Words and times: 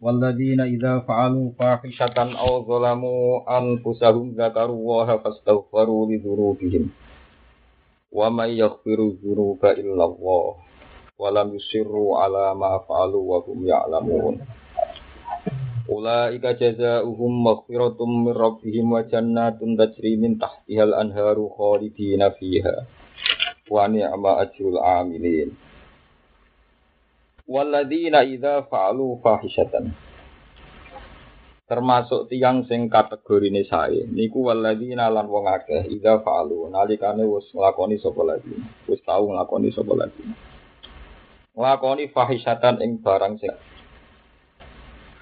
والذين 0.00 0.60
إذا 0.60 0.98
فعلوا 0.98 1.50
فاحشة 1.58 2.16
أو 2.38 2.62
ظلموا 2.70 3.58
أنفسهم 3.58 4.30
ذكروا 4.38 4.76
الله 4.78 5.16
فاستغفروا 5.16 6.06
لذنوبهم 6.06 6.84
ومن 8.12 8.48
يغفر 8.48 8.98
الذنوب 9.10 9.60
إلا 9.66 10.04
الله 10.04 10.54
ولم 11.18 11.48
يصروا 11.54 12.18
على 12.18 12.54
ما 12.54 12.78
فعلوا 12.88 13.24
وهم 13.36 13.66
يعلمون 13.66 14.34
أولئك 15.90 16.44
جزاؤهم 16.46 17.32
مغفرة 17.44 17.98
من 18.06 18.32
ربهم 18.32 18.92
وجنات 18.92 19.58
تجري 19.78 20.16
من 20.16 20.38
تحتها 20.38 20.84
الأنهار 20.84 21.48
خالدين 21.58 22.30
فيها 22.30 22.76
ونعم 23.70 24.26
أجر 24.26 24.64
العاملين 24.68 25.48
Waladina 27.48 28.28
idza 28.28 28.68
fa'alu 28.68 29.24
fahishatan. 29.24 29.88
Termasuk 31.64 32.28
tiang 32.28 32.68
sing 32.68 32.92
kategori 32.92 33.48
ini 33.48 33.64
saya. 33.64 34.04
Niku 34.04 34.52
waladina 34.52 35.08
lan 35.08 35.32
wong 35.32 35.48
akeh 35.48 35.88
idza 35.88 36.20
fa'alu 36.20 36.68
nalikane 36.68 37.24
wis 37.24 37.48
nglakoni 37.56 37.96
sapa 37.96 38.20
lagi. 38.20 38.52
Wis 38.84 39.00
tau 39.00 39.32
nglakoni 39.32 39.72
sapa 39.72 39.96
lagi. 39.96 40.28
Nglakoni 41.56 42.12
fahishatan 42.12 42.84
ing 42.84 43.00
barang 43.00 43.40
sing 43.40 43.56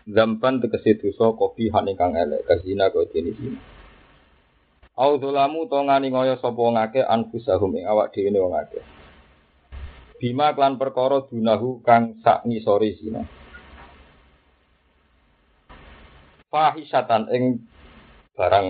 Zampan 0.07 0.63
tegese 0.63 0.99
dosa 0.99 1.31
kopi 1.35 1.71
han 1.71 1.91
ingkang 1.91 2.15
elek 2.15 2.47
kazina 2.47 2.91
kau 2.91 3.07
dene 3.07 3.35
sini. 3.39 3.59
Au 4.99 5.15
dzalamu 5.19 5.71
to 5.71 5.79
ngoyo 5.79 6.39
sapa 6.43 6.63
ngake 6.75 7.07
anfusahum 7.07 7.75
ing 7.79 7.87
awak 7.87 8.11
dhewe 8.11 8.35
wong 8.35 8.55
akeh 8.55 8.96
bima 10.17 10.57
klan 10.57 10.81
perkara 10.81 11.25
dunahu 11.29 11.85
kang 11.85 12.21
sak 12.25 12.45
ngisori 12.49 12.97
zina. 12.97 13.23
Fahisatan 16.49 17.29
ing 17.33 17.45
barang 18.33 18.67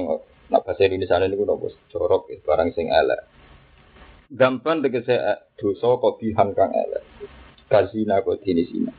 nak 0.50 0.62
bahasa 0.62 0.86
Indonesia 0.86 1.22
ini 1.22 1.36
nopo 1.39 1.70
jorok 1.91 2.30
barang 2.42 2.70
sing 2.74 2.91
elek. 2.91 3.20
Gampan 4.27 4.83
tegese 4.83 5.14
eh, 5.14 5.39
dosa 5.55 5.98
kobihan 6.02 6.50
kang 6.50 6.74
elek? 6.74 7.02
Kazina 7.67 8.22
kok 8.22 8.47
dini 8.47 8.62
sina 8.62 8.94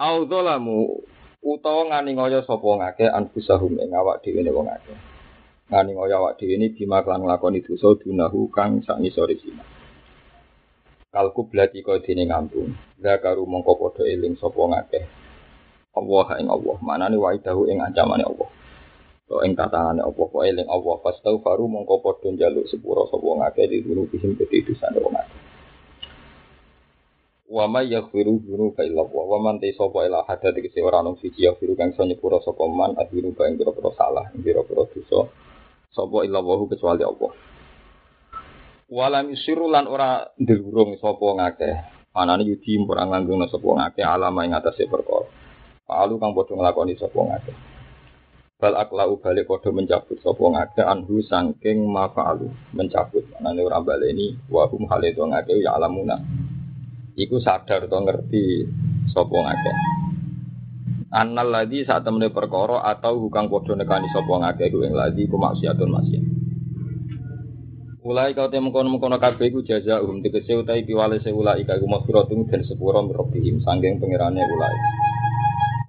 Au 0.00 0.24
dzalamu 0.24 0.98
utawa 1.44 1.92
ngani 1.92 2.16
ngoyo 2.16 2.40
sapa 2.42 2.64
ngake 2.64 3.06
anfusahum 3.06 3.76
ing 3.78 3.92
awak 3.92 4.24
dhewe 4.24 4.42
wong 4.48 4.66
akeh 4.66 5.11
ngani 5.72 5.96
ngoyo 5.96 6.20
awak 6.20 6.36
dhewe 6.36 6.60
ini 6.60 6.76
bima 6.76 7.00
klan 7.00 7.24
nglakoni 7.24 7.64
dosa 7.64 7.96
dunahu 7.96 8.52
kang 8.52 8.84
sak 8.84 9.00
ngisore 9.00 9.40
zina. 9.40 9.64
Kalku 11.08 11.48
blati 11.48 11.80
kau 11.80 11.96
dene 11.96 12.28
ngampung. 12.28 12.76
Zakaru 13.00 13.48
mongko 13.48 13.80
padha 13.80 14.04
eling 14.04 14.36
sapa 14.36 14.60
ngakeh. 14.68 15.04
Allah 15.96 16.28
ing 16.40 16.48
Allah, 16.52 16.76
manane 16.84 17.16
waidahu 17.16 17.72
ing 17.72 17.80
ancamane 17.80 18.20
Allah. 18.20 18.48
To 19.32 19.40
ing 19.40 19.56
tatangane 19.56 20.04
Allah 20.04 20.24
kok 20.28 20.44
eling 20.44 20.68
Allah 20.68 20.96
baru 21.40 21.64
mongko 21.64 22.04
padha 22.04 22.28
njaluk 22.28 22.68
sepuro 22.68 23.08
sapa 23.08 23.24
ngakeh 23.24 23.64
di 23.72 23.80
guru 23.80 24.04
bihim 24.12 24.36
gede 24.36 24.68
dosane 24.68 25.00
wong 25.00 25.16
akeh. 25.16 25.40
Wa 27.48 27.64
may 27.64 27.88
yaghfiru 27.88 28.44
dzunuba 28.44 28.84
illa 28.84 29.08
Allah. 29.08 29.24
Wa 29.24 29.38
man 29.40 29.56
tasaba 29.56 30.04
ila 30.04 30.20
hadat 30.28 30.52
iki 30.52 30.84
ora 30.84 31.00
nang 31.00 31.16
siji 31.16 31.48
yaghfiru 31.48 31.80
kang 31.80 31.96
iso 31.96 32.04
nyepuro 32.04 32.44
sapa 32.44 32.60
man 32.68 32.92
adhiru 33.00 33.32
ing 33.32 33.56
pira-pira 33.56 33.88
salah, 33.96 34.28
pira-pira 34.36 34.84
dosa 34.84 35.32
sapa 35.92 36.24
illa 36.24 36.40
wahu 36.40 36.66
kecuali 36.72 37.04
Allah. 37.04 37.32
Walam 38.92 39.32
yusiru 39.32 39.72
lan 39.72 39.88
ora 39.88 40.32
ndelurung 40.36 41.00
sapa 41.00 41.24
ngakeh. 41.24 41.76
Anane 42.12 42.44
yudi 42.44 42.76
ora 42.84 43.08
nganggungna 43.08 43.48
sapa 43.48 43.64
ngakeh 43.64 44.04
alama 44.04 44.44
ing 44.44 44.52
atase 44.52 44.84
perkara. 44.88 45.28
Palu 45.88 46.20
kang 46.20 46.36
padha 46.36 46.52
nglakoni 46.56 46.96
sapa 47.00 47.16
ngakeh. 47.16 47.56
Bal 48.60 48.76
aklau 48.76 49.16
balik 49.16 49.48
padha 49.48 49.72
mencabut 49.72 50.20
sapa 50.20 50.44
ngakeh 50.44 50.84
anhu 50.84 51.24
saking 51.24 51.88
mafa'alu 51.88 52.52
mencabut. 52.76 53.24
Anane 53.40 53.64
ora 53.64 53.80
baleni 53.80 54.36
wa 54.52 54.68
hum 54.68 54.84
hale 54.92 55.16
to 55.16 55.24
ngakeh 55.24 55.60
ya 55.64 55.76
alamuna. 55.76 56.20
Iku 57.16 57.40
sadar 57.40 57.88
to 57.88 57.96
ngerti 57.96 58.68
sapa 59.12 59.36
ngakeh. 59.36 59.76
Annal 61.12 61.52
ladzi 61.52 61.84
saat 61.84 62.08
temene 62.08 62.32
perkara 62.32 62.88
atau 62.88 63.20
hukang 63.20 63.52
padha 63.52 63.76
nekani 63.76 64.08
sapa 64.16 64.32
ngakeh 64.32 64.72
ku 64.72 64.80
ing 64.80 64.96
ladzi 64.96 65.28
ku 65.28 65.36
maksiatun 65.36 65.92
maksiat. 65.92 66.24
Ulai 68.08 68.32
kau 68.32 68.48
temu 68.48 68.72
kono 68.72 68.96
kono 68.96 69.20
kabeh 69.20 69.52
iku 69.52 69.60
jaza 69.60 70.00
um 70.00 70.24
tegese 70.24 70.56
utahi 70.56 70.88
piwale 70.88 71.20
se 71.20 71.28
ulai 71.28 71.68
iku 71.68 71.84
maghfiratun 71.84 72.48
den 72.48 72.64
sepuro 72.64 73.04
mirobihim 73.04 73.60
sanggeng 73.60 74.00
pangerane 74.00 74.40
ulai. 74.40 74.74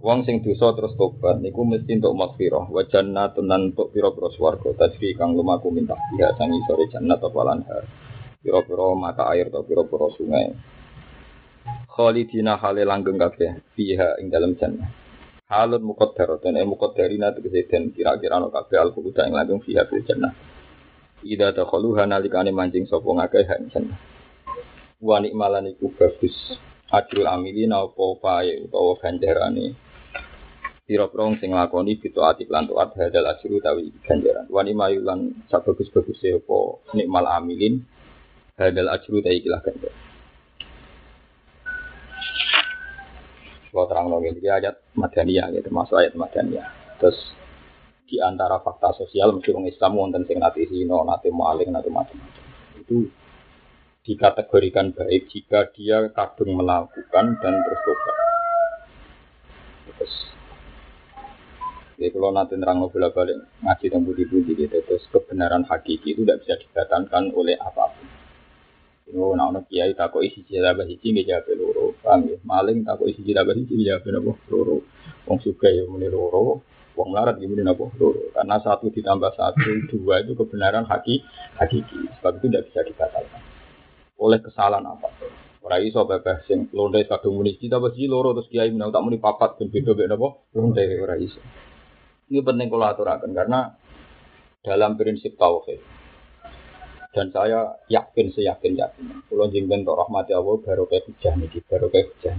Wong 0.03 0.27
sing 0.27 0.43
dosa 0.43 0.75
terus 0.75 0.91
tobat 0.99 1.39
niku 1.39 1.63
mesti 1.63 2.03
untuk 2.03 2.19
maghfirah 2.19 2.67
wa 2.67 2.83
jannatun 2.83 3.47
lan 3.47 3.71
untuk 3.71 3.95
pira-pira 3.95 4.27
swarga 4.35 4.75
tajri 4.75 5.15
kang 5.15 5.39
lumaku 5.39 5.71
minta 5.71 5.95
dia 6.19 6.35
sangi 6.35 6.59
sore 6.67 6.91
jannat 6.91 7.23
apa 7.23 7.39
lanhar. 7.47 7.83
Pira-pira 8.43 8.91
mata 8.91 9.23
air 9.31 9.47
atau 9.47 9.63
pira-pira 9.63 10.11
sungai. 10.19 10.51
Khalidina 11.87 12.59
hale 12.59 12.83
langgeng 12.83 13.15
kabeh 13.15 13.63
fiha 13.71 14.19
ing 14.19 14.27
dalam 14.27 14.59
jannah. 14.59 15.02
Halun 15.53 15.83
muqaddar. 15.85 16.41
Dan 16.41 16.57
eh 16.57 16.65
muqaddarina 16.65 17.29
tegese 17.35 17.69
den 17.69 17.93
kira-kira 17.93 18.41
ana 18.41 18.49
kabeh 18.49 18.77
al 18.81 18.91
quluda 18.95 19.29
ing 19.29 19.33
langgeng 19.37 19.61
fiha 19.61 19.85
fil 19.85 20.01
jannah. 20.01 20.33
Ida 21.23 21.53
dakhaluha 21.53 22.09
nalikane 22.09 22.51
mancing 22.51 22.89
sapa 22.89 23.05
ngakeh 23.05 23.45
ing 23.45 23.69
jannah. 23.73 23.97
Wa 24.97 25.21
nikmalan 25.21 25.69
iku 25.71 25.93
bagus. 25.93 26.35
Adul 26.93 27.25
amilin 27.25 27.73
apa 27.73 28.05
pae 28.21 28.53
utawa 28.65 28.97
ganjarane. 29.01 29.77
Pira-pira 30.83 31.31
sing 31.39 31.55
nglakoni 31.55 31.97
fitu 32.01 32.19
ati 32.21 32.43
lan 32.49 32.67
taat 32.67 32.93
hadal 32.99 33.29
asru 33.31 33.57
tawi 33.63 33.89
ganjaran. 34.03 34.45
Wa 34.49 34.61
nimayulan 34.65 35.47
sabagus-baguse 35.47 36.43
apa 36.43 36.57
nikmal 36.97 37.25
amilin. 37.29 37.85
Hadal 38.59 38.89
asru 38.91 39.23
tawi 39.23 39.41
ikilah 39.41 39.63
ganjaran 39.63 40.12
Kalau 43.73 43.89
terang 43.89 44.05
lagi 44.13 44.37
ini 44.37 44.45
ayat 44.45 44.93
Madaniyah, 44.93 45.49
gitu, 45.49 45.65
termasuk 45.65 45.97
ayat 45.97 46.13
Madaniyah. 46.13 46.69
Terus 47.01 47.17
di 48.05 48.21
antara 48.21 48.61
fakta 48.61 48.93
sosial 48.93 49.33
mesti 49.33 49.49
orang 49.49 49.65
Islam 49.65 49.91
wonten 49.97 50.29
sing 50.29 50.37
nate 50.37 50.61
zina, 50.69 51.01
nate 51.01 51.33
maling, 51.33 51.73
nate 51.73 51.89
macam-macam. 51.89 52.45
Itu 52.77 53.09
dikategorikan 54.05 54.93
baik 54.93 55.25
jika 55.25 55.73
dia 55.73 56.05
kadung 56.13 56.53
melakukan 56.53 57.25
dan 57.41 57.53
terus. 57.65 57.81
Terus 59.89 60.13
jadi 61.97 62.09
kalau 62.13 62.29
nanti 62.29 62.53
nerang 62.59 62.83
bola 62.89 63.09
balik 63.09 63.41
ngaji 63.63 63.85
dan 63.89 64.01
budi-budi 64.05 64.53
gitu, 64.53 64.77
terus 64.85 65.07
kebenaran 65.09 65.65
hakiki 65.65 66.13
itu 66.13 66.21
tidak 66.21 66.45
bisa 66.45 66.61
dibatalkan 66.61 67.33
oleh 67.33 67.57
apa 67.57 67.89
pun. 67.89 68.05
Yo 69.13 69.37
nak 69.37 69.53
ono 69.53 69.59
kiai 69.69 69.93
takok 69.93 70.25
isi 70.25 70.41
jilabah 70.41 70.89
iki 70.89 71.13
nggih 71.13 71.29
jawab 71.29 71.45
loro. 71.53 71.93
Paham 72.01 72.33
ya? 72.33 72.37
Maling 72.41 72.81
takok 72.81 73.13
isi 73.13 73.21
jilabah 73.21 73.53
iki 73.53 73.77
jawab 73.85 74.09
napa? 74.09 74.33
Loro. 74.49 74.81
Wong 75.29 75.37
suka 75.45 75.69
ya 75.69 75.85
muni 75.85 76.09
loro, 76.09 76.65
wong 76.97 77.09
larat 77.13 77.37
ya 77.37 77.45
muni 77.45 77.61
napa? 77.61 77.93
Loro. 78.01 78.33
Karena 78.33 78.57
satu 78.57 78.89
ditambah 78.89 79.37
satu 79.37 79.69
dua 79.93 80.25
itu 80.25 80.33
kebenaran 80.33 80.89
haki 80.89 81.21
hakiki. 81.61 82.09
Sebab 82.17 82.41
itu 82.41 82.45
tidak 82.49 82.63
bisa 82.73 82.81
dibatalkan 82.89 83.41
oleh 84.17 84.39
kesalahan 84.41 84.81
apa. 84.89 85.13
Ora 85.61 85.77
iso 85.77 86.09
bebas 86.09 86.49
sing 86.49 86.73
londe 86.73 87.05
kadung 87.05 87.37
muni 87.37 87.53
kita 87.55 87.77
besi 87.77 88.09
loro 88.09 88.33
terus 88.33 88.49
kiai 88.49 88.73
menang 88.73 88.89
tak 88.89 89.05
muni 89.05 89.21
papat 89.21 89.61
ben 89.61 89.69
beda 89.69 89.93
beda 89.93 90.17
napa? 90.17 90.41
Londe 90.57 90.83
ora 90.97 91.15
iso. 91.21 91.37
Ini 92.33 92.41
penting 92.41 92.65
kalau 92.65 92.89
aturakan 92.89 93.29
karena 93.29 93.77
dalam 94.65 94.97
prinsip 94.97 95.37
tauhid 95.37 96.02
dan 97.13 97.29
saya 97.29 97.77
yakin 97.87 98.33
seyakin 98.33 98.73
yakin. 98.73 99.05
Kalau 99.29 99.45
jengben 99.53 99.85
untuk 99.85 100.01
rahmati 100.01 100.33
Allah 100.33 100.57
baru 100.59 100.89
kayak 100.89 101.05
hujah 101.07 101.33
nih 101.37 101.61
baru 101.69 101.87
kayak 101.93 102.09
hujah 102.17 102.35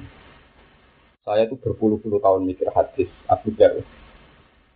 saya 1.25 1.49
itu 1.49 1.57
berpuluh-puluh 1.57 2.21
tahun 2.21 2.45
mikir 2.45 2.69
hadis 2.69 3.09
Abu 3.33 3.49
Dar. 3.57 3.81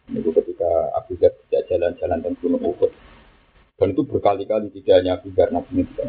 Ini 0.08 0.24
ketika 0.24 0.70
Abu 0.96 1.20
Dar 1.20 1.36
tidak 1.44 1.62
jalan-jalan 1.68 2.18
dan 2.24 2.32
gunung 2.40 2.64
Uhud. 2.64 2.88
Dan 3.78 3.94
itu 3.94 4.02
berkali-kali 4.08 4.72
tidak 4.72 4.94
hanya 4.96 5.20
Abu 5.20 5.28
Dar 5.36 5.52
Nabi 5.52 5.84
tidak 5.84 6.08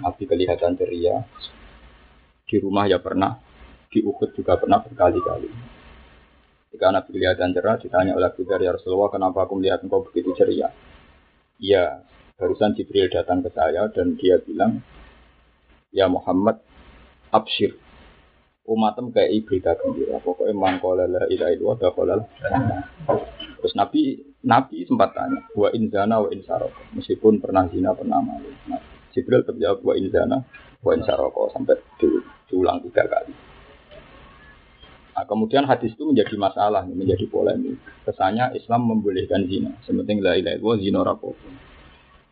Nabi 0.00 0.22
kelihatan 0.24 0.72
ceria. 0.80 1.20
Di 2.48 2.56
rumah 2.64 2.88
ya 2.88 2.96
pernah 2.96 3.36
di 3.92 4.00
Uhud 4.00 4.32
juga 4.32 4.56
pernah 4.56 4.80
berkali-kali. 4.80 5.52
Jika 6.72 6.88
Nabi 6.88 7.08
kelihatan 7.12 7.52
cerah 7.52 7.76
ditanya 7.76 8.16
oleh 8.16 8.32
Abu 8.32 8.48
Dar 8.48 8.64
ya 8.64 8.72
Rasulullah 8.72 9.12
kenapa 9.12 9.44
aku 9.44 9.60
melihat 9.60 9.84
engkau 9.84 10.00
begitu 10.00 10.32
ceria? 10.32 10.72
Iya, 11.60 12.02
Barusan 12.34 12.74
Jibril 12.74 13.06
datang 13.14 13.46
ke 13.46 13.50
saya 13.54 13.86
dan 13.94 14.18
dia 14.18 14.42
bilang, 14.42 14.82
Ya 15.94 16.10
Muhammad, 16.10 16.58
abshir. 17.30 17.78
Umatem 18.66 19.14
kayak 19.14 19.46
berita 19.46 19.78
gembira. 19.78 20.18
Pokoknya 20.18 20.50
mangkola 20.56 21.06
la 21.06 21.28
ilaha 21.30 21.52
illallah 21.52 21.78
dakhalal 21.78 22.20
Terus 23.60 23.74
Nabi 23.76 24.18
Nabi 24.42 24.82
sempat 24.82 25.14
tanya, 25.14 25.46
wa 25.54 25.70
inzana 25.70 26.26
wa 26.26 26.28
insarok. 26.34 26.74
Meskipun 26.98 27.38
pernah 27.38 27.70
zina 27.70 27.94
pernah 27.94 28.18
malu. 28.18 28.50
Nah, 28.66 28.82
Jibril 29.14 29.46
terjawab 29.46 29.86
wa 29.86 29.94
inzana 29.94 30.42
wa 30.82 30.90
insaroko 30.90 31.54
sampai 31.54 31.78
diulang 32.50 32.82
tiga 32.82 33.06
kali. 33.06 33.30
Nah, 35.14 35.24
kemudian 35.30 35.70
hadis 35.70 35.94
itu 35.94 36.02
menjadi 36.02 36.34
masalah, 36.34 36.82
menjadi 36.82 37.30
polemik. 37.30 37.78
Kesannya 38.02 38.58
Islam 38.58 38.90
membolehkan 38.90 39.46
zina. 39.46 39.70
Sementing 39.86 40.18
la 40.18 40.34
ilaha 40.34 40.58
illallah 40.58 40.78
zina 40.82 41.00
rapopo. 41.06 41.73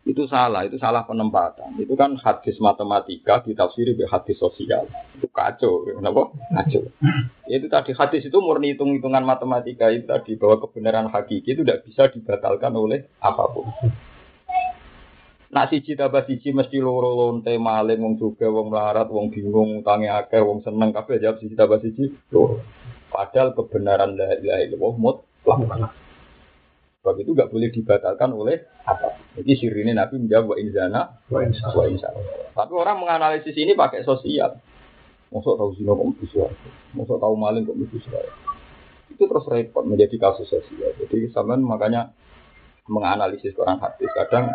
Itu 0.03 0.27
salah, 0.27 0.67
itu 0.67 0.75
salah 0.75 1.07
penempatan. 1.07 1.79
Itu 1.79 1.95
kan 1.95 2.19
hadis 2.19 2.59
matematika 2.59 3.39
ditafsiri 3.39 3.95
ke 3.95 4.03
hadis 4.03 4.35
sosial. 4.35 4.83
Itu 5.15 5.31
kacau, 5.31 5.87
kenapa? 5.87 6.27
Kacau. 6.51 6.91
Itu 7.47 7.71
tadi 7.71 7.95
hadis 7.95 8.27
itu 8.27 8.37
murni 8.43 8.75
hitung-hitungan 8.75 9.23
matematika 9.23 9.87
itu 9.95 10.03
tadi 10.03 10.35
bahwa 10.35 10.59
kebenaran 10.67 11.07
hakiki 11.07 11.55
itu 11.55 11.63
tidak 11.63 11.87
bisa 11.87 12.11
dibatalkan 12.11 12.75
oleh 12.75 13.07
apa 13.23 13.47
pun. 13.47 13.71
Nak 15.55 15.71
siji 15.71 15.95
tambah 15.95 16.27
siji 16.27 16.51
mesti 16.51 16.83
loro 16.83 17.13
lonte 17.15 17.55
maling 17.55 18.03
wong 18.03 18.15
juga 18.19 18.49
wong 18.49 18.73
melarat 18.73 19.07
wong 19.07 19.31
bingung 19.31 19.85
utange 19.85 20.09
akeh 20.11 20.41
wong 20.41 20.65
seneng 20.67 20.91
kabeh 20.91 21.21
jawab 21.23 21.39
siji 21.39 21.55
tambah 21.55 21.79
siji 21.79 22.11
loro. 22.27 22.59
Padahal 23.07 23.55
kebenaran 23.55 24.19
la 24.19 24.35
ilaha 24.35 24.59
illallah 24.67 24.93
mutlak. 24.99 26.02
Sebab 27.03 27.19
itu 27.19 27.35
nggak 27.35 27.51
boleh 27.51 27.67
dibatalkan 27.67 28.31
oleh 28.31 28.63
apa. 28.87 29.19
Jadi 29.35 29.59
sirine 29.59 29.91
Nabi 29.91 30.23
menjawab 30.23 30.55
wa 30.55 30.57
inzana 30.57 31.01
wa 31.27 31.43
insya 31.43 32.07
Tapi 32.55 32.71
orang 32.71 33.03
menganalisis 33.03 33.51
ini 33.59 33.75
pakai 33.75 34.07
sosial. 34.07 34.55
Masuk 35.27 35.59
tahu 35.59 35.75
zina 35.75 35.91
kok 35.91 36.07
bisa 36.15 36.47
Masuk 36.95 37.19
tahu 37.19 37.35
maling 37.35 37.67
kok 37.67 37.75
bisa 37.75 38.23
Itu 39.11 39.27
terus 39.27 39.43
repot 39.51 39.83
menjadi 39.83 40.15
kasus 40.15 40.47
sosial. 40.47 40.95
Jadi 40.95 41.27
sampean 41.35 41.67
makanya 41.67 42.15
menganalisis 42.87 43.51
Quran 43.51 43.83
hadis 43.83 44.07
kadang 44.15 44.47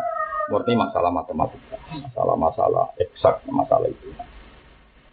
murni 0.49 0.73
masalah 0.73 1.13
matematika, 1.13 1.77
masalah-masalah 1.93 2.97
eksak, 2.97 3.45
masalah 3.53 3.93
itu. 3.93 4.09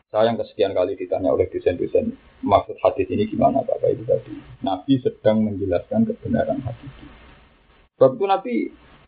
Saya 0.08 0.32
yang 0.32 0.40
kesekian 0.40 0.72
kali 0.72 0.96
ditanya 0.96 1.36
oleh 1.36 1.52
dosen-dosen 1.52 2.16
maksud 2.40 2.80
hadis 2.80 3.12
ini 3.12 3.28
gimana 3.28 3.60
Bapak 3.60 3.92
itu 3.92 4.08
tadi. 4.08 4.32
Nabi 4.64 5.04
sedang 5.04 5.44
menjelaskan 5.44 6.08
kebenaran 6.08 6.64
hadis. 6.64 6.96
Sebab 7.96 8.20
itu 8.20 8.26
Nabi, 8.28 8.56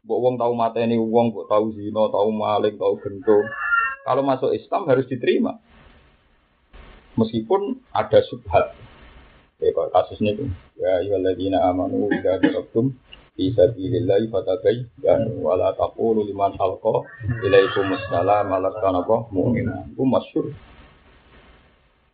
buat 0.08 0.20
uang 0.24 0.36
tahu 0.40 0.54
mata 0.56 0.80
ini 0.80 0.96
uang, 0.96 1.36
buat 1.36 1.52
tahu 1.52 1.76
zino, 1.76 2.08
tahu 2.08 2.32
maling, 2.32 2.80
tahu 2.80 2.96
gento. 3.04 3.44
Kalau 4.08 4.24
masuk 4.24 4.56
Islam 4.56 4.88
harus 4.88 5.04
diterima. 5.12 5.60
Meskipun 7.20 7.84
ada 7.92 8.24
subhat. 8.32 8.72
Ya, 9.60 9.76
kalau 9.76 9.92
kasus 9.92 10.24
ini. 10.24 10.48
Ya, 10.80 11.04
ayyuhalladzina 11.04 11.60
amanu 11.68 12.08
idza 12.14 12.40
darabtum 12.40 12.96
fi 13.36 13.52
sabilillahi 13.52 14.32
fatabayyanu 14.32 15.44
wa 15.44 15.60
la 15.60 15.76
taqulu 15.76 16.24
liman 16.24 16.56
alqa 16.56 17.04
ilaikum 17.44 17.92
assalam 17.92 18.48
alastana 18.48 19.04
mu'mina. 19.04 19.92
Itu 19.92 20.08
masyhur. 20.08 20.56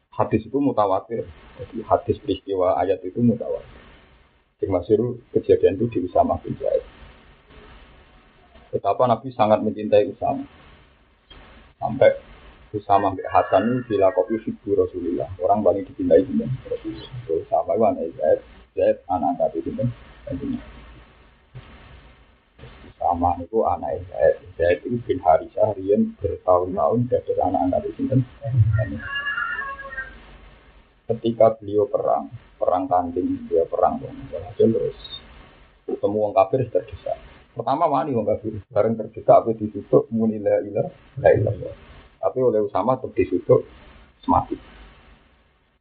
Hadis 0.10 0.42
itu 0.50 0.58
mutawatir. 0.58 1.30
Jadi 1.62 1.86
hadis 1.86 2.18
peristiwa 2.18 2.82
ayat 2.82 2.98
itu 3.06 3.22
mutawatir. 3.22 3.73
Termasuk 4.64 5.20
kejadian 5.36 5.76
itu 5.76 5.92
di 5.92 6.00
Usama 6.08 6.40
bin 6.40 6.56
Zaid. 6.56 6.80
Betapa 8.72 9.04
Nabi 9.12 9.28
sangat 9.36 9.60
mencintai 9.60 10.08
Usama. 10.08 10.48
Sampai 11.84 12.16
Usama 12.72 13.12
bin 13.12 13.28
Hasan 13.28 13.84
itu 13.84 14.00
dilakukan 14.00 14.40
figur 14.40 14.88
Rasulullah. 14.88 15.28
Orang 15.44 15.68
paling 15.68 15.84
dicintai 15.84 16.24
itu 16.24 16.32
Rasulullah. 16.64 17.12
Usama 17.44 17.76
itu 17.76 17.84
anak 17.84 18.08
Zaid. 18.16 18.40
Zaid 18.72 18.98
anak 19.12 19.30
angkat 19.36 19.52
itu. 19.60 19.70
Usama 22.88 23.30
itu 23.44 23.60
anak 23.68 24.00
Zaid. 24.08 24.36
Zaid 24.56 24.80
itu 24.88 24.96
bin 25.04 25.20
Harisah. 25.20 25.76
Rian 25.76 26.16
bertahun-tahun 26.24 27.12
dari 27.12 27.36
anak 27.36 27.62
angkat 27.68 27.84
itu 27.92 28.02
kan. 28.08 28.20
Ketika 31.04 31.60
beliau 31.60 31.84
perang, 31.84 32.32
perang 32.64 32.88
tanding 32.88 33.44
dia 33.52 33.68
perang. 33.68 34.00
Hasil 34.32 34.72
terus. 34.72 34.96
Ketemu 35.84 36.16
orang 36.16 36.36
kafir 36.40 36.64
terdesak. 36.72 37.20
Pertama 37.52 37.92
wani 37.92 38.16
orang 38.16 38.40
kafir. 38.40 38.64
Bareng 38.72 38.96
terdesak 38.96 39.44
apa 39.44 39.52
ditutup 39.52 40.08
ilah 40.08 40.64
la 41.20 41.30
ilah. 41.36 41.56
Tapi 42.24 42.40
oleh 42.40 42.64
Usama 42.64 42.96
tetap 42.96 43.12
ditutup 43.20 43.68
mati. 44.32 44.56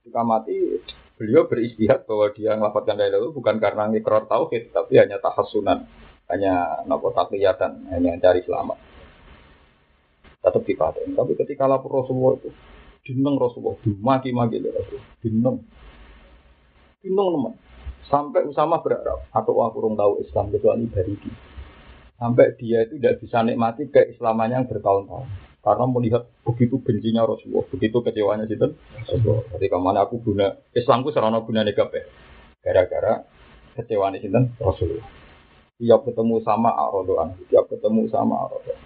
Jika 0.03 0.27
mati 0.27 0.83
beliau 1.15 1.47
beristihad 1.47 2.03
bahwa 2.03 2.35
dia 2.35 2.59
melafatkan 2.59 2.99
la 2.99 3.07
ilah 3.07 3.31
bukan 3.31 3.63
karena 3.63 3.87
ngikrar 3.95 4.27
tauhid 4.27 4.75
tapi 4.75 4.99
hanya 4.99 5.23
tahasunan 5.23 5.87
hanya 6.27 6.83
nopo 6.91 7.15
takliyatan 7.15 7.87
hanya 7.95 8.19
cari 8.19 8.43
selamat. 8.43 8.79
Tetap 10.43 10.63
dipaten 10.67 11.15
tapi 11.15 11.39
ketika 11.39 11.71
lapor 11.71 12.03
Rasulullah 12.03 12.43
itu 12.43 12.51
dineng 13.07 13.39
Rasulullah 13.39 13.79
dimaki-maki 13.87 14.59
Rasulullah 14.59 15.07
dineng 15.23 15.57
Bingung 17.03 17.35
teman. 17.35 17.55
Sampai 18.07 18.47
Usama 18.47 18.79
berharap, 18.79 19.27
atau 19.35 19.59
aku 19.63 19.79
kurang 19.79 19.99
tahu 19.99 20.23
Islam 20.23 20.55
kecuali 20.55 20.87
Baridi. 20.87 21.31
Sampai 22.15 22.55
dia 22.55 22.87
itu 22.87 23.03
tidak 23.03 23.19
bisa 23.19 23.43
nikmati 23.43 23.91
keislamannya 23.91 24.63
yang 24.63 24.69
bertahun-tahun. 24.71 25.27
Karena 25.63 25.85
melihat 25.87 26.23
begitu 26.43 26.79
bencinya 26.83 27.23
Rasulullah, 27.27 27.67
begitu 27.71 27.99
kecewanya 28.03 28.47
itu 28.47 28.75
Rasulullah. 28.99 29.43
Ketika 29.55 29.77
mana 29.79 30.07
aku 30.07 30.19
guna 30.23 30.59
Islamku 30.75 31.15
serana 31.15 31.43
guna 31.43 31.63
negatif. 31.67 32.07
Gara-gara 32.63 33.27
kecewaan 33.79 34.19
itu 34.19 34.31
Rasulullah. 34.59 35.07
Tiap 35.83 36.07
ketemu 36.07 36.39
sama 36.47 36.71
Arodoan, 36.71 37.35
tiap 37.51 37.67
ketemu 37.67 38.07
sama 38.11 38.47
Arodoan. 38.47 38.79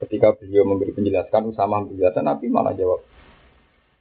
Ketika 0.00 0.32
beliau 0.32 0.64
memberi 0.64 0.96
penjelasan, 0.96 1.52
Usama 1.52 1.84
menjelaskan, 1.84 2.24
Nabi 2.24 2.48
malah 2.48 2.72
jawab, 2.72 3.04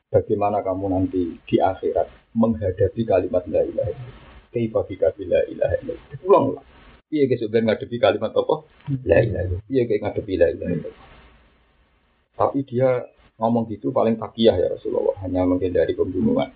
bagaimana 0.10 0.66
kamu 0.66 0.86
nanti 0.90 1.38
di 1.46 1.58
akhirat 1.62 2.10
menghadapi 2.34 3.02
kalimat 3.06 3.46
la 3.46 3.62
ilaha 3.66 3.90
illallah. 3.94 4.28
Kaifa 4.50 4.80
bika 4.90 5.14
la 5.26 5.42
ilaha 5.46 5.76
illallah. 5.82 6.26
Ulang 6.26 6.46
lah. 6.58 6.66
Iya 7.10 7.26
guys, 7.26 7.42
udah 7.46 7.62
ngadepi 7.66 7.98
kalimat 7.98 8.32
apa? 8.34 8.56
La 9.06 9.18
ilaha 9.22 9.44
illallah. 9.46 9.62
Iya 9.70 9.82
guys 9.86 10.00
ngadepi 10.02 10.34
la 10.38 10.48
ilaha 10.50 10.72
illallah. 10.74 11.06
Tapi 12.38 12.60
dia 12.66 12.90
ngomong 13.40 13.64
gitu 13.72 13.92
paling 13.96 14.20
takiyah 14.20 14.56
ya 14.58 14.68
Rasulullah, 14.74 15.16
hanya 15.24 15.46
menghindari 15.46 15.94
pembunuhan. 15.96 16.52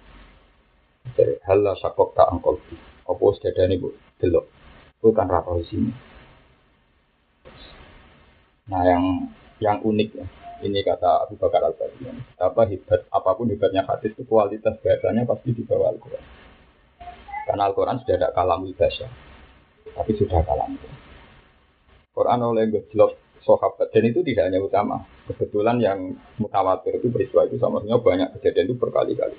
Dari 1.04 1.36
halah 1.44 1.76
sakok 1.78 2.16
tak 2.16 2.32
angkol. 2.32 2.60
Apa 3.04 3.24
sudah 3.36 3.68
ini 3.68 3.76
bu, 3.76 3.92
delok. 4.20 4.48
Itu 5.04 5.12
kan 5.12 5.28
rata 5.28 5.52
di 5.60 5.66
sini. 5.68 5.92
Nah 8.72 8.82
yang 8.88 9.04
yang 9.60 9.84
unik 9.84 10.10
ya, 10.16 10.26
ini 10.63 10.81
kata 10.81 11.27
Abu 11.27 11.36
Bakar 11.36 11.68
al. 11.68 11.75
Apa 12.39 12.65
hebat, 12.65 13.06
apa 13.12 13.30
pun 13.36 13.51
hebatnya 13.51 13.84
hadis 13.84 14.15
itu 14.15 14.24
kualitas 14.24 14.79
bahasanya 14.79 15.27
pasti 15.27 15.51
di 15.51 15.63
bawah 15.67 15.91
Al-Quran. 15.91 16.24
Karena 17.43 17.63
Al-Quran 17.67 18.00
sudah 18.01 18.15
ada 18.15 18.29
kalam 18.32 18.63
bahasa, 18.72 19.08
tapi 19.91 20.12
sudah 20.15 20.39
kalam. 20.48 20.79
Quran 22.13 22.39
oleh 22.46 22.70
gejlok 22.70 23.17
sahabat 23.43 23.91
dan 23.91 24.03
itu 24.08 24.24
tidak 24.24 24.50
hanya 24.50 24.63
utama. 24.63 25.03
Kebetulan 25.27 25.77
yang 25.84 26.00
mutawatir 26.39 27.00
itu 27.00 27.12
peristiwa 27.12 27.43
itu 27.48 27.60
sama 27.60 27.84
banyak 27.84 28.32
kejadian 28.39 28.72
itu 28.72 28.75
berkali-kali. 28.79 29.38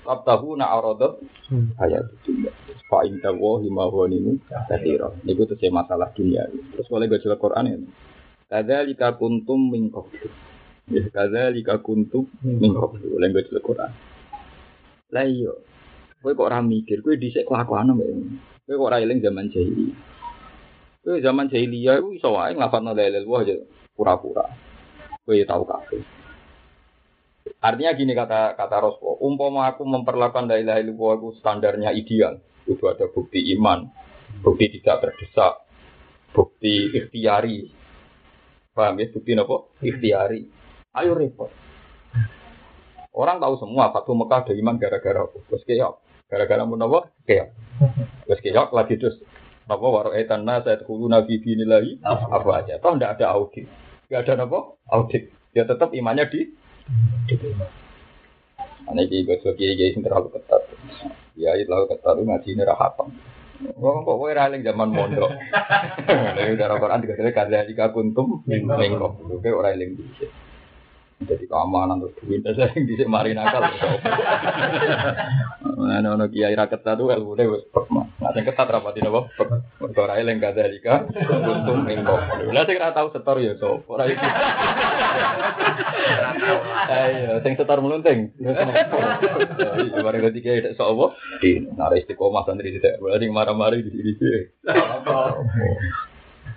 tahu 0.00 0.54
na 0.54 0.70
arodat 0.70 1.18
hmm. 1.50 1.76
ayat 1.82 2.06
itu. 2.22 2.46
Fa 2.86 3.02
inta 3.02 3.34
wa 3.34 3.58
hima 3.58 3.90
huwa 3.90 4.06
nimu 4.06 4.38
katira. 4.48 5.10
Itu 5.26 5.46
tuh 5.46 5.58
masalah 5.70 6.14
dunia. 6.14 6.46
Terus 6.46 6.86
oleh 6.94 7.10
gejlok 7.10 7.38
Quran 7.42 7.66
ini. 7.66 7.88
Kadzalika 8.50 9.14
kuntum 9.14 9.70
min 9.70 9.94
qablu. 9.94 10.26
Ya 10.90 11.06
kadzalika 11.06 11.78
kuntum 11.78 12.26
min 12.42 12.74
qablu. 12.74 13.14
Lenggo 13.22 13.46
di 13.46 13.62
Quran. 13.62 13.92
Lah 15.14 15.22
iya. 15.22 15.54
Kowe 16.20 16.36
kok 16.36 16.52
ora 16.52 16.60
mikir, 16.60 17.00
kowe 17.00 17.14
dhisik 17.16 17.46
kelakuan 17.46 17.94
mbek. 17.94 18.10
Kowe 18.66 18.74
kok 18.74 18.88
ora 18.90 18.98
eling 18.98 19.22
zaman 19.22 19.48
jahiliyah. 19.48 19.98
Kowe 21.00 21.16
zaman 21.22 21.48
jahiliyah 21.48 22.02
iku 22.02 22.10
iso 22.12 22.34
wae 22.36 22.52
nglafadzno 22.52 22.92
la 22.92 23.08
ilaha 23.08 23.40
aja 23.40 23.54
pura-pura. 23.96 24.44
Kowe 25.24 25.32
ya 25.32 25.48
tau 25.48 25.64
kabeh. 25.64 26.02
Artinya 27.60 27.92
gini 27.96 28.12
kata 28.12 28.56
kata 28.56 28.76
Rasulullah, 28.80 29.20
umpama 29.20 29.60
aku 29.68 29.84
memperlakukan 29.84 30.48
la 30.48 30.56
ilaha 30.60 30.80
aku 31.16 31.36
standarnya 31.40 31.92
ideal, 31.92 32.40
itu 32.64 32.84
ada 32.88 33.04
bukti 33.08 33.52
iman, 33.56 33.88
bukti 34.40 34.80
tidak 34.80 35.04
terdesak, 35.04 35.60
bukti 36.32 36.88
ikhtiari, 36.88 37.68
Paham 38.80 38.96
ya? 38.96 39.12
Bukti 39.12 39.36
nopo? 39.36 39.76
Ikhtiari. 39.84 40.40
Ayo 40.96 41.12
repot. 41.12 41.52
Orang 43.12 43.36
tahu 43.36 43.60
semua 43.60 43.92
Fatu 43.92 44.16
Mekah 44.16 44.48
ada 44.48 44.52
iman 44.56 44.80
gara-gara? 44.80 45.20
Terus 45.28 45.62
keok. 45.68 45.94
Gara-gara 46.32 46.64
mau 46.64 46.80
nopo? 46.80 47.12
Keok. 47.28 47.48
Terus 48.24 48.40
keok 48.40 48.72
lagi 48.72 48.96
terus. 48.96 49.20
Nopo 49.68 49.92
waro 49.92 50.16
etan 50.16 50.48
saya 50.48 50.80
hulu 50.88 51.12
nabi 51.12 51.36
lagi 51.68 52.00
apa 52.08 52.50
aja. 52.56 52.80
Toh 52.80 52.96
tidak 52.96 53.20
ada 53.20 53.36
audit. 53.36 53.68
Tidak 54.08 54.20
ada 54.24 54.32
nopo? 54.40 54.80
Audit. 54.88 55.28
Ya 55.52 55.68
tetap 55.68 55.92
imannya 55.92 56.24
di 56.32 56.40
Ini 58.90 59.06
di 59.06 59.22
gosok 59.28 59.60
kiai 59.60 59.76
kiai 59.76 59.92
terlalu 59.92 60.32
ketat. 60.40 60.62
Ya 61.36 61.52
itu 61.54 61.68
terlalu 61.68 61.86
ketat 61.92 62.16
ngaji 62.16 62.48
ini 62.56 62.64
rahatan. 62.64 63.12
Wong 63.60 63.96
kok 64.08 64.16
kowe 64.16 64.32
ra 64.32 64.48
eling 64.48 64.64
zaman 64.64 64.88
mondok. 64.88 65.30
Nek 66.36 66.56
udah 66.56 66.66
Al-Qur'an 66.72 67.00
dikasih 67.04 67.34
kadzalika 67.36 67.92
kuntum 67.92 68.40
min 68.48 68.64
qablu. 68.64 69.36
Kowe 69.40 69.50
ora 69.52 69.76
eling 69.76 70.00
dhisik. 70.00 70.32
Jadi 71.20 71.44
keamanan 71.44 72.00
terus 72.00 72.16
duit 72.24 72.40
saya 72.40 72.72
yang 72.72 72.88
disik 72.88 73.04
mari 73.04 73.36
nakal. 73.36 73.60
Mana 75.76 76.16
ono 76.16 76.32
kiai 76.32 76.56
ra 76.56 76.64
ketat 76.64 76.96
tuh 76.96 77.12
ilmu 77.12 77.36
deh 77.36 77.44
wes 77.44 77.68
pekma. 77.68 78.08
Nah 78.24 78.32
sing 78.32 78.48
ketat 78.48 78.64
rapatin 78.64 79.04
apa? 79.04 79.28
Mergo 79.84 80.00
ora 80.00 80.16
eling 80.16 80.40
kadzalika 80.40 81.04
kuntum 81.12 81.84
min 81.84 82.08
qablu. 82.08 82.48
Lah 82.56 82.64
sing 82.64 82.76
ra 82.80 82.96
tau 82.96 83.12
setor 83.12 83.36
ya 83.36 83.52
sapa? 83.60 83.84
Ora 83.84 84.04
iki. 84.08 84.28
Ayo 86.88 87.44
sing 87.44 87.52
setor 87.60 87.84
melunting. 87.84 88.32
Mari 90.00 90.18
ngerti 90.24 90.40
kiai 90.40 90.72
sok 90.72 90.88
apa? 90.88 91.06
Di 91.44 91.68
nare 91.68 92.00
istiqomah 92.00 92.48
santri 92.48 92.72
tidak. 92.80 92.96
Berarti 92.96 93.28
marah-marah 93.28 93.76
di 93.76 93.92
sini 93.92 94.12
sih. 94.16 94.36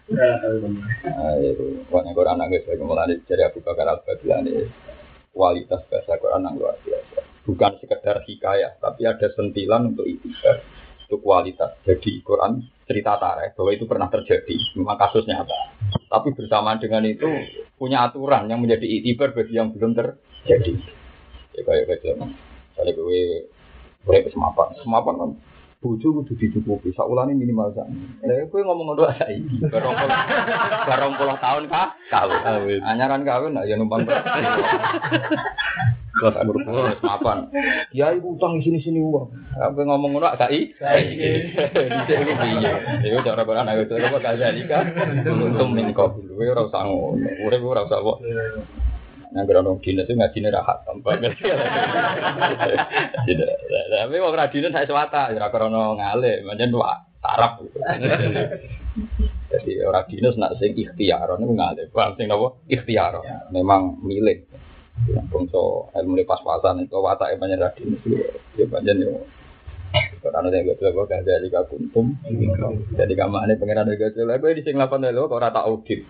Ayo, 0.04 1.52
wong 1.88 2.06
Quran 2.12 2.36
nang 2.36 2.52
wis 2.52 2.68
mulane 2.76 3.24
dari 3.24 3.40
Abu 3.40 3.64
Bakar 3.64 3.88
Al 3.88 4.04
Baghdadi 4.04 4.68
kualitas 5.32 5.88
bahasa 5.88 6.20
Quran 6.20 6.44
yang 6.44 6.56
luar 6.60 6.76
biasa. 6.84 7.20
Bukan 7.48 7.72
sekedar 7.80 8.24
hikayah, 8.28 8.80
tapi 8.84 9.08
ada 9.08 9.28
sentilan 9.32 9.96
untuk 9.96 10.04
itibar. 10.04 10.60
Itu 11.08 11.20
kualitas. 11.24 11.80
Jadi 11.88 12.20
Quran 12.20 12.64
cerita 12.84 13.16
tarikh 13.16 13.56
bahwa 13.56 13.72
itu 13.72 13.86
pernah 13.88 14.08
terjadi, 14.12 14.56
memang 14.76 15.00
kasus 15.00 15.24
nyata. 15.24 15.56
Tapi 16.12 16.36
bersamaan 16.36 16.84
dengan 16.84 17.04
itu 17.08 17.28
punya 17.80 18.04
aturan 18.04 18.48
yang 18.52 18.60
menjadi 18.60 18.84
itibar 18.84 19.32
bagi 19.32 19.56
yang 19.56 19.72
belum 19.72 19.96
terjadi. 19.96 20.74
Ya 21.56 21.62
kayak 21.64 21.84
kayak 21.90 22.20
Misalnya 22.74 22.92
gue 22.98 23.22
boleh 24.04 24.22
semapan, 24.34 24.68
semapan 24.82 25.16
kan 25.16 25.32
bojo 25.84 26.24
kudu 26.24 26.40
dicukupi 26.40 26.96
saulane 26.96 27.36
minimal 27.36 27.76
sak. 27.76 27.92
Lah 28.24 28.48
kowe 28.48 28.64
ngomong 28.64 28.96
ngono 28.96 29.12
saiki. 29.20 29.68
Barong 29.68 30.00
barong 30.88 31.14
puluh 31.20 31.36
tahun 31.44 31.68
kah? 31.68 31.92
Kawin. 32.08 32.80
Anyaran 32.88 33.28
kawin 33.28 33.60
ya 33.68 33.76
numpang. 33.76 34.08
Kelas 36.14 36.40
umur 36.40 36.56
puluh 36.64 36.96
mapan. 37.04 37.52
Ya 37.92 38.16
ibu 38.16 38.40
utang 38.40 38.64
sini 38.64 38.80
sini 38.80 39.04
uang. 39.04 39.28
Apa 39.60 39.84
ngomong 39.84 40.16
ngono 40.16 40.32
gak 40.40 40.56
i? 40.56 40.72
Dhisik 40.72 42.18
iku 42.24 42.34
piye? 42.40 42.72
Ya 43.04 43.20
cara 43.20 43.44
Quran 43.44 43.68
ayo 43.68 43.84
to 43.84 44.00
kok 44.00 44.24
gak 44.24 44.40
jadi 44.40 44.64
kan. 44.64 44.86
Untung 45.28 45.76
min 45.76 45.92
kok 45.92 46.16
dulu 46.16 46.48
ora 46.48 46.64
usah 46.64 46.88
ngono. 46.88 47.28
Urip 47.44 47.60
ora 47.68 47.84
usah 47.84 48.00
kok. 48.00 48.18
Yang 49.34 49.46
gerondong 49.50 49.82
dinas 49.82 50.06
itu 50.06 50.14
ngaji 50.14 50.38
rahat 50.54 50.86
tanpa 50.86 51.18
Tidak. 53.26 53.54
Tapi 53.90 54.16
wong 54.22 54.34
radine 54.38 54.70
saya 54.70 54.86
swata, 54.86 55.34
ya 55.34 55.50
krono 55.50 55.98
ngale, 55.98 56.46
macam 56.46 56.70
dua 56.70 57.02
sarap. 57.18 57.66
Jadi 59.50 59.72
orang 59.82 60.06
dinas 60.06 60.38
nak 60.38 60.62
sing 60.62 60.78
ikhtiar, 60.78 61.26
ini 61.34 61.50
ngale, 61.50 61.90
bang 61.90 62.14
sing 62.14 62.30
nopo 62.30 62.62
ikhtiar, 62.70 63.26
memang 63.50 63.98
milih. 64.06 64.46
Yang 65.10 65.26
bangsa 65.34 65.90
ilmu 65.98 66.22
pas-pasan 66.30 66.86
itu 66.86 66.94
watak 67.02 67.34
banyak 67.42 67.58
radine 67.58 67.98
itu, 67.98 68.22
ya 68.54 68.66
banyak 68.70 69.02
yo. 69.02 69.26
Karena 70.22 70.50
yang 70.54 70.74
gak 70.74 70.78
tahu 70.82 71.06
gak 71.10 71.26
jadi 71.26 71.48
kuntum. 71.70 72.18
Jadi 72.94 73.14
kamane 73.18 73.58
pangeran 73.58 73.90
gak 73.98 74.14
tahu. 74.14 74.30
Gue 74.30 74.58
di 74.58 74.62
sing 74.62 74.78
lapan 74.78 75.10
dulu 75.10 75.34
kok 75.34 75.42
rata 75.42 75.66
audit, 75.66 76.06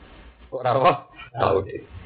kok 0.51 0.59
rata 0.59 1.07
audit. 1.39 2.02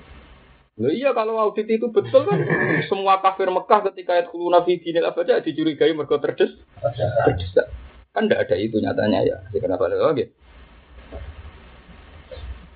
Loh 0.77 0.93
iya 0.93 1.09
kalau 1.09 1.41
audit 1.41 1.65
itu 1.65 1.89
betul 1.89 2.21
kan 2.29 2.37
semua 2.89 3.17
kafir 3.17 3.49
Mekah 3.49 3.89
ketika 3.89 4.13
ayat 4.13 4.29
kuluna 4.29 4.61
fi 4.61 4.77
dinil 4.77 5.09
abada 5.09 5.41
dicurigai 5.41 5.89
mergo 5.97 6.21
terdes 6.21 6.53
terdesak. 7.25 7.73
Kan 8.13 8.29
tidak 8.29 8.45
ada 8.45 8.55
itu 8.61 8.77
nyatanya 8.77 9.25
ya. 9.25 9.37
Jadi 9.49 9.57
kenapa 9.57 9.89
ada 9.89 9.97
lagi? 9.97 10.29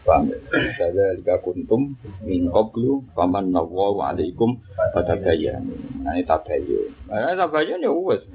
Paham 0.01 0.33
ya? 0.33 0.37
Jika 1.21 1.45
kuntum 1.45 1.93
min 2.25 2.49
qablu 2.49 3.05
faman 3.13 3.53
nawwa 3.53 4.09
alaikum 4.09 4.57
fatabayyan. 4.97 5.61
Nah 6.01 6.17
ini 6.17 6.25
tabayun. 6.25 6.89
Nah 7.05 7.37
tabayun 7.37 7.85
ya 7.85 7.93
wes. 7.93 8.25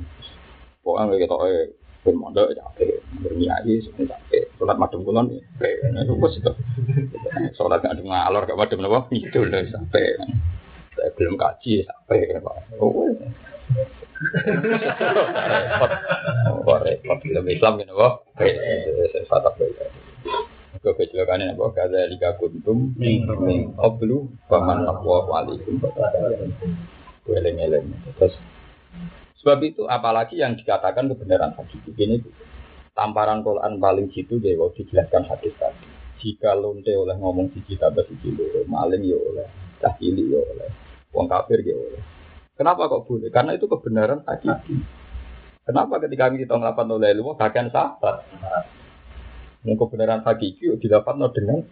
Pokoknya 0.86 1.18
kita 1.18 1.34
eh 1.50 1.74
bermodal 2.06 2.54
capek, 2.54 3.02
sebenarnya 3.18 3.58
capek. 3.66 4.46
Sholat 4.56 4.78
madem 4.78 5.02
kulon 5.02 5.34
ya, 5.34 5.42
kayak 5.58 6.06
itu 6.06 6.14
itu. 6.14 6.52
Sholat 7.58 7.82
gak 7.82 7.98
ada 7.98 8.02
ngalor, 8.06 8.46
gak 8.46 8.56
madem 8.56 8.86
apa, 8.86 9.10
itu 9.10 9.38
udah 9.42 9.66
sampai. 9.74 10.14
Saya 10.94 11.10
belum 11.18 11.34
kaji 11.34 11.82
sampai. 11.84 12.40
Oh, 12.78 13.04
repot, 14.32 15.90
oh 16.64 16.78
repot. 16.80 17.18
Film 17.20 17.46
Islam 17.50 17.76
gitu, 17.82 17.92
wah. 17.98 18.22
Saya. 18.38 18.54
Kau 20.80 20.94
kecelakaan 20.94 21.42
ini 21.42 21.52
apa? 21.52 21.72
Kata 21.74 22.06
jika 22.14 22.38
kuntum 22.38 22.94
min 22.94 23.26
qablu 23.74 24.30
faman 24.46 24.86
aqwa 24.86 25.42
alaikum. 25.42 25.82
Weleng-eleng. 27.26 27.90
Terus 28.22 28.38
Sebab 29.46 29.62
itu 29.62 29.86
apalagi 29.86 30.42
yang 30.42 30.58
dikatakan 30.58 31.06
kebenaran 31.06 31.54
hadis 31.54 31.78
ini 31.94 32.18
tamparan 32.98 33.46
Quran 33.46 33.78
paling 33.78 34.10
situ 34.10 34.42
dewa 34.42 34.74
dijelaskan 34.74 35.22
hadis 35.22 35.54
tadi. 35.54 35.86
Jika 36.18 36.50
lonte 36.58 36.90
oleh 36.90 37.14
ngomong 37.14 37.54
siji 37.54 37.78
tambah 37.78 38.02
siji 38.10 38.34
loro, 38.34 38.66
maling 38.66 39.06
ya 39.06 39.14
oleh, 39.14 39.46
cah 39.78 39.94
cilik 40.02 40.34
ya 40.34 40.42
oleh, 40.42 40.66
wong 41.14 41.30
kafir 41.30 41.62
ya 41.62 41.78
oleh. 41.78 42.02
Kenapa 42.58 42.90
kok 42.90 43.06
boleh? 43.06 43.30
Karena 43.30 43.54
itu 43.54 43.70
kebenaran 43.70 44.26
hakiki. 44.26 44.82
Kenapa 45.62 45.94
ketika 46.02 46.26
kita 46.34 46.54
ngelapan 46.58 46.86
oleh 46.90 47.08
ilmu, 47.14 47.38
bagian 47.38 47.70
sahabat. 47.70 48.26
Yang 49.62 49.78
kebenaran 49.78 50.26
hakiki 50.26 50.74
didapat 50.82 51.14
dengan 51.30 51.62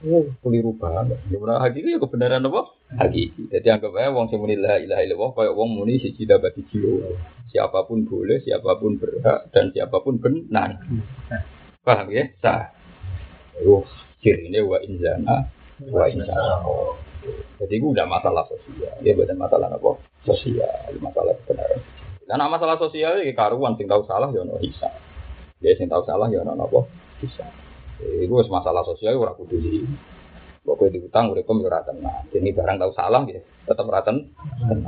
Oh, 0.00 0.24
keliru 0.40 0.72
banget. 0.76 1.20
Kebenaran 1.28 1.60
hakiki 1.60 1.92
ya 1.92 1.98
kebenaran 2.00 2.48
apa? 2.48 2.62
Hakiki. 2.96 3.52
Jadi 3.52 3.68
anggap 3.68 3.96
aja 3.96 4.12
wong 4.12 4.26
sing 4.28 4.40
muni 4.40 4.56
la 4.56 4.80
ilaha 4.80 5.00
illallah 5.04 5.30
kaya 5.36 5.50
wong 5.52 5.68
muni 5.76 6.00
siji 6.00 6.24
bagi 6.24 6.64
jiwa. 6.68 7.16
Siapa 7.52 7.84
pun 7.84 8.08
boleh, 8.08 8.40
siapa 8.44 8.78
pun 8.78 8.96
berhak 8.96 9.52
dan 9.52 9.72
siapa 9.72 10.00
pun 10.00 10.20
benar. 10.20 10.80
Paham 11.84 12.08
ya? 12.12 12.24
Sah. 12.40 12.72
Oh, 13.66 13.84
ini 14.24 14.60
wa 14.64 14.78
inzana 14.80 15.48
wa 15.88 16.04
inzana. 16.08 16.64
Jadi 17.60 17.76
itu 17.76 17.92
udah 17.92 18.08
masalah 18.08 18.44
sosial. 18.48 18.96
Ya 19.04 19.12
bukan 19.12 19.36
masalah 19.36 19.68
apa? 19.68 20.00
Sosial, 20.24 20.96
masalah 21.00 21.36
kebenaran. 21.44 21.80
Karena 22.24 22.46
masalah 22.46 22.76
sosial 22.80 23.20
ya 23.20 23.32
karuan 23.36 23.76
sing 23.76 23.90
salah 23.90 24.32
ya 24.32 24.40
ono 24.46 24.56
hisab. 24.62 24.92
Dia 25.60 25.76
sing 25.76 25.92
tahu 25.92 26.06
salah 26.08 26.32
ya 26.32 26.40
ono 26.40 26.56
apa? 26.56 26.80
Hisab. 27.20 27.69
Itu 28.00 28.32
masalah 28.48 28.80
sosial 28.84 29.20
ora 29.20 29.36
kudu 29.36 29.56
di 29.60 29.84
Pokoknya 30.60 31.00
diutang 31.00 31.32
udah 31.32 31.40
kok 31.40 31.56
ora 31.64 31.80
tenang. 31.80 32.20
Jadi 32.28 32.52
barang 32.52 32.76
tahu 32.76 32.92
salah 32.92 33.24
ya 33.24 33.40
tetap 33.64 33.88
ora 33.88 34.04
tenang. 34.04 34.28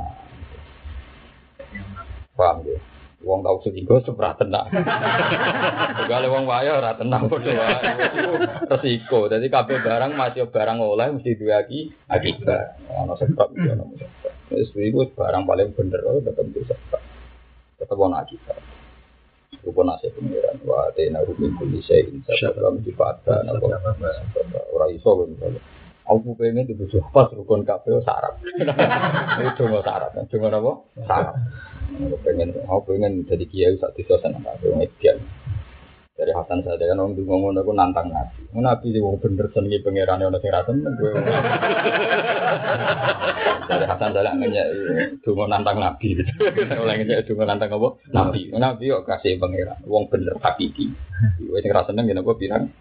Paham 2.37 2.61
ya? 2.61 2.77
Wong 3.25 3.41
tahu 3.41 3.57
selingkuh 3.65 4.05
ora 4.13 4.37
tenang. 4.37 4.69
Segala 5.97 6.29
wong 6.29 6.45
wayo 6.45 6.77
ora 6.77 6.93
tenang 6.93 7.25
padha 7.25 7.51
wae. 7.57 7.89
Resiko. 8.69 9.25
Jadi 9.27 9.49
kabeh 9.49 9.81
barang 9.81 10.13
masih 10.13 10.45
barang 10.53 10.77
oleh 10.77 11.17
mesti 11.17 11.41
duwe 11.41 11.57
iki 11.65 11.89
akibat. 12.05 12.77
Ono 12.93 13.17
sebab 13.17 13.49
ya 13.57 13.73
ono 13.73 13.97
sebab. 13.97 14.33
Wis 14.53 14.69
iku 14.77 15.09
barang 15.09 15.49
paling 15.49 15.73
bener 15.73 16.05
oh, 16.05 16.21
tetep 16.21 16.45
bisa. 16.53 16.77
Tetep 17.81 17.97
ono 17.97 18.21
akibat. 18.21 18.72
Rupun 19.63 19.87
nasi 19.87 20.11
pengiran 20.11 20.59
wa 20.67 20.91
tena 20.91 21.23
rumin 21.23 21.55
kuli 21.55 21.79
sein 21.79 22.19
sabab 22.27 22.83
dipata 22.83 23.47
napa 23.47 23.79
ora 24.75 24.91
iso 24.91 25.23
misalnya. 25.23 25.63
Aku 26.03 26.35
pengen 26.35 26.67
di 26.67 26.75
bujuk 26.75 26.99
pas 27.15 27.31
rukun 27.31 27.63
kafe 27.63 27.95
sarap. 28.03 28.35
Itu 29.39 29.63
mau 29.71 29.79
sarap, 29.79 30.11
cuma 30.27 30.51
apa? 30.51 30.71
Sarap. 31.07 31.35
Aku 31.95 32.19
pengen, 32.27 32.51
aku 32.67 32.91
pengen 32.91 33.23
jadi 33.23 33.45
kiai 33.47 33.79
saat 33.79 33.95
itu 33.95 34.11
senang 34.19 34.43
aku 34.43 34.75
median. 34.75 35.23
Dari 36.23 36.31
Hasan 36.31 36.63
saya 36.63 36.79
kan 36.79 37.03
orang 37.03 37.19
dulu 37.19 37.35
ngomong 37.35 37.59
aku 37.59 37.75
nantang 37.75 38.07
nabi. 38.07 38.47
Nabi 38.55 38.95
sih 38.95 39.03
wong 39.03 39.19
bener 39.19 39.51
sengi 39.51 39.75
pangeran 39.83 40.23
yang 40.23 40.31
nasi 40.31 40.47
rasa. 40.47 40.71
Dari 43.67 43.85
Hasan 43.91 44.15
saya 44.15 44.31
nanya 44.31 44.63
dulu 45.19 45.43
nantang 45.51 45.83
nabi. 45.83 46.15
Oleh 46.79 46.95
nanya 46.95 47.27
dulu 47.27 47.43
nantang 47.43 47.75
apa? 47.75 47.99
Nabi. 48.15 48.55
Nabi 48.55 48.95
kok 48.95 49.03
kasih 49.03 49.35
pangeran. 49.35 49.83
Wong 49.83 50.07
bener 50.07 50.39
hakiki. 50.39 50.95
Gue 51.43 51.59
sing 51.59 51.75
rasa 51.75 51.91
seneng 51.91 52.07
gini 52.07 52.23
gue 52.23 52.35
bilang. 52.39 52.71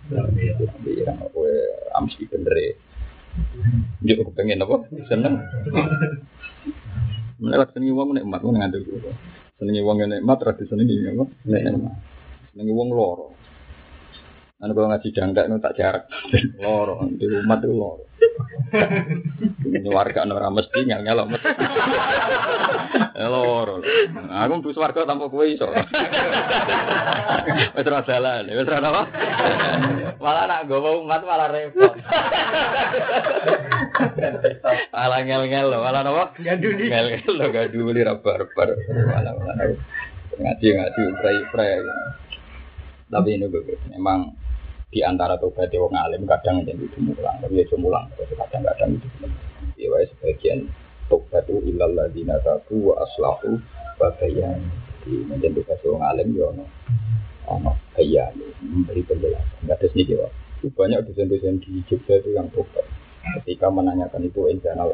Bilang 0.86 1.18
gue 1.34 1.54
amsi 1.98 2.22
bener 2.30 2.54
ya. 2.54 2.72
Dia 4.06 4.22
aku 4.22 4.30
pengen 4.38 4.62
apa? 4.62 4.86
Seneng. 5.10 5.42
Melewat 7.42 7.74
senengi 7.74 7.90
wong 7.90 8.14
nikmat, 8.14 8.38
wong 8.38 8.54
ngandel. 8.54 8.86
Senengi 9.58 9.82
wong 9.82 9.98
nikmat, 10.06 10.38
tradisi 10.38 10.70
senengi 10.70 11.10
apa? 11.10 11.26
Nikmat. 11.42 12.11
Senengi 12.52 12.68
wong 12.76 12.92
loro. 12.92 13.32
Anu 14.60 14.76
kalau 14.76 14.92
ngaji 14.92 15.08
jangka 15.10 15.48
itu 15.48 15.56
tak 15.58 15.74
jarak. 15.74 16.04
Loro, 16.60 17.08
di 17.08 17.24
rumah 17.24 17.56
itu 17.56 17.72
loro. 17.72 18.04
Warga 19.88 20.28
ora 20.28 20.52
mesti 20.52 20.84
nyal 20.84 21.00
nyal 21.00 21.32
mesti. 21.32 21.48
Loro. 23.24 23.80
Aku 24.28 24.52
mlebu 24.52 24.70
swarga 24.76 25.08
tanpa 25.08 25.32
kowe 25.32 25.48
iso. 25.48 25.64
Wis 27.72 27.88
ora 27.88 28.04
dalan, 28.04 28.52
wis 28.52 28.68
ora 28.68 28.84
apa? 28.84 29.02
Malah 30.20 30.44
nak 30.44 30.68
gowo 30.68 31.08
umat 31.08 31.24
malah 31.24 31.48
repot. 31.48 31.92
Malah 34.92 35.20
ngel-ngel 35.24 35.66
lho, 35.72 35.78
malah 35.80 36.04
apa? 36.04 36.36
Ganduli. 36.36 36.92
Ngel-ngel 36.92 37.32
lho 37.32 37.46
gaduli 37.48 38.04
ra 38.04 38.20
barbar. 38.20 38.76
Malah 39.08 39.32
malah 39.40 39.56
ngaji 40.36 40.68
ngaji 40.76 41.02
pray-pray. 41.18 41.80
Tapi 43.12 43.36
ini 43.36 43.44
memang 43.92 44.32
di 44.88 45.04
antara 45.04 45.36
tobat 45.36 45.68
wong 45.68 45.92
alim 45.92 46.24
kadang 46.24 46.64
jadi 46.64 46.80
mulang, 46.96 47.36
tapi 47.44 47.60
ya 47.60 47.76
mulang, 47.76 48.08
kadang-kadang 48.16 48.96
itu 48.96 49.08
ya 49.76 50.00
sebagian 50.16 50.64
tobat 51.12 51.44
itu 51.44 51.60
ilal 51.68 51.92
ladina 51.92 52.40
tabu 52.40 52.88
wa 52.88 53.04
aslahu 53.04 53.60
bayan. 54.00 54.64
Jadi 55.04 55.28
menjadi 55.28 55.60
tobat 55.60 55.84
wong 55.84 56.00
alim 56.00 56.32
ya 56.32 56.48
ono 56.56 56.64
ono 57.52 57.72
bayan 57.92 58.32
memberi 58.64 59.04
penjelasan. 59.04 59.60
Enggak 59.60 59.76
ada 59.84 59.86
sedikit. 59.92 60.32
Itu 60.64 60.72
banyak 60.72 61.04
dosen-dosen 61.10 61.60
di 61.60 61.84
Jogja 61.84 62.16
itu 62.16 62.32
yang 62.32 62.48
tobat. 62.48 62.88
Ketika 63.44 63.68
menanyakan 63.68 64.24
itu 64.24 64.48
internal 64.48 64.88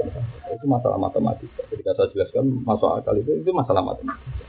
itu 0.51 0.67
masalah 0.67 0.99
matematika. 0.99 1.63
Ketika 1.71 1.95
saya 1.95 2.11
jelaskan 2.11 2.51
masuk 2.67 2.99
akal 2.99 3.15
itu 3.15 3.47
itu 3.47 3.51
masalah 3.55 3.83
matematika. 3.83 4.43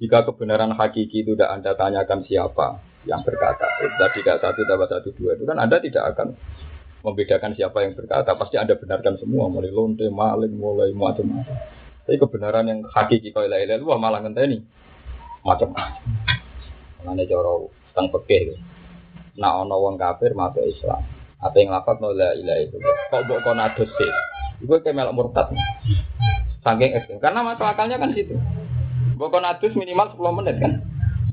Jika 0.00 0.24
kebenaran 0.24 0.72
hakiki 0.72 1.20
itu 1.28 1.36
tidak 1.36 1.52
Anda 1.60 1.76
tanyakan 1.76 2.24
siapa, 2.24 2.80
yang 3.08 3.20
berkata. 3.24 3.64
Tadi 3.80 4.20
tidak 4.20 4.44
satu 4.44 4.60
tambah 4.68 4.88
satu 4.88 5.08
dua 5.16 5.36
itu 5.36 5.44
kan 5.48 5.56
Anda 5.56 5.80
tidak 5.80 6.16
akan 6.16 6.36
membedakan 7.00 7.56
siapa 7.56 7.84
yang 7.84 7.96
berkata. 7.96 8.36
Pasti 8.36 8.60
Anda 8.60 8.76
benarkan 8.76 9.16
semua, 9.16 9.48
mulai 9.48 9.72
lonte, 9.72 10.04
maling, 10.12 10.52
mulai 10.52 10.92
macam-macam. 10.92 11.56
Tapi 12.04 12.16
kebenaran 12.16 12.66
yang 12.68 12.80
hakiki 12.90 13.30
kau 13.30 13.44
ilah 13.44 13.60
ilah 13.60 13.80
malah 13.96 14.20
ngenteni 14.20 14.60
macam-macam. 15.46 16.04
Mengenai 17.00 17.28
coro 17.30 17.72
tentang 17.92 18.06
pekeh. 18.20 18.58
Nah 19.40 19.64
ono 19.64 19.80
wong 19.80 19.96
kafir 19.96 20.36
masuk 20.36 20.64
Islam. 20.66 21.00
Apa 21.40 21.56
yang 21.56 21.72
lapat 21.72 21.96
nolak 22.04 22.36
ilah 22.36 22.58
itu? 22.60 22.76
Kok 23.08 23.24
buat 23.24 23.40
kau 23.40 23.56
nadus 23.56 23.88
sih? 23.96 24.12
Gue 24.60 24.76
kayak 24.84 24.92
melok 24.92 25.16
murtad. 25.16 25.48
Saking 26.60 26.92
ekstrim. 26.92 27.16
Karena 27.16 27.40
masuk 27.40 27.64
akalnya 27.64 27.96
kan 27.96 28.12
situ. 28.12 28.36
Bukan 29.16 29.40
nadus 29.40 29.72
minimal 29.72 30.12
10 30.12 30.36
menit 30.36 30.56
kan? 30.60 30.72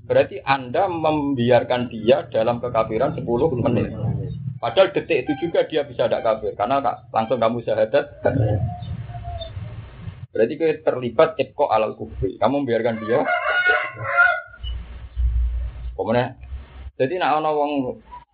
Berarti 0.08 0.40
Anda 0.40 0.88
membiarkan 0.88 1.92
dia 1.92 2.24
dalam 2.32 2.64
kekafiran 2.64 3.12
10 3.12 3.28
menit. 3.60 3.92
Padahal 4.58 4.90
detik 4.90 5.28
itu 5.28 5.34
juga 5.48 5.68
dia 5.68 5.86
bisa 5.86 6.10
tidak 6.10 6.26
kafir 6.26 6.56
karena 6.58 6.82
langsung 7.14 7.38
kamu 7.38 7.62
syahadat. 7.62 8.24
Berarti 10.34 10.54
kita 10.58 10.82
terlibat 10.82 11.38
eko 11.38 11.70
alal 11.70 11.94
kufri. 11.94 12.40
Kamu 12.40 12.64
membiarkan 12.64 12.98
dia. 13.04 13.22
Kemudian, 15.98 16.38
jadi 16.96 17.14
nak 17.18 17.42
ono 17.42 17.50
wong 17.58 17.72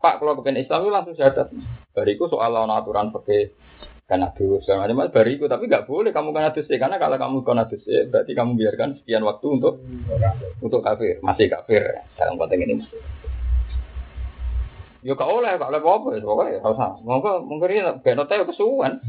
Pak 0.04 0.20
kalau 0.20 0.36
kepen 0.36 0.60
Islam 0.60 0.84
itu 0.84 0.92
langsung 0.92 1.16
syahadat. 1.16 1.48
Bariku 1.96 2.28
soal 2.28 2.52
ono 2.54 2.76
aturan 2.76 3.10
pakai 3.16 3.56
karena 4.04 4.36
dus 4.36 4.68
macam 4.68 5.00
macam 5.00 5.16
bariku 5.16 5.48
tapi 5.48 5.72
nggak 5.72 5.88
boleh 5.88 6.12
kamu 6.12 6.36
karena 6.36 6.52
dus 6.52 6.68
karena 6.68 7.00
kalau 7.00 7.16
kamu 7.16 7.38
karena 7.48 7.64
dus 7.72 7.84
berarti 8.12 8.32
kamu 8.36 8.52
biarkan 8.60 8.90
sekian 9.00 9.24
waktu 9.24 9.48
untuk 9.48 9.80
untuk 10.60 10.84
kafir 10.84 11.24
masih 11.24 11.48
kafir 11.48 12.04
dalam 12.20 12.36
konteks 12.36 12.60
ini 12.60 12.84
Yo 15.04 15.20
kau 15.20 15.44
oleh, 15.44 15.60
kau 15.60 15.68
oleh 15.68 15.84
apa 15.84 16.16
ya, 16.16 16.24
pokoknya 16.24 16.64
kau 16.64 16.80
usah. 16.80 16.96
Monggo 17.04 17.44
mungkin 17.44 17.76
ini 17.76 17.84
benot 18.08 18.24
teh 18.32 18.40
kesuwan. 18.40 19.04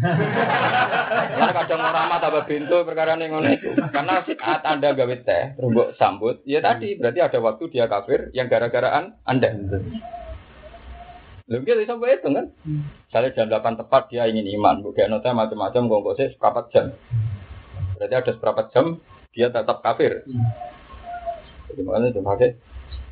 Karena 1.38 1.54
kadang 1.54 1.86
orang 1.86 2.10
mata 2.10 2.34
tambah 2.34 2.50
pintu 2.50 2.82
perkara 2.82 3.14
nih 3.14 3.30
ngono 3.30 3.46
itu. 3.54 3.70
Karena 3.94 4.26
saat 4.26 4.66
anda 4.66 4.90
gawe 4.90 5.14
teh, 5.22 5.54
terus 5.54 5.94
sambut, 5.94 6.42
ya 6.50 6.58
tadi 6.58 6.98
berarti 6.98 7.22
ada 7.22 7.38
waktu 7.38 7.70
dia 7.70 7.86
kafir 7.86 8.34
yang 8.34 8.50
gara-garaan 8.50 9.22
anda. 9.22 9.54
Lalu 11.44 11.62
kita 11.68 11.84
sampai 11.84 12.16
itu 12.16 12.28
kan. 12.32 12.46
Misalnya 13.08 13.30
jam 13.36 13.46
8 13.52 13.80
tepat 13.84 14.02
dia 14.08 14.24
ingin 14.24 14.48
iman, 14.56 14.80
bukan 14.80 15.12
nota 15.12 15.36
macam-macam, 15.36 15.82
gonggo 15.92 16.12
sih 16.16 16.32
seperempat 16.32 16.64
jam. 16.72 16.96
Berarti 18.00 18.14
ada 18.16 18.30
seperempat 18.32 18.66
jam 18.72 18.98
dia 19.36 19.52
tetap 19.52 19.84
kafir. 19.84 20.24
Jadi 21.68 21.80
makanya 21.84 22.16
itu 22.16 22.24
pakai. 22.24 22.50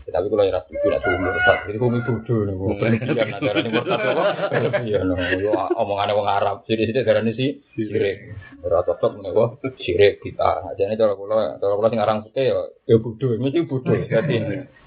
Tapi 0.02 0.26
kalau 0.26 0.42
ya 0.42 0.58
rasul 0.58 0.74
tidak 0.82 0.98
tuh 1.06 1.14
murtad, 1.14 1.58
jadi 1.62 1.78
kumi 1.78 2.02
bodoh 2.02 2.42
nih, 2.42 2.54
gue 2.58 2.74
berlebihan 2.74 3.38
ajaran 3.38 3.62
ini 3.62 3.70
murtad 3.70 4.00
apa? 4.02 4.24
Berlebihan, 4.50 5.14
yo 5.38 5.54
omongannya 5.78 6.18
orang 6.18 6.36
Arab, 6.42 6.56
jadi 6.66 6.90
sih 6.90 6.94
ajaran 7.06 7.30
ini 7.30 7.38
sih 7.38 7.50
sirik, 7.78 8.34
ora 8.66 8.82
cocok 8.82 9.22
nih 9.22 9.30
gue 9.30 9.46
sirik 9.78 10.14
kita. 10.26 10.74
Jadi 10.74 10.98
kalau 10.98 11.14
kalau 11.14 11.54
kalau 11.62 11.74
kalau 11.78 11.90
sing 11.94 12.02
arang 12.02 12.26
suke 12.26 12.42
ya 12.42 12.66
ya 12.82 12.96
bodoh, 12.98 13.30
mesti 13.38 13.62
bodoh. 13.62 13.94
Jadi 13.94 14.36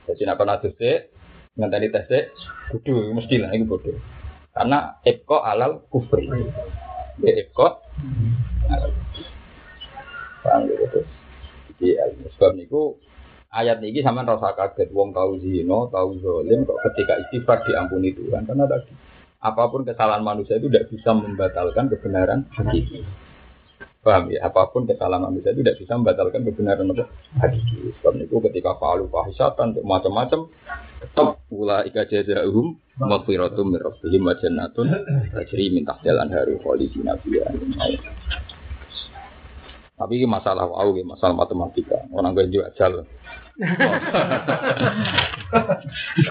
jadi 0.04 0.22
nak 0.28 0.36
pernah 0.36 0.60
tuh 0.60 0.76
ngenteni 1.56 1.88
tes 1.92 2.06
dek 2.08 2.26
kudu 2.72 3.12
mesti 3.16 3.36
lah 3.40 3.52
itu 3.52 3.68
bodoh. 3.68 3.96
Karena 4.56 5.00
eko 5.04 5.44
alal 5.44 5.84
kufri. 5.92 6.28
Ya 7.24 7.34
alal 8.72 8.92
paham 10.46 10.70
gitu 10.70 11.02
jadi 11.76 12.16
sebab 12.38 12.56
niku 12.56 12.96
ayat 13.52 13.84
ini 13.84 14.00
sama 14.00 14.24
rasa 14.24 14.56
kaget. 14.56 14.92
Wong 14.96 15.12
tahu 15.12 15.44
zino 15.44 15.92
tahu 15.92 16.20
zolim 16.24 16.64
kok 16.64 16.80
ketika 16.92 17.20
istighfar 17.28 17.68
diampuni 17.68 18.16
Tuhan. 18.16 18.48
Karena 18.48 18.64
tadi 18.64 18.96
apa 19.44 19.64
pun 19.70 19.84
kesalahan 19.84 20.24
manusia 20.24 20.58
itu 20.58 20.72
tidak 20.72 20.88
bisa 20.90 21.12
membatalkan 21.12 21.92
kebenaran 21.92 22.48
hakiki. 22.56 23.04
Paham 24.02 24.30
ya? 24.32 24.48
Apa 24.48 24.72
pun 24.72 24.88
kesalahan 24.88 25.28
manusia 25.28 25.52
itu 25.52 25.62
tidak 25.66 25.78
bisa 25.84 25.94
membatalkan 26.00 26.42
kebenaran 26.48 26.88
apa? 26.96 27.06
Hakiki. 27.44 27.92
Sebab 28.00 28.14
itu 28.24 28.36
ketika 28.50 28.80
falu 28.80 29.12
fahisatan 29.12 29.76
macam-macam 29.84 30.48
tetap 31.02 31.44
ula 31.52 31.84
ika 31.88 32.08
jazaahum 32.08 32.80
maghfiratum 33.00 33.76
min 33.76 33.80
rabbihim 33.84 34.22
wa 34.24 34.34
jannatun 34.40 34.88
tajri 35.36 35.72
min 35.74 35.84
tahtil 35.84 36.18
anharu 36.20 36.56
khalidina 36.64 37.20
fiha. 37.20 37.50
Tapi 39.96 40.14
ini 40.20 40.28
masalah 40.28 40.68
ini 40.68 41.08
masalah 41.08 41.36
matematika. 41.36 41.96
Orang 42.12 42.36
gue 42.36 42.52
juga 42.52 42.68
ajal. 42.68 43.08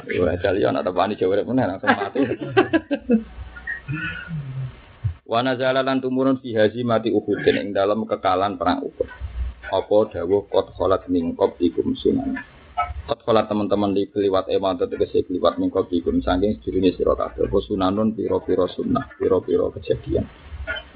Gue 0.04 0.28
ajal 0.28 0.54
ya, 0.60 0.68
ada 0.68 0.92
panik 0.92 1.16
jawab 1.16 1.48
mana 1.48 1.72
langsung 1.72 1.88
mati. 1.96 2.20
Wana 5.24 5.56
jalalan 5.56 6.04
tumurun 6.04 6.44
fi 6.44 6.52
haji 6.52 6.84
mati 6.84 7.08
uhudin 7.08 7.56
ing 7.56 7.68
dalam 7.72 8.04
kekalan 8.04 8.60
perang 8.60 8.84
Uhud. 8.84 9.08
Apa 9.72 10.12
dawuh 10.12 10.44
kot 10.52 10.76
kholat 10.76 11.08
mingkop 11.08 11.56
ikum 11.56 11.96
sunan. 11.96 12.36
Kot 13.04 13.20
kholat 13.20 13.52
teman-teman 13.52 13.92
di 13.92 14.08
keliwat 14.08 14.48
eman 14.48 14.80
tegese 14.80 15.28
keliwat 15.28 15.60
mingkop 15.60 15.92
ikum 15.92 16.24
saking 16.24 16.56
sedurunge 16.56 16.96
sira 16.96 17.12
kabeh. 17.12 17.44
Apa 17.44 17.58
sunanun 17.60 18.16
pira-pira 18.16 18.64
sunnah, 18.72 19.12
pira-pira 19.20 19.68
kejadian. 19.76 20.24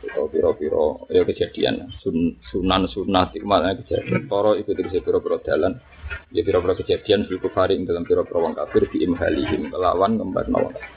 Atau 0.09 0.33
pira-pira 0.33 1.05
ya 1.13 1.21
kejadian. 1.29 1.93
Sun, 2.01 2.41
sunan 2.49 2.89
sunnah 2.89 3.29
maknanya 3.45 3.85
kejadian. 3.85 4.25
Toro 4.25 4.57
itu 4.57 4.73
tegese 4.73 5.05
pira-pira 5.05 5.37
dalan. 5.45 5.77
Ya 6.33 6.41
pira-pira 6.41 6.81
kejadian 6.81 7.29
fil 7.29 7.45
kufari 7.45 7.77
dalam 7.85 8.09
pira-pira 8.09 8.41
wong 8.41 8.57
kafir 8.57 8.89
di 8.89 9.05
imhalihim 9.05 9.69
kelawan 9.69 10.17
ngembarno 10.17 10.57
wong 10.65 10.73
kafir. 10.73 10.97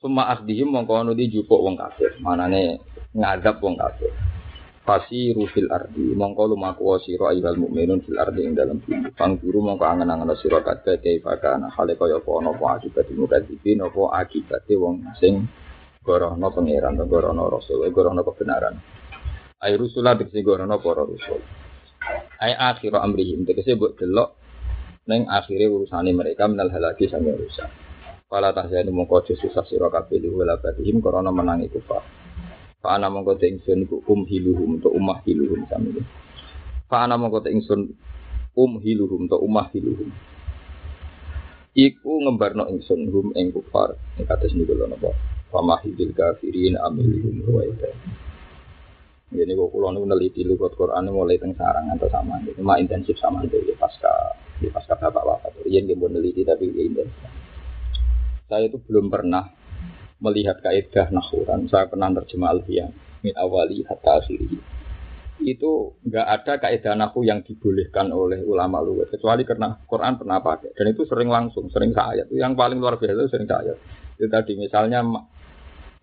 Suma 0.00 0.32
akdihim 0.32 0.72
mongko 0.72 1.04
anu 1.04 1.12
di 1.12 1.28
jupuk 1.28 1.60
wong 1.60 1.76
kafir. 1.76 2.16
Manane 2.24 2.80
ngadap 3.12 3.60
wong 3.60 3.76
kafir. 3.76 4.08
Fasi 4.86 5.34
rufil 5.34 5.66
ardi 5.66 6.14
mongko 6.14 6.54
lumaku 6.54 6.94
sira 7.02 7.34
ayyuhal 7.34 7.58
mukminun 7.58 8.06
fil 8.06 8.22
ardi 8.22 8.46
ing 8.46 8.54
dalam 8.54 8.78
bumi. 8.78 9.10
Pangguru 9.18 9.58
mongko 9.58 9.82
angen-angen 9.82 10.30
sira 10.38 10.62
kabeh 10.62 11.02
kaifa 11.02 11.42
kana 11.42 11.74
hale 11.74 11.98
kaya 11.98 12.22
apa 12.22 12.30
ana 12.38 12.54
apa 12.54 12.78
akibat 12.78 13.10
mukadzibin 13.10 13.82
apa 13.82 14.02
akibate 14.22 14.78
wong 14.78 15.02
sing 15.18 15.50
gorono 16.06 16.54
pangeran 16.54 17.02
gorono 17.02 17.50
rasul 17.50 17.82
gorono 17.90 18.22
kebenaran. 18.22 18.78
Ai 19.58 19.74
rusula 19.74 20.14
dikse 20.14 20.38
gorono 20.46 20.78
para 20.78 21.02
rasul. 21.02 21.42
Ai 22.38 22.54
akhir 22.54 22.94
amrihim 22.94 23.42
tegese 23.42 23.74
mbok 23.74 23.98
delok 23.98 24.38
ning 25.10 25.26
akhire 25.26 25.66
urusane 25.66 26.14
mereka 26.14 26.46
menal 26.46 26.70
halaki 26.70 27.10
sange 27.10 27.34
rusak. 27.34 27.74
Pala 28.30 28.54
tahzanu 28.54 28.94
mongko 28.94 29.34
susah 29.34 29.66
sira 29.66 29.90
kabeh 29.90 30.22
li 30.22 30.30
wala 30.30 30.62
batihim 30.62 31.02
korona 31.02 31.34
menangi 31.34 31.74
kufar. 31.74 32.25
Fa 32.86 32.94
ana 32.94 33.10
mongko 33.10 33.34
te 33.34 33.50
ingsun 33.50 33.82
iku 33.82 33.98
um 34.06 34.22
hiluhum 34.22 34.78
to 34.78 34.86
umah 34.94 35.18
hiluhum 35.26 35.66
sami. 35.66 35.90
Fa 36.86 37.02
ana 37.02 37.18
mongko 37.18 37.42
te 37.42 37.50
ingsun 37.50 37.90
um 38.54 38.72
hiluhum 38.78 39.26
to 39.26 39.34
umah 39.42 39.66
hiluhum. 39.74 40.06
Iku 41.74 42.22
ngembarno 42.22 42.70
ingsun 42.70 43.10
hum 43.10 43.34
ing 43.34 43.50
kufar. 43.50 43.98
Nek 44.14 44.30
kados 44.30 44.54
niku 44.54 44.78
lho 44.78 44.86
napa. 44.86 45.10
Fa 45.50 45.58
mahidil 45.66 46.14
kafirin 46.14 46.78
amilhum 46.78 47.42
ruwaita. 47.42 47.90
Jadi 49.34 49.50
kok 49.50 49.68
kulo 49.74 49.90
niku 49.90 50.06
neliti 50.06 50.46
lugat 50.46 50.78
Quran 50.78 51.10
mulai 51.10 51.42
teng 51.42 51.58
sarang 51.58 51.90
atau 51.90 52.06
sama. 52.06 52.38
Cuma 52.54 52.78
intensif 52.78 53.18
sama 53.18 53.42
itu 53.42 53.66
ya 53.66 53.74
pasca 53.74 54.14
di 54.62 54.70
pasca 54.70 54.94
bapak 54.94 55.26
bapak. 55.26 55.66
Iya 55.66 55.82
nggih 55.82 55.98
neliti 55.98 56.46
tapi 56.46 56.70
ya 56.70 56.86
intensif 56.86 57.34
saya 58.46 58.70
itu 58.70 58.78
belum 58.78 59.10
pernah 59.10 59.55
melihat 60.20 60.58
kaidah 60.64 61.12
nahuran, 61.12 61.68
saya 61.68 61.86
pernah 61.88 62.08
terjemah 62.12 62.56
alfian 62.56 62.90
min 63.20 63.34
awali 63.36 63.84
hatta 63.84 64.22
akhiri. 64.22 64.56
Itu 65.36 66.00
nggak 66.00 66.26
ada 66.26 66.52
kaidah 66.56 66.96
nahu 66.96 67.28
yang 67.28 67.44
dibolehkan 67.44 68.08
oleh 68.08 68.40
ulama 68.40 68.80
luwes 68.80 69.12
kecuali 69.12 69.44
karena 69.44 69.76
Quran 69.84 70.16
pernah 70.16 70.40
pakai 70.40 70.72
dan 70.72 70.86
itu 70.88 71.04
sering 71.04 71.28
langsung, 71.28 71.68
sering 71.68 71.92
ayat. 71.92 72.32
Yang 72.32 72.56
paling 72.56 72.80
luar 72.80 72.96
biasa 72.96 73.12
itu 73.12 73.28
sering 73.28 73.48
ayat. 73.48 73.76
Itu 74.16 74.32
tadi 74.32 74.56
misalnya 74.56 75.04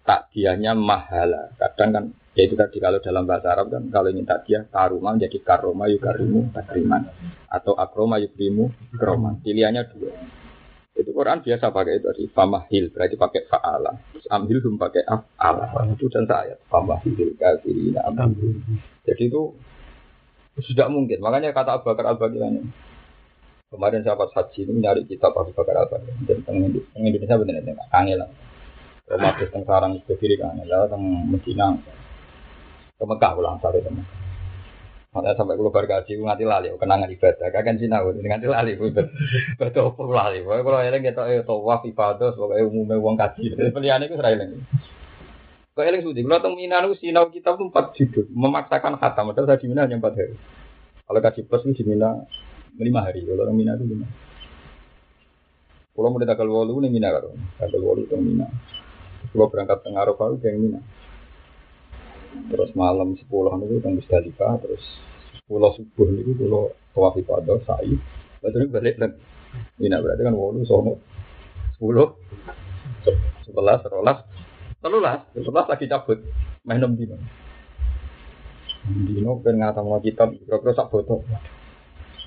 takdiahnya 0.06 0.78
mahala. 0.78 1.50
Kadang 1.58 1.90
kan 1.90 2.06
ya 2.38 2.46
itu 2.46 2.54
tadi 2.54 2.78
kalau 2.78 3.02
dalam 3.02 3.26
bahasa 3.26 3.58
Arab 3.58 3.74
kan 3.74 3.90
kalau 3.90 4.14
ingin 4.14 4.30
takdiah 4.30 4.70
karuma 4.70 5.18
menjadi 5.18 5.38
karoma 5.42 5.90
yukarimu 5.90 6.54
takriman 6.54 7.10
atau 7.50 7.74
akroma 7.74 8.22
yukrimu 8.22 8.70
kroman. 8.94 9.42
Pilihannya 9.42 9.82
dua. 9.90 10.43
Itu 10.94 11.10
Quran 11.10 11.42
biasa 11.42 11.74
pakai 11.74 11.98
itu 11.98 12.06
tadi 12.06 12.24
famahil 12.30 12.94
berarti 12.94 13.16
pakai 13.18 13.42
faala. 13.50 13.92
Terus 14.14 14.30
ambil 14.30 14.58
hum 14.62 14.76
pakai 14.78 15.02
afala. 15.10 15.90
Itu 15.90 16.06
dan 16.14 16.30
ayat 16.30 16.62
famahil 16.70 17.34
kafirina 17.34 18.06
amhil. 18.06 18.62
Jadi 19.02 19.24
itu 19.26 19.58
sudah 20.62 20.86
mungkin. 20.94 21.18
Makanya 21.18 21.50
kata 21.50 21.82
Abu 21.82 21.90
Bakar 21.90 22.14
Al 22.14 22.18
Baghdadi 22.22 22.62
kemarin 23.74 24.06
saya 24.06 24.14
pas 24.14 24.30
haji 24.38 24.70
ini 24.70 24.86
nyari 24.86 25.02
kitab 25.10 25.34
Abu 25.34 25.50
Bakar 25.58 25.82
Al 25.82 25.90
Baghdadi 25.90 26.30
tentang 26.30 26.62
Indonesia 26.94 27.42
benar-benar 27.42 27.90
kangen 27.90 28.18
lah. 28.22 28.30
Romatis 29.04 29.52
tentang 29.52 29.66
sarang 29.68 29.94
berdiri 30.08 30.40
kan, 30.40 30.56
lah 30.64 30.88
tentang 30.88 31.04
Medina, 31.28 31.76
ke 32.96 33.04
Mekah 33.04 33.36
ulang 33.36 33.60
satu 33.60 33.84
teman. 33.84 34.23
Makanya 35.14 35.38
sampai 35.38 35.54
kalau 35.62 35.70
bergaji, 35.70 36.18
nganti 36.18 36.42
lali, 36.42 36.74
kenangan 36.74 37.06
ibadah. 37.06 37.48
Kakan 37.54 37.78
sinau, 37.78 38.10
nganti 38.18 38.50
lali, 38.50 38.74
betul. 38.74 39.14
Betul, 39.62 39.94
perlu 39.94 40.14
lali. 40.18 40.42
Pokoknya 40.42 40.66
kalau 40.66 40.80
eling 40.82 41.04
kita 41.06 41.24
eh 41.30 41.46
tawaf 41.46 41.86
ibadah, 41.86 42.34
umumnya 42.66 42.98
uang 42.98 43.16
kaji. 43.22 43.54
Pilihan 43.78 44.02
itu 44.10 44.18
serai 44.18 44.42
lagi. 44.42 44.58
Kau 45.74 45.86
eling 45.86 46.02
sudi, 46.02 46.26
kalau 46.26 46.54
Mina 46.58 46.82
itu 46.86 46.98
sinau 47.02 47.30
kita 47.30 47.54
tuh 47.54 47.70
empat 47.70 47.94
judul, 47.98 48.30
memaksakan 48.34 48.98
khatam. 48.98 49.34
Padahal 49.34 49.54
saya 49.54 49.62
di 49.62 49.70
Mina 49.70 49.86
hanya 49.86 50.02
empat 50.02 50.14
hari. 50.18 50.34
Kalau 51.06 51.20
kaji 51.22 51.42
plus 51.46 51.66
itu 51.70 51.82
di 51.82 51.84
Mina 51.94 52.10
lima 52.78 53.06
hari. 53.06 53.22
Kalau 53.26 53.42
orang 53.46 53.58
Mina 53.58 53.78
itu 53.78 53.86
lima. 53.86 54.06
Kalau 55.94 56.10
mulai 56.10 56.26
tanggal 56.26 56.50
walu 56.50 56.82
ini 56.82 56.98
Mina 56.98 57.14
kan, 57.14 57.30
tanggal 57.62 57.82
walu 57.86 58.06
itu 58.06 58.18
Mina. 58.18 58.50
Kalau 59.30 59.46
berangkat 59.50 59.78
tengah 59.86 60.02
Arafah 60.02 60.26
itu 60.34 60.46
yang 60.46 60.58
Mina. 60.62 60.82
Terus 62.34 62.74
malam 62.74 63.14
sepuluh 63.18 63.54
itu 63.62 63.78
tentang 63.78 64.02
Musdalifah, 64.02 64.58
terus 64.62 64.84
sepuluh 65.38 65.70
subuh 65.78 66.08
itu 66.18 66.34
kalau 66.38 66.74
tawaf 66.98 67.14
ibadah 67.18 67.62
sa'i. 67.66 67.94
Lalu 68.42 68.68
balik 68.74 68.96
dan 68.98 69.16
Mina 69.78 70.02
berarti 70.02 70.26
kan 70.26 70.34
walu 70.34 70.66
sono 70.66 70.98
sepuluh, 71.78 72.18
sebelas, 73.46 73.86
sebelas, 73.86 74.18
telulas, 74.82 75.20
sebelas 75.30 75.66
lagi 75.70 75.86
cabut, 75.86 76.18
main 76.66 76.82
enam 76.82 76.98
dino. 76.98 77.22
Dino 78.84 79.38
pengen 79.46 79.62
ngatam 79.62 79.86
mau 79.86 80.02
kitab, 80.02 80.34
kira-kira 80.34 80.74
sak 80.74 80.90
foto. 80.90 81.22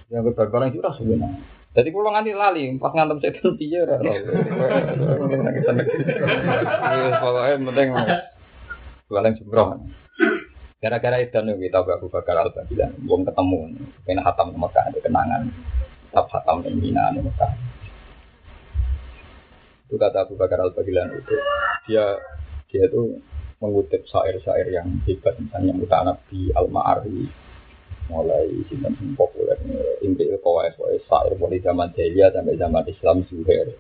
Yang 0.07 0.39
berbarang 0.39 0.71
itu 0.71 0.79
rasa 0.79 1.03
sebenarnya. 1.03 1.43
Jadi 1.77 1.89
kalau 1.93 2.09
nganti 2.15 2.33
lali, 2.33 2.73
pas 2.79 2.95
ngantem 2.95 3.21
setan 3.21 3.59
piye 3.59 3.83
ora. 3.85 4.01
Pokoknya 7.21 7.59
penting 7.59 7.89
paling 9.07 9.35
jumroh. 9.39 9.81
Gara-gara 10.77 11.19
itu 11.25 11.39
nih 11.41 11.57
kita 11.67 11.83
Abu 11.83 12.07
Bakar 12.13 12.37
Al 12.37 12.53
Baghdadi, 12.53 13.01
belum 13.01 13.25
ketemu, 13.25 13.61
pengen 14.05 14.23
hatam 14.23 14.53
di 14.53 14.59
Mekah, 14.61 14.85
ada 14.93 15.01
kenangan, 15.01 15.43
tetap 16.13 16.27
hatam 16.31 16.63
di 16.63 16.71
Mina 16.77 17.11
di 17.17 17.25
Mekah. 17.25 17.53
Itu 19.89 19.97
kata 19.97 20.29
Abu 20.29 20.37
Bakar 20.37 20.61
Al 20.61 20.77
Baghdadi 20.77 21.17
itu, 21.17 21.35
dia 21.89 22.21
dia 22.69 22.83
itu 22.87 23.19
mengutip 23.57 24.05
syair-syair 24.05 24.69
yang 24.69 25.01
hebat, 25.09 25.41
misalnya 25.41 25.73
Mutanabi 25.73 26.53
Al 26.53 26.69
Ma'ari, 26.69 27.25
mulai 28.07 28.47
sinten 28.71 28.95
populer 29.19 29.59
Imri 30.03 30.31
Kawais 30.39 30.79
Wais 30.79 31.03
Sair 31.11 31.35
mulai 31.39 31.59
zaman 31.59 31.91
jahiliyah 31.91 32.31
sampai 32.31 32.59
zaman 32.59 32.85
Islam 32.87 33.27
Zuhair 33.27 33.75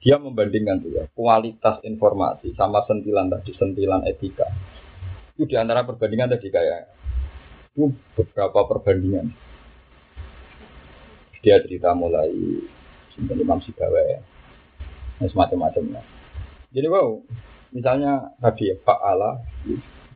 dia 0.00 0.16
membandingkan 0.16 0.80
tuh 0.80 0.96
ya 0.96 1.04
kualitas 1.12 1.84
informasi 1.84 2.56
sama 2.56 2.80
sentilan 2.88 3.28
tadi 3.28 3.52
sentilan 3.52 4.00
etika. 4.08 4.48
Itu 5.36 5.44
di 5.44 5.56
antara 5.60 5.84
perbandingan 5.84 6.32
tadi 6.32 6.48
kayak 6.48 6.88
itu 7.76 7.92
beberapa 8.16 8.64
perbandingan. 8.64 9.28
Dia 11.40 11.60
cerita 11.64 11.92
mulai 11.96 12.32
Imam 13.20 13.60
Sibawa 13.60 14.00
ya 14.08 14.20
semacam-macamnya. 15.20 16.00
Jadi 16.72 16.86
wow 16.88 17.20
misalnya 17.76 18.32
tadi 18.40 18.72
ya 18.72 18.76
Pak 18.80 19.00
Allah 19.04 19.36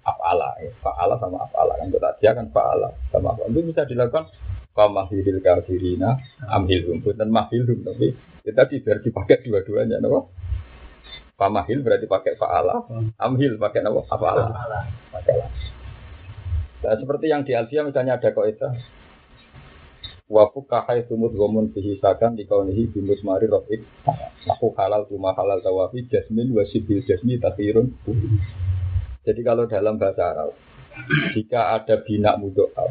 afala 0.05 0.53
ya 0.61 0.71
faala 0.85 1.17
sama 1.17 1.49
afala 1.49 1.73
kan 1.81 1.89
kita 1.89 2.11
dia 2.21 2.33
kan 2.37 2.47
faala 2.53 2.93
sama 3.09 3.33
apa 3.33 3.49
itu 3.49 3.61
bisa 3.65 3.89
dilakukan 3.89 4.29
famahilil 4.75 5.39
kafirina 5.39 6.19
amhilhum 6.51 6.99
dan 7.15 7.31
mahilhum 7.31 7.87
tapi 7.87 8.13
kita 8.43 8.67
tidak 8.67 9.07
dipakai 9.07 9.41
dua-duanya 9.47 10.03
nopo 10.03 10.35
famahil 11.39 11.81
berarti 11.81 12.11
pakai 12.11 12.35
faala 12.35 12.83
amhil 13.23 13.55
pakai 13.57 13.81
nopo 13.87 14.03
pakai 14.11 15.35
nah, 16.83 16.95
seperti 16.99 17.27
yang 17.31 17.47
di 17.47 17.55
Alfia 17.55 17.87
misalnya 17.87 18.19
ada 18.19 18.35
kaidah 18.35 18.75
Wafu 20.25 20.65
kahai 20.65 21.05
sumut 21.05 21.37
gomun 21.37 21.69
sakan 21.77 22.33
di 22.33 22.49
kaunihi 22.49 22.89
bimus 22.89 23.21
mari 23.21 23.45
Aku 24.49 24.73
halal 24.73 25.05
tuma 25.05 25.37
halal 25.37 25.61
tawafi 25.61 26.09
jasmin 26.09 26.49
wasibil 26.57 27.05
jasmi 27.05 27.37
takirun. 27.37 27.93
Jadi 29.21 29.41
kalau 29.45 29.69
dalam 29.69 30.01
bahasa 30.01 30.33
Arab, 30.33 30.57
jika 31.37 31.77
ada 31.77 32.01
bina 32.01 32.41
mudoa 32.41 32.89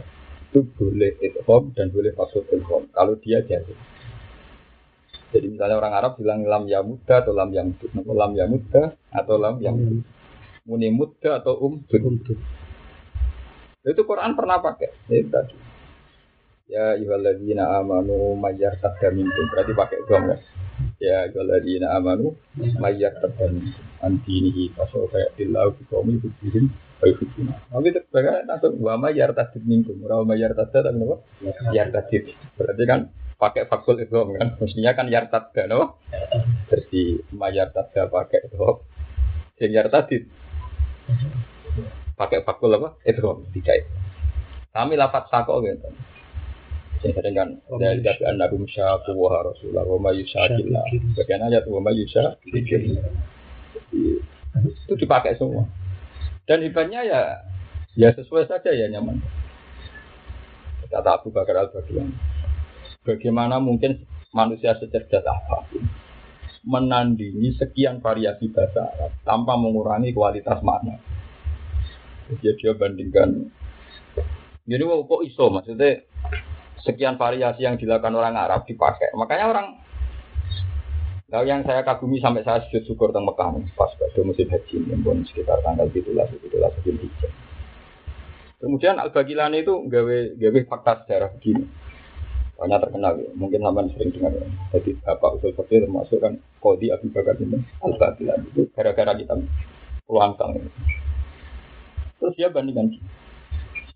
itu 0.54 0.70
boleh 0.78 1.18
idhom 1.18 1.74
dan 1.74 1.89
boleh 1.89 2.13
maksud 2.13 2.46
idhom 2.54 2.86
kalau 2.94 3.18
dia 3.18 3.42
jadi. 3.42 3.74
Jadi 5.34 5.50
misalnya 5.50 5.82
orang 5.82 5.98
Arab 5.98 6.22
bilang 6.22 6.46
lam 6.46 6.70
ya 6.70 6.86
muda 6.86 7.26
atau 7.26 7.34
lam 7.34 7.50
yang 7.50 7.74
lam 8.06 8.38
ya 8.38 8.46
muda 8.46 8.94
atau 9.10 9.42
lam 9.42 9.58
yang 9.66 9.74
muni 10.70 10.94
muda 10.94 11.42
atau 11.42 11.58
um 11.58 11.82
Itu 13.82 14.02
Quran 14.06 14.38
pernah 14.38 14.62
pakai. 14.62 14.94
Itu 15.10 15.34
tadi. 15.34 15.58
Ya 16.70 17.02
ayyuhalladzina 17.02 17.82
amanu 17.82 18.38
mayyar 18.38 18.78
minkum. 19.10 19.46
Berarti 19.50 19.74
pakai 19.74 20.06
dom 20.06 20.24
ya. 20.30 20.38
Ya 21.02 21.16
ayyuhalladzina 21.26 21.98
amanu 21.98 22.38
mayyar 22.78 23.18
minkum 23.18 23.74
antinihi 24.06 24.70
fasofa 24.78 25.18
ya'tillahu 25.18 25.82
biqawmi 25.82 26.22
bukihim 26.22 26.70
Baikutuna. 27.04 27.54
Tapi 27.68 27.88
sebagai 27.92 28.48
langsung 28.48 28.74
wa 28.80 28.96
ma 28.96 29.12
yartadid 29.12 29.63
minkum. 29.68 30.00
Ora 30.08 30.24
ma 30.24 30.39
yartadid 30.39 30.88
tapi 30.88 30.96
napa? 30.96 31.16
Yartadid. 31.76 32.32
Berarti 32.56 32.84
kan 32.88 33.12
pakai 33.36 33.68
fakul 33.68 34.00
itu 34.00 34.16
kan. 34.16 34.56
Mestinya 34.63 34.96
kan 34.96 35.12
yartad 35.12 35.52
kan 35.52 35.68
napa? 35.68 36.00
Jadi 36.72 37.20
ma 37.36 37.52
yartad 37.52 37.92
pakai 37.92 38.48
itu. 38.48 38.56
Sing 39.60 39.76
yartadid. 39.76 40.32
Pakai 42.16 42.39
fakul 42.48 42.72
apa? 42.80 42.96
Itu 43.04 43.44
tidak. 43.52 43.84
Kami 44.72 44.96
lapat 44.96 45.28
sako 45.28 45.60
gitu. 45.68 45.92
Saya 47.04 47.20
sering 47.20 47.36
kan 47.36 47.50
dari 47.84 48.00
dari 48.00 48.24
anak 48.24 48.56
rumsya 48.56 49.04
kuwa 49.04 49.44
rasulullah 49.44 49.84
wa 49.84 50.00
ma 50.00 50.12
yusyakillah. 50.16 50.88
Bagian 51.20 51.44
ayat 51.52 51.68
wa 51.68 51.84
ma 51.84 51.92
yusyakillah 51.92 53.12
itu 54.63 54.94
dipakai 54.98 55.36
semua. 55.38 55.66
Dan 56.44 56.60
hebatnya 56.64 57.02
ya 57.08 57.22
ya 57.96 58.10
sesuai 58.12 58.50
saja 58.50 58.72
ya 58.74 58.92
nyaman. 58.92 59.22
Kata 60.92 61.18
Abu 61.18 61.34
Bakar 61.34 61.58
Al 61.58 61.70
Baghdadi. 61.74 62.14
Bagaimana 63.04 63.60
mungkin 63.60 64.04
manusia 64.32 64.76
secerdas 64.80 65.24
apa 65.28 65.68
menandingi 66.64 67.60
sekian 67.60 68.00
variasi 68.00 68.48
bahasa 68.48 68.88
Arab 68.96 69.12
tanpa 69.28 69.60
mengurangi 69.60 70.16
kualitas 70.16 70.64
makna. 70.64 70.96
Jadi 72.32 72.56
dia 72.56 72.72
bandingkan. 72.72 73.52
Jadi 74.64 74.84
kok 74.88 75.24
iso 75.28 75.52
maksudnya 75.52 76.08
sekian 76.88 77.20
variasi 77.20 77.68
yang 77.68 77.76
dilakukan 77.76 78.16
orang 78.16 78.40
Arab 78.40 78.64
dipakai. 78.64 79.12
Makanya 79.12 79.46
orang 79.52 79.68
Nah, 81.34 81.41
yang 81.41 81.65
saya 81.65 81.82
kagumi 81.82 82.22
sampai 82.22 82.46
saya 82.46 82.62
sujud 82.69 82.86
syukur 82.86 83.10
tentang 83.10 83.26
Mekah 83.26 83.58
pas 83.74 83.89
pada 83.98 84.22
musim 84.22 84.46
haji 84.54 84.86
yang 84.86 85.02
pun 85.02 85.26
sekitar 85.26 85.58
tanggal 85.65 85.89
itu 85.89 86.13
lah 86.13 86.30
itu 86.30 86.58
lah 86.62 86.69
hijau. 86.86 87.30
Kemudian 88.62 89.02
Al 89.02 89.10
Bagilani 89.10 89.65
itu 89.65 89.74
gawe 89.89 90.17
gawe 90.38 90.60
fakta 90.69 91.02
sejarah 91.02 91.34
begini. 91.34 91.65
Banyak 92.54 92.80
terkenal 92.86 93.17
ya. 93.17 93.34
Mungkin 93.34 93.65
sampai 93.65 93.89
sering 93.98 94.13
dengar 94.13 94.32
ya. 94.38 94.46
Jadi 94.78 94.93
Bapak 95.02 95.41
Usul 95.41 95.58
Fakir 95.58 95.82
termasuk 95.89 96.22
kan 96.22 96.38
Kodi 96.62 96.93
Abu 96.93 97.10
Bakar 97.10 97.34
ini 97.41 97.65
Al 97.82 97.98
Bagilani 97.98 98.54
itu 98.54 98.69
gara-gara 98.69 99.17
kita 99.17 99.34
peluang 100.06 100.38
ini. 100.38 100.69
Terus 102.22 102.34
dia 102.38 102.54
bandingkan 102.54 102.93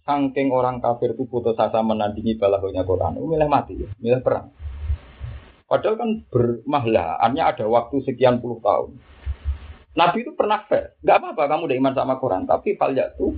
Sangking 0.10 0.50
orang 0.50 0.82
kafir 0.82 1.14
itu 1.14 1.30
putus 1.30 1.54
asa 1.62 1.86
menandingi 1.86 2.40
balahonya 2.40 2.82
Quran, 2.82 3.20
milih 3.20 3.52
mati, 3.52 3.76
ya, 3.76 3.92
milih 4.00 4.24
perang. 4.24 4.50
Padahal 5.68 6.00
kan 6.00 6.10
bermahlaannya 6.32 7.44
ada 7.44 7.68
waktu 7.68 8.00
sekian 8.08 8.40
puluh 8.40 8.64
tahun. 8.64 8.96
Nabi 10.00 10.24
itu 10.24 10.32
pernah 10.32 10.64
fair. 10.64 10.96
Gak 11.04 11.20
apa-apa 11.20 11.52
kamu 11.52 11.68
udah 11.68 11.78
iman 11.84 11.94
sama 11.98 12.16
Quran, 12.24 12.48
tapi 12.48 12.80
fal 12.80 12.96
tuh 13.20 13.36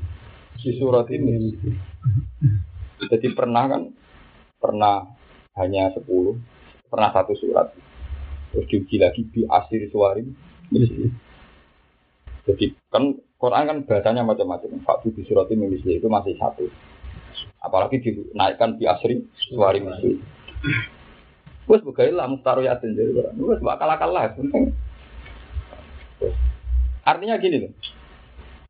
di 0.62 0.76
surat 0.78 1.10
ini. 1.10 1.58
Jadi 3.00 3.28
pernah 3.34 3.66
kan, 3.66 3.90
pernah 4.60 5.08
hanya 5.58 5.90
sepuluh, 5.96 6.38
pernah 6.92 7.10
satu 7.16 7.34
surat. 7.34 7.74
Terus 8.54 8.66
diuji 8.70 9.02
lagi 9.02 9.26
di 9.32 9.48
asir 9.50 9.90
suari. 9.90 10.22
Jadi 12.46 12.66
kan 12.94 13.18
Quran 13.40 13.64
kan 13.72 13.78
bahasanya 13.88 14.22
macam-macam. 14.28 14.84
Faktu 14.86 15.16
di 15.16 15.24
surat 15.26 15.48
ini 15.50 15.80
itu 15.80 16.06
masih 16.12 16.36
satu. 16.38 16.68
Apalagi 17.64 18.04
dinaikkan 18.04 18.76
di 18.76 18.86
asri 18.86 19.26
suari 19.50 19.80
misli. 19.80 20.20
Wes 21.70 21.86
lah 21.86 22.26
mustaru 22.26 22.66
yasin 22.66 22.98
jadi 22.98 23.14
Quran. 23.14 23.38
Wes 23.46 23.62
bakal 23.62 23.94
akal 23.94 24.10
lah. 24.10 24.34
Artinya 27.06 27.38
gini 27.38 27.58
loh. 27.62 27.72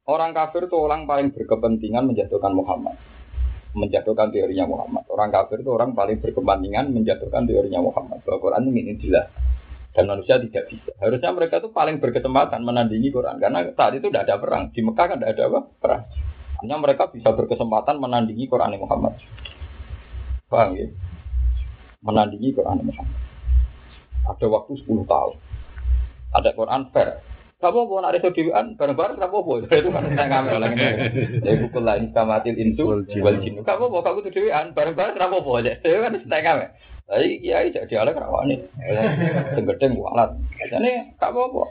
Orang 0.04 0.36
kafir 0.36 0.68
itu 0.68 0.76
orang 0.76 1.08
paling 1.08 1.32
berkepentingan 1.32 2.04
menjatuhkan 2.12 2.52
Muhammad. 2.52 3.00
Menjatuhkan 3.72 4.36
teorinya 4.36 4.68
Muhammad. 4.68 5.08
Orang 5.08 5.32
kafir 5.32 5.64
itu 5.64 5.72
orang 5.72 5.96
paling 5.96 6.20
berkepentingan 6.20 6.92
menjatuhkan 6.92 7.48
teorinya 7.48 7.80
Muhammad. 7.80 8.20
Bahwa 8.28 8.38
Quran 8.44 8.68
ini 8.68 9.00
jelas. 9.00 9.32
Dan 9.96 10.12
manusia 10.12 10.36
tidak 10.36 10.68
bisa. 10.68 10.92
Harusnya 11.00 11.32
mereka 11.32 11.64
itu 11.64 11.72
paling 11.72 12.04
berkesempatan 12.04 12.62
menandingi 12.68 13.16
Quran. 13.16 13.40
Karena 13.40 13.64
saat 13.80 13.96
itu 13.96 14.12
tidak 14.12 14.28
ada 14.28 14.36
perang. 14.44 14.64
Di 14.76 14.82
Mekah 14.84 15.06
kan 15.08 15.18
tidak 15.24 15.32
ada 15.40 15.44
apa? 15.48 15.60
Perang. 15.80 16.04
Hanya 16.60 16.76
mereka 16.76 17.08
bisa 17.08 17.32
berkesempatan 17.32 17.96
menandingi 17.96 18.44
Quran 18.52 18.76
Muhammad. 18.76 19.16
Paham 20.52 20.76
ya? 20.76 20.90
Menandingi 22.00 22.56
Quran 22.56 22.80
Muhammad. 22.80 23.20
Ada 24.24 24.46
waktu 24.48 24.72
10 24.88 25.04
tahun. 25.04 25.36
Ada 26.32 26.50
Quran 26.56 26.82
fair. 26.96 27.20
Gak 27.60 27.76
apa-apa, 27.76 27.96
nak 28.00 28.14
reso 28.16 28.32
dewan, 28.32 28.80
bareng-bareng 28.80 29.20
gak 29.20 29.28
apa-apa. 29.28 29.68
Itu 29.84 29.92
kan 29.92 30.08
saya 30.16 30.28
ngambil 30.32 30.64
orang 30.64 30.74
ini. 30.80 31.44
Ya, 31.44 31.52
buku 31.60 31.80
lain 31.84 32.16
matil 32.16 32.56
insu, 32.56 32.84
wal 32.88 33.36
jinu. 33.44 33.68
Gak 33.68 33.76
apa-apa, 33.76 34.00
gak 34.00 34.16
butuh 34.16 34.32
bareng-bareng 34.72 35.16
gak 35.20 35.28
apa-apa. 35.28 35.52
Itu 35.68 36.00
kan 36.00 36.14
saya 36.24 36.42
ngambil. 36.48 36.68
Tapi 37.10 37.42
kiai 37.44 37.68
jadi 37.76 37.94
ala 38.00 38.16
kerawan 38.16 38.48
nih. 38.48 38.60
Tenggedeng 39.60 40.00
bualat. 40.00 40.30
Jadi 40.56 41.20
gak 41.20 41.32
apa-apa. 41.36 41.64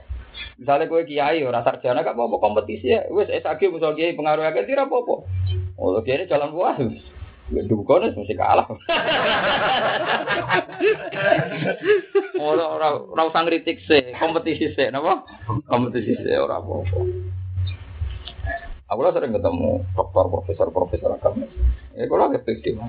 Misalnya 0.61 0.91
gue 0.93 1.09
kiai 1.09 1.41
ora 1.41 1.65
sarjana 1.65 2.05
gak 2.05 2.13
apa-apa 2.13 2.37
kompetisi 2.37 2.93
ya. 2.93 3.09
Wes 3.09 3.33
SAG 3.33 3.65
misal 3.73 3.97
kiai 3.97 4.13
pengaruh 4.13 4.45
agak 4.45 4.69
tidak 4.69 4.93
apa-apa. 4.93 5.25
Oh, 5.81 5.97
kiai 6.05 6.29
jalan 6.29 6.53
buah. 7.49 7.65
Dukun 7.65 8.03
mesti 8.15 8.35
kalah. 8.37 8.67
Ora 12.39 12.65
ora 12.79 12.89
ora 13.03 13.23
usah 13.27 13.43
ngritik 13.45 13.83
sih, 13.85 14.15
kompetisi 14.17 14.73
sih, 14.73 14.89
napa? 14.93 15.27
Kompetisi 15.67 16.15
sih 16.23 16.35
ora 16.39 16.63
apa-apa. 16.63 16.99
Aku 18.89 19.01
lah 19.05 19.13
sering 19.13 19.37
ketemu 19.37 19.85
dokter, 19.93 20.25
profesor, 20.33 20.73
profesor 20.73 21.13
agama. 21.13 21.45
Ya 21.93 22.09
pede 22.41 22.73
mah. 22.73 22.89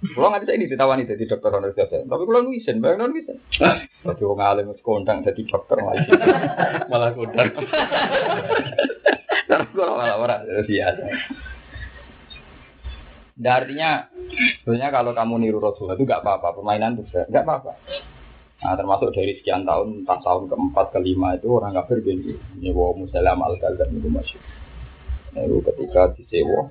Kalau 0.00 0.32
nggak 0.32 0.48
bisa 0.48 0.56
ini 0.56 0.64
ditawani 0.64 1.04
jadi 1.04 1.28
dokter 1.28 1.52
causa, 1.52 2.00
tapi 2.08 2.22
kalau 2.24 2.40
nuisen, 2.40 2.80
bayang 2.80 3.04
non 3.04 3.12
nuisen. 3.12 3.36
Tapi 4.00 4.22
orang 4.24 4.48
alim 4.48 4.72
kondang 4.80 5.20
jadi 5.20 5.44
dokter 5.44 5.76
malah 5.76 6.00
malah 6.88 7.12
kondang. 7.12 7.52
Terus 9.44 9.68
kalau 9.76 10.00
malah 10.00 10.16
orang 10.16 10.40
biasa. 10.64 11.04
Nah, 13.40 13.52
artinya 13.56 14.04
sebenarnya 14.60 14.92
kalau 14.92 15.16
kamu 15.16 15.34
niru 15.40 15.58
Rasulullah 15.64 15.96
itu 15.96 16.04
gak 16.04 16.20
apa-apa, 16.20 16.52
permainan 16.60 17.00
itu 17.00 17.08
gak 17.08 17.44
apa-apa. 17.44 17.72
Nah, 18.60 18.76
termasuk 18.76 19.16
dari 19.16 19.40
sekian 19.40 19.64
tahun, 19.64 20.04
entah 20.04 20.20
tahun 20.20 20.52
keempat, 20.52 20.92
kelima 20.92 21.32
itu 21.32 21.48
orang 21.48 21.72
kafir 21.80 22.04
gini, 22.04 22.36
nyewa 22.60 22.92
musalam 22.92 23.40
al 23.40 23.56
dan 23.56 23.88
itu 23.96 24.08
masuk. 24.12 24.42
Nah, 25.32 25.40
itu 25.48 25.56
ketika 25.72 26.12
disewa, 26.12 26.68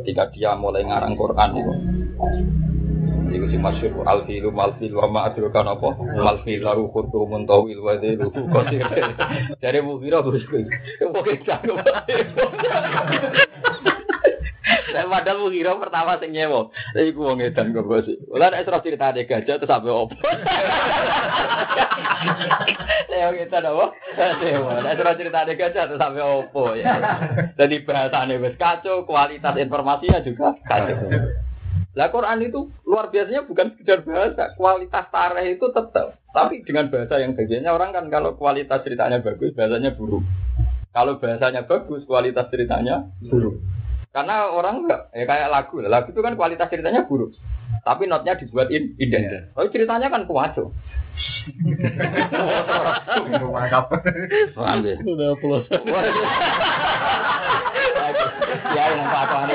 ketika 0.00 0.32
dia 0.32 0.56
mulai 0.56 0.88
ngarang 0.88 1.12
Quran 1.12 1.50
itu, 1.60 1.72
itu 3.28 3.46
si 3.52 3.58
masyur 3.60 4.08
al 4.08 4.24
filu 4.24 4.48
mal 4.48 4.72
fil 4.80 4.96
wa 4.96 5.04
ma 5.04 5.20
adrukan 5.28 5.68
apa 5.68 5.88
mal 6.16 6.40
fil 6.48 6.64
lahu 6.64 6.88
khurtu 6.88 7.28
muntawil 7.28 7.76
wa 7.84 8.00
dilu 8.00 8.32
qasir 8.56 8.80
dari 9.60 9.84
bukira 9.84 10.24
bos 10.24 10.40
pokoknya 10.48 11.60
Saya 12.08 13.44
padahal 14.92 15.38
mau 15.44 15.52
kira 15.52 15.76
pertama 15.76 16.16
sing 16.20 16.32
nyewa. 16.32 16.72
Tapi 16.96 17.12
ku 17.12 17.28
wong 17.28 17.44
edan 17.44 17.76
kok 17.76 17.84
bos. 17.84 18.08
Lah 18.34 18.48
nek 18.48 18.64
cerita 18.64 18.84
ceritane 18.84 19.28
gajah 19.28 19.56
terus 19.60 19.70
sampe 19.70 19.90
opo. 19.92 20.14
Saya 23.08 23.30
kita 23.34 23.58
apa? 23.60 23.86
Sewa. 24.16 24.72
Nek 24.82 24.94
cerita 24.96 25.18
ceritane 25.18 25.52
gajah 25.56 25.84
terus 25.88 26.00
sampe 26.00 26.20
opo 26.24 26.72
ya. 26.72 26.94
Jadi 27.56 27.84
bahasane 27.84 28.40
wis 28.40 28.56
kacau, 28.56 29.04
kualitas 29.04 29.54
informasinya 29.56 30.24
juga 30.24 30.56
kacau. 30.64 31.08
Lah 31.96 32.14
Quran 32.14 32.38
itu 32.46 32.70
luar 32.86 33.10
biasanya 33.10 33.42
bukan 33.42 33.74
sekedar 33.74 34.06
bahasa, 34.06 34.54
kualitas 34.54 35.10
tareh 35.10 35.58
itu 35.58 35.66
tetap. 35.74 36.14
Tapi 36.30 36.62
dengan 36.62 36.94
bahasa 36.94 37.18
yang 37.18 37.34
bagiannya 37.34 37.70
orang 37.74 37.90
kan 37.90 38.06
kalau 38.06 38.38
kualitas 38.38 38.86
ceritanya 38.86 39.18
bagus, 39.18 39.50
bahasanya 39.56 39.98
buruk. 39.98 40.22
Kalau 40.94 41.18
bahasanya 41.18 41.66
bagus, 41.66 42.06
kualitas 42.06 42.46
ceritanya 42.54 43.08
buruk. 43.18 43.58
Karena 44.18 44.50
orang 44.50 44.82
enggak, 44.82 45.14
ya 45.14 45.30
kayak 45.30 45.46
lagu. 45.46 45.78
Lagu 45.78 46.10
itu 46.10 46.18
kan 46.26 46.34
kualitas 46.34 46.66
ceritanya 46.66 47.06
buruk. 47.06 47.38
Tapi 47.86 48.10
notnya 48.10 48.34
dibuatin 48.34 48.98
indah. 48.98 49.22
Yeah. 49.22 49.42
Tapi 49.54 49.70
ceritanya 49.70 50.10
kan 50.10 50.26
kuaco. 50.26 50.74
Sudah. 54.58 55.38
Ya, 58.74 58.84
yang 58.90 59.06
apa-apa 59.06 59.54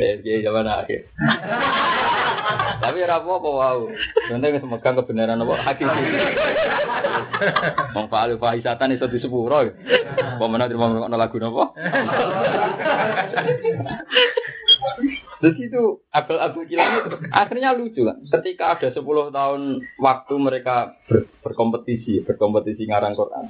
Eh, 0.00 0.40
zaman 0.42 0.66
akhir. 0.66 1.00
Tapi 2.80 2.98
ora 3.04 3.20
apa-apa 3.20 3.50
wau. 3.50 3.82
Sebenarnya 4.26 4.56
wis 4.60 4.64
megang 4.66 4.96
kebenaran 4.98 5.42
apa 5.42 5.54
hakiki. 5.66 6.02
Wong 7.96 8.06
Pak 8.08 8.40
Fahisatan 8.40 8.96
iso 8.96 9.06
disepuro. 9.10 9.60
Apa 9.60 10.44
meneh 10.48 10.66
terima 10.70 10.88
lagu 11.08 11.36
napa? 11.38 11.74
Terus 15.40 15.56
itu 15.56 16.04
abel-abel 16.12 16.68
kilang 16.68 17.00
itu 17.00 17.16
akhirnya 17.32 17.72
lucu 17.72 18.04
kan. 18.04 18.20
Ketika 18.28 18.76
ada 18.76 18.92
10 18.92 19.00
tahun 19.32 19.60
waktu 19.96 20.34
mereka 20.36 21.00
ber, 21.08 21.32
berkompetisi, 21.40 22.20
berkompetisi 22.28 22.84
ngarang 22.84 23.16
Quran 23.16 23.48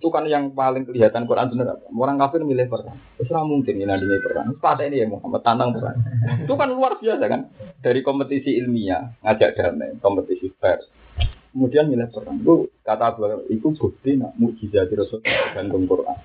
itu 0.00 0.08
kan 0.08 0.24
yang 0.24 0.56
paling 0.56 0.88
kelihatan 0.88 1.28
Quran 1.28 1.52
benar 1.52 1.76
apa? 1.76 1.92
Orang 1.92 2.16
kafir 2.16 2.40
milih 2.40 2.72
Quran. 2.72 2.96
Terus 3.20 3.36
mungkin 3.44 3.76
ini 3.76 3.84
nanti 3.84 4.08
Quran. 4.08 4.56
Pada 4.56 4.88
ini 4.88 5.04
ya 5.04 5.06
Muhammad 5.12 5.44
tantang 5.44 5.76
Quran. 5.76 5.92
Itu 6.40 6.56
kan 6.56 6.72
luar 6.72 6.96
biasa 6.96 7.24
kan? 7.28 7.52
Dari 7.84 8.00
kompetisi 8.00 8.56
ilmiah, 8.56 9.12
ngajak 9.20 9.60
damai, 9.60 10.00
kompetisi 10.00 10.48
fair. 10.56 10.80
Kemudian 11.52 11.92
milih 11.92 12.08
Quran. 12.16 12.40
Itu 12.40 12.72
kata 12.80 13.12
Abu 13.12 13.44
itu 13.52 13.76
bukti 13.76 14.16
nak 14.16 14.32
mukjizat 14.40 14.88
Rasul 14.88 15.20
bergantung 15.20 15.84
Quran. 15.84 16.16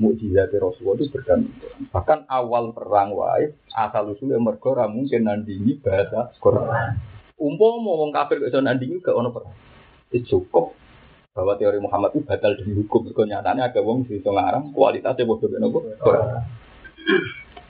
Mukjizat 0.00 0.56
Rasul 0.56 0.96
itu 0.96 1.12
bergantung 1.12 1.52
Quran. 1.60 1.92
Bahkan 1.92 2.18
awal 2.24 2.72
perang 2.72 3.12
wae 3.12 3.52
asal 3.76 4.16
usulnya 4.16 4.40
mergo 4.40 4.72
mungkin 4.88 5.28
nandingi 5.28 5.76
bahasa 5.84 6.32
Quran. 6.40 6.96
Umpama 7.36 8.00
wong 8.00 8.16
kafir 8.16 8.40
kok 8.40 8.64
nandingi 8.64 9.04
ke 9.04 9.12
ono 9.12 9.28
perang. 9.28 9.52
Itu 10.08 10.40
cukup 10.40 10.72
bahwa 11.34 11.58
teori 11.58 11.82
Muhammad 11.82 12.14
itu 12.14 12.22
batal 12.22 12.54
demi 12.54 12.78
hukum. 12.78 13.10
Kenyataannya 13.10 13.66
ada 13.66 13.80
wong 13.82 14.06
di 14.06 14.22
ngarang 14.22 14.70
kualitasnya 14.70 15.26
bodoh 15.26 15.50
ben 15.50 15.66
nopo. 15.66 15.82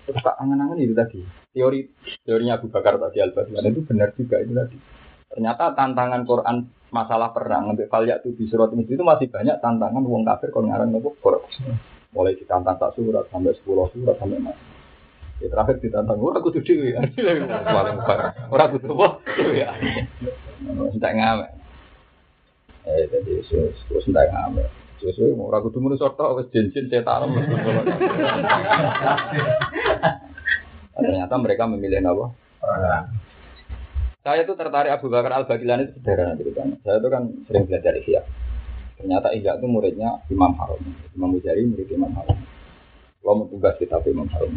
Terus 0.04 0.20
tak 0.20 0.36
angan-angan 0.36 0.76
itu 0.76 0.92
tadi. 0.92 1.24
Teori 1.56 1.88
teorinya 2.28 2.60
Abu 2.60 2.68
Bakar 2.68 3.00
tadi 3.00 3.24
al 3.24 3.32
itu 3.32 3.80
benar 3.88 4.12
juga 4.12 4.36
itu 4.44 4.52
tadi. 4.52 4.76
Ternyata 5.32 5.72
tantangan 5.72 6.28
Quran 6.28 6.56
masalah 6.92 7.32
perang 7.32 7.72
sampai 7.72 7.88
kalian 7.88 8.20
itu 8.22 8.36
di 8.36 8.44
surat 8.52 8.70
itu 8.70 9.02
masih 9.02 9.32
banyak 9.32 9.56
tantangan 9.58 10.04
wong 10.04 10.28
kafir 10.28 10.52
kalau 10.52 10.68
ngarang 10.68 10.92
nopo. 10.92 11.16
Mulai 12.12 12.36
ditantang 12.36 12.76
tak 12.76 12.94
surat 13.00 13.24
sampai 13.32 13.56
sepuluh 13.56 13.88
surat 13.96 14.14
sampai 14.20 14.44
mana. 14.44 14.54
Ya 15.40 15.50
terakhir 15.50 15.80
ditantang 15.80 16.20
ora 16.20 16.38
kudu 16.38 16.60
dhewe. 16.60 17.00
Paling 17.64 17.96
parah. 18.04 18.30
Ora 18.52 18.70
kudu 18.70 18.92
apa? 18.92 19.08
Ya. 19.56 19.72
Tidak 20.94 21.12
ngamen. 21.18 21.63
Eh, 22.84 23.08
jadi 23.08 23.40
terus 23.44 23.76
terus 23.88 24.04
ndak 24.12 24.28
ngame. 24.28 24.64
Sesuai 25.00 25.36
mau 25.36 25.52
ragu 25.52 25.72
tuh 25.72 25.80
menurut 25.80 26.00
sorto 26.00 26.36
wes 26.36 26.48
taruh 27.04 27.28
Ternyata 30.94 31.34
mereka 31.40 31.64
memilih 31.66 32.00
apa? 32.04 32.26
Saya 34.24 34.48
tuh 34.48 34.56
tertarik 34.56 34.88
Abu 34.88 35.12
Bakar 35.12 35.36
Al 35.36 35.44
Bagilan 35.44 35.84
itu 35.84 36.00
sederhana 36.00 36.32
ceritanya. 36.32 36.80
Saya 36.80 36.96
tuh 36.96 37.10
kan 37.12 37.28
sering 37.44 37.68
belajar 37.68 37.92
Ihya. 38.00 38.24
Ternyata 38.96 39.36
Ihya 39.36 39.60
itu 39.60 39.66
muridnya 39.68 40.24
Imam 40.32 40.56
Harun. 40.56 40.80
Imam 41.12 41.28
Mujari 41.36 41.60
murid 41.68 41.92
Imam 41.92 42.08
Harun. 42.16 42.40
Mau 43.20 43.44
tugas 43.52 43.76
kitab 43.76 44.00
Imam 44.08 44.24
Harun. 44.32 44.56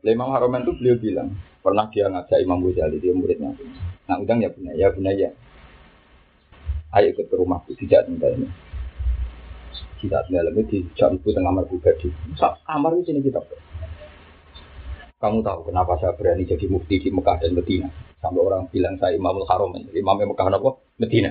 Imam 0.00 0.30
Haromen 0.32 0.64
itu 0.64 0.72
beliau 0.78 0.96
bilang, 0.96 1.28
pernah 1.60 1.90
dia 1.92 2.08
ngajak 2.08 2.38
Imam 2.40 2.64
Ghazali, 2.64 2.96
dia 3.02 3.12
muridnya. 3.12 3.50
Nah, 4.08 4.16
udang 4.22 4.40
ya 4.40 4.48
punya, 4.48 4.72
ya 4.72 4.88
punya 4.94 5.12
ya. 5.12 5.30
Ayo 6.90 7.14
ikut 7.14 7.30
ke 7.30 7.34
rumahku, 7.38 7.78
tidak 7.78 8.10
tinggal 8.10 8.34
ini. 8.34 8.50
Tidak 10.02 10.20
tinggal 10.26 10.50
ini 10.50 10.62
di 10.66 10.78
jam 10.98 11.14
itu 11.14 11.30
tengah 11.30 11.54
kamar 11.54 11.64
pribadi. 11.70 12.10
Kamar 12.66 12.90
di 12.98 13.06
sini 13.06 13.22
kita. 13.22 13.38
Kamu 15.20 15.44
tahu 15.44 15.70
kenapa 15.70 16.00
saya 16.02 16.16
berani 16.16 16.48
jadi 16.48 16.66
mufti 16.66 16.98
di 16.98 17.12
Mekah 17.12 17.44
dan 17.44 17.52
Medina? 17.54 17.92
Sampai 18.18 18.40
orang 18.40 18.66
bilang 18.72 18.96
saya 18.98 19.14
Imamul 19.14 19.46
Haram, 19.46 19.70
Imam 19.92 20.16
Mekah 20.18 20.48
apa? 20.50 20.70
Medina. 20.98 21.30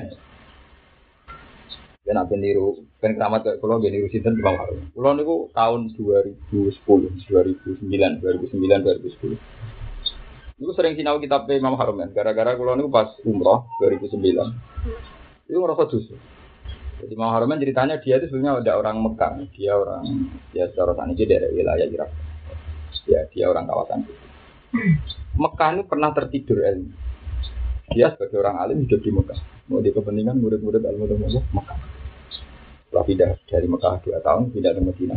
Dan 2.08 2.16
apa 2.22 2.34
niru, 2.40 2.86
kan 3.04 3.18
keramat 3.20 3.44
kayak 3.44 3.60
pulau 3.60 3.84
niru 3.84 4.08
sinten 4.08 4.40
Imam 4.40 4.56
Haram. 4.56 4.80
Pulau 4.96 5.12
niku 5.12 5.52
tahun 5.52 5.92
2010, 5.92 6.80
2009, 7.28 7.84
2009, 8.24 8.56
2010. 8.56 9.36
Itu 10.62 10.72
sering 10.72 10.96
sinau 10.96 11.20
kitab 11.20 11.50
Imam 11.52 11.76
Haram 11.76 12.00
kan, 12.00 12.16
gara-gara 12.16 12.56
pulau 12.56 12.80
niku 12.80 12.88
pas 12.88 13.12
umroh 13.28 13.68
2009. 13.84 15.19
Itu 15.50 15.58
ngerasa 15.58 15.90
dosa. 15.90 16.16
Jadi 17.02 17.16
Imam 17.18 17.34
Haram 17.34 17.50
ceritanya 17.58 17.98
dia 17.98 18.22
itu 18.22 18.30
sebenarnya 18.30 18.62
ada 18.62 18.74
orang 18.78 19.02
Mekah, 19.02 19.42
dia 19.56 19.74
orang 19.74 20.30
ya 20.54 20.70
secara 20.70 20.94
sana 20.94 21.16
dia 21.18 21.26
dari 21.26 21.50
wilayah 21.58 21.88
Irak. 21.90 22.12
Ya 23.10 23.26
dia 23.34 23.50
orang 23.50 23.66
kawasan 23.66 24.06
itu. 24.06 24.14
Mekah 25.40 25.70
ini 25.74 25.82
pernah 25.90 26.14
tertidur 26.14 26.62
ilmu. 26.62 26.94
Dia 27.90 28.14
sebagai 28.14 28.38
orang 28.38 28.62
alim 28.62 28.86
hidup 28.86 29.02
di 29.02 29.10
Mekah. 29.10 29.40
Mau 29.74 29.82
di 29.82 29.90
kepentingan 29.90 30.38
murid-murid 30.38 30.86
ilmu 30.86 31.10
di 31.10 31.16
Mekah. 31.18 31.80
Setelah 32.86 33.04
pindah 33.08 33.30
dari 33.50 33.68
Mekah 33.72 33.94
dua 34.06 34.20
tahun, 34.22 34.54
pindah 34.54 34.72
ke 34.78 34.82
Medina. 34.86 35.16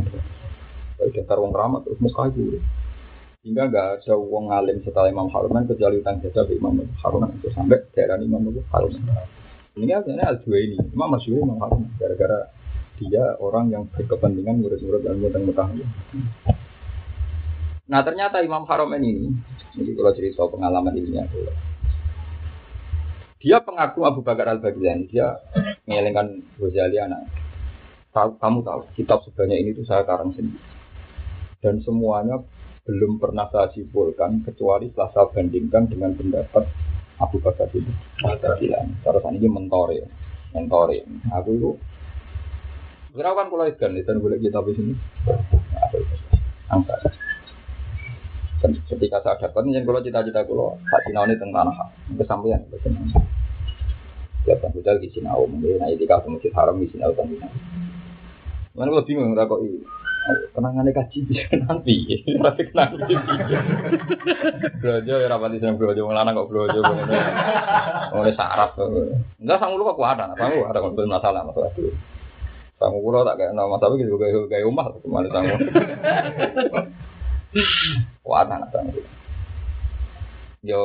Lalu 0.96 1.10
daftar 1.12 1.36
wong 1.44 1.52
ramah 1.52 1.84
terus 1.84 2.00
Mekah 2.00 2.32
itu. 2.32 2.62
Hingga 3.42 3.62
nggak 3.68 3.86
ada 4.00 4.14
wong 4.14 4.54
alim 4.54 4.80
setelah 4.86 5.10
Imam 5.10 5.26
Haruman 5.34 5.66
kecuali 5.66 5.98
utang 5.98 6.22
jasa 6.22 6.46
Imam 6.46 6.78
Haruman 7.02 7.36
itu 7.42 7.50
sampai 7.50 7.84
daerah 7.90 8.16
Imam 8.22 8.46
Haruman. 8.70 9.41
Ini 9.72 9.88
sebenarnya 9.88 10.28
al 10.28 10.38
ini, 10.44 10.76
Imam 10.92 11.16
Masyur 11.16 11.48
Imam 11.48 11.56
Haruman 11.56 11.88
gara-gara 11.96 12.52
dia 13.00 13.24
orang 13.40 13.72
yang 13.72 13.88
berkepentingan 13.88 14.60
murid-murid 14.60 15.00
ilmu 15.00 15.32
di 15.32 15.40
Mekah. 15.48 15.68
Nah 17.88 18.00
ternyata 18.04 18.44
Imam 18.44 18.68
Haromen 18.68 19.00
ini, 19.00 19.32
ini 19.80 19.90
kalau 19.96 20.12
cerita 20.12 20.44
pengalaman 20.44 20.92
ini 20.92 21.16
ya, 21.16 21.24
dia 23.42 23.58
pengaku 23.64 24.06
Abu 24.06 24.20
Bakar 24.20 24.54
Al 24.54 24.60
Baghdadi, 24.60 25.08
dia 25.08 25.40
mengelengkan 25.88 26.44
Ghazali 26.60 27.00
anak. 27.00 27.26
Kamu 28.12 28.60
tahu, 28.60 28.92
kitab 28.92 29.24
sebanyak 29.24 29.56
ini 29.56 29.70
tuh 29.72 29.88
saya 29.88 30.04
karang 30.04 30.36
sendiri. 30.36 30.60
Dan 31.64 31.80
semuanya 31.80 32.44
belum 32.84 33.16
pernah 33.16 33.48
saya 33.48 33.72
simpulkan 33.72 34.44
kecuali 34.44 34.92
setelah 34.92 35.10
saya 35.16 35.26
bandingkan 35.32 35.88
dengan 35.88 36.12
pendapat 36.12 36.68
Abu 37.22 37.38
Bakar 37.38 37.70
itu. 37.70 37.86
Bilang, 38.58 38.98
terus 39.06 39.24
ini 39.30 39.46
mentor 39.46 39.94
ya, 39.94 40.06
mentor 40.52 40.90
ya. 40.90 41.06
Aku 41.38 41.50
itu, 41.54 41.70
berapa 43.14 43.38
kan 43.38 43.46
kalau 43.46 43.64
itu 43.70 44.02
dan 44.02 44.18
boleh 44.18 44.42
kitab 44.42 44.66
di 44.66 44.74
sini. 44.74 44.94
Angkat. 46.66 47.14
Dan 48.62 48.78
ketika 48.86 49.18
saya 49.22 49.38
dapat, 49.42 49.66
yang 49.70 49.82
kalau 49.82 50.02
cita-cita 50.02 50.46
kalau 50.46 50.78
tak 50.86 51.02
sinau 51.06 51.26
ini 51.26 51.34
tentang 51.34 51.66
tanah 51.66 51.90
kesampaian, 52.14 52.62
kesampaian. 52.70 53.22
Ya, 54.42 54.58
kan 54.58 54.74
budal 54.74 54.98
di 54.98 55.10
sinau, 55.14 55.46
mungkin 55.46 55.82
itu 55.90 56.02
kalau 56.06 56.34
masjid 56.34 56.50
haram 56.54 56.78
di 56.78 56.90
sinau 56.90 57.14
kan 57.14 57.26
sinau. 57.26 57.50
Mana 58.74 58.88
kalau 58.90 59.06
bingung 59.06 59.34
nggak 59.34 59.46
kok 59.46 59.62
ini. 59.62 59.82
Kenangannya 60.52 60.94
kaji 60.94 61.18
bisa 61.26 61.50
nanti, 61.66 62.06
tapi 62.44 62.62
kenang 62.70 62.94
Brojo 64.78 65.14
ya 65.18 65.26
rapati 65.26 65.58
seneng 65.58 65.80
brojo, 65.80 66.06
ngelana 66.06 66.30
kok 66.30 66.46
brojo, 66.46 66.78
mulai 68.14 68.36
sarap. 68.38 68.78
Enggak 69.42 69.58
sanggup 69.58 69.82
lu 69.82 69.88
kok 69.90 69.98
kuatan, 69.98 70.38
sanggup 70.38 70.70
ada 70.70 70.78
kalau 70.78 71.10
masalah 71.10 71.42
masalah 71.42 71.74
itu. 71.74 71.90
Sanggup 72.78 73.02
lu 73.02 73.26
tak 73.26 73.36
kayak 73.40 73.56
nama 73.56 73.74
tapi 73.82 73.98
gitu 73.98 74.14
kayak 74.14 74.46
kayak 74.46 74.66
rumah, 74.68 74.94
ke 74.94 75.08
mana 75.10 75.28
sanggup. 75.32 75.58
Wah, 78.22 78.46
anak 78.46 78.70
itu. 78.70 79.02
Yo 80.62 80.82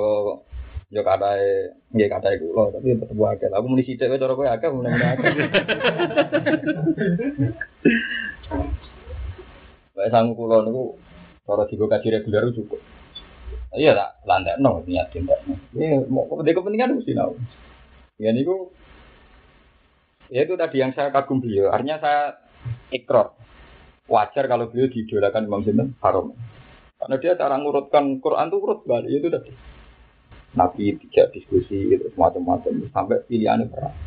yo 0.90 1.02
katae 1.06 1.78
nggih 1.94 2.10
katae 2.10 2.42
kula 2.42 2.74
tapi 2.74 2.98
tetep 2.98 3.14
akeh. 3.14 3.54
Aku 3.54 3.66
muni 3.70 3.86
sithik 3.86 4.10
wae 4.10 4.18
cara 4.18 4.34
kowe 4.34 4.50
akeh 4.50 4.70
muni 4.74 4.90
akeh. 4.90 5.34
Bae 9.98 10.14
sang 10.14 10.38
kula 10.38 10.62
niku 10.62 10.94
cara 11.42 11.66
digo 11.66 11.90
kaji 11.90 12.22
reguler 12.22 12.54
cukup. 12.54 12.78
Iya 13.74 13.98
tak 13.98 14.22
landek 14.30 14.62
no 14.62 14.86
niat 14.86 15.10
tindak. 15.10 15.42
Ini 15.74 16.06
mau 16.06 16.30
kepentingan 16.30 17.02
mesti 17.02 17.18
tahu. 17.18 17.34
Ya 18.22 18.30
niku 18.30 18.70
ya 20.30 20.46
itu 20.46 20.54
tadi 20.54 20.86
yang 20.86 20.94
saya 20.94 21.10
kagum 21.10 21.42
beliau. 21.42 21.74
Artinya 21.74 21.98
saya 21.98 22.22
ikrar 22.94 23.34
wajar 24.06 24.46
kalau 24.46 24.70
beliau 24.70 24.86
diidolakan 24.86 25.50
Imam 25.50 25.66
Sinten 25.66 25.98
Haram. 25.98 26.30
Karena 27.02 27.18
dia 27.18 27.34
cara 27.34 27.58
ngurutkan 27.58 28.22
Quran 28.22 28.54
itu 28.54 28.58
urut 28.62 28.86
balik 28.86 29.10
itu 29.10 29.34
tadi. 29.34 29.50
Nabi 30.54 30.94
tidak 30.94 31.34
diskusi 31.34 31.90
itu 31.90 32.14
macam-macam 32.14 32.86
sampai 32.94 33.26
pilihannya 33.26 33.66
perang. 33.70 33.98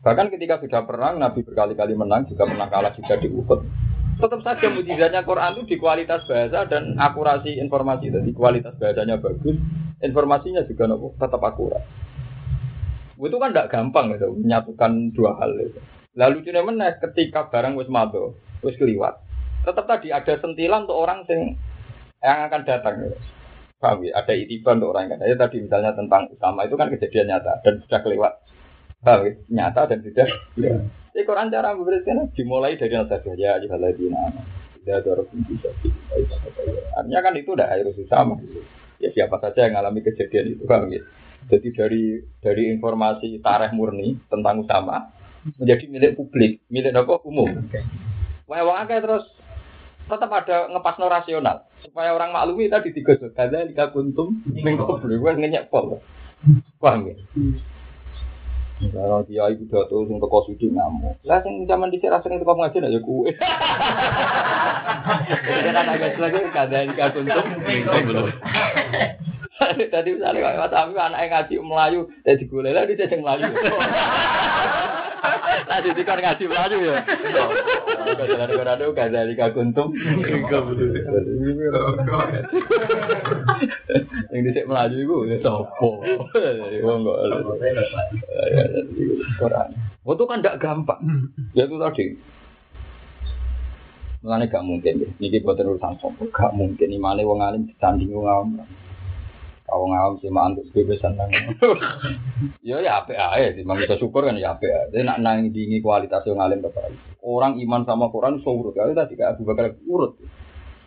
Bahkan 0.00 0.32
ketika 0.32 0.60
sudah 0.64 0.84
perang, 0.88 1.20
Nabi 1.20 1.44
berkali-kali 1.44 1.92
menang, 1.92 2.24
juga 2.24 2.48
pernah 2.48 2.68
kalah 2.72 2.92
juga 2.96 3.20
di 3.20 3.28
Uhud. 3.28 3.89
Tetap 4.20 4.40
saja 4.44 4.66
mujizatnya 4.68 5.24
Quran 5.24 5.56
itu 5.56 5.62
di 5.64 5.76
kualitas 5.80 6.28
bahasa 6.28 6.68
dan 6.68 6.92
akurasi 7.00 7.56
informasi. 7.56 8.12
Jadi 8.12 8.36
kualitas 8.36 8.76
bahasanya 8.76 9.16
bagus, 9.16 9.56
informasinya 10.04 10.60
juga 10.68 10.84
nopo, 10.84 11.16
tetap 11.16 11.40
akurat. 11.40 11.80
Itu 13.16 13.36
kan 13.40 13.52
tidak 13.52 13.72
gampang 13.72 14.12
gitu, 14.16 14.36
menyatukan 14.36 15.12
dua 15.16 15.40
hal 15.40 15.56
itu. 15.56 15.80
Lalu 16.16 16.44
cuma 16.44 16.68
mana 16.68 16.92
ketika 17.00 17.48
barang 17.48 17.80
wis 17.80 17.88
mado, 17.88 18.36
wis 18.60 18.76
keliwat, 18.76 19.16
tetap 19.64 19.88
tadi 19.88 20.12
ada 20.12 20.36
sentilan 20.36 20.84
untuk 20.84 21.00
orang 21.00 21.24
yang 21.28 21.56
yang 22.20 22.38
akan 22.48 22.60
datang. 22.68 22.94
Ya. 23.00 23.16
Paham 23.80 24.04
ya? 24.04 24.12
Ada 24.20 24.36
itiban 24.36 24.76
untuk 24.80 24.92
orang 24.92 25.08
yang 25.08 25.16
akan 25.16 25.40
Tadi 25.40 25.56
misalnya 25.64 25.92
tentang 25.96 26.28
utama 26.28 26.68
itu 26.68 26.76
kan 26.76 26.92
kejadian 26.92 27.32
nyata 27.32 27.64
dan 27.64 27.80
sudah 27.88 28.00
kelewat. 28.04 28.32
Paham 29.00 29.20
ya? 29.26 29.32
Nyata 29.48 29.88
dan 29.88 30.00
sudah. 30.04 30.28
Ya. 30.60 30.74
Jadi 31.10 31.22
Quran 31.26 31.50
cara 31.50 31.74
memberikan 31.74 32.28
dimulai 32.36 32.78
dari 32.78 32.94
saja 32.94 33.32
ya 33.34 33.58
ayyuhalladzina 33.58 34.30
tidak 34.80 35.04
ada 35.04 35.08
orang 35.12 35.44
bisa 35.44 35.68
Artinya 36.96 37.20
kan 37.20 37.32
itu 37.36 37.50
udah 37.52 37.68
harus 37.68 38.00
sama. 38.08 38.40
Ya 39.00 39.08
siapa 39.12 39.36
saja 39.40 39.68
yang 39.68 39.76
mengalami 39.76 40.00
kejadian 40.04 40.56
itu 40.56 40.64
kan 40.64 40.88
gitu. 40.88 41.08
Jadi 41.48 41.68
dari 41.72 42.04
dari 42.40 42.62
informasi 42.72 43.40
tareh 43.40 43.72
murni 43.72 44.16
tentang 44.28 44.64
utama 44.64 45.08
menjadi 45.56 45.84
milik 45.88 46.12
publik, 46.20 46.60
milik 46.68 46.92
apa 46.92 47.20
umum. 47.24 47.48
Wah, 48.44 48.84
akeh 48.84 49.00
terus 49.00 49.24
tetap 50.10 50.30
ada 50.34 50.66
ngepas 50.74 50.98
no 50.98 51.06
rasional 51.06 51.56
supaya 51.86 52.10
orang 52.10 52.34
maklumi 52.34 52.66
tadi 52.66 52.90
tiga 52.90 53.14
ada 53.38 53.62
tiga 53.62 53.94
kuntum 53.94 54.42
minggu 54.42 54.98
beli 54.98 55.22
gue 55.22 55.32
ngenyek 55.38 55.70
pol 55.70 56.02
paham 56.82 57.14
ya 57.14 57.16
kalau 58.88 59.20
dia 59.28 59.44
ibu 59.52 59.68
tuh 59.68 60.08
untuk 60.08 60.32
kau 60.32 60.48
sudi 60.48 60.72
ngamuk. 60.72 61.20
Lah 61.28 61.44
sing 61.44 61.68
zaman 61.68 61.92
dhisik 61.92 62.08
rasane 62.08 62.40
kamu 62.40 62.64
ngaji 62.64 62.78
ya 62.80 63.00
kue. 63.04 63.30
Jadi 65.44 65.68
kan 65.68 65.86
agak 65.92 66.16
lagi 66.16 66.40
kadang 66.48 66.88
kaguntum 66.96 67.46
belum. 67.60 68.32
Tadi 69.60 70.08
misalnya 70.16 70.56
Mas 70.56 70.72
Ami 70.72 70.96
anak 70.96 71.28
ngaji 71.28 71.60
Melayu, 71.60 72.08
jadi 72.24 72.40
gue 72.40 72.64
lah 72.64 72.88
dia 72.88 72.96
jadi 73.04 73.20
Melayu. 73.20 73.52
Tadi 75.70 75.88
di 75.94 76.02
kan 76.02 76.18
ngaji 76.18 76.44
Melayu 76.50 76.78
ya. 76.82 77.00
Kadang-kadang 78.16 78.66
ada 78.66 78.84
gak 78.90 79.10
dari 79.14 79.34
kaguntum. 79.38 79.94
Yang 84.34 84.40
disek 84.50 84.66
Melayu 84.66 84.96
itu 84.98 85.16
ya 85.30 85.36
sopo. 85.44 86.02
Wong 86.82 86.98
kok. 87.06 87.16
Quran. 89.38 89.68
Itu 90.00 90.24
kan 90.26 90.38
tidak 90.42 90.58
gampang. 90.58 91.30
Ya 91.54 91.64
itu 91.68 91.76
tadi. 91.78 92.04
Mengenai 94.20 94.52
gak 94.52 94.66
mungkin 94.66 95.06
ya. 95.06 95.08
Ini 95.22 95.38
buat 95.44 95.60
urusan 95.60 95.96
sopo. 96.02 96.26
Gak 96.34 96.52
mungkin. 96.56 96.90
Imane 96.90 97.22
wong 97.22 97.40
alim 97.40 97.70
ditanding 97.70 98.10
wong 98.10 98.26
alim. 98.26 98.66
Kau 99.70 99.86
ngawam 99.86 100.18
sih 100.18 100.26
mah 100.34 100.50
antuk 100.50 100.66
bebesan 100.74 101.14
nang. 101.14 101.30
Yo 102.58 102.82
ya 102.86 103.06
apa 103.06 103.14
aja 103.14 103.54
sih, 103.54 103.62
bisa 103.62 103.94
syukur 104.02 104.26
kan 104.26 104.34
ya 104.34 104.58
aja. 104.58 104.90
Dia 104.90 105.06
nak 105.06 105.22
nang 105.22 105.54
dingi 105.54 105.78
kualitas 105.78 106.26
yang 106.26 106.42
ngalim 106.42 106.58
bapak. 106.58 106.90
Orang 107.22 107.54
iman 107.62 107.86
sama 107.86 108.10
Quran 108.10 108.42
so 108.42 108.50
urut. 108.50 108.74
Kalau 108.74 108.90
tadi 108.98 109.14
kayak 109.14 109.38
Abu 109.38 109.46
Bakar 109.46 109.78
urut. 109.86 110.18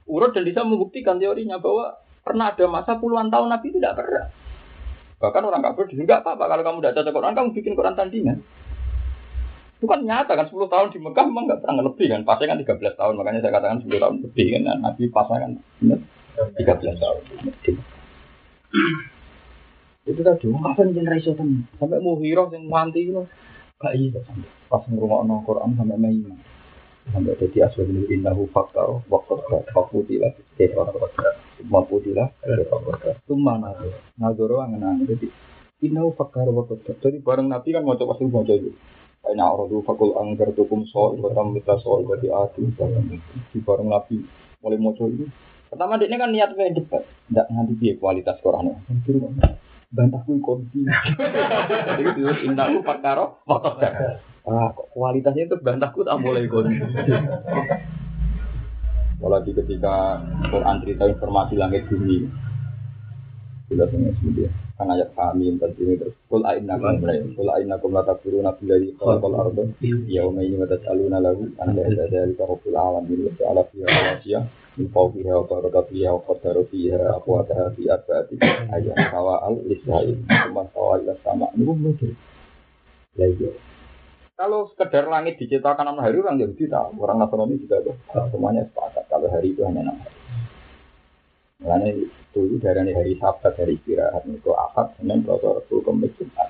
Urut 0.04 0.36
dan 0.36 0.44
bisa 0.44 0.68
membuktikan 0.68 1.16
teorinya 1.16 1.64
bahwa 1.64 1.96
pernah 2.28 2.52
ada 2.52 2.66
masa 2.68 3.00
puluhan 3.00 3.32
tahun 3.32 3.56
Nabi 3.56 3.72
tidak 3.72 3.96
pernah. 3.96 4.28
Bahkan 5.24 5.44
orang 5.48 5.64
kafir 5.64 5.88
juga 5.88 6.04
nggak 6.04 6.22
apa-apa 6.28 6.44
kalau 6.52 6.64
kamu 6.68 6.78
tidak 6.84 6.96
cocok 7.00 7.14
Quran, 7.16 7.34
kamu 7.40 7.50
bikin 7.56 7.74
Quran 7.80 7.96
tandingan. 7.96 8.38
Itu 9.80 9.88
kan 9.88 10.04
nyata 10.04 10.36
kan 10.36 10.48
10 10.48 10.60
tahun 10.68 10.88
di 10.92 11.00
Mekah 11.00 11.24
memang 11.28 11.44
nggak 11.48 11.60
pernah 11.64 11.84
lebih 11.88 12.08
kan. 12.12 12.22
Pasnya 12.28 12.52
kan 12.52 12.60
13 12.60 13.00
tahun 13.00 13.14
makanya 13.16 13.40
saya 13.40 13.56
katakan 13.56 13.80
10 13.80 14.04
tahun 14.04 14.16
lebih 14.28 14.46
kan. 14.52 14.62
Nah, 14.68 14.76
Nabi 14.84 15.04
pasnya 15.08 15.38
kan 15.40 15.52
benar 15.80 16.00
13 16.60 17.00
tahun. 17.00 17.22
Itu 20.10 20.20
tadi, 20.20 20.52
kapan 20.52 20.92
generasi 20.92 21.32
itu 21.32 21.44
sampai 21.80 22.04
mau 22.04 22.20
hero 22.20 22.52
yang 22.52 22.68
mati 22.68 23.08
itu 23.08 23.24
gak 23.80 23.96
sampai. 23.96 24.52
Pas 24.68 24.84
ngurungok 24.92 25.48
Quran 25.48 25.80
sampai 25.80 25.96
main 25.96 26.36
sampai 27.12 27.36
jadi 27.36 27.68
asal 27.68 27.84
ini 27.84 28.08
innahu 28.16 28.48
fakta 28.48 29.04
waktu 29.12 29.36
fakutilah 29.76 30.32
jadi 30.56 30.72
orang 30.80 31.12
maputilah 31.68 32.32
itu 32.48 33.36
mana 33.36 33.76
ngadoro 34.16 34.64
angen 34.64 35.04
jadi 35.04 35.28
innahu 35.84 36.16
fakta 36.16 36.48
waktu 36.48 36.80
jadi 37.04 37.18
bareng 37.20 37.52
nabi 37.52 37.76
kan 37.76 37.84
mau 37.84 38.00
coba 38.00 38.16
sih 38.16 38.28
mau 38.30 38.48
jadi 38.48 38.72
Aina 39.24 39.48
orang 39.48 39.72
fakul 39.88 40.20
anggar 40.20 40.52
tukum 40.52 40.84
soal 40.84 41.16
batam 41.16 41.56
kita 41.56 41.80
soal 41.80 42.04
berarti 42.04 42.28
ati 42.28 42.64
di 43.52 43.60
bareng 43.60 43.88
nabi 43.88 44.24
mulai 44.64 44.80
mau 44.80 44.96
itu 44.96 45.28
pertama 45.74 45.98
dia 45.98 46.14
kan 46.14 46.30
niat 46.30 46.54
kayak 46.54 46.78
debat 46.78 47.02
tidak 47.02 47.46
nganti 47.50 47.74
dia 47.82 47.94
kualitas 47.98 48.38
Qurannya 48.46 48.78
bantahku 49.94 50.38
konti 50.42 50.86
jadi 51.98 52.04
terus 52.14 52.40
indahu 52.46 52.86
fakaro 52.86 53.42
motor 53.50 53.78
ah 54.46 54.70
kualitasnya 54.94 55.50
itu 55.50 55.58
bantahku 55.58 56.06
tak 56.06 56.22
boleh 56.22 56.46
konti 56.46 56.78
apalagi 59.18 59.52
ketika 59.56 60.20
Quran 60.52 60.78
cerita 60.84 61.04
informasi 61.08 61.56
langit 61.56 61.88
bumi 61.88 62.28
sudah 63.72 63.88
semuanya 63.88 64.14
semuanya 64.20 64.50
kan 64.74 64.90
ayat 64.90 65.10
kami 65.14 65.54
tadi 65.62 65.80
ini 65.86 65.94
terus 66.02 66.18
kul 66.28 66.44
aina 66.44 66.76
kum 66.82 67.00
kul 67.38 67.50
aina 67.54 67.78
kum 67.78 67.94
lata 67.94 68.18
furu 68.20 68.42
nabi 68.42 68.66
dari 68.66 68.90
kalau 68.98 69.22
kalau 69.22 69.48
ardo 69.48 69.70
ya 70.10 70.26
umay 70.26 70.50
ini 70.50 70.58
mata 70.58 70.82
aluna 70.90 71.22
lagu 71.22 71.46
anda 71.62 71.86
ada 71.86 72.10
dari 72.10 72.34
kahful 72.34 72.74
alam 72.74 73.06
ini 73.06 73.30
ala 73.46 73.64
fiha 73.70 73.86
wasiya 73.88 74.40
min 74.80 74.88
fawqiha 74.90 75.34
wa 75.34 75.46
barakatiha 75.46 76.10
wa 76.14 76.22
qaddaru 76.26 76.66
fiha 76.70 77.18
aqwataha 77.22 77.74
fi 77.78 77.84
arba'ati 77.90 78.36
ayat 78.74 78.98
sawa 79.14 79.46
al 79.46 79.62
lisai 79.66 80.18
kuma 80.18 80.66
sawa 80.74 80.98
ila 81.02 81.14
sama 81.22 81.48
ini 81.54 81.64
pun 81.66 81.78
mikir 81.78 82.12
lagi 83.14 83.54
kalau 84.34 84.66
sekedar 84.74 85.06
langit 85.08 85.38
diciptakan 85.38 85.86
enam 85.86 86.02
hari 86.02 86.18
orang 86.18 86.42
Yahudi 86.42 86.66
tahu 86.66 86.98
orang 87.06 87.22
Nasrani 87.22 87.54
juga 87.62 87.86
tahu 87.86 88.28
semuanya 88.34 88.66
sepakat. 88.66 89.06
Kalau 89.06 89.30
hari 89.30 89.54
itu 89.54 89.62
hanya 89.62 89.86
enam 89.86 89.98
hari. 90.02 90.18
Makanya 91.64 91.90
itu 91.96 92.42
dari 92.58 92.92
hari 92.92 93.14
Sabat, 93.22 93.54
hari 93.56 93.78
istirahat. 93.78 94.26
Itu 94.26 94.52
akad, 94.52 94.98
senin, 94.98 95.22
selasa, 95.22 95.62
rabu, 95.62 95.86
kemis, 95.86 96.12
jumat. 96.18 96.50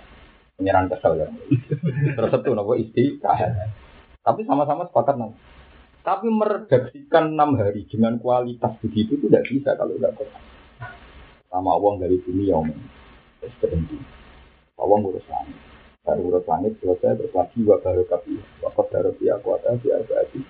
Penyerang 0.56 0.88
kesel 0.90 1.22
kan. 1.22 1.32
Terus 2.18 2.34
itu 2.34 2.50
nopo 2.56 2.74
istirahat. 2.80 3.52
Tapi 4.24 4.42
sama-sama 4.48 4.88
sepakat 4.88 5.20
nopo. 5.20 5.36
Tapi 6.04 6.28
meredaksikan 6.28 7.32
enam 7.32 7.56
hari 7.56 7.88
dengan 7.88 8.20
kualitas 8.20 8.76
begitu 8.84 9.16
itu 9.16 9.32
tidak 9.32 9.48
bisa 9.48 9.72
kalau 9.80 9.96
tidak 9.96 10.20
bisa. 10.20 10.40
Sama 11.48 11.80
uang 11.80 12.04
dari 12.04 12.20
bumi 12.20 12.52
ya 12.52 12.60
om. 12.60 12.68
Terus 13.40 13.56
berhenti. 13.64 13.96
Uang 14.76 15.08
urus 15.08 15.24
langit. 15.32 15.56
Baru 16.04 16.28
urus 16.28 16.44
langit 16.44 16.76
selesai 16.84 17.16
terus 17.16 17.32
lagi 17.32 17.64
wa 17.64 17.80
baru 17.80 18.04
kapi. 18.04 18.36
Wakaf 18.68 18.92
baru 18.92 19.16
dia 19.16 19.40
kuasa 19.40 19.80
dia 19.80 20.04
berarti. 20.04 20.44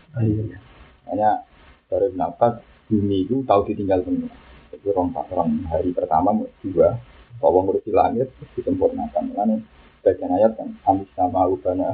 Hanya 1.05 1.45
dari 1.85 2.09
nafas 2.17 2.57
bumi 2.89 3.29
itu 3.29 3.45
tahu 3.45 3.69
ditinggal 3.69 4.01
pengiran. 4.01 4.33
Itu 4.73 4.89
rong 4.89 5.13
rong 5.13 5.69
hari 5.69 5.93
pertama 5.93 6.33
dua, 6.65 6.97
bahwa 7.37 7.69
ngurusi 7.69 7.93
langit 7.93 8.33
disempurnakan. 8.57 9.37
Lalu 9.37 9.61
bagian 10.01 10.33
ayat 10.33 10.57
kan 10.57 10.73
amis 10.89 11.13
sama 11.13 11.45
ubana 11.45 11.93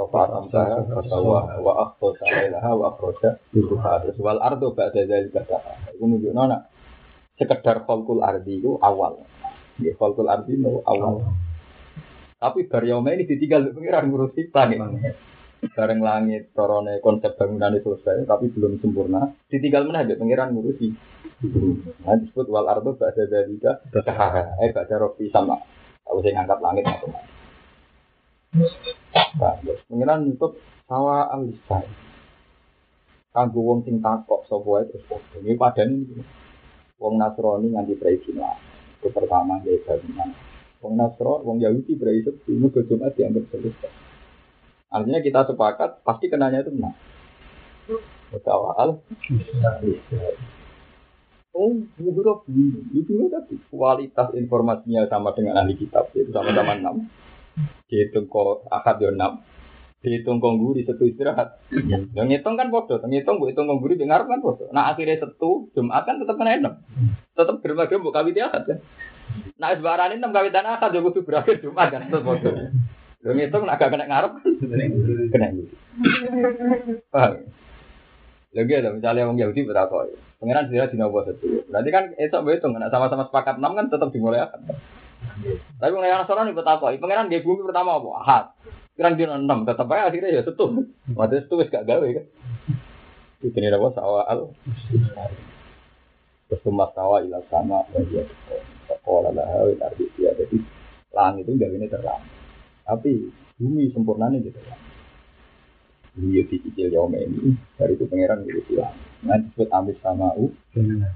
Sofa 0.00 0.32
amsaha 0.32 0.80
kasawa 0.88 1.60
wa 1.60 1.72
akhto 1.84 2.16
salailaha 2.16 2.72
wa 2.72 2.88
akhroja 2.88 3.36
Yusufa 3.52 4.00
Terus 4.00 4.16
wal 4.16 4.40
ardo 4.40 4.72
ba'da 4.72 5.04
dari 5.04 5.28
kata 5.28 5.60
Itu 5.92 6.08
nunjuk 6.08 6.32
nona 6.32 6.56
Sekedar 7.36 7.84
kolkul 7.84 8.24
ardi 8.24 8.64
itu 8.64 8.80
awal. 8.80 9.20
Ya 9.76 9.92
kolkul 10.00 10.28
ardi 10.28 10.56
itu 10.56 10.80
awal. 10.88 11.36
Tapi 12.40 12.64
Baryoma 12.64 13.12
ini 13.12 13.28
ditinggal 13.28 13.76
pengiran 13.76 14.08
ngurusi 14.08 14.48
langit 14.56 14.80
Bareng 15.76 16.00
langit, 16.00 16.56
torone 16.56 17.04
konsep 17.04 17.36
bangunan 17.36 17.76
itu 17.76 17.92
selesai 18.00 18.24
Tapi 18.24 18.48
belum 18.56 18.80
sempurna. 18.80 19.36
Ditinggal 19.52 19.84
mana 19.84 20.08
ada 20.08 20.16
pengiran 20.16 20.56
ngurusi. 20.56 20.96
Nah 22.08 22.16
disebut 22.16 22.48
wal 22.48 22.72
ardo 22.72 22.96
ba'da 22.96 23.28
dari 23.28 23.60
kata 23.60 24.64
Eh 24.64 24.72
ba'da 24.72 24.96
rofi 24.96 25.28
sama. 25.28 25.60
Aku 26.08 26.24
saya 26.24 26.40
ngangkat 26.40 26.60
langit 26.64 26.84
atau 26.88 27.12
Nah, 28.50 29.54
pengiran 29.86 30.34
untuk 30.34 30.58
sawa 30.90 31.30
alisai. 31.30 31.86
Kanggo 33.30 33.62
wong 33.62 33.86
sing 33.86 34.02
takok 34.02 34.42
sapa 34.50 34.66
wae 34.66 34.82
terus 34.90 35.06
podo. 35.06 35.38
Ini 35.38 35.54
padane. 35.54 36.02
Wong 36.98 37.14
Nasrani 37.14 37.70
nganti 37.70 37.94
preizin 37.94 38.42
lah. 38.42 38.58
Itu 38.98 39.14
pertama 39.14 39.62
dia 39.62 39.78
bangunan. 39.86 40.34
Wong 40.82 40.94
Nasro, 40.98 41.44
wong 41.46 41.62
Yahudi 41.62 41.94
berizin 41.94 42.40
ini 42.50 42.66
ke 42.74 42.82
Jumat 42.90 43.14
dianggap 43.14 43.46
selesai. 43.54 43.92
Artinya 44.90 45.20
kita 45.22 45.46
sepakat 45.46 46.02
pasti 46.02 46.26
kenanya 46.26 46.66
itu 46.66 46.74
benar. 46.74 46.98
Betawal. 48.34 48.98
Oh, 51.54 51.70
ini. 52.50 52.80
Itu 52.98 53.30
tadi 53.30 53.54
kualitas 53.70 54.28
informasinya 54.34 55.06
sama 55.06 55.30
dengan 55.38 55.62
ahli 55.62 55.78
kitab, 55.78 56.10
itu 56.18 56.34
sama-sama 56.34 56.74
enam 56.74 57.06
dihitung 57.90 58.26
kok 58.30 58.66
akad 58.70 59.02
yo 59.02 59.10
enam. 59.14 59.42
Dihitung 60.00 60.40
kok 60.40 60.56
guri 60.56 60.86
satu 60.88 61.04
istirahat. 61.04 61.60
Yang 61.70 62.26
ngitung 62.30 62.56
kan 62.56 62.72
bodoh 62.72 62.98
ngitung 63.04 63.36
bu 63.38 63.52
hitung 63.52 63.68
kok 63.68 63.80
guri 63.82 64.00
dengar 64.00 64.24
kan 64.24 64.40
bodoh 64.40 64.68
nah 64.72 64.90
akhirnya 64.90 65.20
satu 65.20 65.70
jumat 65.76 66.08
kan 66.08 66.20
tetap 66.20 66.36
kena 66.38 66.56
enam. 66.56 66.74
Tetap 67.36 67.60
berbagai 67.60 68.00
bu 68.00 68.10
kawit 68.14 68.38
akad 68.40 68.62
kan? 68.64 68.78
Nah 69.60 69.76
sebarang 69.76 70.16
enam 70.16 70.30
kawitan 70.32 70.66
akad 70.66 70.96
yo 70.96 71.04
kudu 71.06 71.22
berakhir 71.22 71.60
jumat 71.60 71.92
kan 71.92 72.08
tetap 72.08 72.24
bodoh 72.24 72.54
lo 73.20 73.36
ngitung 73.36 73.68
nak 73.68 73.76
kena 73.76 74.08
ngarep 74.08 74.32
kena 75.28 75.46
guri 75.52 75.68
paham? 77.12 77.32
Lagi 78.50 78.72
ada 78.74 78.90
misalnya 78.90 79.30
orang 79.30 79.38
Yahudi 79.38 79.62
berapa 79.62 80.10
pengiran 80.40 80.72
tidak 80.72 80.90
dina 80.96 81.12
buat 81.12 81.28
satu 81.28 81.68
berarti 81.68 81.90
kan 81.92 82.04
esok 82.16 82.40
berhitung 82.48 82.72
sama-sama 82.72 83.28
sepakat 83.28 83.60
enam 83.60 83.76
kan 83.76 83.86
tetap 83.92 84.08
dimulai 84.08 84.40
akad 84.40 84.64
tapi 85.80 85.90
mulai 85.96 86.12
itu 86.12 86.60
apa? 86.60 86.86
Pangeran 86.96 87.32
dia 87.32 87.40
bumi 87.40 87.64
pertama 87.64 87.96
apa? 87.96 88.08
Ahad. 88.20 88.44
Pirang 88.96 89.16
dia 89.16 89.32
enam, 89.32 89.64
tetap 89.64 89.88
aja 89.88 90.12
akhirnya 90.12 90.28
ya 90.28 90.42
setu. 90.44 90.92
Waktu 91.16 91.48
wis 91.48 91.72
gak 91.72 91.88
gawe 91.88 92.04
kan. 92.04 92.26
Itu 93.40 93.56
ini 93.56 93.72
apa 93.72 93.88
sawah 93.96 94.28
al. 94.28 94.52
Terus 96.50 96.60
tumas 96.60 96.92
sawah 96.92 97.24
ilah 97.24 97.40
sama 97.48 97.80
bagi 97.88 98.20
sekolah 98.90 99.32
lah 99.32 99.64
arti 99.64 100.04
dia 100.18 100.36
jadi 100.36 100.58
langit 101.16 101.48
itu 101.48 101.56
gak 101.56 101.72
ini 101.72 101.88
terang. 101.88 102.20
Tapi 102.84 103.32
bumi 103.56 103.88
sempurnanya 103.96 104.44
gitu 104.44 104.60
kan. 104.60 104.76
Itu 106.20 106.44
dicicil 106.44 106.92
yaum 106.92 107.16
ini 107.16 107.56
dari 107.80 107.96
itu 107.96 108.04
pangeran 108.04 108.44
gitu 108.44 108.60
silang. 108.68 108.92
Nah 109.20 109.36
disebut 109.36 109.68
sama 110.00 110.32
u. 110.40 110.48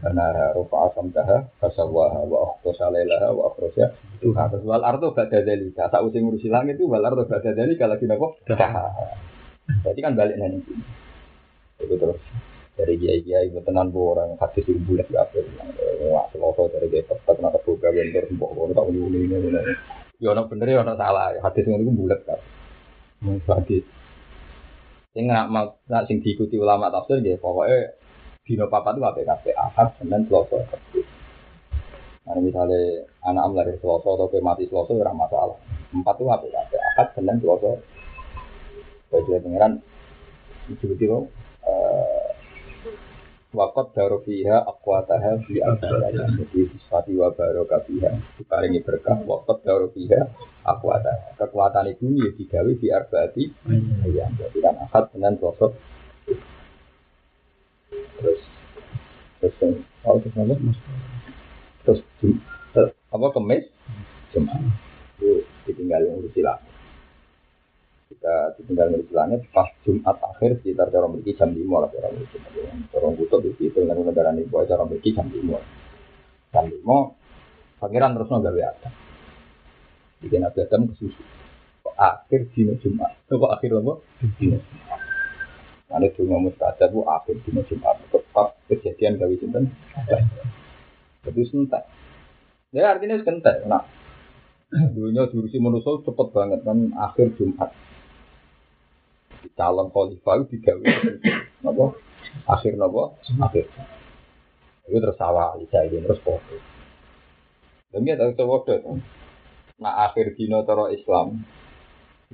Karena 0.05 0.53
rufa 0.53 0.93
asam 0.93 1.09
daha 1.15 1.47
kasawaha 1.63 2.21
wa 2.29 2.53
akhto 2.53 2.77
salailaha 2.77 3.33
wa 3.33 3.49
akhroja 3.49 3.97
itu 4.19 4.35
harus 4.35 4.61
wal 4.65 4.83
arto 4.83 5.13
bada 5.13 5.41
dalika 5.41 5.89
tak 5.93 6.03
using 6.03 6.27
ngurusi 6.27 6.49
langit 6.49 6.81
itu 6.81 6.91
wal 6.91 7.05
arto 7.05 7.25
bada 7.29 7.51
dalika 7.55 7.85
lagi 7.87 8.09
nopo 8.09 8.41
jadi 9.85 9.99
kan 10.01 10.13
balik 10.17 10.37
nanti 10.37 10.75
itu 11.81 11.95
terus 11.97 12.21
dari 12.75 12.99
kiai 12.99 13.21
kiai 13.23 13.49
tenan 13.63 13.95
bu 13.95 14.17
orang 14.17 14.35
hadis 14.41 14.67
itu 14.67 14.81
bulat 14.83 15.07
gak 15.09 15.31
apa 15.31 15.39
wah 16.11 16.27
seloso 16.35 16.67
dari 16.73 16.91
kiai 16.91 17.07
tetap 17.07 17.37
nak 17.39 17.57
buka 17.63 17.89
bentor 17.95 18.25
mbok 18.33 18.51
orang 18.59 18.75
tak 18.75 18.87
uli 18.91 19.01
ini 19.23 19.39
ini 19.39 19.61
ya 20.19 20.29
orang 20.35 20.47
bener 20.51 20.67
ya 20.73 20.79
orang 20.83 20.97
salah. 20.99 21.37
Hadis 21.39 21.63
itu 21.69 21.93
bulat 21.95 22.21
kan 22.27 22.41
hadis 23.25 23.85
Sing 25.15 25.31
nak 25.31 25.47
nak 25.87 26.03
sing 26.11 26.19
diikuti 26.19 26.59
ulama 26.59 26.91
tafsir 26.91 27.23
ya 27.23 27.39
pokoknya 27.39 27.95
dino 28.43 28.67
papa 28.67 28.91
itu 28.91 29.01
apa 29.07 29.23
kafe 29.23 29.55
akad 29.55 29.89
senin 30.03 30.27
selasa 30.27 30.59
kebu. 30.67 31.01
Nah 32.27 32.35
misalnya 32.43 33.07
anak 33.23 33.43
am 33.47 33.53
lahir 33.55 33.79
selasa 33.79 34.11
atau 34.11 34.43
mati 34.43 34.67
selasa 34.67 34.91
ya 34.99 35.15
masalah. 35.15 35.55
Empat 35.95 36.19
itu 36.19 36.27
apa 36.27 36.47
kafe 36.51 36.77
akad 36.83 37.07
senin 37.15 37.39
selasa. 37.39 37.79
Bagi 39.15 39.39
pangeran 39.39 39.73
diikuti 40.67 41.07
lo. 41.07 41.31
Wakot 43.55 43.95
daru 43.95 44.19
fiha 44.27 44.67
akwataha 44.67 45.39
fi 45.47 45.63
abdalaya 45.63 46.27
Jadi 46.27 46.75
sifati 46.75 47.15
wa 47.15 47.31
barokah 47.31 47.87
fiha. 47.87 48.11
Diparingi 48.35 48.83
berkah 48.83 49.23
Wakot 49.23 49.63
daru 49.63 49.95
fiha 49.95 50.27
akwataha 50.67 51.39
Kekuatan 51.39 51.95
itu 51.95 52.19
ya 52.19 52.31
digawe 52.35 52.73
di 52.75 52.87
arba'ati 52.91 53.45
Ya, 54.11 54.27
jadi 54.35 54.59
kan 54.59 54.75
akad 54.91 55.05
dengan 55.15 55.39
sosok 55.39 55.71
Terus 58.19 58.43
Terus 59.39 59.55
Oh, 60.05 60.21
terus 60.21 60.37
apa? 60.37 60.55
Terus 61.87 62.01
Apa 63.15 63.27
kemis? 63.33 63.65
Cuma 64.35 64.59
Itu 65.17 65.47
ditinggalin 65.71 66.19
urusi 66.19 66.43
lah 66.43 66.59
Ketika 68.15 68.55
ditinggal 68.62 68.95
langit, 69.11 69.43
pas 69.51 69.67
Jumat 69.83 70.15
akhir 70.23 70.62
sekitar 70.62 70.87
cara 70.95 71.11
memiliki 71.11 71.35
jam 71.35 71.51
5 71.51 71.67
lah 71.67 71.91
cara 71.91 72.15
memiliki. 72.15 72.39
Butuh 72.95 73.41
di 73.43 73.51
situ 73.59 73.75
dengan 73.75 74.07
negara 74.07 74.31
ini, 74.31 74.47
boleh 74.47 74.71
cara 74.71 74.87
memiliki 74.87 75.19
jam 75.19 75.27
5. 75.27 75.35
Jam 76.55 76.65
5, 76.71 76.79
pangeran 77.83 78.15
terus 78.15 78.31
nggak 78.31 78.55
ada. 78.55 78.89
Jadi 80.23 80.37
Nabi 80.39 80.59
Adam 80.62 80.89
kesusu. 80.95 81.23
Akhir 81.95 82.51
dino 82.55 82.79
Jumat. 82.79 83.19
Kok 83.27 83.51
akhir 83.51 83.83
apa? 83.83 83.93
Dino 84.39 84.59
Jumat. 84.62 85.01
Karena 85.91 86.09
dungo 86.11 86.37
mustajab 86.49 86.91
itu 86.91 87.01
akhir 87.07 87.37
dino 87.43 87.61
Jumat. 87.67 87.97
Tepat 88.09 88.49
kejadian 88.71 89.19
gawe 89.19 89.35
sinten. 89.39 89.65
Jadi 91.27 91.43
sentak. 91.51 91.87
Ya 92.75 92.95
artinya 92.95 93.19
sentak. 93.23 93.62
Nah, 93.67 93.87
dunia 94.75 95.31
diurusi 95.31 95.62
manusia 95.62 96.03
cepet 96.03 96.29
banget 96.35 96.67
kan 96.67 96.79
akhir 96.99 97.35
Jumat. 97.39 97.71
Calon 99.53 99.93
khalifah 99.93 100.35
itu 100.41 100.45
digawe. 100.57 100.85
Napa? 101.61 101.87
Akhir 102.49 102.81
napa? 102.81 103.13
Akhir. 103.45 103.69
Itu 104.89 104.97
terus 105.01 105.21
awal, 105.21 105.61
saya 105.69 105.89
ini 105.89 106.05
terus 106.05 106.21
foto. 106.25 106.57
Dan 107.93 108.05
dia 108.05 108.19
tahu 108.19 108.35
coba 108.37 108.81
Nah 109.81 110.07
akhir 110.09 110.39
dino 110.39 110.63
toro 110.63 110.89
Islam, 110.91 111.45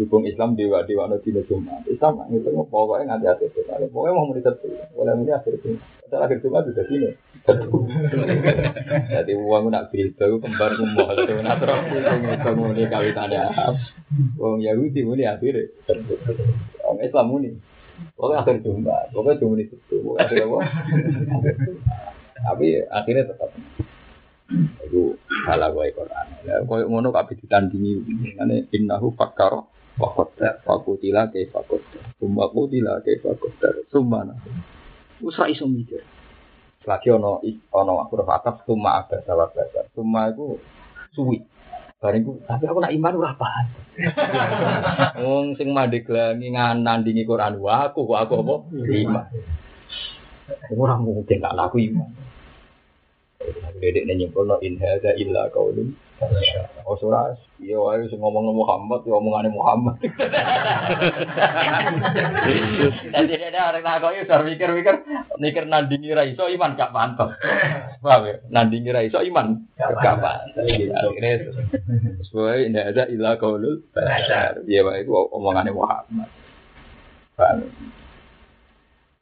dukung 0.01 0.25
Islam 0.25 0.57
dewa 0.57 0.81
dewa 0.89 1.05
no 1.13 1.21
dino 1.21 1.45
Jumat. 1.45 1.85
Islam 1.85 2.25
itu 2.33 2.49
mau 2.57 2.65
pokoknya 2.65 3.13
nganti 3.13 3.27
akhir 3.29 3.49
Jumat. 3.53 3.85
Pokoknya 3.93 4.17
mau 4.17 4.27
menikat 4.33 4.57
tuh, 4.65 4.73
boleh 4.97 5.13
muni 5.13 5.29
akhir 5.37 5.61
Jumat. 5.61 5.85
Setelah 6.09 6.25
akhir 6.25 6.39
Jumat 6.41 6.63
sudah 6.65 6.85
sini. 6.89 7.11
Jadi 9.13 9.33
uang 9.45 9.69
nak 9.69 9.93
berita 9.93 10.25
kembar 10.25 10.73
kumah 10.81 11.09
itu 11.13 11.35
natural 11.45 11.79
itu 11.85 12.51
muni 12.57 12.83
kawitannya. 12.89 13.45
Uang 14.41 14.65
Yahudi 14.65 15.01
muni 15.05 15.29
akhir. 15.29 15.69
Uang 16.89 16.99
Islam 17.05 17.27
muni. 17.29 17.51
Pokoknya 18.17 18.41
akhir 18.41 18.57
Jumat. 18.65 19.13
Pokoknya 19.13 19.37
cuma 19.37 19.61
itu. 19.61 19.77
Pokoknya 19.85 20.25
akhir 20.25 20.37
apa? 20.49 20.59
Tapi 22.41 22.67
akhirnya 22.89 23.25
tetap 23.29 23.53
itu 24.89 25.15
salah 25.47 25.71
gue 25.71 25.95
Quran. 25.95 26.27
Ya, 26.43 26.59
koyo 26.67 26.91
ngono 26.91 27.15
kabeh 27.15 27.39
ditandingi 27.39 28.03
ngene 28.35 28.67
innahu 28.75 29.15
fakkara 29.15 29.63
wa 29.99 30.09
qaddar 30.15 30.63
fakutila 30.63 31.27
ke 31.33 31.49
fakoddar. 31.51 32.05
Summa 32.21 32.47
kutila 32.53 33.01
ke 33.03 33.19
fakoddar. 33.19 33.75
Summa 33.91 34.23
nah. 34.29 34.39
Wis 35.19 35.37
ra 35.37 35.51
iso 35.51 35.67
mikir. 35.67 36.05
Lagi 36.87 37.13
ono 37.13 37.43
ono 37.73 37.93
aku 38.05 38.21
ora 38.21 38.41
atas 38.41 38.63
summa 38.65 39.03
ada 39.03 39.21
salah 39.27 39.51
baca. 39.51 39.89
Summa 39.93 40.31
iku 40.31 40.61
suwi. 41.13 41.43
Bareng 42.01 42.25
ku 42.25 42.41
tapi 42.49 42.65
aku 42.65 42.81
nak 42.81 42.95
iman 42.97 43.19
ora 43.21 43.33
paham. 43.37 43.67
Wong 45.25 45.47
sing 45.61 45.77
mandeglangi 45.77 46.49
nganandingi 46.57 47.29
Quran 47.29 47.61
wa 47.61 47.93
aku 47.93 48.09
kok 48.09 48.21
aku 48.25 48.35
apa? 48.41 48.55
Iman. 48.89 49.27
Ora 50.73 50.97
mungkin 50.97 51.45
gak 51.45 51.53
laku 51.53 51.85
iman. 51.93 52.09
Dedek 53.81 54.05
nih 54.05 54.15
nyimpul 54.25 54.49
in 54.61 54.77
hadza 54.81 55.17
illa 55.17 55.49
qaulun 55.53 55.97
Oh 56.85 57.01
surah, 57.01 57.33
iya 57.57 57.81
wae 57.81 58.05
sing 58.13 58.21
ngomong 58.21 58.53
Muhammad, 58.53 59.01
ya 59.09 59.17
omongane 59.17 59.49
Muhammad. 59.49 59.97
Jadi 63.09 63.35
ada 63.41 63.73
orang 63.73 63.81
tak 63.81 63.97
kau 64.05 64.13
itu 64.13 64.29
mikir-mikir, 64.29 64.95
mikir 65.41 65.65
nandingi 65.65 66.13
ra 66.13 66.29
iso 66.29 66.45
iman 66.45 66.77
gak 66.77 66.93
pantas. 66.93 67.33
Paham 68.05 68.29
ya? 68.29 68.37
Nandingi 68.53 68.93
ra 68.93 69.01
iso 69.01 69.25
iman 69.25 69.65
gak 69.81 70.21
pantas. 70.21 70.45
Akhirnya 70.61 71.57
sesuai 72.21 72.69
ini 72.69 72.81
ada 72.85 73.09
ilah 73.09 73.41
qaulul 73.41 73.81
bashar. 73.97 74.61
Iya 74.69 74.85
wae 74.85 75.01
itu 75.01 75.17
omongane 75.17 75.73
Muhammad. 75.73 76.29
Paham? 77.33 77.65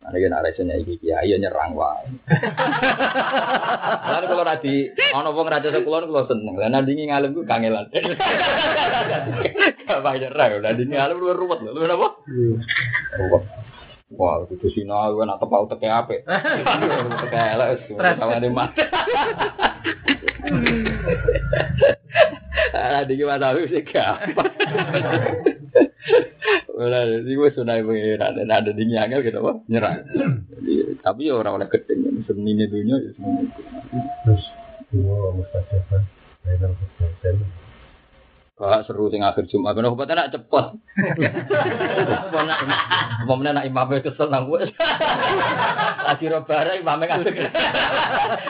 Nah, 0.08 0.16
ini 0.16 0.32
nak 0.32 0.40
resenya 0.40 0.80
iki 0.80 0.96
kiai 1.04 1.36
nyerang 1.36 1.76
wae. 1.76 2.08
Lalu 4.08 4.24
kalau 4.32 4.44
nanti 4.48 4.88
ono 5.12 5.36
wong 5.36 5.48
raja 5.52 5.68
sekulon 5.68 6.08
kalau 6.08 6.24
seneng. 6.24 6.56
Lah 6.56 6.72
nanti 6.72 6.96
ngalem 6.96 7.36
ku 7.36 7.44
kangelan. 7.44 7.92
Gak 9.88 10.00
bayar 10.00 10.32
nyerang. 10.32 10.64
Nanti 10.64 10.82
ngalem 10.88 11.16
lu 11.20 11.36
ruwet 11.36 11.60
lho. 11.60 11.76
Lu 11.76 11.84
napa? 11.84 12.08
Ruwet. 13.20 13.67
Wah, 14.08 14.40
itu 14.48 14.72
sina 14.72 15.12
gue 15.12 15.20
nak 15.28 15.36
tepau 15.36 15.68
teke 15.68 15.84
ape. 15.84 16.24
Teke 16.24 17.36
elek 17.36 17.92
sama 18.16 18.40
di 18.40 18.48
mata. 18.48 18.84
Nanti 22.72 23.12
gimana 23.20 23.52
sih 23.52 23.84
gampang. 23.84 24.48
Ora 26.78 27.04
jadi 27.04 27.28
gue 27.28 27.50
sunai 27.52 27.84
pengiran 27.84 28.38
dan 28.38 28.48
ada 28.48 28.70
di 28.72 28.84
nyangel 28.88 29.20
gitu 29.20 29.44
apa 29.44 29.60
nyerang. 29.68 30.00
Tapi 31.04 31.28
ya 31.28 31.36
orang 31.36 31.60
oleh 31.60 31.68
keting 31.68 32.24
seni 32.24 32.56
ini 32.56 32.64
dunia 32.64 32.96
ya 32.96 33.10
semua. 33.12 33.44
Terus 34.24 34.44
dua 34.88 35.36
mustajabah 35.36 36.02
Bainal 36.48 36.72
Wah 38.58 38.82
seru 38.82 39.06
sing 39.06 39.22
akhir 39.22 39.46
Jumat, 39.46 39.70
benar 39.78 39.94
obat 39.94 40.10
enak 40.10 40.34
cepet. 40.34 40.66
Mana 43.22 43.54
nak 43.54 43.66
imamnya 43.70 44.02
kesel 44.02 44.26
nang 44.34 44.50
gue. 44.50 44.66
Lagi 46.02 46.26
robara 46.26 46.74
imamnya 46.74 47.22
ngadeg. 47.22 47.38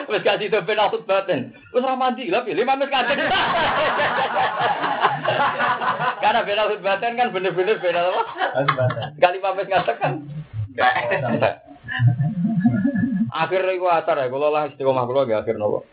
Wes 0.09 0.25
kasih 0.25 0.49
dope 0.49 0.73
nakut 0.73 1.05
batin. 1.05 1.53
Wes 1.69 1.85
ramadi 1.85 2.33
lah 2.33 2.41
pilih 2.41 2.65
imamnya 2.65 2.89
ngadeg. 2.89 3.21
Karena 6.25 6.41
beda 6.41 6.81
batin 6.81 7.13
kan 7.13 7.29
bener-bener 7.29 7.77
beda 7.77 8.01
apa? 8.09 8.21
Kali 9.21 9.37
imamnya 9.37 9.69
ngadeg 9.69 9.97
kan. 10.01 10.13
Akhir 13.29 13.61
itu 13.61 13.85
asar 13.85 14.17
ya, 14.17 14.25
kalau 14.25 14.49
lah 14.49 14.73
istiqomah 14.73 15.05
gak 15.05 15.45
akhir 15.45 15.61
nopo. 15.61 15.85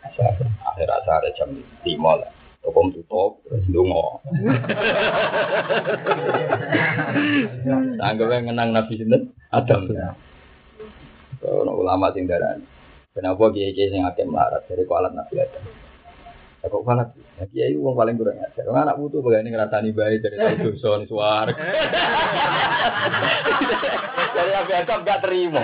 Akhir 0.73 0.89
asar 0.89 1.21
jam 1.37 1.53
lima 1.85 2.17
lah. 2.17 2.33
Toko 2.67 2.91
tutup, 2.91 3.31
terus 3.47 3.63
dungo. 3.71 4.19
Anggapnya 8.03 8.43
ngenang 8.43 8.75
Nabi 8.75 8.99
Sinten, 8.99 9.31
Adam. 9.55 9.87
Kalau 11.39 11.79
ulama 11.79 12.11
sing 12.11 12.27
darani. 12.27 12.67
Kenapa 13.15 13.55
kiai 13.55 13.71
kiai 13.71 13.87
sing 13.87 14.03
akeh 14.03 14.27
melarat 14.27 14.67
dari 14.67 14.83
kualat 14.83 15.15
Nabi 15.15 15.39
Adam? 15.39 15.63
Ya 16.59 16.67
kok 16.67 16.83
kualat? 16.83 17.15
Ya 17.39 17.47
kiai 17.47 17.71
uang 17.79 17.95
paling 17.95 18.19
kurang 18.19 18.43
ajar. 18.43 18.67
Wong 18.67 18.77
anak 18.83 18.99
putu 18.99 19.23
bagaimana 19.23 19.47
ngerasani 19.47 19.95
baik 19.95 20.19
dari 20.27 20.35
tahu 20.35 20.67
dosa 20.67 20.99
nih 20.99 21.07
suar. 21.07 21.47
Dari 24.35 24.51
Nabi 24.53 24.73
Adam 24.75 25.07
gak 25.07 25.23
terima. 25.23 25.63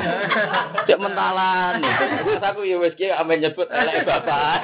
Cek 0.88 0.98
mentalan. 1.04 1.84
Terus 2.24 2.42
aku 2.48 2.64
ya 2.64 2.80
wes 2.80 2.96
kiai 2.96 3.12
ame 3.12 3.44
nyebut 3.44 3.68
elek 3.68 4.08
bapak. 4.08 4.58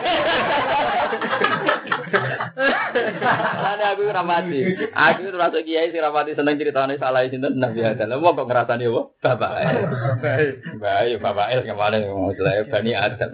Lalu 3.59 3.83
aku 3.85 4.01
ramati. 4.09 4.59
Aku 4.91 5.29
termasuk 5.29 5.61
kiai 5.63 5.93
sing 5.93 6.01
ramati 6.01 6.33
seneng 6.33 6.57
ceritane 6.57 6.97
salah 6.97 7.25
sinten 7.29 7.57
Nabi 7.57 7.85
Adam. 7.85 8.09
Lah 8.09 8.17
kok 8.19 8.47
ngrasani 8.49 8.85
apa? 8.89 9.01
Bapak. 9.21 9.51
Baik, 10.79 11.21
bapak 11.21 11.47
el 11.53 11.61
mau 11.69 12.33
jelek 12.33 12.69
Bani 12.73 12.91
Adam. 12.97 13.31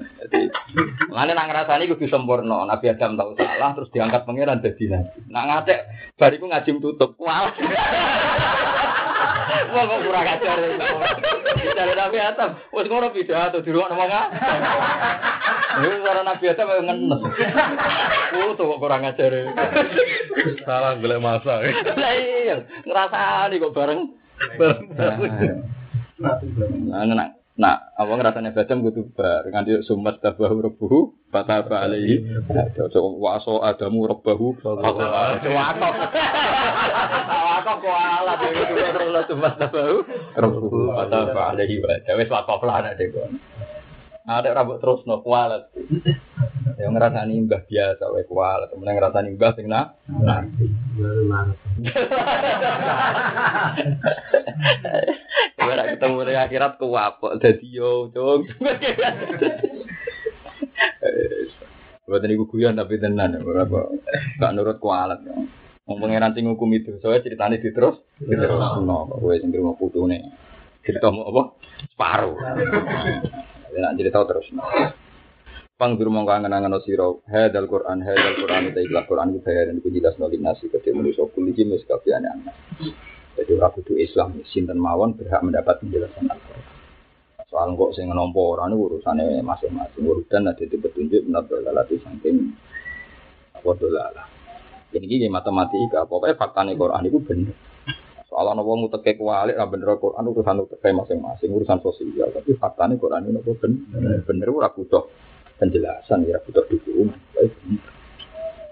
Mana 1.11 1.32
nak 1.34 1.47
ngrasani 1.51 1.89
kudu 1.89 2.05
sempurna. 2.11 2.67
Nabi 2.67 2.86
Adam 2.91 3.15
tahu 3.15 3.34
salah 3.39 3.71
terus 3.76 3.91
diangkat 3.95 4.21
pangeran 4.28 4.59
dadi 4.59 4.91
nabi. 4.91 5.19
Nak 5.32 5.43
ngatek 5.47 5.80
bariku 6.19 6.45
ngajim 6.51 6.84
tutup. 6.84 7.15
Wah. 7.21 7.51
Wah 9.72 9.84
kok 9.88 10.01
kurang 10.03 10.28
ajar. 10.28 10.58
Bicara 11.56 11.93
Nabi 11.95 12.18
Adam, 12.20 12.49
wis 12.72 12.88
ngono 12.88 13.08
pidato 13.12 13.60
di 13.64 13.72
ruang 13.72 13.91
ah. 13.95 14.28
Ini 15.80 16.03
cara 16.03 16.22
Nabi 16.24 16.45
Adam 16.51 16.68
ngenes. 16.84 17.22
Oh, 18.36 18.51
tuh 18.56 18.66
kok 18.76 18.82
kurang 18.82 19.08
ajar. 19.08 19.34
Salah 20.64 20.99
golek 20.99 21.20
masa. 21.24 21.64
Lah 21.95 22.14
iya, 22.16 22.64
ngrasani 22.84 23.62
kok 23.62 23.76
bareng. 23.76 24.01
Nah, 26.16 27.03
nah, 27.12 27.35
nah, 27.56 27.91
apa 27.95 28.12
ngerasanya 28.12 28.51
badam 28.51 28.84
kudu 28.84 29.16
bar. 29.16 29.47
Nganti 29.47 29.84
sumat 29.88 30.20
tabahu 30.20 30.60
rebuhu 30.60 30.99
fataba 31.32 31.88
alaihi. 31.88 32.24
Waso 33.20 33.64
adamu 33.64 34.08
rebahu 34.08 34.60
wakaf 34.64 35.95
wakaf 37.45 37.78
kok 37.80 37.95
ala 37.95 38.34
dhewe 38.39 38.64
terus 38.91 39.26
sumat 39.32 39.53
tabahu. 39.60 40.03
Rebuhu 40.36 40.80
fataba 40.95 41.41
alaihi. 41.56 41.80
Wa 41.80 42.14
wis 42.20 42.32
wakaf 42.32 42.60
lah 42.64 42.84
nek 42.84 42.99
ada 44.26 44.57
rambut 44.57 44.82
terus 44.82 45.05
no 45.05 45.21
kualat 45.21 45.69
yang 46.82 46.97
ngerasani 46.97 47.45
mbah 47.45 47.61
biasa 47.69 48.09
wae 48.09 48.26
kualat 48.26 48.73
temen 48.73 48.89
ngerasani 48.89 49.30
mbah 49.38 49.51
sing 49.53 49.69
nah 49.69 49.93
Gue 55.55 55.73
ketemu 55.97 56.19
di 56.30 56.36
akhirat 56.38 56.78
kuwapok 56.78 57.41
dadi 57.41 57.73
yo 57.73 58.09
dong. 58.13 58.45
Buat 62.05 62.21
ini 62.21 62.38
guyon 62.38 62.78
tapi 62.78 63.01
tenan 63.01 63.41
berapa 63.41 63.89
gak 64.38 64.53
nurut 64.53 64.78
kualat. 64.78 65.26
Wong 65.86 65.97
pangeran 66.01 66.34
sing 66.34 66.49
hukum 66.49 66.69
itu, 66.73 66.97
soalnya 66.97 67.26
ceritanya 67.26 67.61
diterus, 67.61 68.01
diterus. 68.17 68.82
No, 68.82 69.05
kok 69.05 69.21
kowe 69.21 69.38
sing 69.38 69.53
terima 69.53 69.78
putune. 69.78 70.34
Cerita 70.82 71.13
mau 71.13 71.30
apa? 71.30 71.43
Separuh. 71.93 72.38
Ya 73.76 73.84
nak 73.84 73.99
cerita 73.99 74.23
terus. 74.23 74.47
Pang 75.76 75.99
bir 75.99 76.07
mongko 76.07 76.32
angen-angen 76.32 76.80
sira 76.88 77.11
hadal 77.28 77.67
Quran 77.67 77.99
hadal 77.99 78.39
Quran 78.39 78.71
ta 78.71 78.80
ikhlas 78.80 79.03
Quran 79.11 79.36
ku 79.36 79.39
bayaran 79.43 79.84
ku 79.84 79.91
jelas 79.91 80.15
nol 80.15 80.32
nasi 80.39 80.71
kete 80.71 80.95
manusa 80.95 81.28
kuliji 81.36 81.67
mes 81.67 81.84
kabehane 81.84 82.32
anak. 82.32 82.55
Jadi 83.36 83.51
ora 83.59 83.67
kudu 83.76 83.99
Islam 83.99 84.39
sinten 84.47 84.80
mawon 84.80 85.19
berhak 85.19 85.43
mendapat 85.43 85.84
penjelasan 85.84 86.32
Al-Qur'an. 86.32 86.63
Soal 87.51 87.76
kok 87.76 87.91
sing 87.91 88.07
nampa 88.07 88.39
ora 88.39 88.71
niku 88.71 88.95
urusane 88.95 89.43
masing-masing 89.43 90.07
urutan 90.07 90.47
ada 90.47 90.63
di 90.63 90.80
petunjuk 90.80 91.28
menurut 91.28 91.51
dalalati 91.51 91.99
saking 91.99 92.55
apa 93.59 93.69
dolalah. 93.76 94.28
Jadi 94.95 95.05
ini 95.11 95.28
matematika, 95.28 96.07
pokoknya 96.07 96.39
faktanya 96.39 96.71
Quran 96.80 97.03
itu 97.11 97.19
bener. 97.19 97.74
Soalnya 98.36 98.60
nopo 98.60 98.76
muteke 98.76 99.16
kualik, 99.16 99.56
lah 99.56 99.64
bener 99.64 99.96
Quran 99.96 100.28
urusan 100.28 100.68
muteke 100.68 100.92
masing-masing, 100.92 101.56
urusan 101.56 101.80
sosial. 101.80 102.36
Tapi 102.36 102.52
faktanya 102.60 103.00
Quran 103.00 103.32
itu 103.32 103.32
nopo 103.32 103.56
bener, 103.56 104.28
bener 104.28 104.48
ora 104.52 104.68
butuh 104.68 105.08
penjelasan, 105.56 106.28
ya 106.28 106.36
butuh 106.44 106.68
dukungan. 106.68 107.16
Baik 107.32 107.56
bener. 107.64 107.88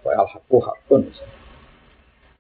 Kayak 0.03 0.19
al-haqqu 0.19 0.57
haqqun. 0.59 1.01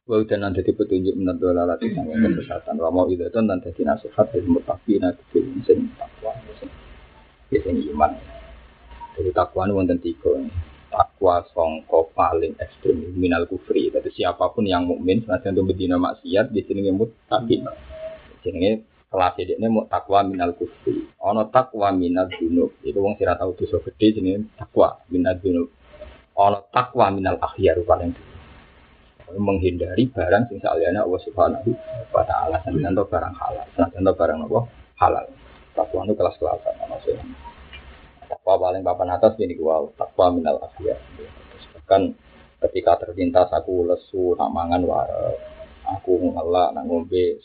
Wa 0.03 0.19
udan 0.19 0.39
nanti 0.43 0.67
petunjuk 0.67 1.15
menurut 1.15 1.39
dolalah 1.39 1.79
di 1.79 1.95
sangat 1.95 2.43
kesehatan. 2.43 2.75
Wa 2.75 2.91
mau 2.91 3.07
itu 3.07 3.23
dan 3.23 3.47
jadi 3.63 3.81
nasihat 3.87 4.27
dari 4.27 4.43
mutafina 4.43 5.15
kecil 5.15 5.47
sing 5.63 5.95
takwa, 5.95 6.35
sing 7.47 7.75
iman. 7.95 8.11
Jadi 9.15 9.31
takwa 9.31 9.71
wonten 9.71 9.95
tiga 10.03 10.43
takwa 10.93 11.41
songko 11.57 12.13
paling 12.13 12.53
ekstrim 12.61 13.17
minal 13.17 13.49
kufri. 13.49 13.89
Jadi 13.89 14.13
siapa 14.13 14.53
pun 14.53 14.69
yang 14.69 14.85
mukmin 14.85 15.25
senajan 15.25 15.57
itu 15.57 15.65
bedina 15.65 15.97
maksiat 15.97 16.53
di 16.53 16.61
sini 16.61 16.93
mutakin. 16.93 17.65
Jenenge 18.45 18.85
kelas 19.09 19.33
ini 19.41 19.65
mau 19.73 19.89
takwa 19.89 20.21
minal 20.21 20.53
kufri. 20.53 21.09
Ono 21.25 21.49
takwa 21.49 21.89
minal 21.89 22.29
dunub. 22.29 22.77
Itu 22.85 23.01
wong 23.01 23.17
sira 23.17 23.33
tahu 23.33 23.57
dosa 23.57 23.81
gede 23.81 24.21
jenenge 24.21 24.53
takwa 24.53 25.01
minal 25.09 25.41
dunub. 25.41 25.73
Ono 26.37 26.69
takwa 26.69 27.09
minal 27.09 27.41
akhyar 27.41 27.81
paling 27.81 28.13
menghindari 29.33 30.05
barang 30.13 30.45
sing 30.45 30.61
saliyane 30.61 31.01
Allah 31.01 31.21
Subhanahu 31.25 31.73
wa 32.13 32.21
taala 32.21 32.61
senajan 32.61 32.93
barang 32.93 33.33
halal. 33.33 33.65
Senajan 33.73 34.05
barang 34.13 34.39
apa? 34.45 34.59
Halal. 35.01 35.25
Takwa 35.73 36.05
itu 36.05 36.13
kelas-kelasan 36.13 36.73
sing 37.01 37.17
takwa 38.33 38.57
paling 38.57 38.81
papan 38.81 39.13
atas 39.13 39.37
ini 39.37 39.53
gua 39.53 39.85
takwa 39.93 40.33
minal 40.33 40.57
afiyah 40.57 40.97
bahkan 41.77 42.17
ketika 42.65 43.05
terlintas 43.05 43.53
aku 43.53 43.85
lesu 43.85 44.33
nak 44.33 44.49
mangan 44.49 44.81
wae 44.81 45.37
aku 45.85 46.17
ngelak 46.33 46.73
nak 46.73 46.83
ngombe 46.89 47.37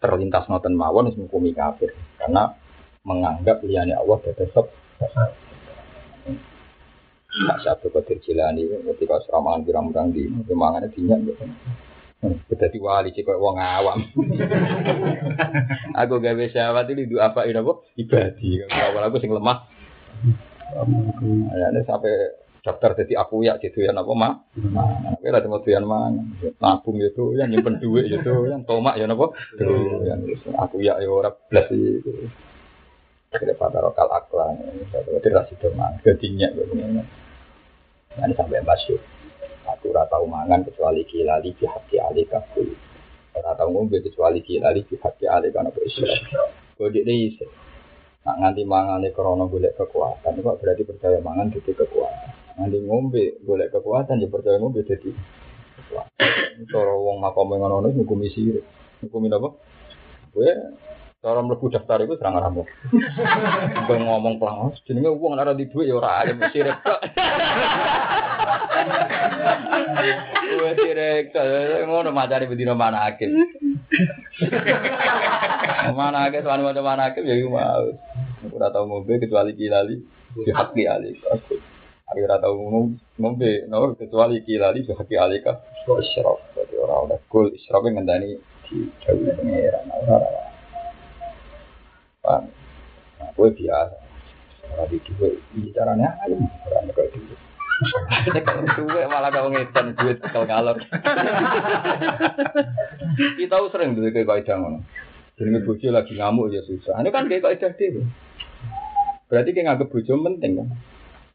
terlintas 0.00 0.48
noten 0.48 0.72
mawon 0.72 1.12
wis 1.12 1.18
ngukumi 1.20 1.52
kafir 1.52 1.92
karena 2.16 2.56
menganggap 3.04 3.60
liane 3.60 3.92
Allah 3.92 4.18
tetep 4.24 4.64
Tak 7.28 7.60
satu 7.62 7.92
kotir 7.92 8.18
cilani 8.24 8.66
ketika 8.66 9.22
seramangan 9.22 9.62
pirang-pirang 9.62 10.10
di 10.10 10.26
mangan 10.50 10.90
dinyak 10.90 11.22
gitu. 11.22 11.44
Jadi 12.50 12.78
wali 12.82 13.14
sih 13.14 13.22
kok 13.22 13.38
wong 13.38 13.62
awam. 13.62 14.02
aku 16.02 16.14
gawe 16.18 16.44
syahwat 16.50 16.90
itu 16.90 17.14
apa 17.22 17.46
ini 17.46 17.62
apa 17.62 17.78
ibadi. 17.94 18.58
Awal 18.66 19.06
aku 19.06 19.22
sing 19.22 19.30
lemah 19.30 19.70
Ya, 20.68 21.66
ini 21.72 21.80
sampai 21.88 22.12
daftar 22.60 22.92
jadi 23.00 23.24
aku 23.24 23.46
ya 23.46 23.56
gitu 23.56 23.80
ya 23.80 23.96
apa 23.96 24.12
mah 24.12 24.44
tapi 25.16 25.32
lah 25.32 25.40
cuma 25.40 25.62
tuyan 25.64 25.88
mana 25.88 26.20
nabung 26.60 27.00
itu 27.00 27.32
yang 27.38 27.48
nyimpen 27.48 27.80
duit 27.80 28.12
itu 28.12 28.34
yang 28.50 28.60
tomak 28.68 29.00
ya 29.00 29.08
apa 29.08 29.26
yang 30.04 30.20
aku 30.58 30.76
ya 30.84 31.00
ya 31.00 31.08
orang 31.08 31.32
belas 31.48 31.70
itu 31.72 32.28
daripada 33.32 33.80
lokal 33.80 34.08
aklan 34.12 34.60
jadi 34.92 35.28
rasi 35.32 35.54
teman 35.56 35.96
gedinya 36.04 36.52
begini 36.52 37.00
ini 38.18 38.34
sampai 38.36 38.60
masuk 38.66 39.00
aku 39.64 39.94
rata 39.94 40.20
mangan 40.24 40.64
kecuali 40.66 41.04
kilali 41.08 41.54
di 41.56 41.64
hati 41.64 41.96
ali 42.02 42.24
kabul 42.28 42.68
rata 43.32 43.64
ngombe 43.64 44.02
kecuali 44.02 44.44
kilali 44.44 44.84
di 44.84 44.96
hati 45.00 45.24
ali 45.24 45.48
karena 45.54 45.70
isyarat 45.72 46.20
kode 46.76 47.00
ini 47.04 47.36
Nak 48.28 48.44
nganti 48.44 48.60
mangane 48.68 49.08
krono 49.08 49.48
golek 49.48 49.72
kekuatan, 49.72 50.44
kok 50.44 50.60
berarti 50.60 50.84
percaya 50.84 51.16
mangan 51.24 51.48
jadi 51.48 51.72
kekuatan. 51.80 52.60
Nganti 52.60 52.78
ngombe 52.84 53.40
golek 53.40 53.72
kekuatan, 53.72 54.20
ya 54.20 54.28
percaya 54.28 54.60
ngombe 54.60 54.84
jadi 54.84 55.16
kekuatan. 55.80 56.12
Cara 56.68 56.92
wong 56.92 57.24
makom 57.24 57.56
ngono 57.56 57.80
ngono 57.80 57.88
ngukumi 57.88 58.28
sirik. 58.28 58.68
Ngukumi 59.00 59.32
apa? 59.32 59.48
Gue 60.36 60.50
cara 61.24 61.40
mlebu 61.40 61.72
daftar 61.72 62.04
itu 62.04 62.20
serang 62.20 62.36
ramu. 62.36 62.68
Gue 63.88 63.96
ngomong 63.96 64.36
pelang, 64.36 64.76
jenenge 64.84 65.08
wong 65.08 65.32
ora 65.32 65.56
di 65.56 65.64
dhuwit 65.64 65.88
ya 65.88 65.96
ora 65.96 66.20
alim 66.20 66.36
sirik 66.52 66.84
kok. 66.84 67.00
Gue 70.52 70.70
sirik 70.76 71.32
ngono 71.88 72.12
macane 72.12 72.44
bedino 72.44 72.76
mana 72.76 73.08
akhir. 73.08 73.32
Mana 75.96 76.28
aja 76.28 76.44
tuan 76.44 76.60
macam 76.60 76.84
mana 76.84 77.08
aja 77.08 77.20
ya 77.24 77.34
mau. 77.48 77.88
Aku 78.44 78.54
udah 78.54 78.70
tahu 78.70 78.84
ngombe 78.86 79.16
kecuali 79.18 79.56
kilali 79.56 79.96
di 80.44 80.50
haki 80.52 80.84
alik 80.84 81.18
aku. 81.26 81.56
Aku 82.12 82.18
tahu 82.28 82.54
ngombe 83.18 83.64
no 83.66 83.96
kecuali 83.96 84.44
kilali 84.44 84.84
di 84.84 84.92
haki 84.92 85.16
alik 85.16 85.48
aku. 85.48 86.04
Israf 86.04 86.38
jadi 86.52 86.76
orang 86.84 87.08
udah 87.08 87.20
cool 87.32 87.48
israf 87.56 87.80
yang 87.88 87.96
ngendani 87.96 88.36
di 88.68 88.92
jauh 89.00 89.24
pengeran 89.24 89.88
orang. 89.88 90.24
Nah, 92.28 92.44
gue 93.32 93.48
biasa. 93.56 93.96
Orang 94.76 94.88
di 94.92 95.00
gue 95.00 95.30
bicaranya 95.56 96.20
ayo 96.28 96.36
orang 96.68 96.92
kayak 96.92 97.08
gitu. 97.16 97.47
Duwe 98.74 99.06
malah 99.06 99.30
kau 99.30 99.50
ngedan 99.54 99.94
duit 99.94 100.18
kalau 100.18 100.46
ngalor. 100.50 100.82
Kita 103.38 103.56
sering 103.70 103.94
dulu 103.94 104.10
kayak 104.10 104.26
kaidah 104.26 104.56
ngono. 104.58 104.82
Jadi 105.38 105.86
lagi 105.94 106.12
ngamuk 106.18 106.50
ya 106.50 106.66
susah. 106.66 106.98
Ini 106.98 107.14
kan 107.14 107.30
kayak 107.30 107.46
kaidah 107.46 107.70
deh. 107.78 108.02
Berarti 109.30 109.50
kayak 109.54 109.66
nganggep 109.70 109.88
bojo 109.94 110.12
penting 110.26 110.52
kan. 110.58 110.68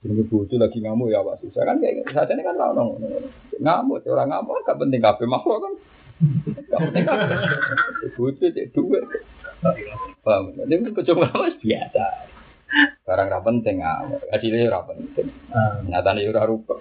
Jadi 0.03 0.23
bojo 0.27 0.55
lagi 0.59 0.77
ngamuk 0.83 1.07
ya 1.07 1.23
apa 1.23 1.39
susah 1.39 1.63
kan 1.63 1.79
kayak 1.79 2.11
saat 2.11 2.27
ini 2.35 2.43
kan. 2.43 2.59
Ngamuk 2.59 4.03
orang 4.03 4.27
ngamuk 4.27 4.67
gak 4.67 4.75
penting 4.75 4.99
kabeh 4.99 5.27
makhluk 5.29 5.63
kan. 5.63 5.73
Gak 6.67 6.79
penting 6.91 7.03
kabeh. 7.07 7.37
Bojo 8.19 8.45
cek 8.51 8.67
duit. 8.75 9.03
Paham? 10.27 10.51
Ini 10.59 10.91
bojo 10.91 11.11
ngamuk 11.15 11.55
biasa. 11.63 12.32
Barang 13.03 13.28
ra 13.30 13.39
penting 13.43 13.84
ngamuk. 13.84 14.24
Hasilnya 14.32 14.71
ra 14.71 14.82
penting. 14.88 15.28
Nyatane 15.89 16.30
ora 16.30 16.47
rupa. 16.47 16.76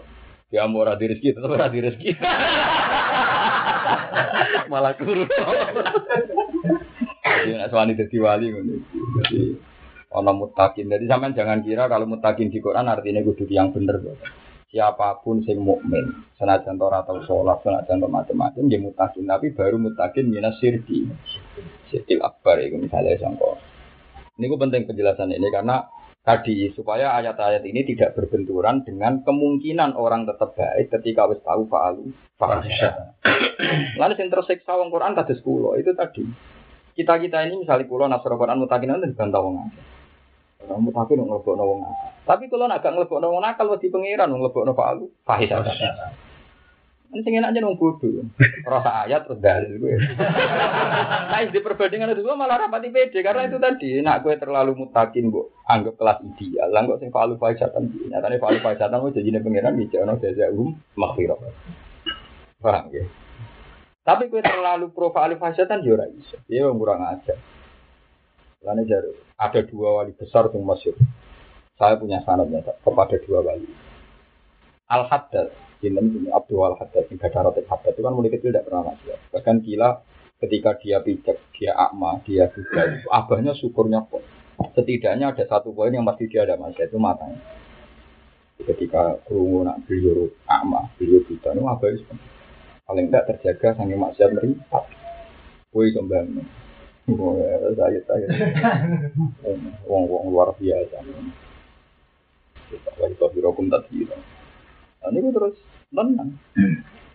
Ya 0.53 0.69
mau 0.69 0.85
ora 0.85 0.97
rezeki 0.97 1.37
tetep 1.37 1.49
ora 1.49 1.73
rezeki. 1.73 2.17
Malah 4.73 4.95
kurus. 4.97 5.29
Jadi 7.23 7.59
nak 7.59 7.71
suami 7.73 7.99
jadi 7.99 8.17
wali 8.21 8.47
ngono. 8.53 8.75
Jadi 9.21 9.41
ono 10.13 10.33
mutakin. 10.37 10.93
Jadi 10.93 11.05
sampean 11.09 11.37
jangan 11.37 11.65
kira 11.65 11.89
kalau 11.89 12.05
mutakin 12.05 12.53
di 12.53 12.61
Quran 12.61 12.89
artinya 12.89 13.25
kudu 13.25 13.49
yang 13.49 13.73
bener. 13.73 13.97
Siapa 14.73 15.21
pun 15.21 15.45
sing 15.45 15.61
mukmin, 15.61 16.25
senajan 16.41 16.81
ora 16.81 17.05
tau 17.05 17.21
sholat, 17.29 17.61
senajan 17.61 18.01
ora 18.01 18.25
macam-macam, 18.25 18.73
dia 18.73 18.81
mutakin. 18.81 19.29
Tapi 19.29 19.53
baru 19.53 19.77
mutakin 19.77 20.33
minas 20.33 20.57
sirki. 20.65 21.13
Sirkil 21.93 22.25
akbar 22.25 22.57
itu 22.57 22.81
misalnya 22.81 23.21
sangko. 23.21 23.61
Ini 24.43 24.51
gue 24.51 24.59
penting 24.59 24.91
penjelasan 24.91 25.31
ini 25.31 25.55
karena 25.55 25.87
tadi 26.27 26.67
supaya 26.75 27.15
ayat-ayat 27.15 27.63
ini 27.63 27.87
tidak 27.87 28.19
berbenturan 28.19 28.83
dengan 28.83 29.23
kemungkinan 29.23 29.95
orang 29.95 30.27
tetap 30.27 30.59
baik 30.59 30.91
ketika 30.91 31.31
wis 31.31 31.39
tahu 31.47 31.71
fa'alu 31.71 32.11
fa'asya. 32.43 32.91
Lalu 34.03 34.19
yang 34.19 34.35
tersiksa 34.35 34.75
wong 34.75 34.91
Quran 34.91 35.15
kados 35.15 35.39
kula 35.47 35.79
itu 35.79 35.95
tadi. 35.95 36.27
Kita-kita 36.99 37.47
ini 37.47 37.63
misalnya 37.63 37.87
kula 37.87 38.11
nasra 38.11 38.35
Quran 38.35 38.59
mutakin 38.59 38.99
itu 38.99 39.15
dibantah 39.15 39.39
wong 39.47 39.55
akeh. 39.63 39.85
Ora 40.67 40.75
mutakin 40.83 41.23
nglebokno 41.23 41.63
wong 41.63 41.81
akeh. 41.87 42.11
Tapi 42.27 42.45
kula 42.51 42.67
nak 42.67 42.83
gak 42.83 42.99
nglebokno 42.99 43.27
wong 43.31 43.47
akeh 43.47 43.63
wedi 43.71 43.95
pangeran 43.95 44.35
nglebokno 44.35 44.75
fa'alu 44.75 45.07
fahisha. 45.23 45.63
Ini 47.13 47.21
sing 47.21 47.37
enak 47.37 47.53
aja 47.53 47.61
nung 47.61 47.77
bodoh. 47.77 48.25
Rasa 48.65 49.05
ayat 49.05 49.29
terus 49.29 49.45
dalil 49.45 49.77
gue. 49.77 50.01
Nah, 51.33 51.45
di 51.49 51.61
perbandingan 51.61 52.13
itu 52.13 52.25
malah 52.33 52.61
rapati 52.61 52.93
pede 52.93 53.21
karena 53.25 53.49
itu 53.49 53.57
tadi, 53.57 54.01
nak 54.05 54.21
gue 54.25 54.37
terlalu 54.37 54.85
mutakin 54.85 55.33
bu, 55.33 55.49
anggap 55.65 55.97
kelas 55.97 56.25
ideal. 56.25 56.69
Lah 56.73 56.85
kok 56.85 57.01
sing 57.01 57.09
falu 57.13 57.41
faisatan, 57.41 57.89
nyatane 58.09 58.37
falu 58.37 58.61
faisatan 58.61 59.01
gue 59.01 59.17
jadi 59.17 59.41
pengiran 59.41 59.77
di 59.77 59.89
jono 59.89 60.17
jazaum 60.21 60.77
maghfirah. 60.97 61.37
Paham 62.61 62.85
ya? 62.93 63.05
Tapi 64.03 64.29
gue 64.33 64.41
terlalu 64.41 64.93
pro 64.93 65.13
falu 65.13 65.37
faisatan 65.37 65.85
yo 65.85 65.97
ora 66.01 66.09
iso. 66.09 66.37
Dia 66.49 66.69
kurang 66.69 67.05
aja. 67.05 67.37
Jadi 68.63 68.93
ada 69.37 69.61
dua 69.67 69.89
wali 70.01 70.13
besar 70.15 70.49
yang 70.55 70.63
masyur. 70.63 70.95
Saya 71.77 71.99
punya 71.99 72.23
sanadnya 72.23 72.63
kepada 72.63 73.17
dua 73.27 73.43
wali. 73.43 73.92
Al 74.93 75.09
Haddad, 75.09 75.49
ini 75.81 76.29
Abdul 76.29 76.61
Al 76.69 76.77
Haddad, 76.77 77.09
yang 77.09 77.17
gada 77.17 77.49
roti 77.49 77.65
Haddad 77.65 77.97
itu 77.97 78.05
kan 78.05 78.13
mulai 78.13 78.29
kecil 78.29 78.53
tidak 78.53 78.69
pernah 78.69 78.93
maksiat. 78.93 79.19
Bahkan 79.33 79.57
gila 79.65 80.05
ketika 80.45 80.77
dia 80.77 81.01
pijak, 81.01 81.41
dia 81.57 81.73
akma, 81.73 82.21
dia 82.29 82.53
itu 82.53 82.61
abahnya 83.09 83.57
syukurnya 83.57 84.05
kok. 84.05 84.21
Setidaknya 84.77 85.33
ada 85.33 85.45
satu 85.49 85.73
poin 85.73 85.91
yang 85.91 86.05
pasti 86.05 86.29
dia 86.29 86.45
ada 86.45 86.61
maksiat 86.61 86.93
itu 86.93 87.01
matanya. 87.01 87.41
Ketika 88.61 89.17
kerungu 89.25 89.65
nak 89.65 89.81
beliau 89.89 90.29
akma, 90.45 90.93
beliau 91.01 91.25
buta, 91.25 91.57
itu 91.57 91.63
abahnya 91.65 91.99
itu 92.05 92.15
paling 92.85 93.07
tidak 93.09 93.25
terjaga 93.33 93.69
sampai 93.81 93.97
maksiat 93.97 94.31
meripat. 94.37 94.85
Woi 95.73 95.89
kembang. 95.97 96.45
Wah, 97.17 97.73
saya 97.73 98.01
saya. 98.05 98.29
Wong 99.91 100.05
wong 100.05 100.25
luar 100.29 100.53
biasa. 100.53 101.01
Wali 103.01 103.15
kafirokum 103.17 103.73
tadi. 103.73 104.05
Nah, 105.03 105.11
ini 105.11 105.31
terus 105.35 105.59
tenang. 105.91 106.39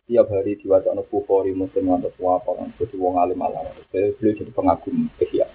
Tiap 0.07 0.27
hari 0.31 0.55
diwaca 0.59 0.95
anak 0.95 1.11
Bukhari, 1.11 1.51
Muslim, 1.51 1.91
atau 1.99 2.31
apa 2.31 2.49
kan. 2.55 2.67
Jadi 2.79 2.95
wong 2.95 3.19
alim 3.19 3.43
alam. 3.43 3.67
Saya 3.91 4.15
beliau 4.15 4.39
jadi 4.39 4.51
pengagum 4.55 5.11
ihya. 5.19 5.47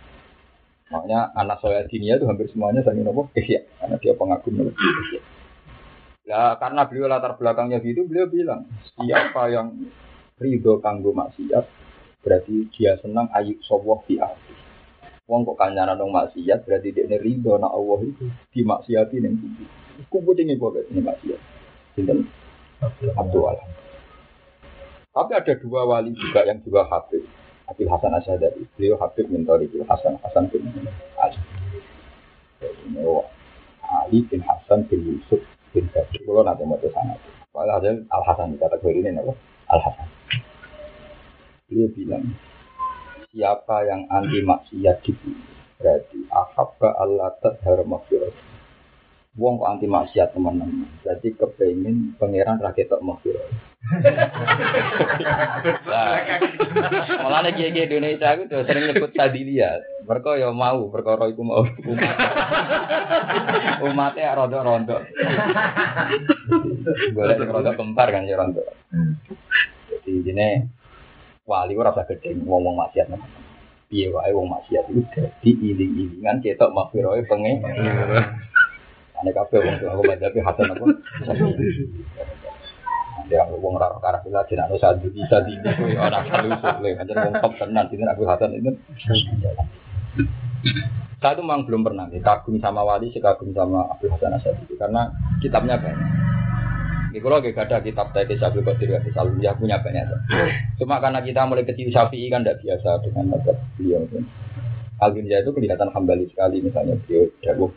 Makanya 0.93 1.33
anak 1.33 1.65
saya 1.65 1.89
dinia 1.89 2.21
itu 2.21 2.29
hampir 2.29 2.53
semuanya 2.53 2.85
saya 2.85 3.01
nopo 3.01 3.33
ihya. 3.33 3.65
Karena 3.81 3.97
dia 3.97 4.13
pengagum 4.13 4.69
ihya. 4.69 5.21
Ya 6.23 6.55
karena 6.61 6.87
beliau 6.87 7.11
latar 7.11 7.35
belakangnya 7.35 7.83
gitu, 7.83 8.07
beliau 8.07 8.31
bilang 8.31 8.69
siapa 8.95 9.51
yang 9.51 9.75
ridho 10.39 10.79
kanggo 10.79 11.11
maksiat 11.11 11.67
berarti 12.23 12.71
dia 12.71 12.95
senang 13.03 13.27
ayuk 13.35 13.59
sawah 13.67 13.99
fi 14.07 14.23
arti. 14.23 14.55
Wong 15.27 15.43
kok 15.43 15.59
kanyaran 15.59 15.99
dong 15.99 16.15
maksiat 16.15 16.63
berarti 16.63 16.95
dia 16.95 17.19
ridho 17.19 17.59
nak 17.59 17.75
Allah 17.75 18.01
itu 18.07 18.31
dimaksiati 18.55 19.17
bumi. 19.19 19.67
Kumpul 20.07 20.39
ini 20.39 20.55
boleh 20.55 20.87
ini 20.95 21.03
maksiat. 21.03 21.52
Sinten 21.93 22.29
Abdul 23.17 23.45
Alam. 23.47 23.69
Tapi 25.13 25.33
ada 25.37 25.53
dua 25.61 25.85
wali 25.85 26.17
juga 26.17 26.41
yang 26.49 26.59
juga 26.65 26.89
Habib. 26.89 27.21
Abil 27.69 27.89
Hasan 27.89 28.17
Asyadari. 28.17 28.65
Beliau 28.75 28.97
Habib 28.97 29.29
Mintori 29.29 29.69
Abil 29.69 29.85
Hasan 29.85 30.17
Hasan 30.25 30.49
bin 30.49 30.65
Ali. 31.21 31.39
Ali 33.93 34.19
bin 34.25 34.41
Hasan 34.41 34.89
bin 34.89 35.05
Yusuf 35.05 35.41
bin 35.77 35.85
Gadi. 35.93 36.25
Kalau 36.25 36.41
nanti 36.41 36.65
mau 36.65 36.81
sana. 36.81 37.17
Walhasil 37.53 38.09
Al 38.09 38.23
Hasan 38.25 38.57
kategori 38.57 39.05
ini 39.05 39.21
apa? 39.21 39.33
Al 39.69 39.81
Hasan. 39.85 40.09
Beliau 41.69 41.89
bilang, 41.93 42.25
siapa 43.33 43.85
yang 43.85 44.09
anti 44.09 44.41
maksiat 44.41 44.97
di 45.05 45.13
berarti 45.77 46.19
ahabba 46.29 46.89
Allah 47.01 47.33
tadhar 47.41 47.85
maghfirah. 47.85 48.52
Wong 49.33 49.57
kok 49.57 49.71
anti 49.73 49.89
maksiat 49.89 50.37
teman-teman. 50.37 50.85
Jadi 51.01 51.33
kepengen 51.33 52.21
pangeran 52.21 52.61
rakyat 52.61 52.93
tak 52.93 53.01
maghfirah. 53.01 53.49
Nah, 55.89 56.21
malah 57.25 57.41
nih 57.41 57.73
kiai 57.73 57.89
Indonesia 57.89 58.29
aku 58.37 58.45
tuh 58.53 58.61
sering 58.69 58.93
nyebut 58.93 59.09
tadi 59.17 59.41
dia. 59.49 59.81
Mereka 60.05 60.37
ya 60.37 60.53
mau, 60.53 60.85
perkara 60.93 61.33
itu 61.33 61.41
mau 61.41 61.65
umat. 61.65 62.17
Umatnya 63.81 64.37
rondo-rondo. 64.37 65.01
Boleh 67.17 67.37
rondo 67.49 67.73
kempar 67.73 68.13
kan 68.13 68.29
ya 68.29 68.37
rondo. 68.37 68.61
Jadi 69.89 70.29
ini 70.29 70.61
wali 71.49 71.73
ora 71.73 71.97
usah 71.97 72.05
gede 72.05 72.37
ngomong 72.37 72.85
maksiat 72.85 73.09
teman. 73.09 73.33
Piye 73.89 74.13
wae 74.13 74.29
wong 74.37 74.53
maksiat 74.53 74.93
itu 74.93 75.01
dadi 75.09 75.51
iling-ilingan 75.57 76.45
ketok 76.45 76.69
maghfirah 76.77 77.17
pengen. 77.25 77.65
Ane 79.23 79.31
kabeh 79.31 79.59
wong 79.63 79.77
sing 79.79 79.87
aku 79.87 80.03
madhapi 80.03 80.39
hasan 80.43 80.75
apa? 80.75 80.85
Ya 83.31 83.47
wong 83.47 83.79
ora 83.79 83.95
karo 84.03 84.19
kula 84.27 84.43
jenenge 84.51 84.77
sadu 84.83 85.07
bisa 85.15 85.39
di 85.47 85.55
kuwi 85.63 85.95
ora 85.95 86.27
perlu 86.27 86.51
suwe 86.59 86.91
pancen 86.99 87.23
wong 87.23 87.35
top 87.39 87.53
tenan 87.55 87.87
dinten 87.87 88.11
aku 88.11 88.27
hasan 88.27 88.59
itu. 88.59 88.75
Saya 91.23 91.39
itu 91.39 91.43
memang 91.47 91.63
belum 91.63 91.87
pernah 91.87 92.11
nih, 92.11 92.19
kagum 92.19 92.59
sama 92.59 92.83
wali, 92.83 93.15
kagum 93.15 93.55
sama 93.55 93.87
Abdul 93.95 94.11
Hasan 94.11 94.35
Asyadi 94.35 94.75
karena 94.75 95.07
kitabnya 95.39 95.79
banyak. 95.79 96.11
Ini 97.15 97.23
kalau 97.23 97.39
gak 97.39 97.69
ada 97.71 97.79
kitab 97.79 98.11
tadi 98.11 98.35
Syafi'i 98.35 98.65
Qadir 98.67 98.99
Hadis 98.99 99.15
Al-Biyah 99.15 99.55
punya 99.55 99.79
banyak. 99.79 100.03
Cuma 100.83 100.99
karena 100.99 101.23
kita 101.23 101.47
mulai 101.47 101.63
kecil 101.63 101.95
Syafi'i 101.95 102.27
kan 102.27 102.43
tidak 102.43 102.59
biasa 102.67 103.07
dengan 103.07 103.39
mazhab 103.39 103.55
beliau. 103.79 104.03
Al-Biyah 104.99 105.47
itu 105.47 105.51
kelihatan 105.55 105.95
hambali 105.95 106.27
sekali 106.27 106.59
misalnya 106.59 106.99
beliau 107.07 107.31
dawuh. 107.39 107.71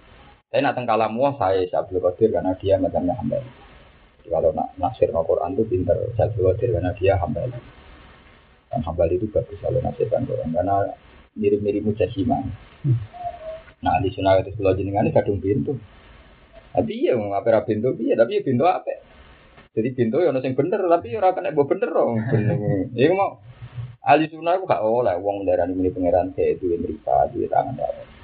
Saya 0.56 0.72
nak 0.72 0.80
tengkalamu 0.80 1.36
saya 1.36 1.68
Syafi'i 1.68 2.00
Qadir 2.00 2.32
karena 2.32 2.56
dia 2.56 2.80
mazhabnya 2.80 3.12
hambali. 3.20 3.44
Jadi 4.24 4.32
kalau 4.32 4.56
nak 4.56 4.72
nasir 4.80 5.12
no 5.12 5.28
Quran 5.28 5.52
itu 5.52 5.68
pinter 5.68 6.00
Syafi'i 6.16 6.48
Qadir 6.48 6.80
karena 6.80 6.96
dia 6.96 7.20
hambali. 7.20 7.60
Dan 8.72 8.80
hambali 8.88 9.20
itu 9.20 9.28
bagus 9.36 9.60
kalau 9.60 9.84
nasirkan 9.84 10.24
Quran 10.24 10.56
karena 10.56 10.96
mirip-mirip 11.36 11.84
mujassimah. 11.84 12.40
Nah 13.84 14.00
di 14.00 14.08
sunnah 14.16 14.40
itu 14.40 14.56
sebelah 14.56 14.80
jenengan 14.80 15.12
kadung 15.12 15.44
pintu. 15.44 15.76
Tapi 16.72 17.04
iya 17.04 17.20
mau 17.20 17.36
apa 17.36 17.60
pintu 17.68 17.92
iya 18.00 18.16
tapi 18.16 18.40
ya 18.40 18.42
pintu 18.48 18.64
apa? 18.64 18.96
Jadi 19.76 19.92
pintu 19.92 20.24
ya 20.24 20.32
sing 20.40 20.56
bener 20.56 20.88
tapi 20.88 21.12
ya 21.12 21.20
ora 21.20 21.36
kena 21.36 21.52
mbok 21.52 21.68
bener 21.68 21.92
dong. 21.92 22.16
Iya 22.96 23.12
mau 23.12 23.44
ahli 24.08 24.32
sunnah 24.32 24.56
aku 24.56 24.72
gak 24.72 24.88
oleh 24.88 25.20
wong 25.20 25.44
darani 25.44 25.76
ini 25.76 25.92
pangeran 25.92 26.32
kayak 26.32 26.64
duwe 26.64 26.80
mripat 26.80 27.36
duwe 27.36 27.52
tangan 27.52 27.76
dawa. 27.76 28.15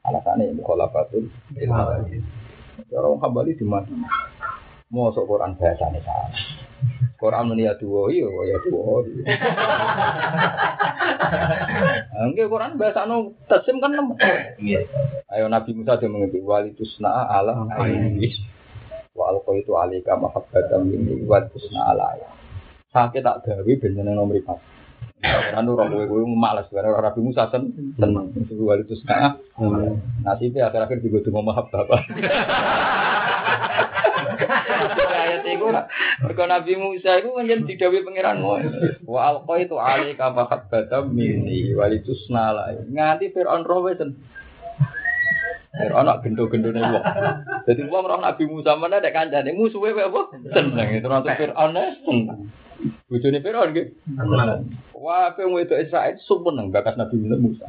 Alasannya 0.00 0.56
ini 0.56 0.62
kholafatul 0.64 1.28
ah. 1.28 1.60
ilal. 1.60 2.08
Orang 2.90 3.20
kembali 3.20 3.54
di 3.54 3.64
mana? 3.68 3.86
Mau 4.90 5.12
koran 5.14 5.54
bahasanya 5.54 6.02
salah. 6.02 6.34
Quran 7.20 7.52
Koran 7.52 7.60
iya, 7.60 7.76
ya 7.76 7.78
dua 7.78 8.08
iyo 8.08 8.32
ya 8.48 8.56
dua. 8.64 9.04
Enggak 12.24 12.48
Quran 12.48 12.80
bahasa 12.80 13.04
nu 13.04 13.36
tasim 13.44 13.76
kan 13.76 13.92
nem. 13.92 14.16
Iya. 14.56 14.88
Ayo 15.28 15.52
Nabi 15.52 15.76
Musa 15.76 16.00
dia 16.00 16.08
mengerti 16.08 16.40
wali 16.40 16.72
tusna 16.72 17.28
ala. 17.28 17.68
Wa 19.12 19.24
alqa 19.36 19.52
itu 19.52 19.76
alika 19.76 20.16
mahabbatan 20.16 20.88
minni 20.88 21.20
wa 21.28 21.44
tusna 21.44 21.92
ala. 21.92 22.16
Sakit 22.88 23.20
tak 23.20 23.44
gawe 23.44 23.72
bencana 23.78 24.16
nomor 24.16 24.40
4. 24.40 24.79
Ora 25.30 25.60
nurut 25.62 25.86
kowe 25.90 26.04
gue 26.04 26.34
malas 26.34 26.66
karena 26.70 26.90
orang 26.90 27.12
Nabi 27.12 27.20
Musa 27.22 27.46
sen 27.50 27.70
seneng 27.96 28.30
hmm. 28.34 28.42
itu 28.46 28.62
wali 28.62 28.82
itu 28.82 28.94
setengah. 28.98 29.38
Hmm. 29.54 30.00
Nasibe 30.26 30.58
akhir-akhir 30.62 30.98
juga 31.04 31.18
cuma 31.28 31.52
maaf 31.52 31.70
Bapak. 31.70 32.00
Ayat 35.10 35.44
itu 35.44 35.66
mergo 36.24 36.44
Nabi 36.48 36.72
Musa 36.80 37.20
itu 37.20 37.28
kan 37.30 37.44
menjadi 37.44 37.62
didawi 37.68 38.02
pangeran 38.02 38.40
Wa 39.04 39.20
alqa 39.30 39.54
itu 39.60 39.76
ali 39.76 40.16
ka 40.16 40.32
Batam 40.32 41.14
ini 41.14 41.74
wali 41.76 42.00
tusna 42.02 42.54
la. 42.56 42.72
Nganti 42.74 43.30
Firaun 43.30 43.62
rowe 43.66 43.92
sen. 43.94 44.16
Firaun 45.70 46.06
nak 46.08 46.26
gendo-gendone 46.26 46.80
wong. 46.82 47.04
Jadi 47.68 47.80
wong 47.86 48.04
roh 48.08 48.18
Nabi 48.18 48.44
Musa 48.48 48.74
mana 48.74 48.98
ada 48.98 49.12
kancane 49.14 49.54
musuhe 49.54 49.94
kowe 49.94 50.04
apa? 50.08 50.20
Seneng 50.50 50.88
itu 50.98 51.06
nonton 51.06 51.36
Firaun 51.36 51.76
seneng 52.02 52.50
bojone 53.08 53.38
Fir'aun 53.44 53.70
nggih 53.72 53.86
wah 54.96 55.32
pe 55.36 55.42
itu 55.44 55.74
Israel 55.76 56.16
sumeneng 56.24 56.72
bakat 56.72 56.96
Nabi 56.96 57.16
Musa 57.40 57.68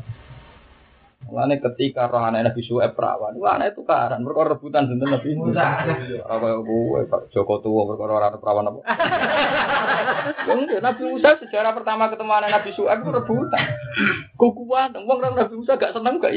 Mulane 1.21 1.61
ketika 1.61 2.09
roh 2.09 2.17
anak 2.17 2.49
Nabi 2.49 2.65
Suhaib 2.65 2.97
perawan, 2.97 3.37
wah 3.37 3.53
anak 3.53 3.77
itu 3.77 3.85
karan, 3.85 4.25
mereka 4.25 4.57
rebutan 4.57 4.89
sinten 4.89 5.05
Nabi 5.05 5.37
Musa. 5.37 5.85
Apa 6.25 6.65
gue 6.65 7.05
Pak 7.05 7.29
Joko 7.29 7.61
tua 7.61 7.85
perkara 7.93 8.17
orang 8.17 8.41
perawan 8.41 8.69
apa? 8.73 8.79
Enggak, 10.49 10.81
Nabi 10.81 11.03
Musa 11.13 11.37
sejarah 11.37 11.77
pertama 11.77 12.09
ketemu 12.09 12.33
anak 12.33 12.49
Nabi 12.57 12.69
Suhaib 12.73 13.05
itu 13.05 13.11
rebutan. 13.13 13.63
Kukuan, 14.33 14.97
wong 14.97 15.17
Nabi 15.21 15.53
Musa 15.61 15.77
gak 15.77 15.93
seneng 15.93 16.17
gak. 16.17 16.33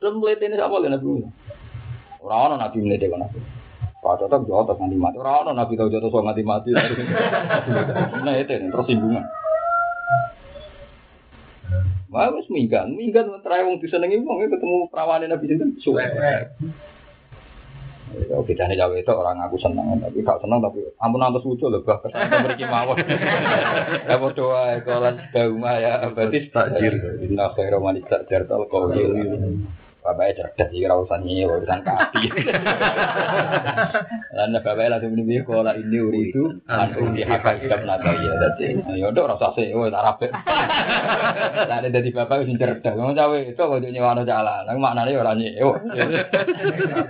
Terus 0.00 0.14
mulai 0.16 0.40
ini 0.40 0.56
apa 0.56 0.74
Nabi 0.80 1.06
Musa? 1.06 1.28
Orang 2.24 2.56
Nabi 2.56 2.80
mulai 2.80 2.96
dewa 2.96 3.20
Nabi. 3.20 3.59
Pak 4.00 4.16
Jotok 4.16 4.48
jotok 4.48 4.80
nganti 4.80 4.96
mati. 4.96 5.16
Orang 5.20 5.52
Nabi 5.52 5.76
tahu 5.76 5.92
jotok 5.92 6.08
so 6.08 6.24
nganti 6.24 6.44
mati. 6.44 6.70
Nah 8.24 8.34
itu 8.40 8.52
terus 8.56 8.86
singgungan. 8.88 9.24
Wah, 12.10 12.26
wis 12.34 12.50
minggat, 12.50 12.90
minggat 12.90 13.22
terakhir 13.46 13.70
wong 13.70 13.78
disenengi 13.78 14.18
wong 14.18 14.42
ketemu 14.42 14.90
perawane 14.90 15.30
Nabi 15.30 15.46
sinten 15.46 15.78
suwe. 15.78 16.02
Ya 18.10 18.42
bedane 18.42 18.74
jawa 18.74 18.98
itu 18.98 19.12
orang 19.14 19.38
aku 19.46 19.54
seneng 19.62 20.02
tapi 20.02 20.26
gak 20.26 20.42
seneng 20.42 20.58
tapi 20.58 20.82
ampun 20.98 21.22
antus 21.22 21.46
lucu 21.46 21.70
lho 21.70 21.78
bah 21.86 21.94
kesan 22.02 22.42
mriki 22.42 22.66
mawon. 22.66 22.98
Ya 22.98 24.18
padha 24.18 24.44
wae 24.50 24.82
kolan 24.82 25.14
dauma 25.30 25.78
ya 25.78 26.10
berarti 26.10 26.50
takjir. 26.50 26.98
Inna 27.22 27.54
khairu 27.54 27.78
man 27.78 28.02
takjir 28.02 28.50
tal. 28.50 28.66
Bapaknya 30.00 30.48
cerdas 30.48 30.72
ora 30.72 30.94
urusan 31.00 31.20
ini 31.28 31.42
urusan 31.44 31.80
kaki. 31.84 32.24
Lan 34.36 34.56
bapaknya 34.56 34.96
langsung 34.96 35.12
ini 35.20 35.44
kola 35.44 35.72
ini 35.76 35.98
uri 36.00 36.32
itu 36.32 36.42
langsung 36.64 37.12
di 37.12 37.22
hak 37.22 37.60
kitab 37.60 37.84
nata 37.84 38.10
ya 38.16 38.32
dadi. 38.40 38.66
Ya 38.96 39.12
udah 39.12 39.36
rasa 39.36 39.52
sih 39.56 39.72
oh 39.76 39.86
tak 39.92 40.04
rapi. 40.04 40.26
Lah 41.70 41.78
dadi 41.84 42.10
bapak 42.10 42.48
sing 42.48 42.56
cerdas. 42.56 42.96
Ngomong 42.96 43.16
cawe 43.16 43.38
itu 43.44 43.60
kok 43.60 43.80
nyewano 43.80 44.24
jalan. 44.24 44.64
Nang 44.64 44.80
maknane 44.80 45.12
ora 45.16 45.36
nyewa. 45.36 45.76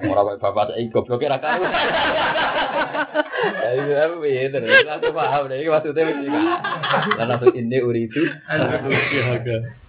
Ora 0.04 0.22
kaya 0.26 0.38
bapak 0.42 0.64
saiki 0.74 0.90
goblok 0.90 1.22
ra 1.30 1.38
karo. 1.38 1.64
Ya 3.60 3.70
itu 3.72 3.92
apa 3.96 4.26
ya 4.26 4.42
terus 4.52 4.84
langsung 4.84 5.14
paham 5.14 5.48
deh 5.48 5.62
maksudnya 5.62 6.02
iki. 6.10 6.28
Lan 7.16 7.26
langsung 7.30 7.54
ini 7.54 7.78
uri 7.78 8.10
itu 8.10 8.22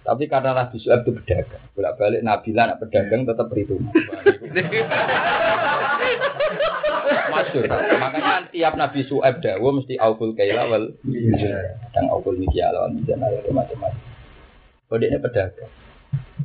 tapi 0.02 0.26
karena 0.26 0.50
Nabi 0.50 0.82
Suhaib 0.82 1.06
itu 1.06 1.14
pedagang, 1.14 1.62
bolak 1.78 1.94
balik 1.94 2.26
Nabi 2.26 2.50
lah 2.50 2.74
nak 2.74 2.78
pedagang 2.82 3.22
tetap 3.22 3.46
perhitungan. 3.46 3.94
Masyur. 7.32 7.64
Makanya 7.70 8.50
tiap 8.50 8.74
Nabi 8.74 9.00
Suhaib 9.06 9.38
dawo 9.38 9.78
mesti 9.78 9.94
aukul 10.02 10.34
kaila 10.34 10.66
wal 10.66 10.90
dan 11.94 12.04
aukul 12.10 12.34
mikyal 12.34 12.74
wal 12.74 12.90
mizan 12.90 13.22
ada 13.22 13.46
macam-macam. 13.46 13.94
Kode 14.90 15.06
ini 15.06 15.22
pedagang. 15.22 15.70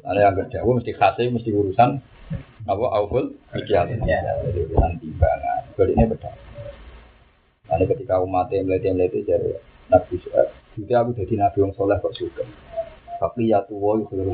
Ada 0.06 0.20
yang 0.22 0.38
berdawo 0.38 0.70
mesti 0.78 0.92
khasih 0.94 1.28
mesti 1.34 1.50
urusan 1.50 1.98
apa 2.70 2.86
aukul 2.94 3.42
mikyal. 3.58 3.90
Jadi 3.90 4.60
urusan 4.70 4.92
timbangan. 5.02 5.62
Ini 5.74 6.06
pedagang. 6.06 6.46
Lalu 7.68 7.84
ketika 7.90 8.22
umatnya 8.22 8.64
melete-melete 8.64 9.26
jadi 9.26 9.60
Nabi 9.90 10.14
Suhaib. 10.22 10.54
Jadi 10.78 10.94
aku 10.94 11.10
jadi 11.18 11.34
Nabi 11.42 11.58
yang 11.58 11.74
soleh 11.74 11.98
kok 11.98 12.14
suka. 12.14 12.46
Tapi 13.18 13.50
ya 13.50 13.66
tuwa 13.66 13.98
iku 13.98 14.14
keliru. 14.14 14.34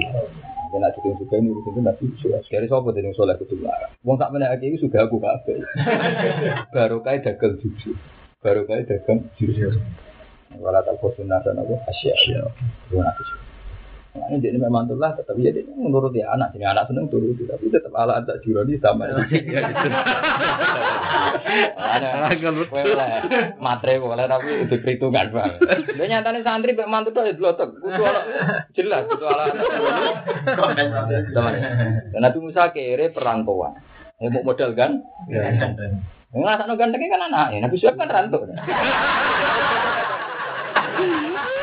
Nek 0.73 0.79
nek 0.79 0.91
sing 0.99 1.13
suka 1.21 1.35
ini 1.39 1.53
urusan 1.53 1.83
nabi 1.85 2.11
suka. 2.19 2.39
Dari 2.49 2.67
dene 2.67 3.11
soleh 3.15 3.35
kudu 3.39 3.61
larang. 3.63 3.93
Wong 4.03 4.17
sak 4.19 4.31
meneh 4.35 4.49
iki 4.59 4.81
suka 4.81 5.07
aku 5.07 5.21
kabeh. 5.23 5.59
Baru 6.75 6.99
kae 7.05 7.23
dagang 7.23 7.55
jujur. 7.61 7.95
Baru 8.43 8.65
kae 8.65 8.83
dagang 8.83 9.29
jujur. 9.39 9.77
Wala 10.59 10.83
tak 10.83 10.97
kosun 10.99 11.29
nasa 11.29 11.55
nabo 11.55 11.79
asya. 11.87 12.13
Dua 12.89 13.05
nabi 13.05 13.23
suka. 13.23 13.42
Nah, 14.13 14.29
ini 14.29 14.45
dia 14.45 14.53
memang 14.53 14.85
tulah, 14.85 15.17
tetap 15.17 15.33
ya 15.41 15.49
dia 15.49 15.65
menurut 15.73 16.13
dia 16.13 16.29
anak, 16.29 16.53
jadi 16.53 16.69
anak 16.69 16.85
seneng 16.85 17.09
turut, 17.09 17.33
tapi 17.33 17.65
tetap 17.73 17.89
ala 17.97 18.21
tak 18.21 18.45
juroni 18.45 18.77
sama. 18.77 19.09
Ada 21.73 22.29
matre 23.57 23.97
boleh 23.97 24.29
tapi 24.29 24.69
itu 24.69 24.77
perhitungan 24.85 25.33
bang. 25.33 25.57
Dia 25.97 26.05
nyatanya 26.05 26.45
santri 26.45 26.77
mek 26.77 26.85
mantu 26.85 27.09
tuh 27.09 27.25
dulu 27.25 27.57
tuh, 27.57 27.73
kudu 27.73 28.03
ala 28.05 28.21
jelas 28.77 29.01
kudu 29.09 29.25
ala. 29.25 29.49
Teman. 31.33 31.53
Dan 32.13 32.21
Nabi 32.21 32.37
Musa 32.37 32.69
kere 32.69 33.09
perantauan. 33.09 33.81
Mau 34.21 34.45
modal 34.45 34.77
kan? 34.77 35.01
Nggak 36.37 36.57
sana 36.61 36.77
gantengnya 36.77 37.17
kan 37.17 37.33
anak, 37.33 37.65
Nabi 37.65 37.81
Suhaib 37.81 37.97
kan 37.97 38.13
rantau. 38.13 38.45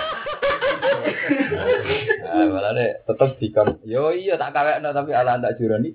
Nah, 2.30 2.46
malah 2.46 2.72
deh 2.72 2.90
tetap 3.04 3.36
dikon. 3.42 3.68
Yo 3.84 4.14
iya 4.14 4.38
tak 4.38 4.54
kawek 4.54 4.80
no, 4.80 4.94
tapi 4.94 5.10
ala 5.12 5.36
tak 5.42 5.58
jurani. 5.58 5.90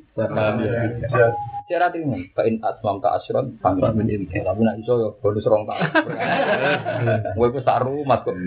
Cara 1.65 1.89
terima. 1.89 2.19
Kain 2.35 2.61
asmam 2.61 3.01
tak 3.01 3.23
asron. 3.23 3.55
Pangkat 3.63 3.95
menin. 3.95 4.27
Tapi 4.29 4.61
nak 4.61 4.77
iso 4.77 4.99
yo 4.99 5.09
bonus 5.23 5.47
rong 5.47 5.65
tak. 5.65 5.79
Gue 7.33 7.49
pun 7.55 7.63
saru 7.63 8.03
mat 8.03 8.21
kok. 8.27 8.37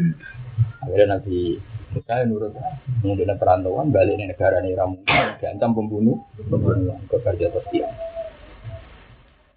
Akhirnya 0.84 1.18
nanti 1.18 1.58
saya 2.04 2.28
nurut 2.28 2.52
mengambil 3.00 3.32
perantauan 3.40 3.88
balik 3.88 4.20
di 4.20 4.28
negara 4.28 4.60
ini 4.60 4.76
ramu 4.76 5.00
diancam 5.40 5.72
pembunuh 5.72 6.20
pembunuhan 6.36 7.00
ke 7.08 7.16
kerja 7.16 7.48
tertiang 7.48 7.94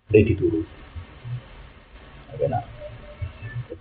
dia 0.10 0.22
diturut 0.24 0.64
akhirnya 2.32 2.64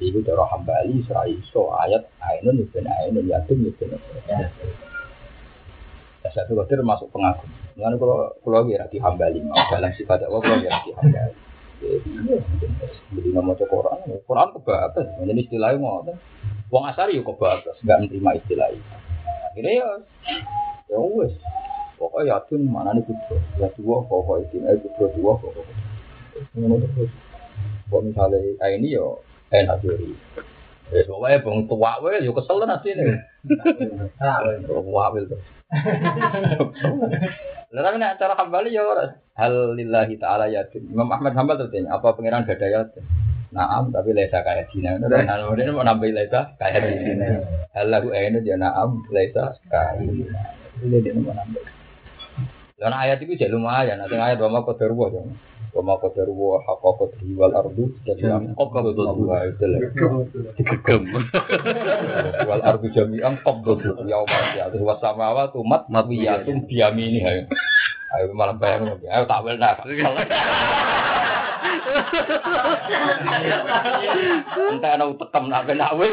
jadi 0.01 0.17
itu 0.17 0.25
cara 0.25 0.49
hambali 0.49 1.05
serai 1.05 1.37
so 1.53 1.69
ayat 1.77 2.09
ainun 2.25 2.65
ibn 2.65 2.89
ainun 2.89 3.29
yatim 3.29 3.69
ibn 3.69 4.01
ya. 4.25 4.49
Satu 6.33 6.57
kau 6.57 6.65
termasuk 6.65 7.13
pengagum. 7.13 7.49
Mengenai 7.77 8.01
kalau 8.01 8.33
kalau 8.41 8.65
lagi 8.65 8.81
rati 8.81 8.97
hambali 8.97 9.45
mau 9.45 9.61
dalam 9.69 9.93
sifat 9.93 10.25
Allah 10.25 10.41
kalau 10.41 10.57
lagi 10.57 10.73
rati 10.73 10.91
hambali 10.97 11.35
jadi 11.81 13.29
nama 13.33 13.53
Quran 13.57 13.99
Quran 14.29 14.49
kebatas. 14.57 15.07
Jadi 15.21 15.41
istilahnya 15.45 15.81
mau 15.81 16.05
Wong 16.71 16.85
asari 16.87 17.19
yo 17.19 17.27
kebatas 17.27 17.77
nggak 17.83 18.09
menerima 18.09 18.31
istilah 18.41 18.69
itu. 18.71 18.89
Akhirnya 19.53 19.73
ya 19.85 19.89
ya 20.93 20.97
wes 20.97 21.35
pokoknya 22.01 22.41
yatim 22.41 22.65
mana 22.65 22.97
nih 22.97 23.05
putra 23.05 23.37
ya 23.61 23.69
dua 23.77 24.01
pokok 24.09 24.49
itu 24.49 24.65
eh 24.65 24.79
dua 24.97 25.35
pokok 25.37 25.67
ngono 26.57 26.81
terus. 26.85 27.13
Kok 27.91 28.01
misalnya 28.07 28.39
kayak 28.63 28.81
ini 28.81 28.97
yo 28.97 29.21
enak 29.51 29.77
jadi 29.83 30.09
ya 30.91 31.03
pokoknya 31.07 31.39
bang 31.43 31.59
tua 31.71 31.93
wes 32.03 32.23
yo 32.27 32.33
kesel 32.35 32.63
nanti 32.67 32.95
nih 32.95 33.19
tua 34.67 35.05
wes 35.15 35.25
tuh 35.31 35.41
Lalu 37.71 38.03
nek 38.03 38.19
cara 38.19 38.35
hambali 38.35 38.75
ya 38.75 38.83
ora 38.83 39.15
hal 39.39 39.79
lillahi 39.79 40.19
taala 40.19 40.51
yatim. 40.51 40.91
Imam 40.91 41.07
Ahmad 41.07 41.39
Hambal 41.39 41.55
tertanya 41.55 42.03
apa 42.03 42.19
pangeran 42.19 42.43
gak 42.43 42.59
ada 42.59 42.67
yatim? 42.83 43.07
Naam 43.55 43.95
tapi 43.95 44.11
lesa 44.11 44.43
kaya 44.43 44.67
dina. 44.75 44.99
Nah, 44.99 45.07
kemudian 45.47 45.71
mau 45.71 45.87
nambah 45.87 46.11
lesa 46.11 46.59
kaya 46.59 46.83
dina. 46.83 47.47
Hal 47.71 47.87
lahu 47.87 48.11
ainu 48.11 48.43
dia 48.43 48.59
naam 48.59 49.07
lesa 49.15 49.55
kaya 49.71 50.03
dina. 50.03 50.35
Ini 50.83 50.99
dia 50.99 51.15
mau 51.15 51.31
nambah. 51.31 51.63
Karena 52.75 52.97
ayat 53.07 53.23
itu 53.23 53.39
jadi 53.39 53.55
lumayan. 53.55 54.03
Nanti 54.03 54.19
ayat 54.19 54.43
wa 54.43 54.51
ma 54.51 54.61
qadarwa 54.67 55.07
ya. 55.15 55.23
Wa 55.71 55.83
ma 55.87 55.95
qadarwa 56.03 56.59
haqqa 56.67 56.91
qadri 56.99 57.31
wal 57.39 57.55
ardu 57.55 57.95
jami'an 58.03 58.59
qabdatuhu 58.59 59.23
itu 59.55 59.65
lah. 59.71 59.81
Digegem. 60.59 61.03
Wal 62.43 62.63
ardu 62.67 62.91
jami'an 62.91 63.39
qabdatuhu 63.47 64.03
yaumil 64.11 64.47
qiyamah. 64.51 64.83
Wa 64.83 64.99
samawati 64.99 65.63
mat 65.63 65.87
matwiyatun 65.87 66.67
biyamini 66.67 67.23
ayo. 67.23 67.47
Ayo 68.11 68.35
malah 68.35 68.59
bayang 68.59 68.99
ayo 68.99 69.23
tak 69.31 69.47
wel 69.47 69.55
nak. 69.63 69.87
Entah 74.75 74.91
ana 74.99 75.07
tekem 75.15 75.45
nak 75.47 75.71
ben 75.71 75.79
nak 75.79 75.95
wis. 75.95 76.11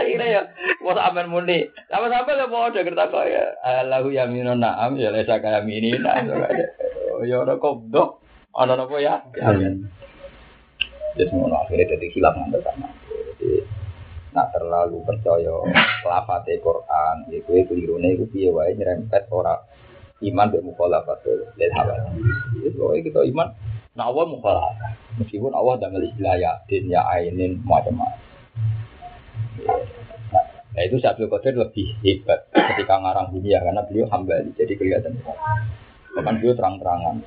Akhire 0.00 0.26
ya 0.40 0.42
wis 0.80 0.96
amen 0.96 1.28
muni. 1.28 1.68
Sama-sama 1.92 2.32
le 2.32 2.48
padha 2.48 2.80
kerta 2.80 3.12
kaya 3.12 3.44
Allahu 3.60 4.08
yaminun 4.08 4.64
na'am 4.64 4.96
ya 4.96 5.12
lesa 5.12 5.36
kaya 5.36 5.60
mini 5.60 6.00
nah. 6.00 6.24
Ya 7.28 7.44
ora 7.44 7.60
kobdok. 7.60 8.23
Ana 8.54 8.78
napa 8.78 8.96
ya? 9.02 9.18
Jadi 11.14 11.30
ngono 11.30 11.54
akhirnya 11.62 11.94
jadi 11.94 12.06
hilang 12.10 12.34
ngantar 12.38 12.62
sama. 12.74 12.88
Jadi 13.38 13.62
nak 14.34 14.50
terlalu 14.50 14.98
percaya 15.06 15.54
lafate 16.02 16.58
Quran, 16.58 17.16
itu 17.30 17.54
kelirune 17.70 18.18
iku 18.18 18.26
piye 18.34 18.50
wae 18.50 18.74
nyerempet 18.74 19.30
ora 19.30 19.54
iman 20.22 20.50
be 20.50 20.58
mukhalafatul 20.62 21.54
lil 21.54 21.72
hawa. 21.74 21.94
Jadi 22.62 22.98
kita 23.06 23.22
iman 23.30 23.48
Nah 23.94 24.10
Allah 24.10 24.26
mukhalafah. 24.26 24.92
Meskipun 25.22 25.54
Allah 25.54 25.78
ada 25.78 26.02
istilah 26.02 26.34
yatin, 26.34 26.90
ya 26.90 27.06
ainin, 27.06 27.62
macam-macam. 27.62 28.18
Nah 30.74 30.82
itu 30.82 30.98
Syabdul 30.98 31.30
Qadir 31.30 31.54
lebih 31.54 31.94
hebat 32.02 32.50
ketika 32.50 32.98
ngarang 32.98 33.30
dunia 33.30 33.62
karena 33.62 33.86
beliau 33.86 34.10
hambali 34.10 34.50
jadi 34.58 34.74
kelihatan. 34.74 35.14
Bahkan 36.18 36.34
beliau 36.42 36.58
terang-terangan. 36.58 37.22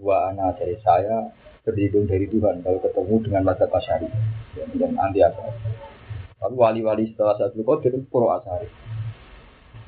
Dua 0.00 0.32
anak 0.32 0.56
dari 0.56 0.80
saya 0.80 1.28
berlindung 1.60 2.08
dari 2.08 2.24
Tuhan 2.24 2.64
kalau 2.64 2.80
ketemu 2.80 3.14
dengan 3.20 3.42
mata 3.52 3.68
pasari 3.68 4.08
dan 4.56 4.96
anti 4.96 5.20
asari. 5.20 5.52
Tapi 6.40 6.54
wali-wali 6.56 7.12
setelah 7.12 7.36
Syabdul 7.36 7.68
Qadir 7.68 8.00
itu 8.00 8.08
puro 8.08 8.32
asari. 8.32 8.64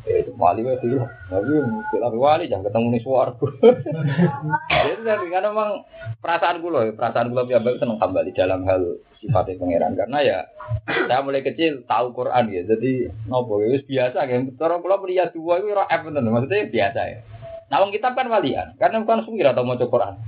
Ya 0.04 0.20
itu 0.20 0.36
wali 0.36 0.60
itu 0.60 1.00
ya. 1.00 1.08
Tapi 1.32 1.48
istilah 1.88 2.12
wali 2.12 2.44
jangan 2.50 2.68
ketemu 2.68 2.86
nih 2.92 3.02
suaraku. 3.06 3.46
Jadi 4.84 5.00
tapi 5.00 5.26
karena 5.32 5.48
memang 5.48 5.88
perasaan 6.20 6.60
gue 6.60 6.68
loh, 6.68 6.84
perasaan 6.92 7.32
gue 7.32 7.38
lebih 7.38 7.62
baik 7.64 7.80
seneng 7.80 7.96
kembali 7.96 8.30
dalam 8.36 8.60
hal 8.68 8.82
sifatnya 9.22 9.56
pangeran 9.62 9.94
karena 9.94 10.18
ya 10.20 10.38
saya 11.08 11.24
mulai 11.24 11.40
kecil 11.40 11.88
tahu 11.88 12.12
Quran 12.12 12.52
ya. 12.52 12.68
Jadi 12.68 13.08
nopo 13.32 13.64
ya 13.64 13.80
biasa 13.80 14.18
kan. 14.28 14.42
Orang 14.60 14.84
kalau 14.84 14.98
melihat 15.08 15.32
dua 15.32 15.56
itu 15.56 15.72
roh 15.72 15.88
maksudnya 15.88 16.68
biasa 16.68 17.00
ya. 17.08 17.20
Nah, 17.72 17.80
wong 17.80 17.88
kitab 17.88 18.12
kan 18.12 18.28
walian, 18.28 18.76
karena 18.76 19.00
bukan 19.00 19.24
sungguh 19.24 19.48
atau 19.48 19.64
mau 19.64 19.80
Quran. 19.80 20.20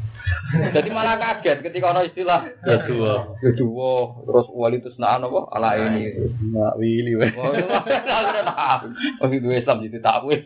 Jadi 0.73 0.89
malah 0.89 1.21
kaget 1.21 1.61
ketika 1.61 1.93
orang 1.93 2.09
istilah 2.09 2.41
Ya 2.65 2.81
dua. 2.89 3.37
ya 3.45 3.51
dua, 3.53 4.17
terus 4.25 4.49
wali 4.49 4.81
itu 4.81 4.89
senaan 4.97 5.29
apa 5.29 5.41
ala 5.53 5.77
ini. 5.77 6.09
Mak 6.57 6.81
Willy 6.81 7.13
weh. 7.21 7.29
Oh, 9.21 9.29
itu 9.29 9.49
Islam 9.53 9.81
jadi 9.85 10.01
takwil. 10.01 10.41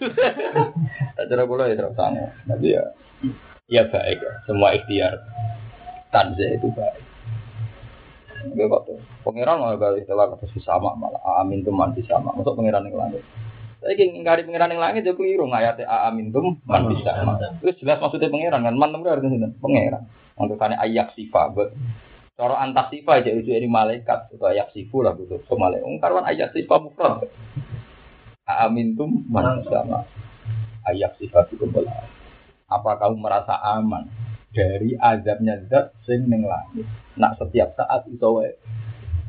Tak 1.15 1.25
cara 1.31 1.43
pula 1.47 1.71
ya 1.71 1.79
terus 1.79 1.95
sana. 1.95 2.35
Tapi 2.51 2.75
ya, 2.75 2.83
ya 3.71 3.83
baik 3.87 4.19
ya. 4.19 4.33
Semua 4.51 4.75
ikhtiar 4.75 5.15
tanza 6.11 6.47
itu 6.51 6.67
baik. 6.75 7.05
Gue 8.55 8.67
kok 8.71 8.83
tuh, 8.87 8.99
pangeran 9.27 9.59
mau 9.63 9.75
kalau 9.79 9.99
istilah 9.99 10.31
kata 10.31 10.47
sama 10.63 10.95
malah 10.99 11.21
amin 11.43 11.63
tuh 11.63 11.75
man 11.75 11.95
sama. 12.07 12.35
Masuk 12.35 12.59
pangeran 12.59 12.87
yang 12.91 12.99
langit. 12.99 13.23
Tapi 13.79 13.95
yang 13.95 14.19
ingkari 14.19 14.43
pangeran 14.43 14.75
yang 14.75 14.83
langit 14.83 15.07
ya 15.07 15.15
keliru 15.15 15.47
ngayate 15.47 15.87
amin 15.87 16.35
tum 16.35 16.59
man 16.67 16.91
bisa. 16.91 17.15
Terus 17.63 17.79
jelas 17.79 18.03
maksudnya 18.03 18.27
pangeran 18.27 18.67
kan 18.67 18.75
man 18.75 18.91
itu 18.91 19.07
artinya 19.07 19.31
sinten? 19.31 19.53
Pangeran. 19.63 20.03
Untuk 20.35 20.59
kane 20.59 20.75
ayak 20.75 21.15
sifa 21.15 21.55
bet. 21.55 21.71
Cara 22.35 22.59
antas 22.59 22.91
sifa 22.91 23.19
aja 23.19 23.31
itu 23.31 23.51
ini 23.51 23.71
malaikat 23.71 24.35
atau 24.35 24.51
ayak 24.51 24.75
sifu 24.75 25.03
lah 25.03 25.15
gitu. 25.15 25.39
So 25.47 25.55
malaikat. 25.55 25.87
Karwan 26.03 26.27
ayak 26.27 26.51
sifa 26.51 26.75
mufrad. 26.83 27.31
Amin 28.51 28.99
tum 28.99 29.23
man 29.31 29.63
bisa. 29.63 29.87
Ayak 30.87 31.15
sifa 31.23 31.47
itu 31.47 31.63
kembali. 31.63 31.91
Apa 32.67 32.99
kamu 32.99 33.23
merasa 33.23 33.63
aman 33.63 34.11
dari 34.51 34.99
azabnya 34.99 35.63
zat 35.71 35.95
sing 36.03 36.27
ning 36.27 36.43
langit? 36.43 36.87
Nak 37.15 37.39
setiap 37.39 37.79
saat 37.79 38.11
itu 38.11 38.27
wae 38.27 38.59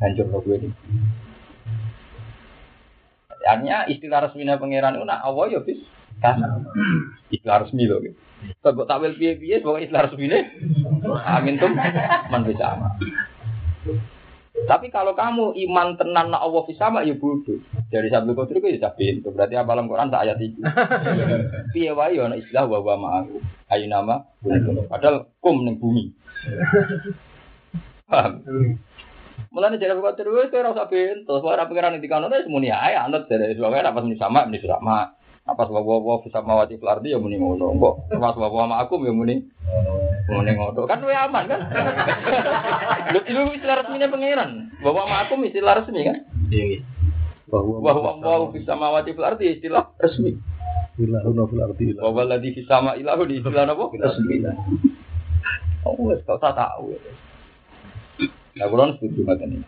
hancur 0.02 0.42
gue 0.42 0.56
ini. 0.58 0.70
Artinya 3.50 3.90
istilah 3.90 4.30
resminya 4.30 4.62
pangeran 4.62 4.94
itu 4.94 5.02
nak 5.02 5.26
Allah 5.26 5.44
ya 5.50 5.60
bis 5.66 5.82
kasar. 6.22 6.62
Istilah 7.34 7.66
resmi 7.66 7.90
loh. 7.90 7.98
Gitu. 7.98 8.14
Kalau 8.64 8.88
takwil 8.88 9.18
piye-piye 9.18 9.60
pokoknya 9.60 9.84
istilah 9.90 10.02
resminya 10.06 10.38
amin 11.36 11.60
tuh 11.60 11.68
man 12.30 12.46
bisa 12.46 12.78
sama. 12.78 12.88
Tapi 14.60 14.92
kalau 14.92 15.16
kamu 15.16 15.56
iman 15.70 15.96
tenan 15.96 16.30
nak 16.30 16.44
Allah 16.44 16.62
bisa 16.68 16.88
sama 16.88 17.02
ya 17.02 17.16
bodoh. 17.18 17.58
Dari 17.90 18.08
sabtu 18.12 18.32
qadri 18.38 18.60
itu 18.62 18.78
ya 18.78 18.90
itu 18.96 19.28
berarti 19.28 19.58
apalam 19.58 19.90
Quran 19.90 20.12
tak 20.12 20.24
ayat 20.28 20.38
itu. 20.38 20.60
Piye 21.74 21.90
wae 21.90 22.16
ana 22.20 22.38
istilah 22.38 22.70
wa 22.70 22.78
wa 22.80 22.94
ma'aku. 22.96 23.40
Nama 23.70 24.16
padahal 24.86 25.30
kum 25.42 25.66
ning 25.66 25.80
bumi. 25.80 26.14
Mulane 29.50 29.82
jadi 29.82 29.98
buat 29.98 30.14
terus 30.14 30.46
itu 30.46 30.62
rasa 30.62 30.86
pintu, 30.86 31.42
suara 31.42 31.66
pengiran 31.66 31.98
di 31.98 32.06
kanan 32.06 32.30
itu 32.30 32.46
semuanya 32.46 32.86
ayah 32.86 33.10
anut 33.10 33.26
dari 33.26 33.58
suara 33.58 33.82
apa 33.82 33.98
sih 34.06 34.14
sama 34.14 34.46
ini 34.46 34.62
sama. 34.62 35.10
Apa 35.42 35.66
sebab 35.66 35.82
bawa 35.82 36.22
bisa 36.22 36.38
mawati 36.38 36.78
pelardi 36.78 37.10
ya 37.10 37.18
muni 37.18 37.34
ngono, 37.34 37.74
kok 37.74 38.14
pas 38.22 38.38
bawa 38.38 38.70
sama 38.70 38.78
aku 38.78 39.02
ya 39.02 39.10
muni 39.10 39.42
muni 40.30 40.50
ngono. 40.54 40.86
Kan 40.86 41.02
lu 41.02 41.10
aman 41.10 41.50
kan? 41.50 41.60
Lu 43.10 43.18
itu 43.26 43.40
istilah 43.58 43.82
resminya 43.82 44.06
pengiran, 44.06 44.70
bawa 44.86 45.02
sama 45.02 45.16
aku 45.26 45.42
istilah 45.42 45.82
resmi 45.82 46.06
kan? 46.06 46.16
Iya. 46.54 46.86
Bahwa 47.50 48.22
bahwa 48.22 48.54
bisa 48.54 48.78
mawati 48.78 49.18
pelardi 49.18 49.58
istilah 49.58 49.90
resmi. 49.98 50.38
Ilahuna 50.94 51.50
fil 51.50 51.58
ardi 51.58 51.84
ilah. 51.90 52.06
Bahwa 52.06 52.22
lagi 52.38 52.54
bisa 52.54 52.70
sama 52.70 52.94
ilahu 52.94 53.26
di 53.26 53.42
istilah 53.42 53.66
apa? 53.66 53.84
Resmi. 53.98 54.46
Oh, 55.82 55.98
nggak 55.98 56.38
tahu. 56.38 56.94
Nah, 58.50 58.66
kalau 58.66 58.98
setuju 58.98 59.22
ngoten 59.22 59.62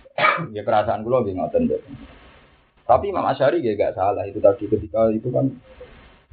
Ya 0.50 0.66
perasaan 0.66 1.06
gue 1.06 1.14
lebih 1.14 1.38
ngoten. 1.38 1.70
Tapi 2.82 3.14
Imam 3.14 3.22
Asyari 3.30 3.62
ya 3.62 3.78
gak 3.78 3.94
salah 3.94 4.26
itu 4.26 4.42
tadi 4.42 4.66
ketika 4.66 5.06
itu 5.14 5.30
kan 5.30 5.46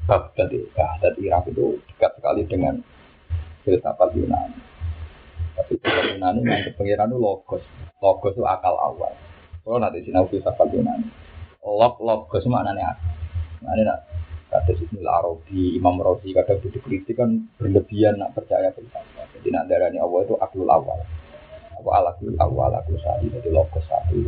Baghdad 0.10 0.50
ya, 0.50 0.66
Baghdad 0.74 1.14
Irak 1.22 1.46
itu 1.54 1.78
dekat 1.94 2.18
sekali 2.18 2.42
dengan 2.50 2.82
filsafat 3.62 4.10
Yunani. 4.18 4.58
Tapi 5.54 5.78
filsafat 5.78 6.18
Yunani 6.18 6.42
yang 6.42 6.74
pengiran 6.74 7.14
itu 7.14 7.22
logos. 7.22 7.62
Logos 8.02 8.34
itu 8.34 8.42
akal 8.50 8.74
awal. 8.74 9.14
Kalau 9.62 9.78
nanti 9.78 10.02
sinau 10.02 10.26
filsafat 10.26 10.74
Yunani. 10.74 11.06
Log 11.62 12.02
logos 12.02 12.42
maknanya 12.50 12.98
akal. 12.98 13.14
Maknanya 13.62 13.84
nak 13.86 14.00
kata 14.50 14.72
Ibnu 14.74 15.06
Arabi, 15.06 15.78
Imam 15.78 16.02
Razi 16.02 16.34
kadang 16.34 16.58
butuh 16.66 16.82
kritik 16.82 17.14
kan 17.14 17.46
berlebihan 17.62 18.18
nak 18.18 18.34
percaya 18.34 18.74
filsafat. 18.74 19.30
Jadi 19.38 19.54
nak 19.54 19.70
darahnya 19.70 20.02
Allah 20.02 20.26
itu 20.26 20.34
akal 20.42 20.66
awal 20.66 20.98
apa 21.80 21.90
alakul 22.04 22.36
awal 22.44 22.72
aku 22.76 23.00
sari 23.00 23.32
jadi 23.32 23.50
logos 23.56 23.88
satu 23.88 24.20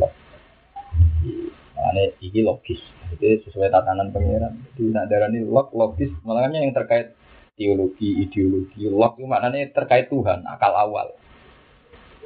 Makanya 1.72 2.04
ini 2.20 2.40
logis, 2.44 2.78
jadi 3.16 3.40
sesuai 3.42 3.72
tatanan 3.72 4.12
pengiran. 4.12 4.54
Jadi 4.70 4.92
nak 4.92 5.08
darani 5.08 5.40
log 5.42 5.72
logis, 5.72 6.12
malahnya 6.22 6.62
yang 6.62 6.76
terkait 6.76 7.16
teologi, 7.56 8.22
ideologi, 8.22 8.86
log 8.86 9.16
itu 9.16 9.26
maknanya 9.26 9.72
terkait 9.72 10.06
Tuhan, 10.12 10.44
akal 10.46 10.72
awal. 10.76 11.16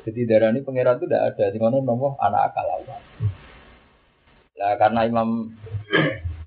Jadi 0.02 0.28
darani 0.28 0.60
pengiran 0.66 0.98
itu 0.98 1.06
tidak 1.08 1.34
ada, 1.34 1.44
di 1.54 1.58
mana 1.62 1.78
nomor 1.78 2.18
anak 2.18 2.52
akal 2.52 2.66
awal. 2.68 3.00
Nah 4.60 4.72
karena 4.76 5.00
Imam 5.08 5.54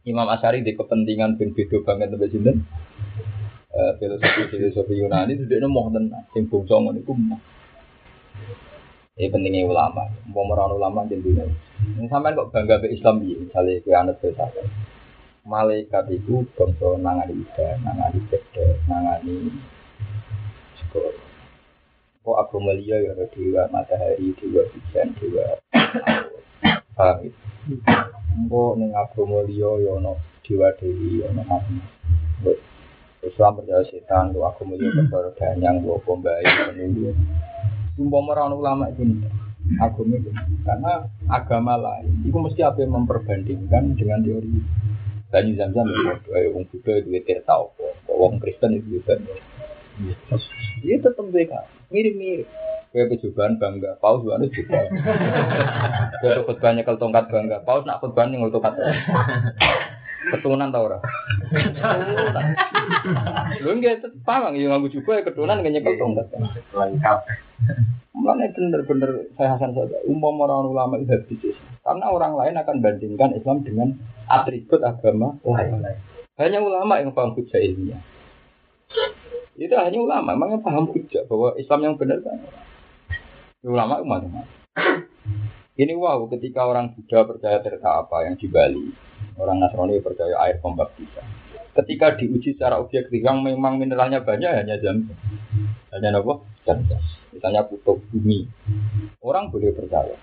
Imam 0.04 0.28
Asyari 0.30 0.62
di 0.62 0.76
kepentingan 0.76 1.40
ben 1.40 1.56
beda 1.56 1.78
banget 1.88 2.14
sampai 2.14 2.30
sini, 2.30 2.52
filosofi 3.98 4.42
filosofi 4.54 4.94
Yunani 5.00 5.40
itu 5.40 5.44
dia 5.48 5.66
mau 5.66 5.88
tenang, 5.90 6.26
bungsu 6.30 6.74
ngono 6.78 7.00
itu 7.00 7.14
ini 9.20 9.28
pentingnya 9.28 9.68
ulama. 9.68 10.08
Mau 10.32 10.48
merawat 10.48 10.80
ulama 10.80 11.04
di 11.04 11.20
dunia. 11.20 11.44
Ini 12.00 12.08
sampai 12.08 12.32
kok 12.32 12.56
bangga 12.56 12.80
be 12.80 12.96
Islam 12.96 13.20
ya. 13.28 13.36
Misalnya 13.36 13.84
kue 13.84 13.92
anak 13.92 14.16
filsafat. 14.24 14.64
Malaikat 15.44 16.08
itu 16.16 16.48
bangsa 16.56 16.96
nangani 17.04 17.44
ibadah, 17.44 17.76
nangani 17.84 18.20
beda, 18.32 18.66
nangani 18.88 19.36
sekolah. 20.80 21.16
Kok 22.24 22.38
aku 22.48 22.56
melihat 22.64 23.12
ya 23.12 23.28
dewa 23.28 23.68
matahari, 23.68 24.32
dewa 24.40 24.64
hujan, 24.72 25.12
dewa 25.20 25.60
paham 26.96 27.28
itu. 27.28 27.44
Kok 28.48 28.72
neng 28.80 28.96
aku 28.96 29.28
melihat 29.28 29.84
ya 29.84 29.94
no 30.00 30.16
dewa 30.48 30.72
dewi, 30.80 31.28
ya 31.28 31.30
no 31.36 31.44
Islam 33.20 33.60
percaya 33.60 33.84
setan, 33.84 34.32
aku 34.32 34.64
melihat 34.64 35.12
kepada 35.12 35.36
danyang, 35.36 35.84
bawa 35.84 36.00
pembayi, 36.08 36.48
penunggu. 36.72 37.12
Sumpah 38.00 38.32
orang 38.32 38.56
ulama 38.56 38.88
itu 38.96 39.04
agama 39.76 40.16
itu 40.16 40.32
karena 40.64 41.04
agama 41.28 41.76
lain 41.76 42.24
itu 42.24 42.38
mesti 42.40 42.64
apa 42.64 42.80
yang 42.80 42.96
memperbandingkan 42.96 44.00
dengan 44.00 44.24
teori. 44.24 44.56
Bani 45.30 45.52
Zamzam 45.60 45.84
itu 45.92 46.32
eh 46.32 46.48
wong 46.56 46.64
Buddha 46.72 46.96
itu 47.04 47.44
tahu 47.44 47.76
wong 48.08 48.40
Kristen 48.40 48.80
itu 48.80 49.04
juga 49.04 49.20
dia 50.80 50.96
tetap 50.96 51.28
mereka 51.28 51.68
mirip-mirip. 51.92 52.48
Kayak 52.90 53.14
percobaan 53.14 53.62
bangga. 53.62 54.00
Paus 54.02 54.26
juga 54.26 54.42
juga. 54.50 54.80
Kayak 56.24 56.48
khutbahnya 56.48 56.82
kalau 56.88 56.98
tongkat 56.98 57.30
bangga. 57.30 57.62
Paus 57.62 57.84
nak 57.86 58.00
khutbahnya 58.02 58.40
ngel 58.40 58.50
tongkat 58.50 58.74
keturunan 60.28 60.70
tau 60.70 60.92
ora? 60.92 61.00
Lu 63.64 63.70
enggak 63.76 64.04
paham. 64.28 64.56
Ya 64.56 64.72
nganggu 64.72 64.92
juga 64.92 65.20
ya 65.20 65.24
keturunan 65.24 65.64
nggak 65.64 65.74
nyekel 65.80 65.96
tongkat 65.96 66.28
lengkap. 66.76 67.18
Mulanya 68.20 68.52
benar-benar 68.52 69.12
saya 69.40 69.56
Hasan 69.56 69.72
saja, 69.72 69.96
umum 70.04 70.44
orang 70.44 70.68
ulama 70.68 71.00
itu 71.00 71.14
habis 71.14 71.56
Karena 71.80 72.06
orang 72.12 72.36
lain 72.36 72.56
akan 72.60 72.76
bandingkan 72.84 73.32
Islam 73.32 73.64
dengan 73.64 73.96
atribut 74.28 74.84
agama 74.84 75.40
lain. 75.48 75.96
Hanya 76.36 76.60
ulama 76.60 77.00
yang 77.00 77.16
paham 77.16 77.36
hujah 77.36 77.60
ilmiah. 77.60 78.00
Itu 79.60 79.76
hanya 79.76 80.00
ulama, 80.00 80.36
memang 80.36 80.60
yang 80.60 80.64
paham 80.64 80.88
hujah 80.92 81.24
bahwa 81.28 81.56
Islam 81.60 81.80
yang 81.84 81.96
benar 81.96 82.20
kan. 82.24 82.40
Ulama 83.64 84.00
umat 84.04 84.24
Ini 85.80 85.96
wow, 85.96 86.28
ketika 86.28 86.68
orang 86.68 86.92
Buddha 86.92 87.24
percaya 87.24 87.64
ternyata 87.64 88.04
apa 88.04 88.28
yang 88.28 88.36
di 88.36 88.48
Bali, 88.52 88.92
orang 89.40 89.64
Nasrani 89.64 90.04
percaya 90.04 90.36
air 90.46 90.60
pembaptisan. 90.60 91.24
Ketika 91.74 92.20
diuji 92.20 92.60
secara 92.60 92.76
objektif 92.78 93.24
yang 93.24 93.40
memang 93.40 93.80
mineralnya 93.80 94.20
banyak 94.20 94.52
hanya 94.52 94.76
jam, 94.84 95.08
hanya 95.96 96.20
apa? 96.20 96.44
Jam 96.68 96.84
misalnya 97.32 97.64
kutub 97.64 98.04
bumi, 98.12 98.44
orang 99.24 99.48
boleh 99.48 99.72
percaya 99.72 100.18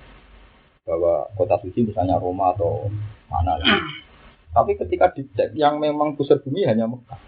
bahwa 0.85 1.27
kota 1.35 1.57
suci 1.65 1.89
misalnya 1.89 2.21
Roma 2.21 2.53
atau 2.53 2.93
mana 3.33 3.57
lagi. 3.57 4.05
Tapi 4.53 4.73
ketika 4.77 5.13
dicek 5.17 5.57
yang 5.57 5.81
memang 5.81 6.15
pusat 6.15 6.45
bumi 6.45 6.69
hanya 6.69 6.85
Mekah. 6.85 7.19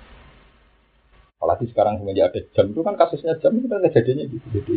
Apalagi 1.38 1.70
sekarang 1.70 2.02
semenjak 2.02 2.34
ada 2.34 2.40
jam 2.52 2.66
itu 2.70 2.80
kan 2.82 2.94
kasusnya 2.98 3.38
jam 3.38 3.54
itu 3.56 3.66
kan 3.70 3.80
kejadiannya 3.80 4.24
gitu. 4.28 4.46
Jadi 4.58 4.76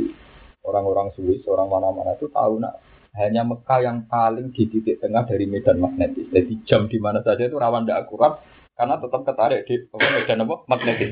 orang-orang 0.62 1.10
Swiss, 1.18 1.44
orang 1.50 1.68
mana-mana 1.68 2.14
itu 2.14 2.30
tahu 2.30 2.62
nak 2.62 2.78
hanya 3.12 3.44
Mekah 3.44 3.80
yang 3.84 4.08
paling 4.08 4.56
di 4.56 4.72
titik 4.72 5.04
tengah 5.04 5.28
dari 5.28 5.44
medan 5.44 5.84
magnetis. 5.84 6.32
Jadi 6.32 6.64
jam 6.64 6.88
di 6.88 6.96
mana 6.96 7.20
saja 7.20 7.44
itu 7.44 7.60
rawan 7.60 7.84
tidak 7.84 8.08
akurat 8.08 8.40
karena 8.80 8.96
tetap 8.98 9.22
ketarik 9.28 9.62
di 9.68 9.76
medan 9.92 10.44
apa 10.48 10.56
magnetis. 10.72 11.10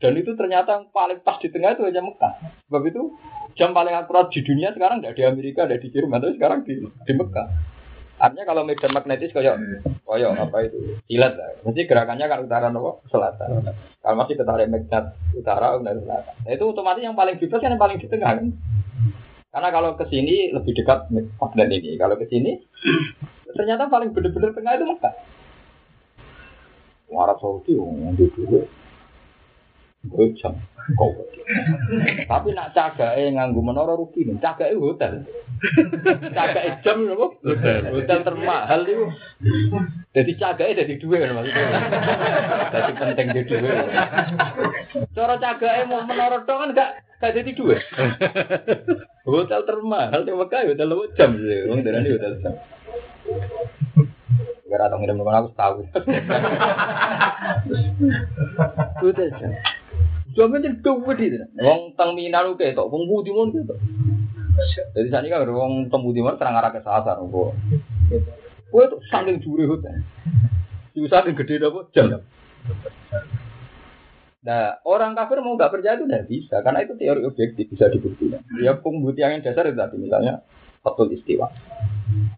Dan 0.00 0.20
itu 0.20 0.36
ternyata 0.36 0.80
yang 0.80 0.86
paling 0.92 1.24
pas 1.24 1.40
di 1.40 1.48
tengah 1.48 1.76
itu 1.76 1.84
hanya 1.84 2.04
Mekah. 2.04 2.32
Sebab 2.68 2.82
itu 2.88 3.02
jam 3.56 3.72
paling 3.72 3.96
akurat 3.96 4.28
di 4.32 4.40
dunia 4.44 4.72
sekarang 4.76 5.00
tidak 5.00 5.16
di 5.16 5.24
Amerika, 5.24 5.64
tidak 5.64 5.80
di 5.80 5.88
Jerman, 5.92 6.20
tapi 6.20 6.34
sekarang 6.36 6.60
di, 6.64 6.74
di 6.80 7.12
Mekah. 7.16 7.48
Artinya 8.14 8.44
kalau 8.46 8.62
medan 8.62 8.94
magnetis 8.94 9.34
kayak 9.34 9.58
kayak 10.06 10.38
apa 10.38 10.56
itu 10.64 10.96
silat 11.10 11.34
lah. 11.34 11.50
Mesti 11.66 11.88
gerakannya 11.88 12.26
kan 12.30 12.38
utara 12.46 12.68
nopo 12.70 13.02
selatan. 13.10 13.74
Kalau 14.00 14.16
masih 14.16 14.38
ketarik 14.38 14.70
magnet 14.70 15.04
utara 15.34 15.74
dan 15.82 15.98
selatan. 15.98 16.34
Nah, 16.46 16.52
itu 16.54 16.64
otomatis 16.64 17.02
yang 17.02 17.18
paling 17.18 17.36
bebas 17.42 17.58
kan 17.58 17.74
yang 17.74 17.82
paling 17.82 17.98
di 17.98 18.06
tengah 18.06 18.30
kan. 18.38 18.46
Karena 19.54 19.70
kalau 19.70 19.94
ke 19.94 20.10
sini 20.10 20.50
lebih 20.50 20.74
dekat 20.74 21.06
magnet 21.14 21.70
ini. 21.70 21.94
Kalau 21.94 22.18
ke 22.18 22.26
sini 22.26 22.58
ternyata 23.54 23.86
paling 23.86 24.10
benar-benar 24.10 24.50
tengah 24.50 24.74
itu 24.74 24.84
Mekah. 24.90 25.14
Arab 27.14 27.38
Saudi, 27.38 27.78
yang 27.78 28.18
dulu 28.18 28.66
Gue 30.04 30.36
jam. 30.36 30.52
Kau. 31.00 31.16
Tapi 32.28 32.52
nak 32.52 32.76
cagake 32.76 33.32
nganggo 33.32 33.64
menara 33.64 33.96
rugi 33.96 34.28
nih. 34.28 34.36
Cagake 34.36 34.76
hotel. 34.76 35.24
Cagake 36.28 36.84
jam 36.84 37.08
nopo? 37.08 37.40
Hotel. 37.40 37.88
Hotel 37.88 38.18
termahal 38.20 38.84
itu. 38.84 39.08
Jadi 40.12 40.32
cagake 40.36 40.76
jadi 40.76 40.94
dua 41.00 41.24
kan 41.24 41.40
maksudnya. 41.40 41.66
Jadi 42.68 42.92
penting 43.00 43.26
di 43.32 43.42
dua. 43.48 43.72
Cara 45.16 45.34
cagake 45.40 45.88
mau 45.88 46.04
menara 46.04 46.44
tok 46.44 46.58
kan 46.60 46.76
gak 46.76 46.90
gak 47.20 47.34
jadi 47.34 47.50
dua. 47.56 47.78
Hotel 49.28 49.60
termahal 49.64 50.20
di 50.28 50.32
Mekah 50.36 50.68
hotel 50.68 50.86
lewat 50.92 51.16
jam 51.16 51.32
sih. 51.40 51.64
Wong 51.70 51.80
darani 51.80 52.12
hotel 52.12 52.36
jam. 52.44 52.54
Gara 54.68 54.84
atau 54.92 54.98
ngirim 55.00 55.22
aku 55.24 55.50
tahu. 55.56 55.80
Hotel 59.00 59.28
jam. 59.32 59.52
Jaman 60.34 60.60
jadi 60.60 60.76
dua 60.82 61.12
di 61.16 61.32
sana. 61.32 61.46
Wong 61.62 61.96
tang 61.96 62.12
Minang 62.12 62.52
oke, 62.52 62.66
tok 62.74 62.90
wong 62.90 63.08
Budi 63.08 63.30
mon 63.32 63.54
gitu. 63.54 63.74
Jadi 64.92 65.08
saat 65.08 65.24
ini 65.24 65.32
kan 65.32 65.48
wong 65.48 65.88
teng 65.88 66.02
Budi 66.04 66.20
mon 66.20 66.36
terang 66.36 66.58
arah 66.58 66.74
ke 66.74 66.84
sasar. 66.84 67.22
Kue 68.68 68.84
tuh 68.90 69.00
saking 69.08 69.40
juri 69.40 69.64
hotel. 69.64 70.02
Susah 70.92 71.24
gede 71.24 71.62
apa 71.62 71.80
jam. 71.94 72.20
Nah, 74.44 74.76
orang 74.84 75.16
kafir 75.16 75.40
mau 75.40 75.56
nggak 75.56 75.72
percaya 75.72 75.96
itu 75.96 76.04
tidak 76.04 76.28
bisa, 76.28 76.56
karena 76.60 76.84
itu 76.84 76.92
teori 77.00 77.24
objektif 77.24 77.64
bisa 77.64 77.88
dibuktikan. 77.88 78.44
Ya 78.60 78.76
pembuktian 78.76 79.40
yang 79.40 79.42
dasar 79.42 79.64
itu 79.64 79.80
tadi, 79.80 79.96
misalnya 79.96 80.44
khotul 80.84 81.08
istiwa. 81.16 81.48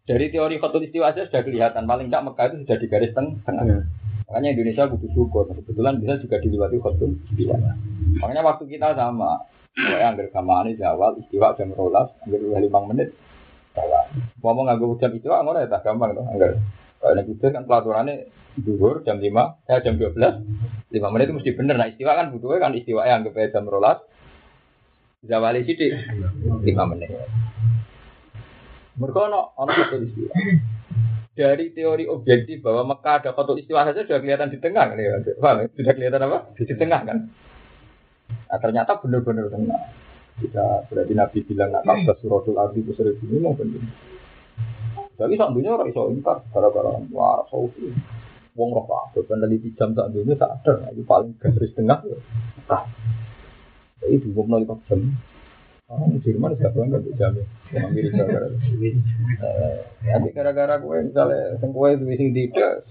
Dari 0.06 0.30
teori 0.30 0.62
khotul 0.62 0.86
istiwa 0.86 1.10
saja 1.10 1.26
sudah 1.26 1.42
kelihatan, 1.42 1.82
paling 1.82 2.06
nggak 2.06 2.22
Mekah 2.30 2.46
itu 2.46 2.56
sudah 2.62 2.76
di 2.78 2.86
garis 2.86 3.10
teng- 3.10 3.42
tengah. 3.42 3.90
Makanya 4.30 4.54
Indonesia 4.54 4.86
butuh 4.86 5.10
syukur, 5.18 5.50
kebetulan 5.50 5.98
bisa 5.98 6.14
juga 6.22 6.38
dilewati 6.38 6.78
khotul 6.78 7.10
istiwa. 7.26 7.58
Makanya 8.22 8.42
waktu 8.46 8.64
kita 8.70 8.94
sama, 8.94 9.42
saya 9.74 10.14
anggar 10.14 10.30
di 10.30 10.84
awal, 10.86 11.18
istiwa 11.18 11.58
jam 11.58 11.74
rolas, 11.74 12.14
anggar 12.22 12.38
dua 12.38 12.62
lima 12.62 12.86
menit, 12.86 13.18
jalan. 13.74 14.06
Ngomong 14.38 14.70
nganggo 14.70 14.94
jam 15.02 15.10
istiwa, 15.10 15.42
ngono 15.42 15.58
ya 15.58 15.66
tak 15.66 15.82
gampang 15.82 16.14
tuh, 16.14 16.22
anggar. 16.22 16.54
Kalau 17.02 17.18
yang 17.18 17.26
itu 17.26 17.46
kan 17.50 17.66
pelaturannya 17.66 18.14
duhur 18.60 19.04
jam 19.04 19.20
5, 19.20 19.28
eh 19.68 19.78
jam 19.84 19.94
12, 20.00 20.16
5 20.16 21.12
menit 21.12 21.26
itu 21.28 21.34
mesti 21.36 21.50
bener. 21.52 21.74
Nah 21.76 21.88
istiwa 21.92 22.12
kan 22.16 22.32
butuhnya 22.32 22.62
kan 22.62 22.72
istiwa 22.72 23.02
yang 23.04 23.24
anggap 23.24 23.36
aja 23.36 23.60
jam 23.60 23.68
rolas, 23.68 23.98
zawali 25.24 25.66
sidik, 25.68 25.92
5 25.92 26.64
menit. 26.64 27.10
Mereka 28.96 29.18
ono 29.28 29.52
ono 29.60 29.70
satu 29.76 30.00
istiwa. 30.00 30.32
Dari 31.36 31.76
teori 31.76 32.08
objektif 32.08 32.64
bahwa 32.64 32.96
Mekah 32.96 33.20
ada 33.20 33.30
kotor 33.36 33.60
istiwa 33.60 33.84
saja 33.84 34.08
sudah 34.08 34.24
kelihatan 34.24 34.48
di 34.48 34.56
tengah 34.56 34.88
kan 34.88 34.96
ya? 34.96 35.20
Ya? 35.20 35.68
Sudah 35.76 35.92
kelihatan 35.92 36.24
apa? 36.24 36.38
Di 36.56 36.64
tengah 36.64 37.00
kan? 37.04 37.18
Nah, 38.26 38.58
ternyata 38.58 38.96
benar-benar 39.04 39.52
tengah. 39.52 39.80
Jika 40.40 40.88
berarti 40.88 41.12
Nabi 41.12 41.38
bilang 41.44 41.72
nak 41.72 41.84
kabah 41.84 42.16
suratul 42.20 42.56
ardi 42.56 42.80
ini 42.84 43.36
mau 43.40 43.52
benar. 43.52 43.84
Sak 45.16 45.32
dunia 45.32 45.72
orang 45.72 45.88
iso 45.88 46.12
ingkar 46.12 46.44
gara-gara 46.52 46.92
wah 47.08 47.40
sausi. 47.48 47.88
Wong 48.56 48.72
roh 48.72 48.88
kabeh 48.88 49.22
peneliti 49.28 49.70
jam 49.76 49.92
sak 49.92 50.10
dunia 50.16 50.34
tak 50.34 50.64
ada. 50.64 50.88
Itu 50.96 51.04
paling 51.04 51.36
garis 51.36 51.76
tengah. 51.76 52.00
ya. 52.08 52.16
Nah, 52.72 52.84
dua 54.00 54.42
puluh 54.42 54.58
lima 54.64 54.76
jam. 54.88 55.00
Orang 55.86 56.18
Jerman 56.18 56.58
gak 56.58 56.74
bangga 56.74 56.98
tuh 56.98 57.14
jamnya. 57.14 57.46
Amerika 57.78 58.26
gara-gara. 58.26 58.58
Eh, 58.58 59.78
Nanti 60.02 60.28
gara-gara 60.34 60.74
gue 60.82 60.96
misalnya 61.06 61.62
kowe 61.62 61.90
duwe 61.94 62.18
sing 62.18 62.34
tidak 62.34 62.82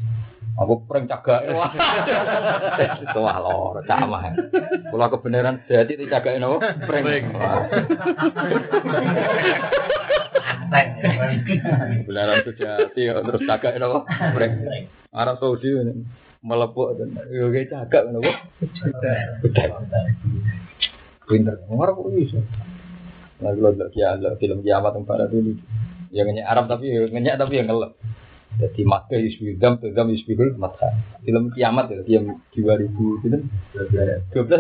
aku 0.56 0.74
prank 0.88 1.12
cagak 1.12 1.52
itu 3.04 3.20
wah 3.20 3.38
lor 3.44 3.84
camah 3.84 4.32
kalau 4.88 5.08
kebenaran 5.12 5.60
jadi 5.68 5.94
dicagak 6.00 6.40
nopo 6.40 6.64
prank 6.88 7.28
kebenaran 12.08 12.40
sejati 12.48 13.02
ya, 13.04 13.20
terus 13.20 13.42
cagak 13.44 13.76
nopo 13.84 14.08
prank 14.08 14.54
Arab 15.12 15.36
Saudi 15.44 15.70
ini 15.76 15.94
melepuk 16.40 16.96
dan 16.96 17.20
yo 17.36 17.52
kayak 17.52 17.76
cagak 17.76 18.04
nopo 18.16 18.32
pinter 21.28 21.56
Arab 21.68 21.96
kok 22.00 22.10
bisa 22.16 22.40
lalu 23.44 23.60
lo 23.60 23.70
ya 23.92 24.16
lo 24.16 24.40
film 24.40 24.64
kiamat 24.64 24.96
yang 24.96 25.04
pada 25.04 25.28
dulu 25.28 25.60
yang 26.16 26.32
ngeyak 26.32 26.48
Arab 26.48 26.72
tapi 26.72 26.88
ngeyak 27.12 27.36
tapi 27.36 27.60
yang 27.60 27.68
ngelep 27.68 27.92
jadi 28.56 28.82
maka 28.88 29.16
yusbidam 29.20 29.78
tadam 29.82 30.08
yusbidul 30.12 30.56
mata 30.56 30.96
film 31.24 31.52
kiamat 31.52 31.92
ya 31.92 32.02
film 32.08 32.40
2000 32.56 33.28
itu 33.28 33.38
12 34.32 34.32
betul 34.32 34.60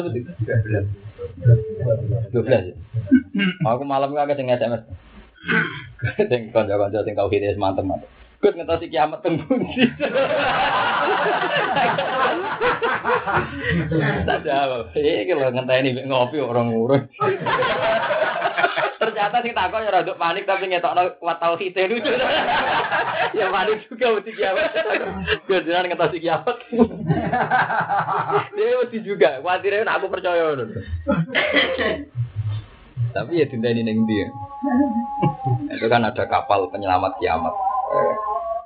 12 2.32 2.70
ya 2.72 2.76
aku 3.64 3.84
malam 3.88 4.12
itu 4.12 4.20
agak 4.20 4.36
sing 4.38 4.48
SMS 4.52 4.84
sing 6.30 6.41
kanca-kanca 6.52 7.06
sing 7.08 7.14
tau 7.16 7.32
hidup 7.32 7.56
mantep 7.56 7.86
mantep 7.88 8.10
Gus 8.46 8.54
ngetasi 8.54 8.93
kiamat 8.93 9.26
teng 9.26 9.41
pundi. 9.41 9.89
Tak 14.28 14.39
jawab. 14.46 14.93
Iki 14.93 15.34
lho 15.34 15.50
ngenteni 15.50 15.98
mek 15.98 16.06
ngopi 16.06 16.38
orang 16.43 16.70
ngurus. 16.70 17.10
Ternyata 19.01 19.43
sing 19.43 19.53
takon 19.53 19.86
ya 19.86 19.91
rada 19.91 20.14
panik 20.16 20.47
tapi 20.47 20.72
ngetokno 20.72 21.20
kuat 21.20 21.38
tauhid 21.39 21.76
lucu. 21.76 22.14
ya 23.39 23.45
panik 23.51 23.86
juga 23.88 24.16
mesti 24.16 24.32
kiamat. 24.34 24.66
Gus 25.45 25.64
jenengan 25.64 25.88
ngetasi 25.91 26.18
kiamat. 26.24 26.58
Dia 28.56 28.76
mesti 28.80 28.97
juga, 29.03 29.39
khawatirnya 29.43 29.88
aku 29.88 30.08
percaya 30.08 30.56
ngono. 30.56 30.66
Tapi 33.16 33.32
ya 33.39 33.45
dinteni 33.47 33.82
ning 33.84 34.03
ndi 34.03 34.16
ya. 34.24 34.28
Itu 35.76 35.88
kan 35.88 36.03
ada 36.03 36.24
kapal 36.28 36.68
penyelamat 36.72 37.16
kiamat. 37.20 37.53
Eh, 37.95 38.14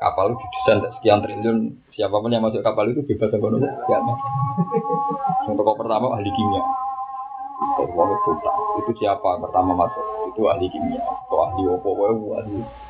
kapal 0.02 0.34
itu 0.34 0.42
didesain 0.42 0.80
sekian 0.98 1.20
triliun. 1.22 1.58
Siapa 1.94 2.16
pun 2.18 2.32
yang 2.32 2.42
masuk 2.42 2.64
kapal 2.66 2.90
itu 2.90 3.06
bebas 3.06 3.34
kono 3.38 3.62
kiamat. 3.62 4.18
Yang 5.46 5.56
pertama 5.78 6.18
ahli 6.18 6.32
kimia. 6.34 6.89
Itu 8.80 8.92
siapa 8.98 9.38
pertama 9.38 9.76
masuk? 9.78 10.34
Itu 10.34 10.50
ahli 10.50 10.66
kimia. 10.70 11.02
Atau 11.04 11.38
ahli 11.46 11.64
opo 11.70 11.90
wae 11.94 12.16
ahli. 12.42 12.89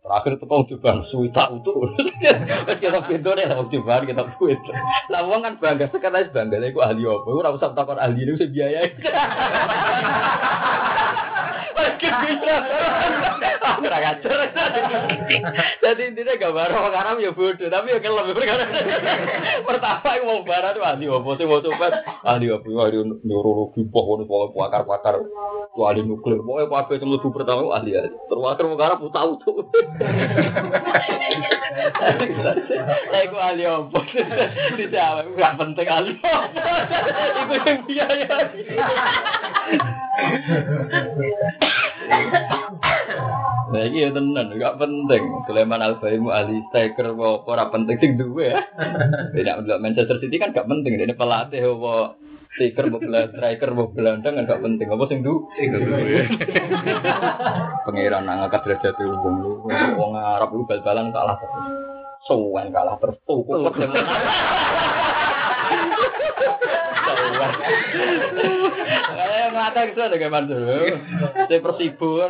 Terakhir 0.00 0.32
itu 0.36 0.44
kau 0.44 0.66
coba 0.66 0.90
suwita 1.08 1.44
itu. 1.54 1.72
kita 2.82 2.98
pintu 3.06 3.30
nih, 3.32 3.46
mau 3.48 3.64
coba 3.64 4.04
kita 4.04 4.22
buat. 4.36 4.60
Lah 5.08 5.22
wong 5.24 5.40
kan 5.46 5.54
bangga 5.62 5.86
sekarang 5.88 6.34
bangga. 6.34 6.60
Aku 6.60 6.80
ahli 6.84 7.06
opo? 7.06 7.40
Aku 7.40 7.56
rasa 7.56 7.72
takut 7.72 7.96
ahli 7.96 8.26
itu 8.26 8.36
saya 8.36 8.50
biaya. 8.52 8.80
Ora 13.80 13.98
ngajar. 14.02 14.38
Jadi 15.80 16.02
intinya 16.12 16.34
gambar 16.36 16.68
orang 16.68 16.96
Arab 16.96 17.16
ya 17.24 17.32
bodoh, 17.32 17.68
tapi 17.70 17.96
ya 17.96 17.98
kelem 18.02 18.36
perkara. 18.36 18.64
Pertama 19.64 20.08
yang 20.16 20.26
mau 20.28 20.44
barat 20.44 20.76
itu 20.76 20.82
ahli 20.84 21.06
opo 21.08 21.30
sih 21.38 21.46
mau 21.48 21.64
coba 21.64 21.86
ahli 22.26 22.52
opo 22.52 22.68
ahli 22.76 22.98
neurologi 23.24 23.86
pohon 23.88 24.28
pohon 24.28 24.52
pakar-pakar 24.52 25.24
tuh 25.70 25.86
ahli 25.86 26.02
nuklir 26.02 26.42
pokoknya 26.42 26.66
apa 26.66 26.92
yang 26.98 27.10
lebih 27.14 27.30
pertama 27.30 27.60
itu 27.62 27.70
ahli 27.72 27.90
ahli 27.94 28.10
terus 28.26 28.40
mau 28.42 28.76
Arab 28.90 29.06
tahu 29.14 29.30
tuh. 29.46 29.62
Itu 33.14 33.36
ahli 33.38 33.62
opo 33.70 34.02
dijawab 34.74 35.30
nggak 35.38 35.54
penting 35.62 35.86
ahli 35.86 36.12
opo. 36.18 36.58
Iku 37.38 37.54
yang 37.62 37.78
biaya. 37.86 38.34
Nah 43.70 43.86
iki 43.86 44.02
ya 44.02 44.10
tenan, 44.10 44.58
gak 44.58 44.82
penting. 44.82 45.22
Sulaiman 45.46 45.78
Al-Baimu 45.78 46.34
ahli 46.34 46.58
striker 46.68 47.14
apa 47.14 47.46
ora 47.46 47.70
penting 47.70 48.02
sing 48.02 48.18
duwe 48.18 48.50
ya. 48.50 48.66
Tidak 49.30 49.62
untuk 49.62 49.78
Manchester 49.78 50.18
City 50.18 50.42
kan 50.42 50.50
gak 50.50 50.66
penting. 50.66 50.98
Ini 50.98 51.14
pelatih 51.14 51.78
apa 51.78 52.18
striker 52.54 52.86
bola 52.90 53.30
striker 53.30 53.70
bola 53.72 53.90
gelandang 53.94 54.34
kan 54.36 54.48
gak 54.48 54.62
penting. 54.62 54.88
Apa 54.90 55.04
sing 55.06 55.20
du? 55.22 55.46
Sing 55.54 55.70
duwe. 55.70 56.26
Pangeran 57.86 58.26
ngangkat 58.26 58.60
derajat 58.66 58.94
wong 58.98 59.36
lu. 59.42 59.52
Wong 59.70 60.12
Arab 60.18 60.50
lu 60.54 60.66
bal-balan 60.66 61.14
kalah 61.14 61.38
terus. 61.38 61.66
Sowan 62.26 62.74
kalah 62.74 62.96
terus 62.98 63.16
tuh. 63.24 63.46
Eh, 69.10 69.46
mata 69.54 69.80
itu 69.86 70.00
ada 70.02 70.16
kayak 70.18 70.44
Saya 71.48 71.60
persibu, 71.62 72.20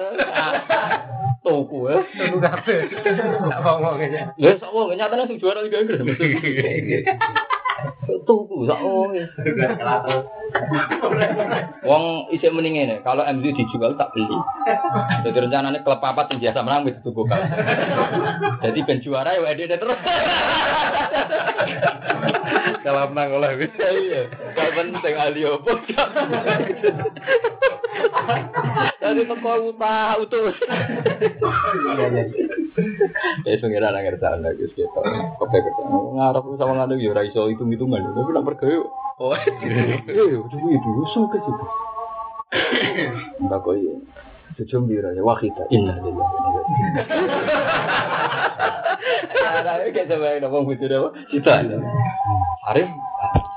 tuku 1.43 1.79
ya. 1.89 1.97
Tunggu 2.15 2.39
kafe. 2.39 2.77
Tak 2.93 3.61
ngomong 3.65 3.97
aja. 3.99 4.31
Ya, 4.37 4.53
nyatanya 4.95 5.25
sing 5.27 5.41
juara 5.41 5.65
Liga 5.65 5.83
Inggris. 5.83 6.05
tuku 8.27 8.67
sak 8.67 8.81
oh. 8.83 9.11
Wong 11.87 12.05
isih 12.35 12.51
mending 12.51 12.75
ngene, 12.77 12.97
kalau 13.07 13.23
MU 13.37 13.51
dijual 13.55 13.95
tak 13.95 14.11
beli. 14.13 14.37
Jadi 15.25 15.39
rencananya 15.47 15.81
klub 15.87 16.03
papat 16.03 16.35
yang 16.35 16.39
biasa 16.43 16.59
menang 16.67 16.91
itu 16.91 17.01
tuku 17.07 17.23
kan. 17.27 17.41
Jadi 18.65 18.79
ben 18.83 18.99
juara 19.01 19.39
ya 19.39 19.47
ada 19.47 19.77
terus. 19.79 20.01
Kalau 22.81 23.13
menang 23.13 23.31
oleh 23.37 23.51
bisa 23.61 23.87
iya. 23.93 24.23
Gak 24.57 24.71
penting 24.75 25.15
ahli 25.15 25.43
opo. 25.47 25.71
Jadi 29.01 29.21
teko 29.27 29.53
utah 29.71 30.19
utuh. 30.19 30.55
Ya 33.47 33.59
pengiran 33.59 33.93
nang 33.95 34.05
ngerti 34.07 34.27
ana 34.27 34.51
Gus 34.55 34.73
gitu. 34.75 35.01
Kope 35.41 35.57
kerja. 35.59 35.83
Ngarep 35.89 36.45
sama 36.57 36.73
ngene 36.79 37.03
yo 37.03 37.11
ora 37.15 37.27
iso 37.27 37.47
hitung-hitungan. 37.51 38.03
Tapi 38.15 38.31
nak 38.35 38.45
pergawe. 38.47 38.77
Oh, 39.21 39.37
iya, 39.37 40.41
itu 40.41 40.57
itu 40.57 40.89
usul 41.05 41.29
ke 41.29 41.39
situ. 41.45 41.65
Mbak 43.45 43.59
kok 43.61 43.75
iya. 43.77 43.95
Sejum 44.59 44.89
bira 44.91 45.15
ya 45.15 45.23
wakita 45.23 45.69
inna 45.71 45.95
lillahi. 46.01 46.37
Ada 49.61 49.93
kayak 49.93 50.09
sama 50.09 50.27
yang 50.37 50.49
ngomong 50.49 50.75
gitu 50.75 50.89
deh. 50.89 51.01
Kita. 51.31 51.53
Arif 52.73 52.89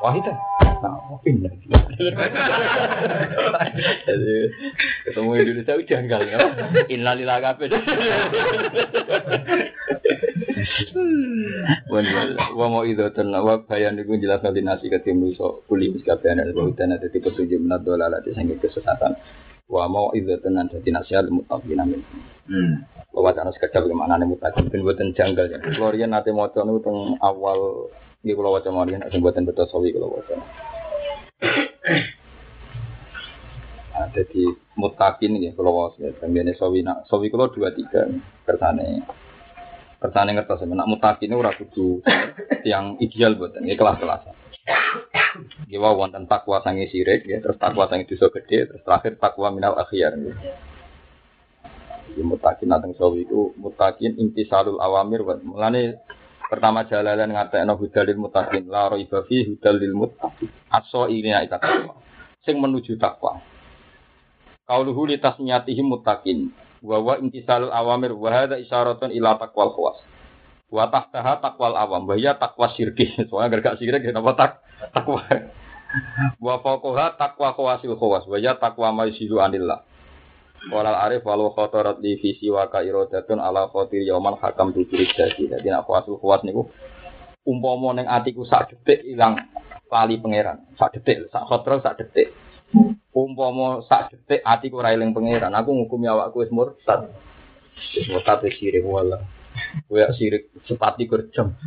wahida. 0.03 0.33
Nah, 0.83 0.99
inna 1.23 1.47
Jadi 4.03 4.35
ketemu 5.07 5.29
Indonesia 5.31 5.73
udah 5.79 5.87
janggal 5.87 6.21
ya. 6.27 6.37
Inna 6.91 7.15
lillahi 7.15 7.39
kabeh. 7.39 7.67
Wan 11.87 12.05
wa 12.35 12.67
mau 12.67 12.83
itu 12.83 13.07
ten 13.15 13.31
wa 13.31 13.63
bayan 13.63 13.95
iku 13.95 14.19
jelas 14.19 14.43
kali 14.43 14.59
nasi 14.59 14.91
ketimu 14.91 15.31
so 15.39 15.63
kuli 15.71 15.87
miskabean 15.95 16.43
dan 16.43 16.51
bautan 16.51 16.91
ada 16.91 17.07
tipe 17.07 17.31
tujuh 17.31 17.63
menat 17.63 17.87
dola 17.87 18.11
lati 18.11 18.35
sehingga 18.35 18.59
kesesatan. 18.59 19.15
Wa 19.71 19.87
mau 19.87 20.11
itu 20.11 20.35
tenan 20.43 20.67
dadi 20.67 20.91
nasihat 20.91 21.31
mutaqin 21.31 21.79
amin. 21.79 22.03
Hmm. 22.51 22.83
Wa 23.15 23.31
wacana 23.31 23.55
sekedar 23.55 23.87
bagaimana 23.87 24.19
nih 24.19 24.27
mutaqin 24.35 24.67
ben 24.67 24.83
boten 24.83 25.15
janggal 25.15 25.47
ya. 25.47 25.63
Florian 25.79 26.11
maca 26.11 26.59
niku 26.67 26.79
teng 26.83 26.97
awal 27.23 27.87
iki 28.23 28.35
kula 28.35 28.59
waca 28.59 28.67
mawon 28.71 28.99
sing 29.11 29.23
boten 29.23 29.47
betul 29.47 29.67
sawi 29.71 29.95
kula 29.95 30.11
waca. 30.11 30.35
Nah, 33.93 34.09
jadi 34.09 34.49
mutakin 34.73 35.37
ya 35.37 35.53
kalau 35.53 35.85
was 35.85 35.93
ya, 36.01 36.09
kemudian 36.17 36.49
sawi 36.57 36.81
nak 36.81 37.05
sawi 37.05 37.29
kalau 37.29 37.53
dua 37.53 37.69
tiga 37.77 38.09
kersane 38.41 39.05
kersane 40.01 40.33
ngertos 40.33 40.65
ya, 40.65 40.73
nak 40.73 40.89
mutakin 40.89 41.29
itu 41.29 41.37
ora 41.37 41.53
kudu 41.53 42.01
yang 42.71 42.97
ideal 42.97 43.37
buat 43.37 43.53
ini 43.61 43.77
kelas 43.77 44.01
kelasan. 44.01 44.33
Ya 45.69 45.77
wonten 45.77 46.25
takwa 46.25 46.57
sangi 46.65 46.89
sirik 46.89 47.29
ya, 47.29 47.37
terus 47.37 47.61
takwa 47.61 47.85
sangi 47.85 48.09
dosa 48.09 48.33
gede, 48.33 48.73
terus 48.73 48.81
terakhir 48.81 49.13
takwa 49.21 49.53
minal 49.53 49.77
akhir. 49.77 50.17
Ya. 50.17 50.33
Ya, 52.13 52.23
mutakin 52.25 52.73
nateng 52.73 52.97
sawi 52.97 53.29
itu 53.29 53.53
mutakin 53.61 54.17
intisalul 54.17 54.81
awamir 54.81 55.21
buat 55.21 55.41
mulane 55.45 56.01
pertama 56.49 56.83
jalalan 56.87 57.31
ngatekno 57.31 57.73
hudalil 57.79 58.19
mutakin 58.19 58.67
la 58.67 58.91
raiba 58.91 59.23
fi 59.27 59.47
hudalil 59.47 59.95
mutakin 59.95 60.49
aso 60.71 61.07
ini 61.07 61.31
ikat 61.31 61.61
takwa 61.61 61.95
sing 62.43 62.59
menuju 62.59 62.99
takwa 62.99 63.39
Kauluhu 64.63 65.11
li 65.11 65.19
tasmiyatihim 65.19 65.91
muttaqin 65.91 66.55
wa 66.79 66.95
wa 67.03 67.19
intisalul 67.19 67.67
awamir 67.67 68.15
wa 68.15 68.31
hadza 68.31 68.55
isyaratun 68.55 69.11
ila 69.11 69.35
taqwal 69.35 69.75
khawas. 69.75 69.99
Wa 70.71 70.87
tahtaha 70.87 71.43
taqwal 71.43 71.75
awam 71.75 72.07
wa 72.07 72.15
ya 72.15 72.39
taqwa 72.39 72.71
syirki. 72.71 73.11
Soalnya 73.27 73.59
gak 73.59 73.75
syirki 73.75 74.07
kenapa 74.07 74.31
tak 74.39 74.51
takwa. 74.95 75.19
Wa 76.41 76.57
fawqaha 76.63 77.19
taqwa 77.21 77.53
khawasil 77.53 77.93
khawas 77.99 78.25
wa 78.25 78.39
ya 78.41 78.57
taqwa 78.57 78.89
ma 78.89 79.05
anillah. 79.05 79.85
Walal 80.71 80.95
arif 80.95 81.27
walau 81.27 81.51
khotorat 81.51 81.99
di 81.99 82.15
visi 82.15 82.47
wa 82.47 82.69
ka 82.71 82.79
irodatun 82.79 83.39
ala 83.41 83.67
khotir 83.67 84.03
yauman 84.07 84.39
hakam 84.39 84.71
tujurik 84.71 85.11
jadi. 85.11 85.59
Jadi 85.59 85.67
nak 85.67 85.83
khawasul 85.83 86.15
khawas 86.19 86.45
niku 86.47 86.71
umpama 87.43 87.91
ning 87.91 88.07
atiku 88.07 88.47
sak 88.47 88.71
detik 88.71 89.03
ilang 89.03 89.35
lali 89.91 90.15
pangeran. 90.21 90.63
Sak 90.79 90.95
detik, 90.95 91.27
sak 91.27 91.43
khotor 91.43 91.83
sak 91.83 91.99
detik. 91.99 92.31
Umpama 93.11 93.83
sak 93.83 94.15
detik 94.15 94.39
atiku 94.47 94.79
ora 94.79 94.95
eling 94.95 95.11
pangeran. 95.11 95.51
Aku 95.51 95.75
ngukumi 95.75 96.07
awakku 96.07 96.39
wis 96.43 96.51
murtad. 96.55 97.11
Wis 97.91 98.07
murtad 98.07 98.39
wis 98.47 98.55
sirik 98.55 98.87
wala 98.87 99.19
kowe 99.87 100.01
sirik 100.17 100.49
sepati 100.65 101.05
kerjam 101.05 101.53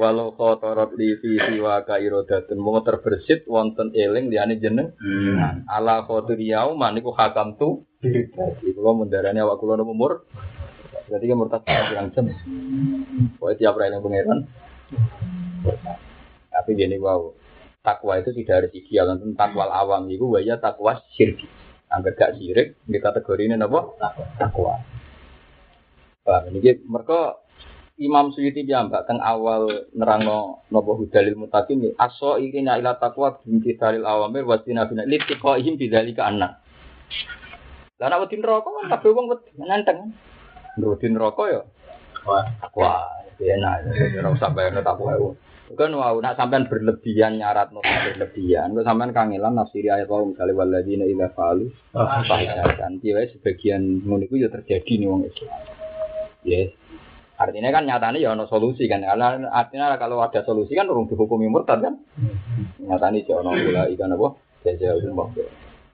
walau 0.00 0.32
khotorot 0.32 0.96
li 0.96 1.20
fi 1.20 1.36
siwa 1.36 1.84
ka 1.84 2.00
irodatun 2.00 2.56
mau 2.56 2.80
terbersit 2.80 3.44
wonten 3.44 3.92
eling 3.92 4.32
liyane 4.32 4.56
jeneng. 4.56 4.96
Hmm. 4.96 5.68
ala 5.68 6.08
khotur 6.08 6.40
yauman 6.40 6.96
iku 6.96 7.12
hakam 7.12 7.60
tu. 7.60 7.84
Jadi 8.02 8.74
kula 8.74 8.98
mendarani 8.98 9.38
awak 9.38 9.60
kula 9.62 9.78
umur 9.84 10.26
jadi 11.12 11.24
kan 11.28 11.36
murtad 11.36 11.62
pirang 11.66 12.08
jam. 12.16 12.24
Kowe 13.36 13.52
tiap 13.52 13.76
ra 13.76 13.92
eling 13.92 14.00
pangeran. 14.00 14.38
Tapi 16.48 16.70
gini 16.72 16.96
wow 16.96 17.36
takwa 17.82 18.16
itu 18.16 18.30
tidak 18.32 18.64
harus 18.64 18.72
ideal 18.78 19.12
tentang 19.12 19.34
takwa 19.34 19.66
awam 19.68 20.06
itu 20.06 20.24
wajah 20.24 20.62
takwa 20.62 21.02
syirik 21.12 21.42
agar 21.90 22.14
gak 22.14 22.32
syirik 22.38 22.78
di 22.86 22.98
kategori 23.02 23.42
ini 23.50 23.58
apa 23.58 23.80
takwa. 24.38 24.80
Paham? 26.22 26.54
Ini 26.54 26.86
mereka 26.86 27.41
Imam 28.02 28.34
Suyuti 28.34 28.66
jambak 28.66 29.06
teng 29.06 29.22
awal 29.22 29.86
nerangno 29.94 30.66
nopo 30.74 30.98
hudalil 30.98 31.38
mutakin 31.38 31.78
ini 31.78 31.90
aso 31.94 32.42
ini 32.42 32.66
ila 32.66 32.98
takwa 32.98 33.38
binti 33.38 33.78
dalil 33.78 34.02
awamir 34.02 34.42
wasina 34.42 34.90
bina 34.90 35.06
litiko 35.06 35.54
ihim 35.54 35.78
bidalika 35.78 36.26
anak 36.26 36.58
Lah 38.02 38.10
nek 38.10 38.26
wedi 38.26 38.42
neraka 38.42 38.66
kan 38.66 38.90
kabeh 38.98 39.10
wong 39.14 39.30
wedi 39.30 41.06
neraka 41.06 41.42
ya. 41.46 41.62
Wah, 42.26 42.42
takwa. 42.58 43.06
Enak, 43.38 43.90
ora 44.18 44.28
usah 44.34 44.50
bayar 44.50 44.82
takwa. 44.82 45.38
Kan 45.72 45.94
wow, 45.94 46.18
nak 46.18 46.34
sampean 46.34 46.66
berlebihan 46.66 47.38
nyarat 47.38 47.70
no 47.70 47.80
berlebihan, 47.80 48.76
kok 48.76 48.84
sampean 48.84 49.14
kangelan 49.14 49.56
nafsiri 49.56 49.88
ayat 49.88 50.10
wau 50.10 50.28
misalnya 50.28 50.58
waladina 50.58 51.06
ila 51.06 51.30
falu 51.32 51.70
fahishatan. 51.94 52.98
Dia 52.98 53.24
sebagian 53.30 54.02
ngono 54.02 54.26
iku 54.26 54.36
ya 54.36 54.50
terjadi 54.50 54.92
nih 54.98 55.08
wong 55.08 55.22
Islam. 55.30 55.54
Yes. 56.42 56.81
Artinya 57.42 57.74
kan 57.74 57.82
nyatanya 57.82 58.22
ya 58.22 58.30
ono 58.38 58.46
solusi 58.46 58.86
kan. 58.86 59.02
Karena 59.02 59.50
artinya 59.50 59.98
kalau 59.98 60.22
ada 60.22 60.46
solusi 60.46 60.78
kan 60.78 60.86
urung 60.86 61.10
dihukumi 61.10 61.50
murtad 61.50 61.82
kan. 61.82 61.98
Nyatanya 62.78 63.18
ya 63.26 63.34
ono 63.42 63.50
pula 63.50 63.82
ikan 63.90 64.14
apa? 64.14 64.28
Jaja 64.62 64.94
umum. 65.02 65.34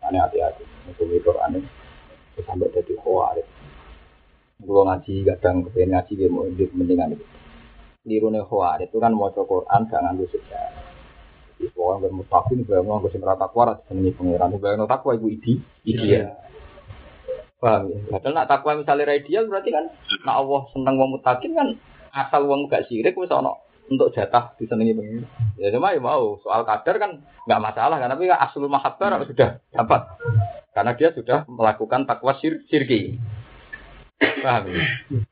Ane 0.05 0.16
hati-hati. 0.20 0.65
Hukum 0.93 1.09
Quran 1.25 1.57
ini 1.57 1.69
sampai 2.45 2.69
jadi 2.70 2.93
khawarij. 3.01 3.47
Gue 4.59 4.83
ngaji 4.85 5.15
kadang 5.25 5.65
kepengen 5.70 5.95
ngaji 5.95 6.12
dia 6.19 6.29
mau 6.29 6.45
mendingan 6.49 7.15
itu 7.15 7.25
nirune 8.05 8.41
khawarij 8.45 8.89
itu 8.89 8.99
kan 9.01 9.12
mau 9.16 9.33
Quran 9.33 9.81
gak 9.89 10.01
nganggo 10.05 10.25
sejarah. 10.29 10.85
Nggak 11.59 12.15
mustaqim, 12.15 12.62
nggak 12.62 12.87
mau 12.87 13.03
nggak 13.03 13.11
sempat 13.19 13.39
takwa, 13.41 13.75
pangeran. 13.89 14.49
Nggak 14.55 14.79
mau 14.79 14.87
takwa 14.87 15.19
ibu 15.19 15.27
idi, 15.33 15.59
idi 15.83 16.07
ya. 16.15 16.31
Paham 17.59 17.91
ya? 17.91 17.99
Padahal 18.07 18.35
nak 18.39 18.47
takwa 18.47 18.79
misalnya 18.79 19.11
ideal 19.19 19.51
berarti 19.51 19.75
kan, 19.75 19.91
nak 20.23 20.37
Allah 20.47 20.63
seneng 20.71 20.95
wong 20.95 21.19
mutakin 21.19 21.53
kan 21.59 21.69
asal 22.15 22.47
wong 22.47 22.71
gak 22.71 22.87
sirik 22.87 23.19
wis 23.19 23.35
ono 23.35 23.59
untuk 23.91 24.15
jatah 24.15 24.55
disenengi 24.61 24.95
pengiran. 24.95 25.27
Ya 25.59 25.75
cuma 25.75 25.91
ya 25.91 25.99
mau 25.99 26.39
soal 26.45 26.63
kadar 26.63 26.97
kan 27.03 27.11
nggak 27.49 27.63
masalah 27.63 27.97
kan, 27.99 28.13
tapi 28.13 28.31
kan 28.31 28.39
aslul 28.39 28.71
mahabbar 28.71 29.19
sudah 29.27 29.59
dapat 29.75 30.03
karena 30.77 30.93
dia 30.95 31.09
sudah 31.11 31.39
melakukan 31.51 32.07
takwa 32.07 32.37
sir 32.39 32.63
sirki. 32.71 33.19
Paham 34.19 34.71
ya? 34.71 34.83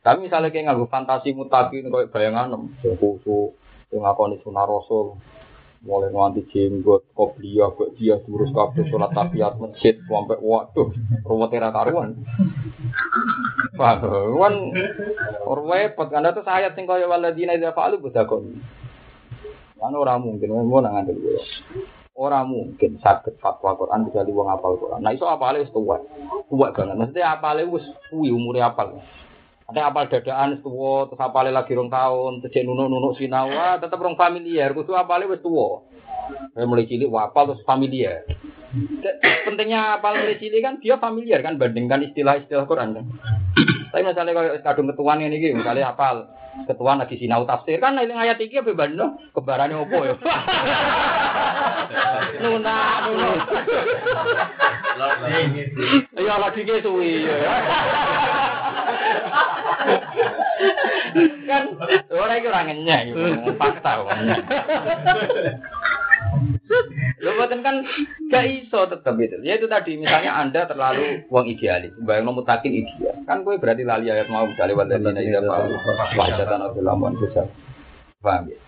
Tapi 0.03 0.19
misalnya 0.27 0.51
kayak 0.51 0.73
nganggo 0.73 0.91
fantasi 0.91 1.31
mutakin 1.37 1.93
kayak 1.93 2.11
bayangan 2.11 2.55
khusu, 2.83 3.55
sing 3.87 4.03
ngakoni 4.03 4.41
sunah 4.43 4.67
rasul, 4.67 5.21
mulai 5.87 6.11
nganti 6.11 6.43
jenggot, 6.51 7.07
kopiah, 7.15 7.71
buat 7.71 7.95
dia 7.95 8.19
terus 8.19 8.51
kabeh 8.51 8.85
sholat 8.91 9.15
tahiyat 9.15 9.55
masjid 9.63 9.95
sampai 10.05 10.43
waduh 10.43 10.91
rumah 11.23 11.49
tera 11.49 11.71
karuan. 11.71 12.19
Kan 13.79 14.55
repot 15.47 16.09
kan 16.11 16.27
itu 16.27 16.43
saya 16.43 16.75
sing 16.75 16.85
kaya 16.85 17.07
waladina 17.07 17.55
idza 17.55 17.71
fa'alu 17.71 18.03
bedakon. 18.03 18.59
Kan 19.79 19.95
ora 19.95 20.19
mungkin 20.19 20.51
mau 20.51 20.83
nang 20.83 20.99
ngandel 20.99 21.17
Orang 22.17 22.49
mungkin 22.49 22.97
sakit 22.97 23.37
fatwa 23.45 23.77
Quran 23.77 24.09
bisa 24.09 24.25
wong 24.25 24.49
apal 24.49 24.81
Quran. 24.81 25.05
Nah 25.05 25.13
itu 25.13 25.29
apalnya 25.29 25.61
wis 25.61 25.69
tua. 25.69 26.01
Tua 26.49 26.73
banget. 26.73 26.97
Maksudnya 26.97 27.37
apalnya 27.37 27.69
wis 27.69 27.85
kuwi 28.09 28.33
umurnya 28.33 28.73
apal. 28.73 29.05
Ada 29.67 29.91
apal 29.91 30.07
dadaan 30.07 30.63
tua, 30.63 31.11
terus 31.11 31.19
apalnya 31.19 31.59
lagi 31.59 31.75
rong 31.75 31.91
tahun, 31.91 32.39
terus 32.39 32.55
nunuk-nunuk 32.63 33.19
sinawa, 33.19 33.83
tetap 33.83 33.99
rong 33.99 34.15
familiar. 34.15 34.71
Kudu 34.71 34.95
apalnya 34.95 35.27
wis 35.27 35.43
tua. 35.43 35.83
Saya 36.55 36.67
mulai 36.71 36.87
cilik 36.87 37.11
wapal 37.11 37.51
terus 37.51 37.67
familiar. 37.67 38.23
Pentingnya 39.43 39.99
apal 39.99 40.23
mulai 40.23 40.39
cilik 40.39 40.63
kan 40.63 40.79
dia 40.79 40.99
familiar 41.03 41.43
kan 41.43 41.59
bandingkan 41.59 42.03
istilah-istilah 42.07 42.67
Quran 42.67 42.95
kan. 42.95 43.05
Tapi 43.91 44.03
misalnya 44.07 44.33
kalau 44.35 44.51
kadung 44.63 44.89
ketuaan 44.95 45.23
ini, 45.23 45.55
misalnya 45.55 45.91
apal 45.95 46.31
ketuaan 46.65 47.03
lagi 47.03 47.21
sinau 47.21 47.45
tafsir 47.45 47.77
kan 47.83 47.99
eling 48.01 48.17
ayat 48.17 48.41
iki 48.41 48.63
apa 48.63 48.73
bandno 48.73 49.19
kebarane 49.37 49.75
opo 49.77 49.99
ya. 50.07 50.15
Nuna, 52.37 52.77
nuna. 53.07 53.29
Iya 56.17 56.35
lagi 56.37 56.61
ke 56.65 56.85
suwi 56.85 57.25
ya. 57.25 57.37
Kan 61.47 61.65
orang 62.13 62.37
itu 62.41 62.49
orang 62.49 62.67
ngenyek, 62.71 63.01
fakta 63.57 63.91
kok. 64.03 64.09
Lo 67.23 67.33
buatan 67.39 67.65
kan 67.65 67.81
gak 68.29 68.47
iso 68.51 68.87
tetap 68.91 69.17
itu. 69.17 69.41
Ya 69.41 69.57
itu 69.57 69.67
tadi 69.71 69.97
misalnya 69.97 70.37
anda 70.37 70.69
terlalu 70.69 71.25
uang 71.33 71.47
idealis, 71.49 71.95
bayang 72.05 72.29
nomor 72.29 72.45
takin 72.45 72.75
ideal. 72.75 73.17
Kan 73.25 73.43
gue 73.43 73.57
berarti 73.57 73.83
lali 73.87 74.13
ayat 74.13 74.29
mau 74.29 74.45
misalnya 74.45 74.77
wadai 74.77 75.01
ini 75.01 75.31
tidak 75.33 75.49
tahu 75.49 75.67
wajatan 76.19 76.61
atau 76.61 76.81
lamuan 76.85 77.17
besar. 77.17 77.49
Paham 78.21 78.51
ya? 78.51 78.59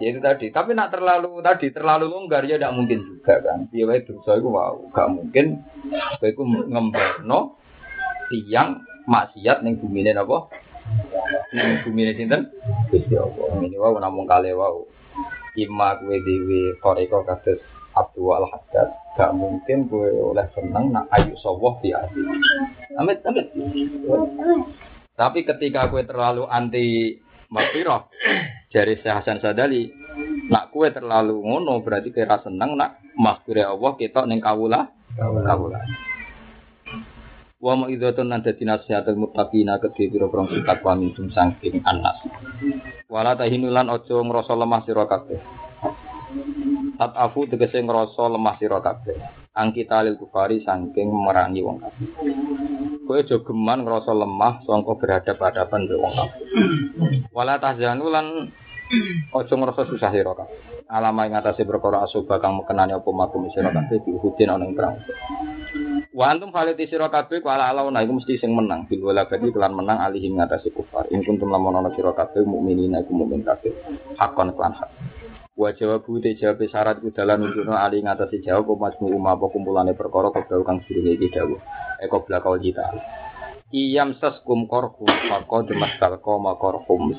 Ya 0.00 0.06
itu 0.16 0.20
tadi. 0.24 0.48
Tapi 0.48 0.72
nak 0.72 0.94
terlalu 0.94 1.44
tadi 1.44 1.68
terlalu 1.74 2.08
longgar 2.08 2.48
ya 2.48 2.56
tidak 2.56 2.72
mungkin 2.72 2.98
juga 3.04 3.34
kan. 3.44 3.68
Iya 3.74 3.84
baik 3.84 4.08
dosa 4.08 4.40
itu 4.40 4.48
wow 4.48 4.80
gak 4.96 5.08
mungkin. 5.12 5.60
Baik 6.22 6.38
ngembangno 6.40 7.60
tiang 8.30 8.80
maksiat 9.08 9.62
neng 9.62 9.78
bumi 9.78 10.04
ini 10.04 10.16
apa? 10.16 10.50
Neng 11.54 11.84
bumi 11.86 12.00
ini 12.08 12.12
sinten? 12.18 12.50
Gusti 12.88 13.14
Allah. 13.16 13.60
Ini 13.62 13.76
wow 13.78 13.96
namung 14.00 14.26
kali 14.26 14.52
wow 14.52 15.00
ima 15.58 15.98
kue 15.98 16.18
dewi 16.22 16.78
koreko 16.78 17.26
kados 17.26 17.58
Abdul 17.96 18.38
al 18.38 18.46
Haddad 18.46 18.88
gak 19.18 19.34
mungkin 19.34 19.90
kue 19.90 20.14
oleh 20.14 20.46
seneng 20.54 20.94
nak 20.94 21.10
ayu 21.10 21.34
sawah 21.42 21.74
di 21.82 21.90
hati 21.90 22.22
amit 22.94 23.18
amit 23.26 23.50
tapi 25.18 25.42
ketika 25.42 25.90
kue 25.90 26.06
terlalu 26.06 26.46
anti 26.46 27.18
makfirah 27.50 28.06
dari 28.70 28.94
Syekh 29.02 29.14
Hasan 29.20 29.42
Sadali 29.42 29.90
nak 30.46 30.70
kue 30.70 30.94
terlalu 30.94 31.42
ngono 31.42 31.82
berarti 31.82 32.14
kira 32.14 32.38
seneng 32.46 32.78
nak 32.78 33.02
makfirah 33.18 33.74
Allah 33.74 33.92
kita 33.98 34.22
neng 34.30 34.38
kawula 34.38 34.86
kawula 35.18 35.82
Wa 37.60 37.76
ma 37.76 37.92
idzatun 37.92 38.32
nan 38.32 38.40
dadi 38.40 38.64
nasihatul 38.64 39.20
muttaqina 39.20 39.76
kedhe 39.84 40.08
pira-pira 40.08 40.48
sikat 40.48 40.80
wa 40.80 40.96
minum 40.96 41.28
saking 41.28 41.84
anas. 41.84 42.16
Wala 43.04 43.36
tahinulan 43.36 43.92
aja 43.92 44.16
ngrasa 44.16 44.56
lemah 44.56 44.80
sira 44.88 45.04
kabeh. 45.04 45.36
Tat 46.96 47.12
afu 47.20 47.44
tegese 47.52 47.84
ngrasa 47.84 48.32
lemah 48.32 48.56
sira 48.56 48.80
kabeh. 48.80 49.12
Angkita 49.52 50.00
lil 50.00 50.16
kufari 50.16 50.64
saking 50.64 51.12
merangi 51.12 51.60
wong 51.60 51.84
kabeh. 51.84 52.08
Kowe 53.04 53.20
aja 53.20 53.36
geman 53.44 53.84
ngrasa 53.84 54.12
lemah 54.16 54.64
sangka 54.64 54.96
berhadap-hadapan 54.96 55.84
mbek 55.84 56.00
wong 56.00 56.14
kabeh. 56.16 56.40
Wala 57.28 57.60
tahzanu 57.60 58.08
lan 58.08 58.48
aja 59.36 59.52
ngrasa 59.52 59.84
susah 59.84 60.08
sira 60.08 60.32
kabeh. 60.32 60.88
Alama 60.88 61.28
ing 61.28 61.36
atase 61.36 61.68
perkara 61.68 62.08
asoba 62.08 62.40
kang 62.40 62.56
mekenani 62.56 62.96
apa 62.96 63.10
makum 63.12 63.44
sira 63.52 63.68
kabeh 63.68 64.00
diuhutin 64.00 64.48
ana 64.48 64.64
ing 64.64 64.72
perang. 64.72 64.96
Wa 66.10 66.34
antum 66.34 66.50
khaliti 66.50 66.90
sira 66.90 67.06
kabeh 67.06 67.38
ku 67.38 67.46
ala 67.46 67.70
alauna 67.70 68.02
iku 68.02 68.18
mesti 68.18 68.34
sing 68.42 68.50
menang 68.50 68.90
bil 68.90 69.06
wala 69.06 69.30
badi 69.30 69.54
kelan 69.54 69.78
menang 69.78 70.02
alihim 70.02 70.42
ngatasi 70.42 70.74
kufar. 70.74 71.06
In 71.14 71.22
kuntum 71.22 71.54
lamun 71.54 71.78
ana 71.78 71.94
sira 71.94 72.10
kabeh 72.10 72.42
mukminina 72.42 73.06
iku 73.06 73.14
mukmin 73.14 73.46
kabeh. 73.46 73.70
Hakon 74.18 74.50
kelan 74.58 74.74
hak. 74.74 74.90
Wa 75.54 75.70
jawabu 75.70 76.18
te 76.18 76.34
jawab 76.34 76.66
syarat 76.66 76.98
ku 76.98 77.14
dalan 77.14 77.46
nunjukno 77.46 77.78
ali 77.78 78.02
ngatasi 78.02 78.42
jawab 78.42 78.74
apa 78.74 78.90
majmu 78.90 79.06
umma 79.06 79.38
apa 79.38 79.46
kumpulane 79.54 79.94
perkara 79.94 80.34
kebau 80.34 80.66
kang 80.66 80.82
sirine 80.82 81.14
iki 81.14 81.30
dawuh. 81.30 81.62
Eko 82.02 82.26
blakau 82.26 82.58
kita. 82.58 82.90
Iyam 83.70 84.18
saskum 84.18 84.66
korhum 84.66 85.06
maka 85.06 85.62
demastal 85.62 86.18
koma 86.18 86.58
korhum 86.58 87.14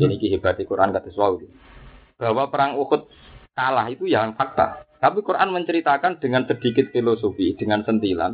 Jadi 0.00 0.14
ki 0.16 0.32
hebati 0.32 0.64
Quran 0.64 0.96
kata 0.96 1.12
wau 1.12 1.36
bahwa 2.16 2.48
perang 2.48 2.80
Uhud 2.80 3.04
kalah 3.52 3.84
itu 3.92 4.08
yang 4.08 4.32
fakta. 4.32 4.85
Tapi 4.96 5.18
Quran 5.20 5.52
menceritakan 5.52 6.18
dengan 6.18 6.48
sedikit 6.48 6.88
filosofi, 6.90 7.52
dengan 7.56 7.84
sentilan. 7.84 8.32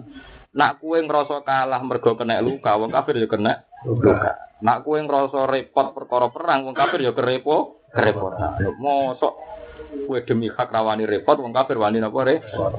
Nak 0.52 0.84
kue 0.84 1.00
ngerasa 1.00 1.42
kalah 1.42 1.80
mergo 1.80 2.12
kena 2.12 2.44
luka, 2.44 2.76
wong 2.76 2.92
kafir 2.92 3.16
ya 3.16 3.26
kena 3.26 3.64
luka. 3.88 4.36
Nak 4.60 4.84
kue 4.84 5.00
ngerasa 5.00 5.48
repot 5.48 5.96
perkara 5.96 6.28
perang, 6.28 6.68
wong 6.68 6.76
kafir 6.76 7.00
ya 7.00 7.16
kerepo, 7.16 7.88
kerepotan. 7.88 8.60
Mosok 8.76 9.32
kue 10.04 10.20
demi 10.28 10.52
hak 10.52 10.68
rawani 10.68 11.08
repot, 11.08 11.40
wong 11.40 11.56
kafir 11.56 11.80
wani 11.80 12.04
napa 12.04 12.20
repot. 12.20 12.72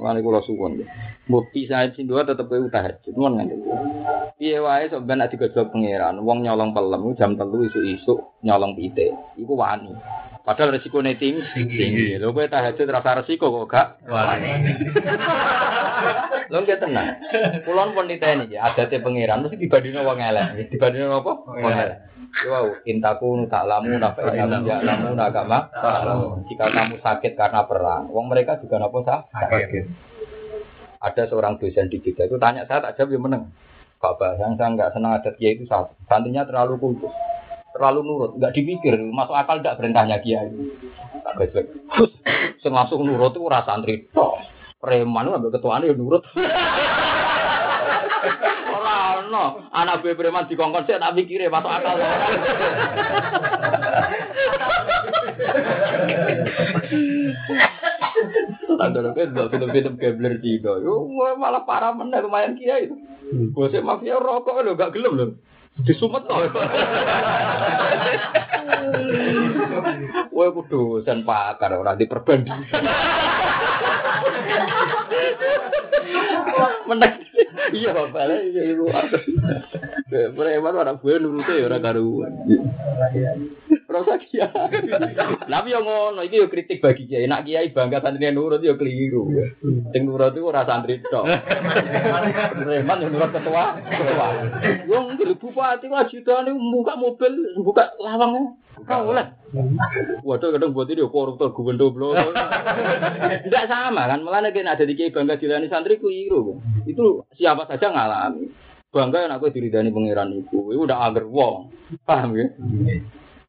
Wani 0.00 0.24
kula 0.24 0.42
suwun. 0.42 0.82
Bukti 1.30 1.70
saya 1.70 1.94
dua 1.94 2.26
tetep 2.26 2.50
kowe 2.50 2.58
tahajud, 2.66 3.14
mon 3.14 3.38
ngene. 3.38 3.54
Piye 4.34 4.58
wae 4.58 4.90
sok 4.90 5.06
ben 5.06 5.22
nek 5.22 5.30
digojok 5.30 5.70
pangeran, 5.70 6.18
wong 6.26 6.42
nyolong 6.42 6.74
pelem 6.74 7.14
jam 7.14 7.38
telu 7.38 7.62
isu-isu 7.62 8.18
nyolong 8.42 8.74
pite. 8.74 9.14
Iku 9.38 9.54
wani. 9.54 9.94
Padahal 10.40 10.74
resiko 10.74 11.04
tinggi. 11.04 11.44
tinggi. 11.54 12.16
Lho 12.16 12.32
kowe 12.32 12.48
tahajud 12.48 12.88
rasa 12.88 13.20
resiko 13.20 13.52
kok 13.52 13.68
gak? 13.68 13.86
Wani. 14.08 14.72
Lho 16.50 16.58
nggih 16.64 16.80
tenang. 16.80 17.20
Kulon 17.62 17.92
pun 17.92 18.08
niteni 18.08 18.50
ya, 18.50 18.72
adate 18.72 18.98
pangeran 19.04 19.44
mesti 19.44 19.60
dibandingno 19.60 20.02
wong 20.02 20.18
elek. 20.18 20.72
Dibandingno 20.72 21.20
apa? 21.20 21.32
Wong 21.46 21.74
elek. 21.76 21.98
Wow, 22.46 22.78
intaku 22.86 23.42
tak 23.50 23.66
lamu 23.66 23.98
nafa 23.98 24.30
inamu 24.32 24.62
ya 24.64 24.78
lamu 24.80 25.18
agama. 25.18 25.66
Jika 26.46 26.70
kamu 26.70 27.02
sakit 27.02 27.34
karena 27.34 27.66
perang, 27.66 28.06
wong 28.08 28.30
mereka 28.30 28.56
juga 28.62 28.78
napa 28.78 28.98
sah? 29.02 29.20
Sakit. 29.34 29.84
Ada 31.00 31.26
seorang 31.32 31.58
dosen 31.58 31.90
di 31.90 31.98
kita 31.98 32.28
itu 32.28 32.36
tanya 32.38 32.68
saya 32.68 32.84
tak 32.84 33.00
jawab 33.00 33.16
yang 33.16 33.24
menang. 33.24 33.44
Kak 34.00 34.16
Bahang 34.16 34.56
saya 34.56 34.72
nggak 34.72 34.92
senang 34.96 35.12
adat 35.20 35.36
kiai 35.36 35.60
itu 35.60 35.68
satu. 35.68 35.92
Santinya 36.08 36.48
terlalu 36.48 36.80
kultus, 36.80 37.12
terlalu 37.74 38.00
nurut, 38.02 38.30
nggak 38.36 38.54
dipikir, 38.54 38.98
masuk 38.98 39.34
akal 39.34 39.58
tidak 39.62 39.78
perintahnya 39.78 40.18
kiai. 40.22 40.50
Sing 42.60 42.72
langsung 42.74 43.06
nurut 43.06 43.32
itu 43.32 43.46
rasa 43.46 43.78
santri. 43.78 44.10
Preman 44.80 45.28
itu 45.28 45.36
ambil 45.36 45.52
ketuaan 45.54 45.86
ya 45.86 45.92
nurut. 45.94 46.24
Orang 48.80 49.32
no, 49.32 49.64
anak 49.72 50.02
gue 50.04 50.16
preman 50.16 50.48
di 50.48 50.56
kongkong 50.56 50.84
saya 50.84 51.00
tak 51.00 51.14
pikir 51.16 51.46
masuk 51.48 51.70
akal. 51.70 51.96
Tanda 58.80 59.12
kan 59.12 59.48
film-film 59.52 60.00
gambler 60.00 60.40
Cina, 60.40 60.80
yo 60.80 61.04
malah 61.36 61.68
parah 61.68 61.92
mana 61.92 62.24
lumayan 62.24 62.56
kia 62.56 62.80
itu. 62.80 62.96
Bosnya 63.52 63.84
mafia 63.84 64.16
rokok 64.16 64.64
lo 64.64 64.72
gak 64.74 64.96
gelem 64.96 65.12
lo. 65.16 65.26
Disumet 65.78 66.26
loh. 66.26 66.50
Wah, 70.34 70.48
kudu 70.50 71.06
sen 71.06 71.22
pakar 71.22 71.70
ora 71.78 71.94
diperbanding. 71.94 72.50
Menang. 76.88 77.22
Iya, 77.70 77.94
balik 78.10 78.40
iya 78.50 78.62
ibu. 78.74 78.90
Preman 80.10 80.74
orang 80.74 80.98
gue 80.98 81.22
nurute 81.22 81.54
ya 81.54 81.70
ora 81.70 81.78
karuan. 81.78 82.34
Rasa 83.90 84.18
kia. 84.22 84.50
Tapi 85.46 85.68
yang 85.70 85.82
ngono 85.86 86.22
iki 86.26 86.46
kritik 86.50 86.82
bagi 86.82 87.06
kiai. 87.06 87.30
Nak 87.30 87.46
kiai 87.46 87.70
bangga 87.70 88.02
santri 88.02 88.30
nurut 88.30 88.62
yo 88.62 88.74
keliru. 88.74 89.30
Sing 89.94 90.02
nurut 90.06 90.34
itu 90.34 90.46
ora 90.46 90.66
santri 90.66 90.98
tok. 91.06 91.26
Preman 92.58 93.02
yang 93.02 93.10
nurut 93.14 93.30
ketua, 93.34 93.78
ketua. 93.86 94.28
Wong 94.90 95.14
ndelok 95.14 95.38
bupati 95.42 95.86
wajibane 95.86 96.50
buka 96.54 96.94
mobil, 96.98 97.32
buka 97.62 97.94
lawang. 98.02 98.58
Kau 98.88 99.12
lah. 99.12 99.36
Waduh 100.24 100.56
kadang 100.56 100.72
buat 100.72 100.88
ini 100.88 101.04
koruptor 101.04 101.52
gubernur 101.52 101.92
belum. 101.92 102.16
Tidak 103.44 103.64
sama 103.68 104.08
kan, 104.08 104.24
malah 104.24 104.40
nek 104.46 104.56
ada 104.56 104.86
di 104.86 104.96
kiai 105.00 105.16
bangga 105.16 105.40
dilani 105.40 105.72
santri 105.72 105.96
keliru. 105.96 106.60
Itu 106.84 107.24
siapa 107.32 107.64
saja 107.64 107.88
ngalami. 107.88 108.52
Bangga 108.92 109.24
yang 109.24 109.32
aku 109.32 109.48
diridani 109.48 109.88
pangeran 109.88 110.36
itu, 110.36 110.76
itu 110.76 110.80
udah 110.84 111.08
agar 111.08 111.24
wong. 111.24 111.72
Paham 112.04 112.36
ya? 112.36 112.52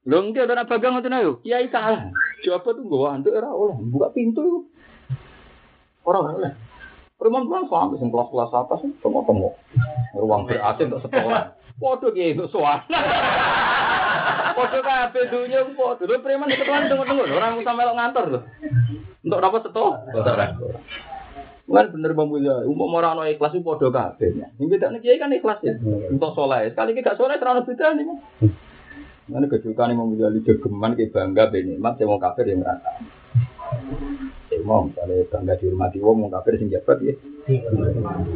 Lho 0.07 0.18
engke 0.23 0.48
ora 0.48 0.64
bangga 0.64 0.95
ngoten 0.95 1.18
ayo. 1.19 1.44
Kiai 1.44 1.68
salah. 1.68 2.07
Jawab 2.48 2.64
tuh 2.64 2.88
gua 2.88 3.19
antuk 3.19 3.36
ora 3.36 3.52
oleh 3.52 3.76
buka 3.84 4.15
pintu 4.15 4.40
itu. 4.40 4.60
Ora 6.07 6.23
oleh. 6.23 6.56
Perempuan 7.19 7.68
sampai 7.69 7.99
sing 7.99 8.10
kelas-kelas 8.10 8.49
atas 8.49 8.82
tengok-tengok. 9.03 9.53
Ruang 10.15 10.48
ber-AC 10.48 10.88
untuk 10.88 11.03
sekolah. 11.03 11.53
Waduh 11.84 12.15
kiai 12.15 12.32
itu 12.32 12.48
suara. 12.48 12.88
Podo 14.56 14.80
kabeh 14.80 15.23
dunya 15.28 15.68
podo. 15.76 16.07
Lho 16.07 16.18
preman 16.23 16.48
ketuan 16.48 16.88
tunggu-tunggu 16.88 17.28
orang 17.28 17.60
melok 17.60 17.98
ngantor 17.99 18.26
lho. 18.30 18.40
Untuk 19.22 19.38
apa 19.38 19.57
seto? 19.61 19.86
Kan 21.72 21.88
bener 21.95 22.11
Bang 22.11 22.27
Mulya, 22.27 22.68
umum 22.68 22.91
orang 22.99 23.15
ono 23.15 23.23
ikhlas 23.31 23.56
itu 23.56 23.64
podo 23.64 23.88
kabeh. 23.89 24.35
Sing 24.60 24.68
bedane 24.68 24.99
kiai 24.99 25.15
kan 25.15 25.31
ikhlas 25.31 25.64
ya. 25.64 25.80
Untuk 26.11 26.35
soleh. 26.35 26.68
Sekali 26.72 26.91
iki 26.91 27.02
gak 27.02 27.15
soleh 27.15 27.39
terlalu 27.39 27.72
beda 27.72 27.95
nih. 27.95 28.06
Mana 29.31 29.48
kejukan 29.48 29.95
yang 29.95 30.03
memilih 30.03 30.43
jogeman 30.43 30.99
ke 30.99 31.07
bangga 31.07 31.48
benikmat 31.48 31.95
yang 31.95 32.11
mau 32.11 32.19
kafir 32.19 32.52
yang 32.52 32.60
merata. 32.60 32.91
mau 34.61 34.85
misalnya 34.85 35.26
bangga 35.26 35.57
dihormati 35.57 35.98
wong 35.98 36.27
wong 36.27 36.31
kafir 36.31 36.60
sing 36.60 36.69
jabat 36.69 37.02
ya. 37.02 37.14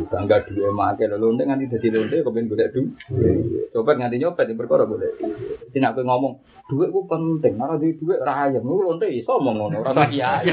Bangga 0.10 0.42
duwe 0.48 0.72
make 0.74 1.06
lho 1.06 1.18
lonte 1.22 1.44
nganti 1.46 1.70
dadi 1.70 1.88
lonte 1.94 2.18
kepen 2.24 2.50
golek 2.50 2.72
du. 2.74 2.82
Coba 3.76 3.94
nganti 3.94 4.18
nyopet 4.18 4.50
yang 4.50 4.58
perkara 4.58 4.90
golek. 4.90 5.14
Sing 5.70 5.86
aku 5.86 6.02
ngomong 6.02 6.55
duit 6.66 6.90
ku 6.90 7.06
penting, 7.06 7.62
ora 7.62 7.78
duwe 7.78 7.94
duit 7.94 8.18
ora 8.18 8.50
ayam. 8.50 8.66
Lu 8.66 8.82
lonte 8.82 9.06
iso 9.06 9.38
ngomong 9.38 9.56
ngono, 9.70 9.78
ora 9.86 9.94
tak 9.94 10.10
kiai. 10.10 10.50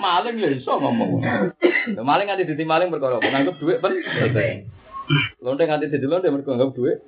Maling 0.00 0.36
ya 0.40 0.48
iso 0.56 0.72
ngomong. 0.80 1.20
Maling 2.00 2.26
nganti 2.26 2.48
dadi 2.48 2.64
maling 2.64 2.88
perkara 2.88 3.20
nganggep 3.20 3.60
duit 3.60 3.78
penting. 3.84 4.72
Lonte 5.44 5.62
nganti 5.68 5.92
dadi 5.92 6.06
lonte 6.08 6.32
mergo 6.32 6.56
nganggep 6.56 6.72
duit. 6.72 6.98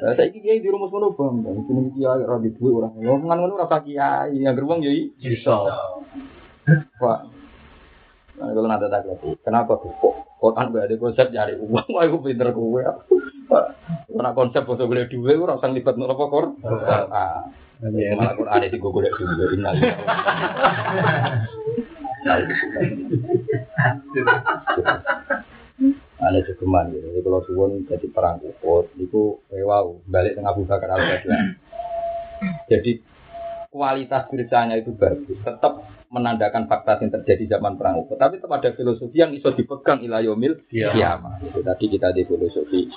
Lah 0.00 0.16
saiki 0.16 0.40
kiai 0.40 0.64
di 0.64 0.72
rumus 0.72 0.88
ngono 0.88 1.12
bang. 1.12 1.36
Jeneng 1.68 1.92
kiai 1.92 2.20
ora 2.24 2.40
di 2.40 2.50
duit 2.56 2.72
ora. 2.72 2.88
Ngomongan 2.88 3.36
ngono 3.36 3.54
ora 3.60 3.78
kiai, 3.84 4.40
yang 4.40 4.56
gerbang 4.56 4.80
ya 4.80 4.92
iso. 5.20 5.68
Pak. 6.96 7.20
Nah, 8.38 8.54
kalau 8.54 8.70
nanti 8.70 8.86
tak 8.86 9.02
lagi, 9.02 9.34
kenapa 9.42 9.74
tuh 9.82 9.90
kok 9.98 10.14
Quran 10.38 10.70
gak 10.70 10.86
ada 10.86 10.94
konsep 10.94 11.26
nyari 11.34 11.58
uang, 11.58 11.90
wah 11.94 12.06
aku 12.06 12.22
pinter 12.22 12.54
gue. 12.54 12.82
Karena 14.18 14.34
konsep 14.34 14.66
untuk 14.66 14.90
boleh 14.90 15.06
duit, 15.06 15.38
gue 15.38 15.46
rasa 15.46 15.70
libat 15.70 15.94
nol 15.94 16.10
apa 16.10 16.24
kor. 16.26 16.58
Ah, 16.66 17.46
malah 17.86 18.34
Quran 18.34 18.66
itu 18.66 18.76
gue 18.82 18.90
boleh 18.90 19.10
duit, 19.14 19.50
innal. 19.54 19.78
Ada 26.18 26.38
cukuman 26.50 26.90
gitu. 26.90 27.06
Jadi 27.14 27.22
kalau 27.22 27.40
suwon 27.46 27.86
jadi 27.86 28.06
perang 28.10 28.42
Uhud, 28.42 28.90
itu 28.98 29.38
wow 29.54 30.02
balik 30.10 30.34
tengah 30.34 30.50
Abu 30.50 30.66
Bakar 30.66 30.98
al 30.98 31.22
Jadi 32.66 32.98
kualitas 33.70 34.26
bersanya 34.26 34.74
itu 34.74 34.90
bagus, 34.98 35.38
tetap 35.46 35.86
menandakan 36.10 36.66
fakta 36.66 36.98
yang 37.06 37.14
terjadi 37.22 37.54
zaman 37.54 37.78
perang 37.78 38.02
Uhud. 38.02 38.18
Tapi 38.18 38.42
tetap 38.42 38.50
ada 38.50 38.74
filosofi 38.74 39.22
yang 39.22 39.30
iso 39.30 39.54
dipegang 39.54 40.02
ilayomil 40.02 40.58
Iya. 40.74 40.90
kiamat. 40.90 41.38
Itu 41.46 41.62
tadi 41.62 41.86
kita 41.86 42.10
di 42.10 42.26
filosofi. 42.26 42.90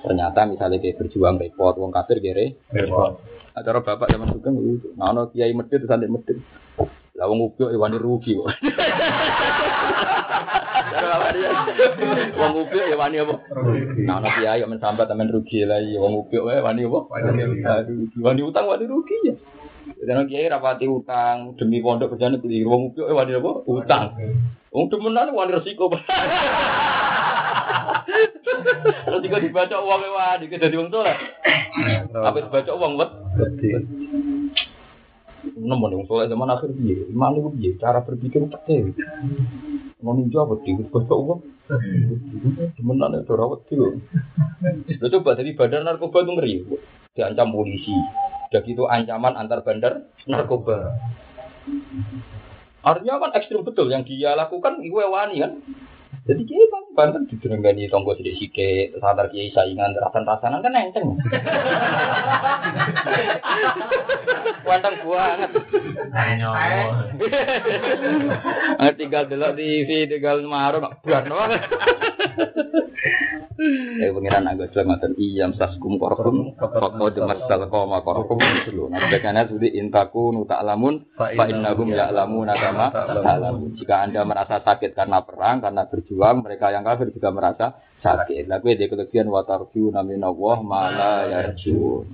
Ternyata 0.00 0.48
misalnya 0.48 0.80
kayak 0.80 0.96
berjuang 0.96 1.36
repot, 1.36 1.76
wong 1.76 1.92
kafir 1.92 2.24
kere, 2.24 2.56
acara 3.52 3.78
bapak 3.84 4.08
zaman 4.08 4.32
sugeng 4.32 4.56
itu, 4.64 4.96
nah 4.96 5.12
ono 5.12 5.28
kiai 5.28 5.52
medit 5.52 5.84
antek 5.84 6.08
medit. 6.08 6.38
Lah 7.20 7.28
wong 7.28 7.52
ubyo 7.52 7.68
wani 7.76 8.00
rugi 8.00 8.32
kok. 8.32 8.48
Wong 12.40 12.52
ubyo 12.64 12.82
ya 12.88 12.96
wani 12.96 13.20
apa? 13.20 13.34
Nah 14.08 14.24
ono 14.24 14.28
kiai 14.40 14.64
men 14.64 14.80
sambat 14.80 15.08
temen 15.08 15.28
rugi 15.28 15.68
lah 15.68 15.78
iya 15.84 16.00
wong 16.00 16.26
ubyo 16.26 16.48
wae 16.48 16.64
wani 16.64 16.88
apa? 16.88 17.00
Wani 18.24 18.40
utang 18.40 18.66
wani 18.72 18.84
rugi 18.88 19.16
ya. 19.28 19.34
Dan 19.98 20.26
kiai 20.30 20.46
rapati 20.46 20.86
utang 20.86 21.58
demi 21.58 21.82
pondok 21.82 22.14
kerjane 22.14 22.38
beli 22.38 22.62
wong 22.62 22.94
ubyo 22.94 23.10
eh 23.10 23.14
wani 23.14 23.34
apa? 23.36 23.50
Utang. 23.66 24.14
Wong 24.70 24.86
demenan 24.86 25.34
wani 25.34 25.56
resiko. 25.56 25.90
Juga 29.20 29.38
dibaca 29.38 29.76
uang 29.82 30.00
wani 30.14 30.44
ke 30.48 30.56
dadi 30.56 30.78
wong 30.78 30.88
soleh. 30.88 31.16
Apa 32.14 32.38
dibaca 32.38 32.72
uang 32.74 32.92
wet? 32.96 33.10
Nomor 35.56 35.92
yang 35.92 36.04
soleh 36.08 36.28
zaman 36.28 36.52
akhir? 36.52 36.72
Iman 37.12 37.36
itu 37.36 37.50
piye? 37.56 37.70
Cara 37.80 38.00
berpikir 38.04 38.44
pete. 38.48 38.96
Mau 40.00 40.16
ninja 40.16 40.44
apa 40.44 40.56
di 40.64 40.72
baca 40.80 41.14
uang? 41.16 41.40
Demenan 42.80 43.20
itu 43.20 43.32
rawat 43.36 43.68
dulu. 43.68 44.00
Lo 44.96 45.06
coba 45.12 45.36
dari 45.36 45.52
badan 45.52 45.84
narkoba 45.84 46.24
itu 46.24 46.32
ngeri. 46.32 46.54
Diancam 47.12 47.52
polisi. 47.52 47.92
Udah 48.50 48.66
gitu 48.66 48.90
ancaman 48.90 49.38
antar 49.38 49.62
bandar 49.62 50.10
narkoba. 50.26 50.98
Artinya 52.82 53.22
kan 53.22 53.30
ekstrim 53.38 53.62
betul 53.62 53.86
yang 53.94 54.02
dia 54.02 54.34
lakukan 54.34 54.82
iwe 54.82 55.06
wani 55.06 55.38
kan. 55.38 55.52
Jadi 56.20 56.42
kiai 56.44 56.66
bang 56.68 56.84
banten 56.92 57.22
dijerenggani 57.32 57.88
tonggo 57.88 58.12
sidik 58.12 58.36
sidik, 58.36 58.92
sadar 59.00 59.32
kiai 59.32 59.48
saingan, 59.56 59.96
rasan 59.96 60.28
rasanan 60.28 60.60
kan 60.60 60.76
enteng. 60.76 61.16
Wanteng 64.68 64.96
banget. 65.00 65.50
Nggak 68.76 68.94
tinggal 69.00 69.24
delok 69.32 69.56
TV, 69.56 69.88
tinggal 70.12 70.44
marung, 70.44 70.92
buat 71.00 71.24
banget. 71.24 71.62
Eh 74.00 74.08
pengiran 74.08 74.48
agak 74.48 74.72
jelas 74.72 74.88
ngatain 74.88 75.20
iyam 75.20 75.52
saskum 75.52 76.00
korkum 76.00 76.56
Fakko 76.56 77.12
dal 77.12 77.68
koma 77.68 78.00
korkum 78.00 78.40
dulu. 78.40 78.88
Nah 78.88 79.04
sebagiannya 79.04 79.52
sudah 79.52 79.70
intaku 79.76 80.32
nuta 80.32 80.56
alamun 80.56 81.04
Fa 81.12 81.28
innahum 81.44 81.92
ya'lamun 81.92 82.48
kama 82.48 82.88
ta'lamun. 82.88 83.76
Jika 83.76 84.08
anda 84.08 84.24
merasa 84.24 84.64
sakit 84.64 84.96
karena 84.96 85.20
perang, 85.28 85.60
karena 85.60 85.84
berjuang, 85.84 86.09
mereka 86.10 86.74
yang 86.74 86.82
kafir 86.82 87.14
juga 87.14 87.30
merasa 87.30 87.78
sakit. 88.02 88.50
Lagu 88.50 88.66
dia 88.74 88.90
kelebihan 88.90 89.30
watarju 89.30 89.94
naminallah 89.94 90.58
mala 90.64 91.30
yarjun. 91.30 92.06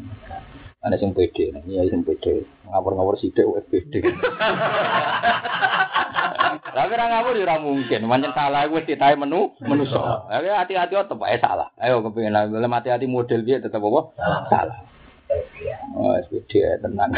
Ada 0.87 1.03
yang 1.03 1.19
pede, 1.19 1.51
ini 1.51 1.83
yang 1.83 2.07
pede. 2.07 2.47
Ngawur-ngawur 2.71 3.19
sidik 3.19 3.43
wes 3.49 3.67
pede. 3.67 4.07
Tapi 6.77 6.93
orang 6.93 7.09
ngawur 7.09 7.35
ya 7.41 7.45
ora 7.49 7.57
mungkin. 7.57 8.05
Mancen 8.05 8.37
salah 8.37 8.69
wis 8.69 8.85
ditahe 8.85 9.17
menu 9.17 9.57
menuso. 9.65 9.97
Tapi 10.29 10.47
hati-hati 10.53 10.93
tetep 10.93 11.19
ae 11.25 11.41
salah. 11.41 11.73
Ayo 11.81 12.05
kepengin 12.05 12.37
lha 12.37 12.69
hati-hati 12.69 13.09
model 13.09 13.43
dia 13.49 13.65
tetep 13.65 13.81
apa? 13.81 14.01
Salah. 14.53 14.79
Oh, 15.97 16.13
SPD 16.15 16.63
tenang. 16.79 17.11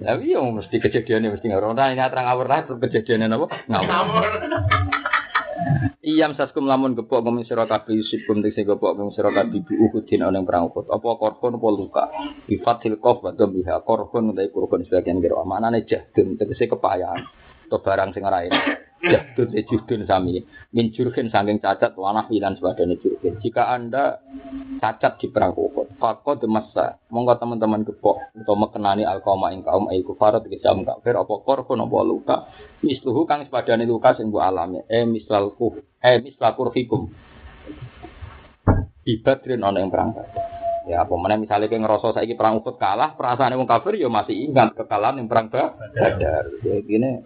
Tapi 0.00 0.24
yo 0.32 0.48
mesti 0.50 0.76
kejadiannya 0.80 1.36
mesti 1.36 1.46
ngawur. 1.52 1.76
Ora 1.76 1.92
ini 1.92 2.02
terang 2.02 2.26
ngawur 2.26 2.46
lah 2.50 2.66
terus 2.66 2.80
kejadiannya 2.82 3.30
apa? 3.30 3.46
Ngawur. 3.68 4.24
Iyam 6.04 6.36
saskum 6.36 6.68
lamun 6.68 6.92
gepok 6.92 7.24
ngomong 7.24 7.48
sira 7.48 7.64
kabeh 7.64 7.96
yusikum 7.96 8.44
tegese 8.44 8.68
gepok 8.68 8.92
ngomong 8.92 9.16
sira 9.16 9.32
kabeh 9.32 9.64
bi 9.64 9.72
uhudin 9.72 10.20
ana 10.20 10.44
perang 10.44 10.68
Uhud. 10.68 10.92
Apa 10.92 11.16
korban 11.16 11.56
apa 11.56 11.68
luka? 11.72 12.04
Bi 12.44 12.60
fathil 12.60 13.00
qaf 13.00 13.24
wa 13.24 13.32
dhambiha 13.32 13.80
korban 13.88 14.36
utawi 14.36 14.52
korban 14.52 14.84
sebagian 14.84 15.24
kira 15.24 15.40
amanane 15.40 15.88
jahdun 15.88 16.36
tegese 16.36 16.68
kepayahan. 16.68 17.24
Atau 17.66 17.80
barang 17.80 18.12
sing 18.12 18.22
ora 18.24 18.44
enak. 18.44 18.84
Jahdun 19.04 19.52
e 19.52 19.60
juhdun 19.68 20.08
sami. 20.08 20.40
Min 20.72 20.88
saking 20.96 21.60
cacat 21.60 21.92
wanah 21.92 22.24
lan 22.32 22.56
sebagainya 22.56 22.96
jurhin. 23.04 23.36
Jika 23.44 23.68
Anda 23.68 24.16
cacat 24.80 25.20
di 25.20 25.28
perang 25.28 25.52
Uhud, 25.52 26.00
fakot 26.00 26.40
demasa. 26.40 26.96
Monggo 27.12 27.36
teman-teman 27.36 27.84
gepok 27.84 28.32
atau 28.32 28.56
mekenani 28.56 29.04
alqauma 29.04 29.52
ing 29.52 29.60
kaum 29.60 29.92
ai 29.92 30.00
kufar 30.00 30.40
tegese 30.40 30.64
am 30.72 30.88
kafir 30.88 31.20
apa 31.20 31.34
korban 31.44 31.84
apa 31.84 31.96
luka. 32.00 32.36
Misluhu 32.80 33.28
kang 33.28 33.44
sepadane 33.44 33.84
luka 33.84 34.16
sing 34.16 34.32
mbok 34.32 34.44
alami. 34.44 34.80
Eh 34.88 35.04
mislal. 35.04 35.52
Eh 36.00 36.24
mislal 36.24 36.52
kurfikum. 36.56 37.12
Ibadrin 39.04 39.60
ana 39.60 39.84
ing 39.84 39.92
perang. 39.92 40.16
Ya 40.84 41.00
apa 41.04 41.12
meneh 41.16 41.40
misale 41.40 41.68
kowe 41.68 41.80
ngerasa 41.80 42.20
saiki 42.20 42.36
perang 42.36 42.60
Uhud 42.60 42.76
kalah, 42.76 43.16
perasaane 43.16 43.56
wong 43.56 43.68
kafir 43.68 43.96
ya 43.96 44.08
masih 44.08 44.48
ingat 44.48 44.76
kekalahan 44.76 45.20
ing 45.20 45.28
perang 45.28 45.48
Badar. 45.48 46.44
Ya 46.60 46.76
gini. 46.84 47.24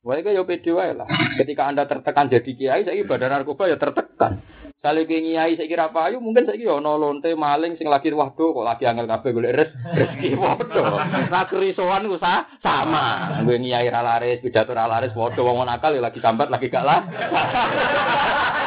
Wae 0.00 0.24
yo 0.24 0.48
pede 0.48 0.72
wae 0.72 0.96
lah. 0.96 1.04
Ketika 1.36 1.68
Anda 1.68 1.84
tertekan 1.84 2.32
jadi 2.32 2.50
kiai, 2.56 2.88
saiki 2.88 3.04
badan 3.04 3.36
narkoba 3.36 3.68
ya 3.68 3.76
tertekan. 3.76 4.40
Sale 4.80 5.04
ke 5.04 5.20
kiai 5.20 5.60
saiki 5.60 5.76
ra 5.76 5.92
payu, 5.92 6.24
mungkin 6.24 6.48
saiki 6.48 6.64
yo 6.64 6.80
ana 6.80 6.96
lonte 6.96 7.28
maling 7.36 7.76
sing 7.76 7.84
lagi 7.84 8.08
waduh 8.08 8.56
kok 8.56 8.64
lagi 8.64 8.88
angel 8.88 9.04
kabeh 9.04 9.28
golek 9.36 9.52
res 9.52 9.70
rezeki 9.92 10.36
padha. 10.40 11.04
Ra 11.28 11.44
kerisoan 11.52 12.08
ku 12.08 12.16
sa- 12.16 12.48
sama. 12.64 13.44
Gue 13.44 13.60
kiai 13.60 13.92
ra 13.92 14.00
laris, 14.00 14.40
pidato 14.40 14.72
ra 14.72 14.88
laris 14.88 15.12
padha 15.12 15.40
wong 15.44 15.68
nakal 15.68 15.92
ya 15.92 16.00
lagi 16.00 16.16
sambat 16.24 16.48
lagi 16.48 16.72
gak 16.72 16.80
lah. 16.88 17.00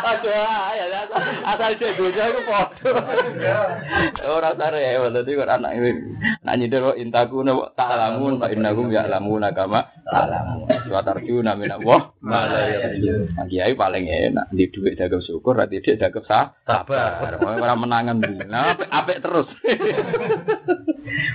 Aduh, 0.00 0.32
ya 0.32 1.00
asal 1.44 1.76
cek 1.76 1.96
gojo 2.00 2.22
iku 2.22 2.40
padha. 2.48 2.92
Ora 4.24 4.50
sare 4.56 4.80
ya, 4.80 5.04
dadi 5.12 5.36
kok 5.36 5.48
anak 5.48 5.72
iki. 5.76 5.90
Nak 6.44 6.54
nyindir 6.56 6.80
kok 6.80 6.98
intaku 7.00 7.44
ne 7.44 7.52
tak 7.76 7.92
lamun 7.94 8.40
fa 8.40 8.48
innahum 8.48 8.88
ya'lamun 8.88 9.44
kama 9.52 9.84
ta'lamun. 10.08 10.68
Wa 10.88 11.00
tarjuna 11.04 11.52
min 11.56 11.70
Allah 11.72 12.00
ma 12.24 12.48
la 12.48 12.62
yarjun. 12.68 13.28
Kiai 13.48 13.76
paling 13.76 14.04
enak 14.08 14.48
di 14.52 14.68
dhuwit 14.72 14.96
dagang 14.96 15.22
syukur, 15.24 15.56
ra 15.56 15.68
dagang 15.68 16.24
sah. 16.24 16.56
Sabar. 16.64 17.36
Ora 17.40 17.74
menangan 17.76 18.16
ndi. 18.20 18.44
Nah, 18.48 18.76
apik 18.80 19.20
terus. 19.20 19.48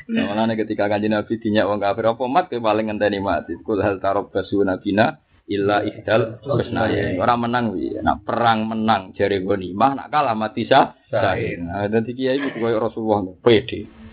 Nah, 0.10 0.48
ketika 0.56 0.88
kanjeng 0.88 1.14
Nabi 1.14 1.38
dinyak 1.38 1.68
wong 1.68 1.80
kafir 1.84 2.08
apa 2.08 2.24
mat 2.26 2.50
paling 2.50 2.90
ngenteni 2.90 3.20
mati. 3.22 3.54
Kul 3.62 3.82
hal 3.84 4.00
nabina 4.02 5.20
illa 5.46 5.86
ihdal 5.86 6.42
husnayain. 6.42 7.22
Ora 7.22 7.38
menang 7.38 7.74
wi. 7.74 7.94
Nak 8.02 8.26
perang 8.26 8.66
menang 8.66 9.14
jare 9.14 9.42
ghanimah, 9.42 9.92
nak 9.98 10.08
kalah 10.10 10.34
mati 10.34 10.66
sah. 10.66 10.98
Nah, 11.14 11.86
dadi 11.88 12.12
kiai 12.18 12.42
itu 12.42 12.58
koyo 12.58 12.82
Rasulullah 12.82 13.22
pede. 13.42 14.06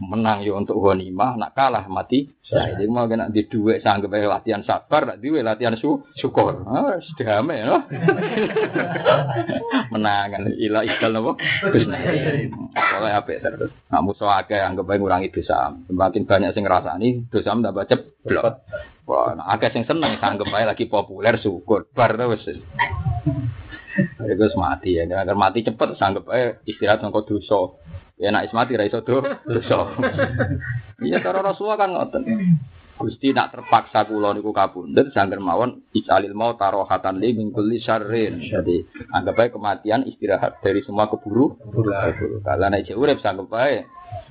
menang 0.00 0.40
yo 0.40 0.56
untuk 0.56 0.80
ghanimah, 0.80 1.36
nak 1.36 1.52
kalah 1.52 1.84
mati. 1.84 2.24
Nah, 2.24 2.72
jadi 2.72 2.88
mau 2.88 3.04
kena 3.04 3.28
di 3.28 3.44
duit 3.44 3.84
sanggup 3.84 4.16
ae 4.16 4.24
latihan 4.24 4.64
sabar, 4.64 5.04
nak 5.04 5.20
duit 5.20 5.44
latihan 5.44 5.76
su 5.76 6.00
syukur. 6.16 6.64
Ah, 6.64 6.96
sedame 7.04 7.68
no. 7.68 7.84
menang 9.92 10.26
kan 10.32 10.42
ila 10.48 10.80
ikal 10.88 11.12
nopo. 11.12 11.36
Oleh 12.96 13.12
apik 13.12 13.44
terus. 13.44 13.76
Nak 13.92 14.00
musuh 14.00 14.40
akeh 14.40 14.56
anggap 14.56 14.88
ngurangi 14.88 15.28
dosa. 15.28 15.68
Semakin 15.84 16.24
banyak 16.24 16.56
sing 16.56 16.64
ngrasani 16.64 17.28
dosa 17.28 17.52
tambah 17.52 17.84
ceblok. 17.84 18.64
Wah, 19.10 19.34
nah, 19.34 19.58
akeh 19.58 19.74
sing 19.74 19.82
seneng 19.90 20.22
anggap 20.22 20.54
ae 20.54 20.62
lagi 20.62 20.86
populer 20.86 21.34
syukur. 21.42 21.90
Bar 21.90 22.14
to 22.14 22.30
wis. 22.30 22.46
Iku 24.22 24.46
mati 24.54 25.02
ya, 25.02 25.02
agar 25.02 25.34
mati 25.34 25.66
cepet 25.66 25.98
sanggep 25.98 26.30
ae 26.30 26.62
istirahat 26.62 27.02
nang 27.02 27.10
dosa. 27.10 27.74
Ya 28.22 28.30
nak 28.30 28.46
is 28.46 28.54
mati 28.54 28.78
ra 28.78 28.86
iso 28.86 29.02
do 29.02 29.18
dosa. 29.50 29.98
Iya 31.02 31.18
cara 31.26 31.42
Rasulullah 31.42 31.80
kan 31.80 31.90
ngoten. 31.90 32.22
Gusti 33.00 33.32
nak 33.32 33.50
terpaksa 33.50 34.04
kula 34.06 34.36
niku 34.36 34.52
kabundut 34.52 35.10
sangger 35.16 35.40
mawon 35.40 35.88
isalil 35.96 36.36
mau 36.36 36.54
tarohatan 36.54 37.18
li 37.18 37.34
min 37.34 37.50
kulli 37.50 37.82
syarrin. 37.82 38.38
Jadi 38.38 38.84
anggap 39.10 39.42
ae 39.42 39.48
kematian 39.50 40.06
istirahat 40.06 40.62
dari 40.62 40.86
semua 40.86 41.10
keburu. 41.10 41.58
Keburu. 41.58 42.46
Kalau 42.46 42.68
nek 42.70 42.86
urip 42.94 43.18
sanggep 43.18 43.50
ae 43.58 43.88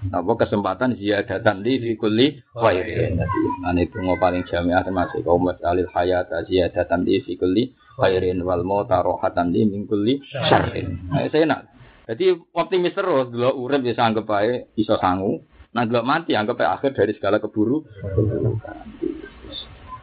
apa 0.09 0.31
kesempatan 0.45 0.95
ziyadatan 0.95 1.59
li 1.59 1.73
fi 1.79 1.91
kulli 1.99 2.27
khairin. 2.55 3.19
Ane 3.67 3.91
tunggu 3.91 4.15
paling 4.15 4.47
jamiah 4.47 4.83
termasuk 4.83 5.21
kaum 5.27 5.43
masalil 5.43 5.87
hayat 5.91 6.31
ziyadatan 6.47 7.03
li 7.03 7.19
fi 7.23 7.35
kulli 7.35 7.75
khairin 7.99 8.39
wal 8.47 8.63
mau 8.63 8.87
tarohatan 8.87 9.51
li 9.51 9.67
min 9.67 9.83
kulli 9.85 10.23
syarrin. 10.27 11.11
Nah, 11.11 11.27
saya 11.27 11.45
nak 11.45 11.61
jadi 12.09 12.33
optimis 12.57 12.97
terus, 12.97 13.29
dulu 13.29 13.69
urip 13.69 13.85
bisa 13.85 14.01
anggap 14.01 14.25
baik, 14.25 14.73
iso 14.73 14.97
sangu. 14.97 15.45
Nah 15.77 15.85
dulu 15.85 16.01
mati 16.01 16.33
anggap 16.33 16.57
baik 16.57 16.73
akhir 16.81 16.91
dari 16.97 17.13
segala 17.13 17.37
keburu. 17.37 17.85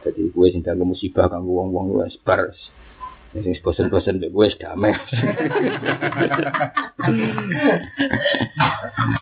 Jadi 0.07 0.21
gue 0.31 0.47
sing 0.55 0.63
musibah 0.87 1.27
kan 1.27 1.43
wong 1.43 1.75
wong 1.75 1.85
gue 1.91 2.07
bar. 2.23 2.55
Sing 3.35 3.53
bosen-bosen 3.59 4.23
gue 4.23 4.31
wis 4.31 4.55
damai. 4.59 4.95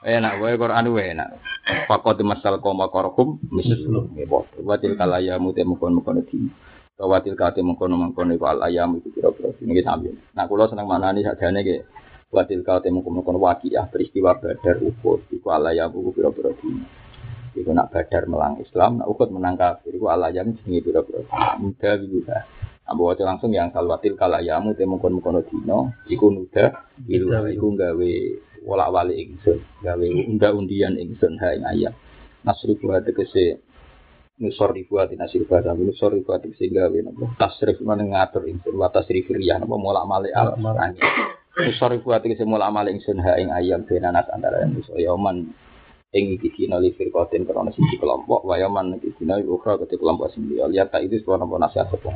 enak 0.05 0.33
gue 0.37 0.49
Quran 0.61 0.85
gue 0.93 1.03
enak. 1.15 1.29
Fakot 1.89 2.21
masal 2.21 2.61
koma 2.61 2.89
korkum 2.93 3.41
mislu. 3.49 4.13
Watil 4.61 4.93
kalaya 4.99 5.41
mute 5.41 5.65
mukon 5.65 5.97
mukon 5.97 6.21
di. 6.25 6.49
Watil 6.95 7.33
kate 7.33 7.65
mukon 7.65 7.93
mukon 7.93 8.33
iku 8.33 8.45
al 8.45 8.61
ayam 8.61 9.01
itu 9.01 9.09
kira-kira. 9.11 9.51
Ini 9.57 9.81
sambil. 9.81 10.13
Nah 10.37 10.45
kalau 10.45 10.69
seneng 10.69 10.87
mana 10.87 11.11
nih 11.11 11.25
sajane 11.25 11.65
kayak 11.65 11.83
Watil 12.35 12.67
kau 12.67 12.83
temu 12.83 12.99
kumpul 12.99 13.39
wakiah 13.39 13.87
peristiwa 13.87 14.35
badar 14.35 14.81
ukut. 14.83 15.23
Iku 15.31 15.55
alayam 15.55 15.87
buku 15.87 16.19
pira-pira 16.19 16.51
dina. 16.57 16.83
Iku 17.55 17.71
nak 17.71 17.95
badar 17.95 18.27
melang 18.27 18.59
Islam, 18.59 18.99
nak 18.99 19.07
ukut 19.07 19.31
menang 19.31 19.55
kafir. 19.55 19.95
Iku 19.95 20.11
alayam 20.11 20.51
jenenge 20.59 20.83
pira-pira 20.83 21.23
dina. 21.23 21.55
Muda 21.55 21.91
Abu 22.85 23.09
waca 23.09 23.25
langsung 23.25 23.49
yang 23.49 23.73
salwatil 23.73 24.13
kalayamu 24.13 24.77
temu 24.77 25.01
kon 25.01 25.17
mukono 25.17 25.41
dino. 25.41 25.97
Iku 26.05 26.29
nuda 26.29 26.85
biluha. 27.01 27.49
Iku 27.49 27.73
gawe 27.73 28.11
wolak 28.61 28.89
wali 28.93 29.13
ingsun. 29.25 29.57
Gawe 29.81 30.05
unda 30.05 30.53
undian 30.53 30.95
ingsun 31.01 31.41
ha 31.41 31.53
ing 31.57 31.65
ayam. 31.65 31.93
Nasri 32.45 32.77
buat 32.77 33.01
tegese 33.01 33.65
nusor 34.35 34.75
ribuat 34.75 35.15
nasir 35.15 35.47
bahasa 35.47 35.71
nusor 35.71 36.11
ribuat 36.11 36.43
sehingga 36.59 36.91
nopo 36.91 37.31
tasrif 37.39 37.79
mana 37.79 38.03
ngatur 38.03 38.43
ingsun 38.51 38.75
wa 38.75 38.91
tasrif 38.91 39.31
riyah 39.31 39.63
nopo 39.63 39.79
molak 39.79 40.03
malik 40.03 40.35
al 40.35 40.59
Usori 41.55 42.03
buat 42.03 42.19
iki 42.19 42.35
semula 42.35 42.67
amal 42.67 42.83
ingsun 42.91 43.15
ha 43.23 43.39
ing 43.39 43.47
ayam 43.47 43.87
benanas 43.87 44.27
antara 44.27 44.67
yang 44.67 44.75
iso 44.75 44.91
yaman 44.99 45.55
ing 46.11 46.35
iki 46.35 46.51
dina 46.51 46.83
li 46.83 46.91
firqatin 46.91 47.47
krana 47.47 47.71
siji 47.71 47.95
kelompok 47.95 48.43
wa 48.43 48.59
yaman 48.59 48.99
iki 48.99 49.15
dina 49.15 49.39
ketik 49.39 49.95
kelompok 49.95 50.35
sing 50.35 50.51
liya 50.51 50.83
tak 50.91 51.07
itu 51.07 51.23
sebuah 51.23 51.39
napa 51.39 51.55
nasihat 51.55 51.87
apa 51.95 52.11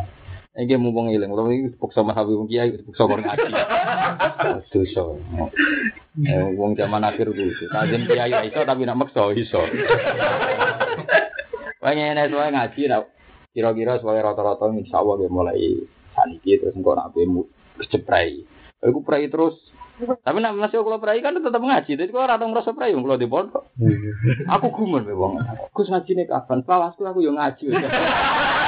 Iki 0.60 0.76
mumpung 0.76 1.08
ilang, 1.08 1.32
utawa 1.32 1.56
iki 1.56 1.72
puksa 1.80 2.04
mahawi 2.04 2.36
wong 2.36 2.52
kiai, 2.52 2.76
puksa 2.84 3.08
kor 3.08 3.24
ngaji. 3.24 3.48
Dosa. 4.76 5.04
Eh 6.20 6.44
wong 6.60 6.76
zaman 6.76 7.08
akhir 7.08 7.32
kuwi, 7.32 7.56
kajen 7.72 8.04
kiai 8.04 8.52
iso 8.52 8.68
tapi 8.68 8.84
nak 8.84 9.00
maksa 9.00 9.32
iso. 9.40 9.64
Wong 11.80 11.96
ene 11.96 12.28
soal 12.28 12.52
ngaji 12.52 12.92
nak 12.92 13.08
kira-kira 13.56 14.04
soal 14.04 14.20
rata-rata 14.20 14.68
insyaallah 14.68 15.32
mulai 15.32 15.80
saniki 16.12 16.60
terus 16.60 16.76
engko 16.76 16.92
nak 16.92 17.16
bemu 17.16 17.48
keceprai. 17.80 18.44
Aku 18.84 19.00
prai 19.00 19.32
terus. 19.32 19.56
Tapi 20.00 20.44
nak 20.44 20.60
masih 20.60 20.84
kalau 20.84 21.00
prai 21.00 21.24
kan 21.24 21.40
tetap 21.40 21.60
ngaji. 21.60 21.96
Jadi 21.96 22.12
kalau 22.12 22.28
orang 22.28 22.52
merasa 22.52 22.76
prai, 22.76 22.92
kalau 22.92 23.20
di 23.20 23.28
pondok. 23.28 23.64
Aku 24.48 24.68
gumun 24.76 25.08
be 25.08 25.16
wong. 25.16 25.40
Aku 25.72 25.88
ngaji 25.88 26.12
nih 26.20 26.28
kapan? 26.28 26.68
Kelasku 26.68 27.04
aku 27.08 27.24
yang 27.24 27.40
ngaji. 27.40 27.68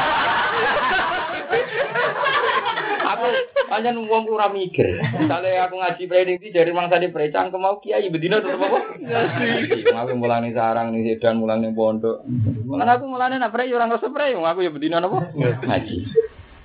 aku 3.22 3.72
hanya 3.72 3.94
wong 3.94 4.26
ora 4.26 4.50
mikir. 4.50 4.98
Misalnya 5.22 5.70
aku 5.70 5.78
ngaji 5.78 6.04
prai 6.10 6.26
ini 6.26 6.50
dari 6.50 6.72
mangsa 6.74 6.98
di 6.98 7.14
prai 7.14 7.30
cangkem 7.30 7.62
mau 7.62 7.78
kiai 7.78 8.10
bedino 8.10 8.42
tetep 8.42 8.58
apa? 8.58 8.80
Ngaji. 8.98 9.80
Aku 9.94 10.14
mulane 10.18 10.50
sarang 10.52 10.92
nih 10.92 11.16
sedan 11.16 11.38
mulane 11.38 11.70
pondok. 11.72 12.26
Mulane 12.66 12.92
aku 12.98 13.06
mulane 13.06 13.38
nak 13.38 13.54
prai 13.54 13.70
ora 13.70 13.86
ngerasa 13.86 14.10
prai, 14.10 14.34
aku 14.34 14.60
ya 14.66 14.74
bedino 14.74 14.98
apa? 14.98 15.32
Ngaji. 15.38 15.98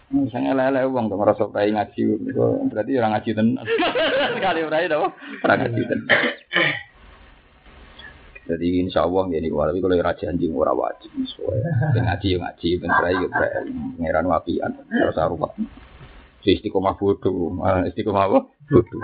Misalnya 0.07 0.55
lele 0.55 0.87
uang 0.87 1.11
tuh 1.11 1.19
merasa 1.19 1.45
prai 1.51 1.75
ngaji, 1.75 2.03
berarti 2.71 2.93
orang 2.95 3.13
ngaji 3.19 3.31
tenan. 3.35 3.67
Sekali 4.39 4.61
prai 4.71 4.87
dong, 4.87 5.11
orang 5.43 5.59
ngaji 5.67 5.83
tenan. 5.83 6.21
Jadi 8.47 8.79
insya 8.79 9.03
Allah 9.03 9.27
jadi 9.27 9.51
walaupun 9.51 9.91
kalau 9.91 9.99
raja 9.99 10.31
anjing 10.31 10.55
ora 10.55 10.71
wajib, 10.71 11.11
soalnya 11.35 11.99
ngaji 11.99 12.27
ya 12.31 12.39
ngaji, 12.39 12.69
ben 12.79 12.91
prai 12.95 13.19
ya 13.19 13.27
prai, 13.27 13.51
pangeran 13.99 14.27
wapian, 14.31 14.71
terus 14.87 15.19
arwah. 16.47 16.55
Istiqomah 16.55 16.95
bodoh, 16.95 17.59
istiqomah 17.91 18.23
apa? 18.31 18.39
Bodoh. 18.71 19.01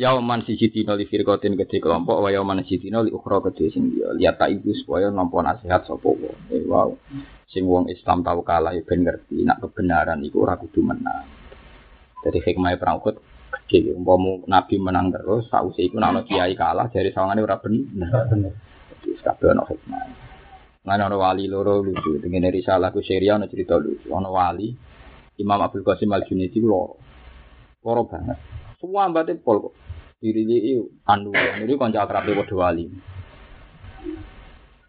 Yauman 0.00 0.40
siji 0.48 0.72
dina 0.72 0.96
li 0.96 1.04
firqatin 1.04 1.52
gede 1.52 1.76
kelompok 1.76 2.24
wa 2.24 2.32
yauman 2.32 2.64
siji 2.64 2.88
dina 2.88 3.04
li 3.04 3.12
ukhra 3.12 3.44
gede 3.44 3.68
sing 3.76 3.92
dia 3.92 4.08
lihat 4.16 4.40
tak 4.40 4.56
ibu 4.56 4.72
supaya 4.72 5.12
nampa 5.12 5.44
nasihat 5.44 5.84
sapa. 5.84 6.10
Eh, 6.48 6.64
wow. 6.64 6.96
Sing 7.52 7.68
wong 7.68 7.92
Islam 7.92 8.24
tau 8.24 8.40
kalah 8.40 8.72
ya 8.72 8.80
ben 8.88 9.04
ngerti 9.04 9.44
nak 9.44 9.60
kebenaran 9.60 10.24
iku 10.24 10.48
ora 10.48 10.56
kudu 10.56 10.80
menang. 10.80 11.28
Jadi 12.24 12.38
hikmah 12.40 12.72
perang 12.80 13.04
Uhud 13.04 13.20
gede 13.68 13.92
umpama 13.92 14.40
Nabi 14.48 14.80
menang 14.80 15.12
terus 15.12 15.52
sausé 15.52 15.84
iku 15.84 16.00
nek 16.00 16.24
kiai 16.24 16.56
kalah 16.56 16.88
dari 16.88 17.12
sawangane 17.12 17.44
ora 17.44 17.60
bener. 17.60 18.10
Jadi 19.04 19.20
kabeh 19.20 19.48
ono 19.52 19.62
hikmah. 19.68 20.04
Ono 20.82 21.16
wali 21.20 21.46
loro 21.46 21.78
lucu, 21.78 22.18
dengan 22.18 22.50
risalah 22.50 22.90
ku 22.90 23.04
syariah 23.04 23.36
ono 23.38 23.46
cerita 23.46 23.76
lucu. 23.76 24.08
Ono 24.08 24.32
wali 24.34 24.72
Imam 25.40 25.64
Abdul 25.64 25.86
Qasim 25.86 26.12
Al 26.12 26.28
Junaidi 26.28 26.60
loro. 26.60 27.00
Loro 27.80 28.04
banget. 28.04 28.36
Semua 28.76 29.08
mbate 29.08 29.38
pol 29.40 29.70
kok. 29.70 29.74
Diri 30.22 30.46
ini 30.46 30.78
anu, 31.08 31.34
ini 31.34 31.74
kanca 31.74 32.06
akrabe 32.06 32.36
padha 32.38 32.54
wali. 32.54 32.86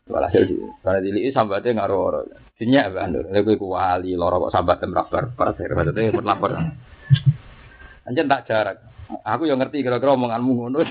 Walhasil 0.04 0.44
sih, 0.46 0.60
karena 0.84 1.00
dili 1.00 1.32
sambatnya 1.32 1.80
ngaruh 1.80 1.98
orang. 1.98 2.28
Dinya 2.54 2.86
apa 2.86 3.08
anu, 3.08 3.26
lha 3.26 3.42
kowe 3.42 3.74
wali 3.74 4.14
loro 4.14 4.46
kok 4.46 4.54
sambat 4.54 4.78
temrak 4.84 5.10
para 5.10 5.58
ser, 5.58 5.74
maksudnya 5.74 6.14
berlapor. 6.14 6.54
Anjen 8.06 8.30
tak 8.30 8.46
jarak. 8.46 8.78
Aku 9.26 9.50
yang 9.50 9.58
ngerti 9.58 9.82
kira-kira 9.82 10.14
omonganmu 10.14 10.52
ngono. 10.54 10.80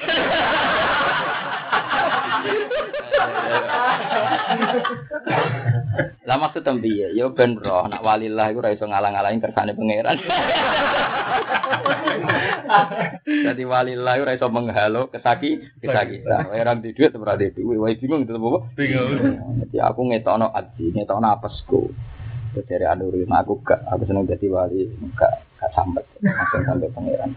Lah 6.32 6.48
maksud 6.48 6.64
piye? 6.80 7.12
Ya 7.12 7.28
ben 7.28 7.60
roh 7.60 7.84
nak 7.92 8.00
walillah 8.00 8.48
iku 8.48 8.64
ora 8.64 8.72
iso 8.72 8.88
ngalang-alangi 8.88 9.44
kersane 9.44 9.76
pangeran. 9.76 10.16
Dadi 13.52 13.64
walillah 13.68 14.16
ora 14.16 14.32
iso 14.32 14.48
menghalo 14.48 15.12
kesaki 15.12 15.60
kesaki. 15.84 16.24
Orang 16.24 16.80
di 16.80 16.96
duit 16.96 17.12
ora 17.20 17.36
di 17.36 17.52
duit, 17.52 17.76
wae 17.76 18.00
bingung 18.00 18.24
itu 18.24 18.32
apa? 18.32 18.64
Bingung. 18.80 19.60
Jadi 19.60 19.76
aku 19.76 20.00
ngetokno 20.08 20.48
adzi, 20.48 20.88
ngetokno 20.96 21.28
apesku. 21.36 21.92
Terus 22.56 22.64
dari 22.64 22.88
nah 23.28 23.44
aku 23.44 23.60
gak, 23.60 23.84
aku 23.92 24.08
seneng 24.08 24.24
jadi 24.24 24.48
wali, 24.48 24.88
gak, 25.16 25.32
gak 25.60 25.72
sampai, 25.72 26.04
langsung 26.20 26.64
sampai 26.64 26.92
pangeran. 26.92 27.32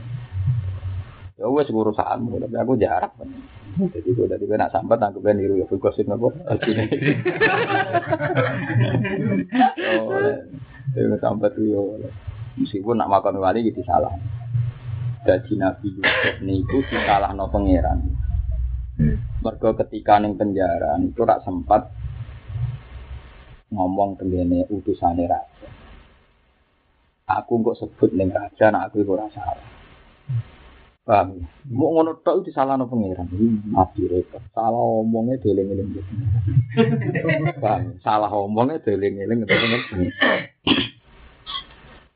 Ya 1.36 1.52
wes 1.52 1.68
urusanmu, 1.68 2.40
tapi 2.40 2.56
aku 2.56 2.80
jarak. 2.80 3.12
Jadi 3.76 4.07
gue 4.07 4.24
tadi 4.24 4.48
kena 4.48 4.72
sambat 4.72 5.03
aku 5.03 5.20
ben 5.20 5.36
niru 5.36 5.60
ya 5.60 5.68
apa? 5.68 5.91
Oh, 9.99 10.16
ya 10.95 11.16
sambat 11.20 11.52
tuh 11.60 11.68
yo. 11.68 11.99
Meskipun 12.56 12.95
nak 12.95 13.12
makan 13.12 13.44
wali 13.44 13.68
gitu 13.68 13.84
salah. 13.84 14.16
Jadi 15.28 15.60
Nabi 15.60 15.91
Yusuf 15.91 16.40
niku 16.40 16.80
disalah 16.88 17.36
no 17.36 17.52
pangeran. 17.52 17.99
Mergo 19.44 19.76
ketika 19.76 20.24
ning 20.24 20.40
penjara 20.40 20.95
itu 21.03 21.20
rak 21.28 21.44
sempat 21.44 21.91
ngomong 23.76 24.16
tengene 24.16 24.72
utusane 24.72 25.28
raja. 25.28 25.68
Aku 27.28 27.60
kok 27.60 27.76
sebut 27.76 28.16
ning 28.16 28.32
raja, 28.32 28.72
nak 28.72 28.95
aku 28.95 29.03
ora 29.03 29.28
salah. 29.36 29.74
Paham? 31.06 31.45
Mau 31.69 31.94
ngono 31.94 32.18
tok 32.26 32.41
itu 32.41 32.49
salah 32.49 32.82
no 32.82 32.90
pangeran. 32.90 33.30
Nabi 33.69 34.10
repot. 34.10 34.41
Salah 34.57 34.82
omongnya 34.82 35.38
deling-eling. 35.38 36.02
Paham? 37.61 38.02
Salah 38.02 38.34
omongnya 38.34 38.82
deling-eling. 38.82 39.45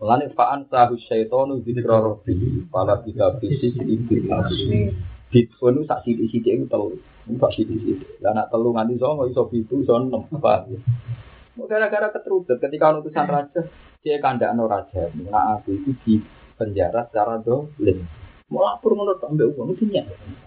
Mulane 0.02 0.34
fa'an 0.34 0.66
tahu 0.74 0.98
syaitonu 1.06 1.62
dzikra 1.62 2.02
rabbi 2.02 2.66
pala 2.74 2.98
tidak 3.06 3.38
fisik 3.38 3.78
ibil 3.78 4.26
Bitcoin 5.30 5.78
itu 5.78 5.86
sak 5.86 6.02
sithik-sithik 6.10 6.54
itu 6.58 6.66
telu. 6.66 6.98
Sak 7.38 7.54
sithik-sithik. 7.54 8.18
Lah 8.26 8.34
nak 8.34 8.50
telu 8.50 8.74
nganti 8.74 8.98
songo 8.98 9.30
iso 9.30 9.46
pitu 9.46 9.86
iso 9.86 10.02
enem. 10.02 10.26
Paham? 10.42 10.82
Gara-gara 11.70 12.10
keterudet 12.10 12.58
ketika 12.58 12.98
utusan 12.98 13.30
raja, 13.30 13.62
dia 14.02 14.18
kandaan 14.18 14.58
raja. 14.66 15.14
Nah 15.30 15.62
aku 15.62 15.78
itu 15.78 15.94
di 16.02 16.14
penjara 16.58 17.06
secara 17.06 17.38
dolim. 17.38 18.02
Mau 18.50 18.66
lapor 18.66 18.98
ngono 18.98 19.14
tok 19.22 19.38
mbek 19.38 19.54
wong 19.54 19.78
iki. 19.78 19.86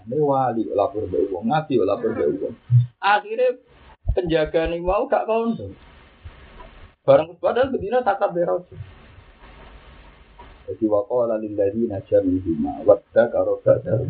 Mbek 0.07 0.19
wali 0.19 0.67
lapor 0.75 1.07
mbek 1.07 1.31
wong, 1.31 1.47
ngaji 1.47 1.73
lapor 1.83 2.11
mbek 2.11 2.27
wong. 2.39 2.53
Akhirnya 2.99 3.59
penjaga 4.11 4.67
nih 4.67 4.83
mau 4.83 5.07
gak 5.07 5.23
kondo. 5.23 5.71
Barang 7.03 7.35
padahal 7.39 7.71
bedina 7.71 7.99
takab 7.99 8.31
berojo. 8.31 8.75
Jadi 10.63 10.87
wakola 10.87 11.35
lillahi 11.35 11.91
najam 11.91 12.23
hima 12.23 12.79
wadda 12.87 13.27
karoga 13.27 13.83
dari 13.83 14.07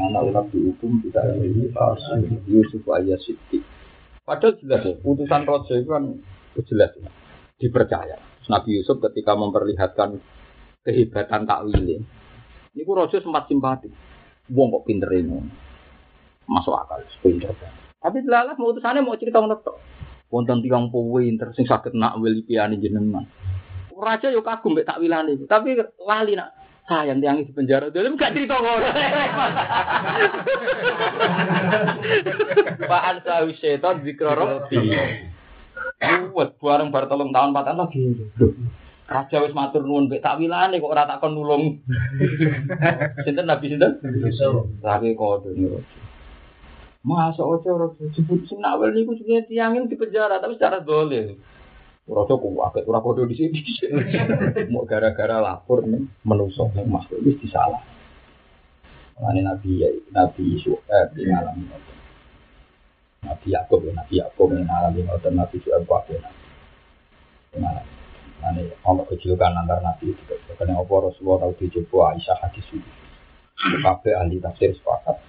anak 0.00 0.32
nabi 0.32 0.72
hukum 0.72 0.96
tidak 1.04 1.36
ini 1.36 1.68
palsu 1.68 2.24
Yusuf 2.48 2.80
ayat 2.88 3.20
siti. 3.20 3.60
Padahal 4.24 4.56
jelas 4.56 4.80
ya, 4.88 4.96
putusan 5.04 5.44
rojo 5.44 5.72
itu 5.76 5.90
kan 5.92 6.04
jelas 6.64 6.92
ya, 6.96 7.10
dipercaya. 7.60 8.16
Nabi 8.48 8.80
Yusuf 8.80 8.96
ketika 9.04 9.36
memperlihatkan 9.36 10.16
kehebatan 10.88 11.44
takwilnya, 11.44 12.00
ini 12.74 12.86
ku 12.86 12.94
rojo 12.94 13.18
sempat 13.18 13.50
simpati. 13.50 13.90
Wong 14.54 14.70
kok 14.70 14.86
pinter 14.86 15.10
ini. 15.14 15.42
Masuk 16.46 16.74
akal, 16.74 17.02
pinter. 17.22 17.50
Tapi 18.00 18.22
lalas 18.26 18.58
mau 18.58 18.70
utusannya 18.70 19.02
mau 19.02 19.18
cerita 19.18 19.42
ngetok. 19.42 19.76
Wonten 20.30 20.62
tiang 20.62 20.90
pinter 20.94 21.50
sing 21.58 21.66
sakit 21.66 21.90
nak 21.94 22.22
wili 22.22 22.46
piani 22.46 22.78
jenengan. 22.78 23.26
Raja 23.90 24.32
yo 24.32 24.40
kagum 24.40 24.72
mbek 24.78 24.86
takwilane. 24.86 25.34
Tapi 25.44 25.74
lali 26.06 26.38
nak 26.38 26.54
sayang 26.86 27.18
tiang 27.18 27.42
di 27.42 27.52
penjara. 27.52 27.90
Dia 27.90 28.06
gak 28.06 28.32
cerita 28.34 28.56
ngono. 28.56 28.88
Pak 32.90 33.02
Ansa 33.06 33.46
Setan 33.58 34.06
zikra 34.06 34.32
rabbi. 34.38 34.78
Buat 36.32 36.56
bareng 36.56 36.88
bar 36.94 37.06
telung 37.10 37.34
tahun 37.34 37.50
empat 37.52 37.64
tahun 37.66 37.78
lagi. 37.84 38.02
Raja 39.10 39.42
wis 39.42 39.50
matur 39.50 39.82
nuwun 39.82 40.06
mbek 40.06 40.22
takwilane 40.22 40.78
kok 40.78 40.94
ora 40.94 41.02
takon 41.02 41.34
nulung. 41.34 41.82
Sinten 43.26 43.50
Nabi 43.50 43.66
sinten? 43.66 43.98
Lagi 44.86 45.18
kode 45.18 45.50
niku. 45.50 45.82
Masa 47.02 47.42
ojo 47.42 47.66
ora 47.74 47.86
sebut 48.14 48.46
sing 48.46 48.62
nawel 48.62 48.94
niku 48.94 49.18
sebenarnya 49.18 49.50
tiangin 49.50 49.90
di 49.90 49.98
penjara 49.98 50.38
tapi 50.38 50.54
secara 50.54 50.78
doleh. 50.78 51.34
Ora 52.06 52.22
kok 52.22 52.38
wae 52.38 52.86
ora 52.86 53.02
kode 53.02 53.26
di 53.26 53.34
sini. 53.34 53.58
Mau 54.70 54.86
gara-gara 54.86 55.42
lapor 55.42 55.82
nih 55.90 56.06
menusuk 56.22 56.70
yang 56.78 56.86
makhluk 56.86 57.26
wis 57.26 57.34
disalah. 57.42 57.82
Ini 59.20 59.42
Nabi 59.42 59.84
ya, 59.84 59.90
Nabi 60.16 60.56
Su'ab 60.64 61.12
di 61.12 61.28
ngalam 61.28 61.60
Nabi 63.20 63.46
Yakub 63.52 63.84
ya, 63.84 63.92
Nabi 63.92 64.16
Yakub 64.16 64.48
yang 64.48 64.64
ngalami 64.64 65.04
ngoten 65.04 65.34
Nabi 65.34 65.60
Su'ab 65.60 65.82
wae 65.84 66.16
Ngalam. 67.58 67.99
Ini 68.40 68.72
ono 68.88 69.04
kejulukan 69.04 69.52
antar 69.52 69.84
Nabi 69.84 70.16
itu. 70.16 70.22
Karena 70.56 70.80
apa 70.80 70.94
Rasulullah 71.04 71.44
tahu 71.44 71.52
dicoba 71.60 72.16
Aisyah 72.16 72.38
hadis 72.40 72.64
itu. 72.72 72.90
Kabeh 73.60 74.16
ahli 74.16 74.40
tafsir 74.40 74.72
sepakat. 74.72 75.20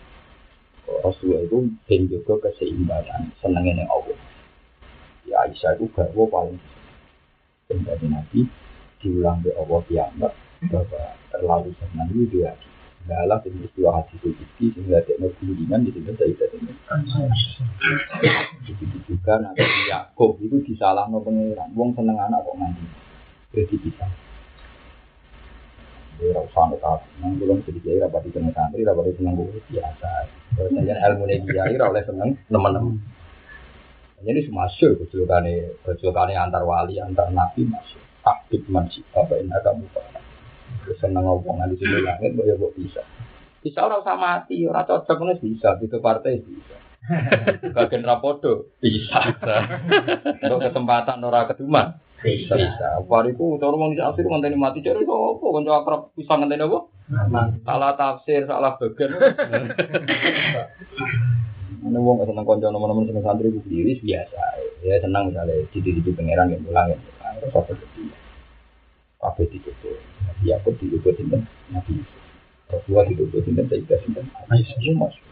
Rasulullah 1.04 1.44
itu 1.44 1.72
ben 1.88 2.02
juga 2.08 2.40
keseimbangan, 2.48 3.36
senengnya 3.44 3.84
yang 3.84 3.90
Allah. 3.92 4.20
Ya 5.28 5.36
Aisyah 5.44 5.76
itu 5.76 5.92
garwa 5.92 6.26
paling 6.32 6.60
dan 7.72 8.00
Nabi 8.12 8.52
diulang 9.00 9.40
di 9.40 9.52
Allah 9.56 9.80
kiamat 9.88 10.34
bahwa 10.68 11.04
terlalu 11.32 11.72
senang 11.80 12.12
itu 12.12 12.28
dia 12.36 12.52
Dalam 13.10 13.41
peristiwa 13.41 13.98
hati 13.98 14.14
itu 14.22 14.30
sehingga 14.61 15.02
ada 15.02 15.30
kemudian 15.41 15.82
di 15.82 15.90
situ 15.90 16.14
saya 16.14 16.45
ini. 16.53 16.72
Begitu 18.61 18.98
juga 19.10 19.41
nanti 19.41 19.65
Yakub 19.90 20.38
itu 20.38 20.61
disalah 20.61 21.10
no 21.10 21.26
pengiran. 21.26 21.73
Wong 21.73 21.98
seneng 21.98 22.18
anak 22.22 22.45
kok 22.45 22.56
nanti 22.61 22.86
jadi 23.57 23.76
bisa. 23.82 24.06
Ora 26.22 26.45
usah 26.45 26.69
nek 26.69 26.78
tak 26.78 27.02
nang 27.18 27.34
belum 27.41 27.65
jadi 27.65 27.80
kiai 27.82 27.98
rapat 27.98 28.30
di 28.30 28.30
tengah 28.30 28.53
santri 28.53 28.86
rapat 28.86 29.10
di 29.10 29.14
seneng 29.18 29.34
buku 29.34 29.57
biasa. 29.73 30.10
Saja 30.53 30.94
ilmu 31.10 31.26
kiai 31.26 31.73
ora 31.82 31.86
oleh 31.90 32.03
seneng 32.06 32.30
teman-teman. 32.45 33.02
Jadi 34.22 34.40
semua 34.45 34.69
syur 34.78 35.02
kecilkane 35.02 35.82
kecilkane 35.82 36.38
antar 36.38 36.61
wali 36.61 37.02
antar 37.02 37.34
nabi 37.34 37.65
masuk. 37.65 38.06
Aktif 38.22 38.61
masih 38.69 39.02
apa 39.18 39.34
ini 39.41 39.49
kamu 39.49 39.90
Terus 39.90 40.20
seneng 40.99 41.23
ngomong 41.23 41.64
di 41.72 41.76
sini 41.80 42.02
langit 42.03 42.35
ya 42.38 42.56
kok 42.57 42.73
bisa. 42.76 43.02
Bisa 43.61 43.85
orang 43.85 44.02
usah 44.02 44.18
mati, 44.18 44.65
orang 44.65 44.89
cocok 44.89 45.18
nih 45.22 45.38
bisa, 45.38 45.77
itu 45.77 45.98
partai 46.02 46.41
bisa. 46.41 46.77
Bagian 47.76 48.06
rapodo 48.06 48.73
bisa. 48.77 49.34
Untuk 50.41 50.60
kesempatan 50.69 51.22
ora 51.26 51.49
keduman 51.49 51.98
bisa. 52.22 52.53
Bisa. 52.53 53.02
Bariku 53.06 53.57
cara 53.57 53.73
wong 53.73 53.98
bisa 53.98 54.14
asir 54.14 54.26
ngenteni 54.26 54.57
mati 54.57 54.85
cari 54.85 55.02
apa 55.02 55.41
kanca 55.41 55.72
akrab 55.81 56.02
bisa 56.14 56.34
ngenteni 56.38 56.64
apa? 56.65 56.80
Salah 57.65 57.91
tafsir, 57.98 58.45
salah 58.45 58.77
bagian. 58.77 59.18
Ini 61.81 61.98
wong 61.98 62.22
seneng 62.30 62.45
kanca 62.45 62.69
nomor-nomor 62.69 63.10
seneng 63.10 63.26
santri 63.26 63.49
ku 63.49 63.57
diri 63.65 63.98
biasa. 63.98 64.41
Ya 64.85 65.02
senang 65.02 65.34
misalnya 65.34 65.65
di-di 65.73 66.14
pangeran 66.14 66.53
yang 66.53 66.61
pulang 66.61 66.93
ya. 66.93 66.98
Terus 67.41 67.57
apa 67.57 67.73
sedih. 67.73 68.20
Kabeh 69.22 69.45
ditutup. 69.53 69.93
Nabi 70.26 70.49
Yakub 70.49 70.73
ditutup 70.81 71.14
sinten? 71.14 71.45
Nabi 71.69 72.02
Yusuf. 72.02 72.22
Rasulullah 72.73 73.06
ditutup 73.06 73.41
sinten? 73.45 73.69
Sayyidah 73.69 73.99
sinten? 74.02 74.26
Aisyah 74.49 74.93
masuk. 74.98 75.26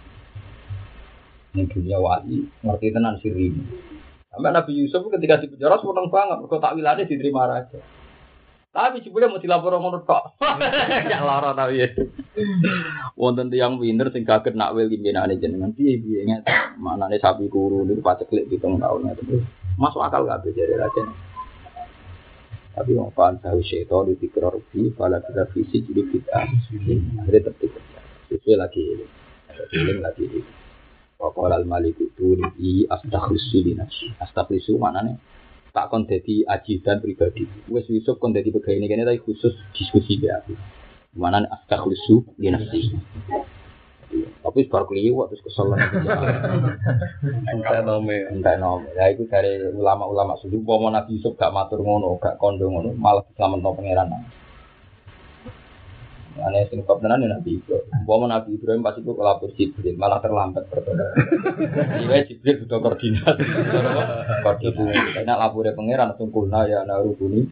Ini 1.57 1.65
dunia 1.65 1.97
wali, 1.97 2.45
ngerti 2.61 2.93
tenan 2.93 3.17
siri 3.17 3.49
ini. 3.49 3.65
Sampai 4.29 4.53
Nabi 4.53 4.77
Yusuf 4.77 5.01
ketika 5.09 5.41
di 5.41 5.49
penjara 5.49 5.81
seneng 5.81 6.13
banget, 6.13 6.37
mergo 6.37 6.61
takwilannya 6.61 7.09
diterima 7.09 7.49
raja. 7.49 7.81
Tapi 8.69 9.01
jebule 9.01 9.25
mau 9.25 9.41
dilapor 9.41 9.73
ngono 9.81 10.05
tok. 10.05 10.37
Ya 11.09 11.25
lara 11.25 11.57
tapi 11.57 11.81
ya. 11.81 11.89
Wonten 13.17 13.49
tiyang 13.49 13.81
pinter 13.81 14.13
sing 14.13 14.21
kaget 14.21 14.53
nak 14.53 14.77
wil 14.77 14.85
pimpinane 14.85 15.41
jenengan 15.41 15.73
piye 15.73 15.97
piye 15.97 16.21
nget. 16.29 16.45
Manane 16.77 17.17
sapi 17.17 17.49
kuru 17.49 17.81
niku 17.81 18.05
paceklik 18.05 18.45
pitung 18.45 18.77
taun 18.77 19.09
terus. 19.17 19.41
Masuk 19.73 20.05
akal 20.05 20.29
gak 20.29 20.45
jare 20.53 20.77
raja. 20.77 21.01
Tapi 22.79 22.95
mau 22.95 23.11
paham 23.11 23.35
tahu 23.43 23.59
syaitan 23.59 24.07
di 24.07 24.15
pikir 24.15 24.39
rupi, 24.39 24.87
pada 24.95 25.19
kita 25.19 25.51
visi 25.51 25.83
jadi 25.83 25.99
kita 25.99 26.47
akhirnya 26.47 27.51
tertib. 27.51 27.75
Sesuai 28.31 28.55
lagi 28.55 28.79
ini, 28.79 29.05
ini 29.75 29.99
lagi 29.99 30.23
ini. 30.23 30.41
Wakil 31.19 31.51
al 31.51 31.67
malik 31.67 31.99
itu 31.99 32.39
di 32.55 32.87
astaghlisu 32.87 33.67
di 33.67 33.75
nafsi. 33.75 34.07
Astaghlisu 34.23 34.79
mana 34.79 35.03
nih? 35.03 35.19
Tak 35.75 35.91
kon 35.91 36.07
jadi 36.07 36.47
ajidan 36.47 37.03
pribadi. 37.03 37.43
Wes 37.67 37.83
Yusuf 37.91 38.15
kon 38.15 38.31
jadi 38.31 38.47
pegawai 38.47 38.79
ini 38.79 39.03
tapi 39.03 39.19
khusus 39.27 39.51
diskusi 39.75 40.15
dia. 40.15 40.39
Mana 41.11 41.43
nih 41.43 41.51
astaghlisu 41.51 42.39
di 42.39 42.47
nafsi. 42.47 42.95
Tapi 44.39 44.65
sebar 44.65 44.89
keliwat 44.89 45.29
terus 45.29 45.45
kesel 45.45 45.69
Entah 47.53 47.81
nome. 47.85 48.17
Entah 48.33 48.55
nome. 48.57 48.89
Ya 48.97 49.13
itu 49.13 49.29
dari 49.29 49.61
ulama-ulama 49.69 50.33
sudah 50.41 50.57
mau 50.57 50.89
Nabi 50.89 51.19
Yusuf 51.19 51.37
gak 51.37 51.53
matur 51.53 51.85
ngono, 51.85 52.17
gak 52.17 52.41
kondo 52.41 52.65
ngono, 52.65 52.97
malah 52.97 53.21
selamat 53.37 53.59
no 53.61 53.71
pangeran. 53.77 54.09
Aneh 56.39 56.67
sing 56.71 56.81
kok 56.87 57.03
tenan 57.03 57.23
ya 57.23 57.29
Nabi 57.35 57.59
Ibrahim. 57.59 58.07
Mau 58.07 58.23
Nabi 58.25 58.55
Ibrahim 58.55 58.81
pas 58.81 58.95
itu 58.95 59.11
kelapor 59.11 59.49
Jibril, 59.53 59.95
malah 59.99 60.19
terlambat 60.23 60.65
pertolongan. 60.71 61.13
Iya 62.07 62.25
Jibril 62.25 62.63
butuh 62.65 62.79
koordinat. 62.79 63.35
Koordinat. 64.43 65.05
Karena 65.19 65.33
lapornya 65.35 65.75
pangeran 65.75 66.15
langsung 66.15 66.31
kulna 66.31 66.65
ya 66.65 66.87
naruh 66.87 67.13
buni. 67.13 67.45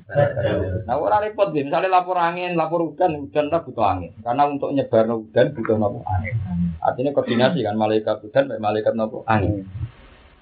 Nah 0.87 0.95
orang 0.95 1.27
repot 1.27 1.51
nih, 1.51 1.67
misalnya 1.67 1.91
lapor 1.91 2.17
angin, 2.17 2.55
lapor 2.55 2.81
hujan, 2.87 3.19
hujan 3.19 3.51
lah 3.51 3.61
butuh 3.61 3.85
angin. 3.85 4.11
Karena 4.23 4.43
untuk 4.47 4.71
nyebar 4.71 5.05
hujan 5.11 5.53
butuh 5.53 5.75
nopo 5.75 5.99
angin. 6.07 6.35
Artinya 6.81 7.11
koordinasi 7.11 7.61
kan 7.61 7.75
malaikat 7.75 8.23
hujan, 8.23 8.49
malaikat 8.57 8.93
nopo 8.95 9.27
angin. 9.27 9.67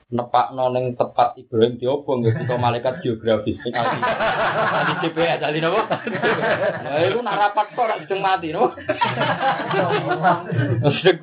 Nepak 0.06 0.53
noneng 0.53 0.94
tepat 0.94 1.34
Ibrahim 1.41 1.82
diobong 1.82 2.22
ya 2.22 2.38
butuh 2.38 2.57
malaikat 2.61 3.02
geografis. 3.02 3.57
Sing 3.65 3.73
ahli. 3.73 3.98
Ahli 4.02 4.94
GPS 5.02 5.41
ahli 5.41 5.60
nopo? 5.61 5.82
Nah 5.86 7.02
itu 7.02 7.19
nak 7.26 7.38
rapat 7.41 7.68
kok 7.73 7.86
nak 7.90 7.99
sedang 8.06 8.22
mati 8.22 8.53
nopo? 8.53 8.77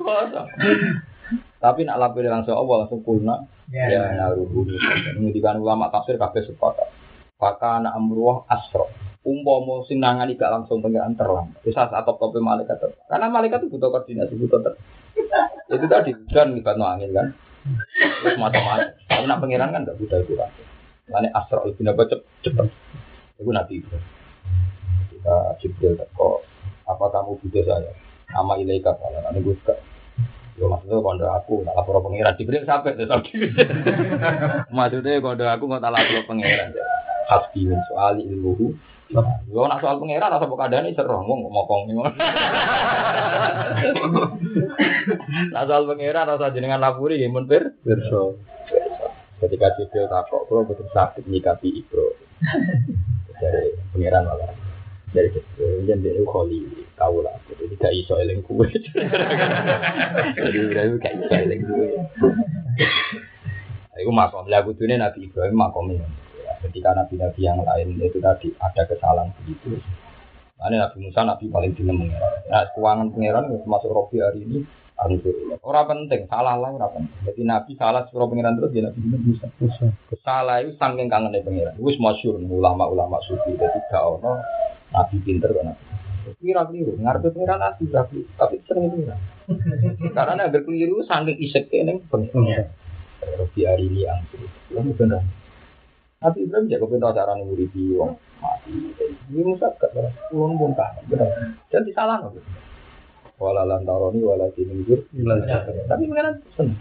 Kosong 0.03 0.47
tapi 1.63 1.87
nak 1.87 1.95
lapor 1.95 2.27
langsung 2.27 2.59
Allah 2.59 2.75
langsung 2.83 2.99
kulna. 3.07 3.47
Ya. 3.71 4.11
Naruh 4.19 4.51
ini 4.51 4.75
menghentikan 5.15 5.63
ulama 5.63 5.87
tafsir 5.87 6.19
kabeh 6.19 6.43
sepakat. 6.43 6.91
Maka 7.39 7.79
anak 7.79 7.95
amruah 7.95 8.43
asro. 8.51 8.91
Umpama 9.23 9.87
sing 9.87 10.03
nangani 10.03 10.35
gak 10.35 10.51
langsung 10.51 10.83
pengiran 10.83 11.15
terlambat. 11.15 11.63
Bisa 11.63 11.87
saat 11.87 12.03
top 12.03 12.19
topnya 12.19 12.43
malaikat. 12.43 12.83
Karena 13.07 13.31
malaikat 13.31 13.63
itu 13.63 13.79
butuh 13.79 13.95
koordinasi, 13.95 14.35
butuh 14.35 14.59
ter. 14.59 14.75
Itu 15.71 15.87
tadi 15.87 16.11
hujan 16.11 16.59
libat 16.59 16.75
no 16.75 16.83
angin 16.83 17.15
kan. 17.15 17.31
Terus 17.97 18.35
macam-macam. 18.35 18.91
Tapi 19.07 19.25
nak 19.27 19.39
pengiran 19.39 19.69
kan 19.71 19.87
gak 19.87 19.97
butuh 19.99 20.19
itu 20.19 20.35
kan. 20.35 20.51
Makanya 21.11 21.29
asra 21.35 21.63
lebih 21.63 21.83
nabi 21.83 22.03
cepet. 22.43 22.67
Itu 23.39 23.51
nabi 23.51 23.73
itu. 23.79 23.97
Kita 25.15 25.35
Jibril 25.63 25.95
teko. 25.95 26.43
Apa 26.87 27.05
kamu 27.11 27.39
butuh 27.39 27.63
saya? 27.63 27.91
Nama 28.31 28.53
ilaika 28.59 28.95
pala. 28.99 29.23
Nanti 29.23 29.39
gue 29.43 29.55
suka. 29.63 29.75
Yo 30.53 30.69
maksudnya 30.69 31.01
kondo 31.01 31.25
aku 31.25 31.65
tak 31.65 31.73
lapor 31.73 31.97
pengiran 32.05 32.37
Jibril 32.37 32.61
sampai 32.61 32.93
tuh 32.93 33.09
Maksudnya 34.77 35.17
kondo 35.17 35.45
aku 35.49 35.63
nggak 35.65 35.81
lapor 35.81 36.21
pengiran. 36.29 36.69
Hasbi 37.31 37.65
min 37.65 37.79
soali 37.89 38.27
ilmuhu 38.27 38.75
Yo 39.53 39.69
nak 39.69 39.79
soal 39.85 40.01
pangeran 40.01 40.33
rasa 40.33 40.49
kadane 40.49 40.97
seru 40.97 41.13
ngomong 41.21 41.45
ngomong 41.45 41.81
ngomong. 41.93 42.09
Nak 45.53 45.63
soal 45.69 45.85
pangeran 45.85 46.29
rasa 46.33 46.49
jenengan 46.49 46.81
lapuri 46.81 47.21
nggih 47.21 47.29
mun 47.29 47.45
pir 47.45 47.77
pirsa. 47.85 48.33
Ketika 49.37 49.75
Jibril 49.77 50.09
takok 50.09 50.49
kula 50.49 50.65
betul 50.65 50.89
sakit 50.89 51.29
nyikapi 51.29 51.69
Ibro. 51.85 52.07
Dari 53.37 53.77
pangeran 53.93 54.25
malah 54.25 54.49
dari 55.13 55.29
Jibril 55.29 55.85
yen 55.85 56.01
dia 56.01 56.17
kholi 56.25 56.65
kau 56.97 57.21
lah 57.21 57.37
jadi 57.45 57.75
gak 57.77 57.93
iso 57.93 58.17
eling 58.17 58.41
kuwe. 58.41 58.65
Jadi 60.33 60.57
Ibrahim 60.57 60.97
gak 60.97 61.13
iso 61.21 61.33
eling 61.37 61.61
kuwe. 61.69 61.89
Iku 63.93 64.09
makom 64.09 64.49
lagu 64.49 64.73
dunia 64.73 64.97
Nabi 64.97 65.29
Ibrahim 65.29 65.53
makomnya 65.53 66.01
ketika 66.69 66.95
nabi-nabi 66.95 67.41
yang 67.43 67.59
lain 67.59 67.99
itu 67.99 68.19
tadi 68.23 68.55
ada 68.59 68.83
kesalahan 68.87 69.29
begitu. 69.43 69.79
Nah, 70.63 70.71
Nabi 70.71 70.97
Musa 71.03 71.27
Nabi 71.27 71.51
paling 71.51 71.75
dinem 71.75 72.07
mengira. 72.07 72.39
Nah, 72.47 72.63
keuangan 72.71 73.11
pangeran 73.11 73.51
termasuk 73.51 73.91
Robi 73.91 74.23
hari 74.23 74.47
ini 74.47 74.63
Alhamdulillah. 74.93 75.59
Orang 75.59 75.85
penting, 75.89 76.29
salah 76.31 76.55
lah 76.55 76.71
orang 76.71 76.91
penting. 76.95 77.19
Jadi 77.27 77.41
Nabi 77.43 77.71
salah 77.75 78.07
suruh 78.07 78.31
pangeran 78.31 78.55
terus 78.55 78.71
dia 78.71 78.87
Nabi 78.87 78.99
Musa. 79.03 79.51
Salah 80.23 80.63
itu 80.63 80.71
saking 80.79 81.11
kangen 81.11 81.35
dari 81.35 81.43
pangeran. 81.43 81.75
Wis 81.83 81.99
masyur 81.99 82.39
ulama-ulama 82.39 83.19
sufi. 83.27 83.59
Jadi 83.59 83.79
gak 83.91 84.03
ono 84.07 84.39
Nabi 84.95 85.15
pinter 85.25 85.51
kan 85.51 85.75
Nabi. 85.75 85.83
Kira 86.39 86.63
keliru, 86.63 86.95
ngarep 86.95 87.27
pangeran 87.35 87.59
Nabi 87.59 87.83
tapi 87.91 88.17
tapi 88.39 88.55
sering 88.63 88.87
itu 88.87 89.03
Karena 90.15 90.47
agar 90.47 90.61
keliru 90.63 91.03
saking 91.03 91.35
isek 91.43 91.67
ini 91.75 91.99
pangeran. 92.07 92.71
Robi 93.35 93.61
hari 93.67 93.91
ini 93.91 94.07
yang 94.07 94.23
itu 94.23 94.91
benar. 94.95 95.42
Nabi 96.23 96.47
Ibrahim 96.47 96.71
jago 96.71 96.87
pintu 96.87 97.03
acara 97.11 97.35
nih 97.35 97.43
nguripi 97.43 97.99
wong 97.99 98.15
mati. 98.39 98.71
Ini 99.27 99.43
Musa 99.43 99.75
gak 99.75 99.91
beres, 99.91 100.15
ulun 100.31 100.55
pun 100.55 100.71
kan. 100.71 100.95
Dan 101.67 101.83
disalah 101.83 102.23
nopo. 102.23 102.39
Wala 103.43 103.67
lantaroni 103.67 104.23
wala 104.23 104.47
tinunjur 104.55 105.03
Tapi 105.11 106.03
mengenai 106.07 106.39
seneng. 106.55 106.79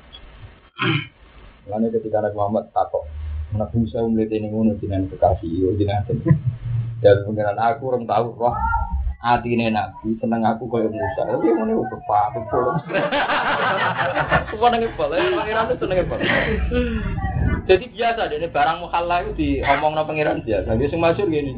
Lalu 1.66 1.90
ketika 1.90 2.23
Nabi 2.23 2.39
Muhammad 2.39 2.70
takok, 2.70 3.02
Nabi 3.59 3.82
Musa 3.82 4.06
melihat 4.06 4.39
ini 4.39 4.47
ngono 4.47 4.78
dengan 4.78 5.10
kekasih, 5.10 5.51
yo 5.51 5.74
dengan 5.74 6.06
dan 7.02 7.27
mengenai 7.27 7.74
aku 7.74 7.90
orang 7.90 8.06
tahu 8.06 8.31
roh 8.39 8.55
hati 9.23 9.55
ini 9.59 9.74
nabi 9.74 10.14
seneng 10.23 10.47
aku 10.47 10.70
kaya 10.70 10.86
Musa 10.86 11.23
tapi 11.27 11.51
yang 11.51 11.66
ini 11.66 11.74
udah 11.74 12.01
pak 12.06 12.27
betul 12.35 12.64
semua 14.55 14.69
nengin 14.70 14.90
bal 14.94 15.10
pangeran 15.10 15.66
itu 15.66 15.74
senengnya 15.82 16.06
bal 16.06 16.19
jadi 17.63 17.85
biasa 17.87 18.21
deh 18.27 18.51
barang 18.51 18.79
mukhalla 18.83 19.23
itu 19.23 19.33
diomong 19.39 19.95
no 19.95 20.03
pangeran 20.03 20.43
biasa. 20.43 20.75
Dia 20.75 20.89
semua 20.91 21.15
gini. 21.15 21.55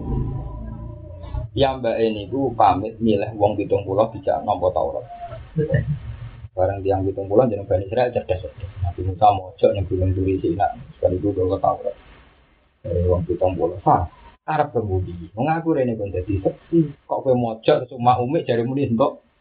Yang 1.54 1.74
mbak 1.80 1.96
ini 2.02 2.22
ku 2.28 2.50
pamit 2.52 2.98
milih 2.98 3.30
wong 3.38 3.54
pitung 3.54 3.86
pulau 3.86 4.10
bisa 4.10 4.42
nompo 4.42 4.68
Taurat. 4.74 5.06
Barang 6.52 6.82
tiang 6.82 7.06
pitung 7.06 7.30
pulau 7.30 7.46
jadi 7.46 7.62
bani 7.62 7.86
Israel 7.86 8.10
cerdas 8.10 8.42
cerdas 8.42 8.70
Nabi 8.82 9.00
Musa 9.06 9.66
yang 9.70 9.86
gunung 9.86 10.10
turi 10.12 10.42
sih 10.42 10.58
nak 10.58 10.74
sekali 10.98 11.22
gue 11.22 11.30
ke 11.30 11.58
Taurat. 11.62 11.94
Dari 12.82 13.06
wong 13.06 13.22
pitung 13.24 13.54
pulau 13.54 13.78
sah 13.86 14.10
Arab 14.44 14.76
kemudi 14.76 15.32
mengaku 15.32 15.72
rene 15.72 15.96
pun 15.96 16.12
jadi 16.12 16.42
seksi. 16.42 17.08
Kok 17.08 17.22
kowe 17.24 17.32
mojok 17.32 17.88
cuma 17.88 18.18
jari 18.44 18.66
muni 18.66 18.92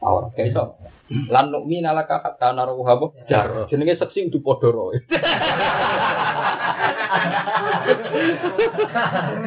Taurat 0.04 0.36
kayak 0.36 0.52
iso 0.52 0.64
lan 1.30 1.52
nukmi 1.54 1.80
nalaka 1.80 2.20
kata 2.20 2.52
naruh 2.52 2.84
apa 2.90 3.06
jar 3.30 3.70
jenenge 3.72 3.96
seksi 4.00 4.34
podoro 4.44 4.92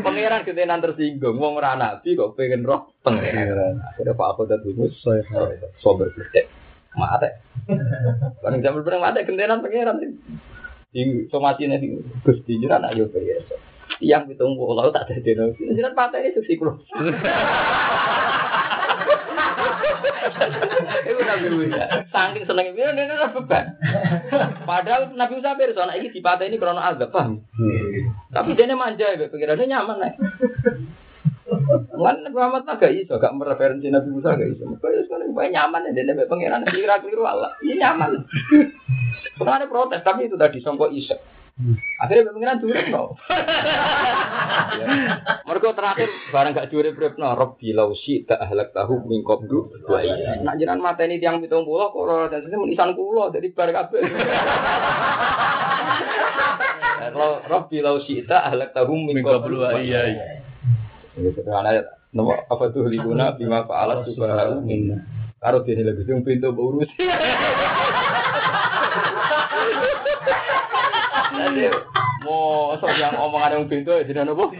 Pangeran 0.04 0.44
ketenan 0.44 0.84
tersinggung, 0.84 1.40
wong 1.40 1.56
ora 1.58 1.76
nabi 1.76 2.16
kok 2.16 2.36
pengen 2.36 2.64
roh 2.68 2.92
pangeran. 3.00 3.80
Akhirnya 3.80 4.12
Pak 4.12 4.28
Aku 4.36 4.44
dadi 4.44 4.72
sober 5.80 6.12
gede. 6.12 6.48
Mate. 6.96 7.28
Bareng 8.44 8.60
jam 8.64 8.76
berapa 8.80 9.00
mate 9.00 9.24
kentenan 9.24 9.64
pangeran. 9.64 10.00
Di 10.92 11.28
somatine 11.28 11.80
di 11.80 11.96
Gusti 12.24 12.60
jiran 12.60 12.84
ayo 12.88 13.08
biasa. 13.08 13.56
Yang 14.00 14.36
pitung 14.36 14.56
pulau 14.60 14.92
tak 14.92 15.08
ada 15.08 15.20
dino. 15.20 15.52
Jiran 15.56 15.96
patah 15.96 16.20
ini 16.20 16.36
susi 16.36 16.56
kulo. 16.60 16.76
Iku 21.10 21.20
Nabi 21.22 21.46
Musa. 21.52 21.84
Saking 22.10 22.44
seneng 22.44 22.66
ini 22.72 22.80
ini 22.82 23.12
ora 23.12 23.28
beban. 23.32 23.64
Padahal 24.68 25.12
Nabi 25.14 25.32
Musa 25.38 25.58
pirsa 25.58 25.86
anak 25.86 25.98
iki 26.02 26.20
dipateni 26.20 26.60
krana 26.60 26.94
azab, 26.94 27.12
paham? 27.12 27.42
Tapi 28.32 28.56
dia 28.56 28.76
manja 28.76 29.14
ya, 29.14 29.28
pikirannya 29.28 29.70
nyaman 29.70 29.96
nih. 30.02 30.14
Lan 31.96 32.16
Nabi 32.26 32.36
Muhammad 32.36 32.66
agak 32.66 32.92
iso, 32.92 33.16
gak 33.16 33.34
mereferensi 33.34 33.88
Nabi 33.88 34.08
Musa 34.10 34.34
gak 34.34 34.50
iso. 34.50 34.66
Kaya 34.82 35.02
sekali 35.06 35.30
bae 35.30 35.48
nyaman 35.50 35.90
ya 35.90 35.96
dene 35.96 36.26
pengiran 36.26 36.66
kira 36.68 36.98
keliru 37.00 37.24
Allah. 37.24 37.54
Iya 37.62 37.74
nyaman. 37.86 38.26
Pernah 39.38 39.66
protes 39.70 40.02
tapi 40.02 40.26
itu 40.26 40.34
tadi 40.34 40.58
songkok 40.60 40.92
iso. 40.92 41.16
Akhirnya 41.96 42.36
pengiran 42.36 42.60
durung 42.60 42.88
no. 42.92 43.16
Mereka 45.48 45.72
terakhir 45.72 46.08
barang 46.28 46.52
gak 46.52 46.68
juri 46.68 46.92
no. 47.16 47.32
Robbi 47.32 47.72
lausi 47.72 48.28
tak 48.28 48.44
ahlak 48.44 48.76
tahu 48.76 49.08
mingkop 49.08 49.48
du. 49.48 49.72
Nak 49.88 50.54
jiran 50.60 50.84
mata 50.84 51.08
ini 51.08 51.16
tiang 51.16 51.40
pitung 51.40 51.64
pulau 51.64 51.88
kok 51.96 52.28
dan 52.28 52.44
sini 52.44 52.60
menisan 52.60 52.92
pulau 52.92 53.32
jadi 53.32 53.48
bar 53.56 53.72
kabeh. 53.72 54.04
Kalau 57.00 57.40
Robbi 57.48 57.80
lausi 57.80 58.20
tak 58.28 58.52
ahlak 58.52 58.76
tahu 58.76 58.92
mingkop 59.08 59.48
du. 59.48 59.64
Iya 59.64 60.00
iya. 60.12 60.24
Ini 61.16 61.32
sederhana 61.32 61.72
ya. 61.72 61.88
Nomor 62.12 62.44
apa 62.52 62.68
tuh 62.68 62.84
liguna 62.84 63.32
bima 63.32 63.64
fa'alat 63.64 64.04
subhanahu 64.12 64.60
minna. 64.60 65.00
Karo 65.40 65.64
dene 65.64 65.88
lagi 65.88 66.04
sing 66.04 66.20
pintu 66.20 66.52
urus. 66.52 66.92
Mau 72.26 72.74
sok 72.76 72.92
yang 72.98 73.14
omongan 73.16 73.54
yang 73.56 73.64
pintu 73.70 73.94
ya 73.94 74.02
jadi 74.02 74.26
nopo. 74.26 74.50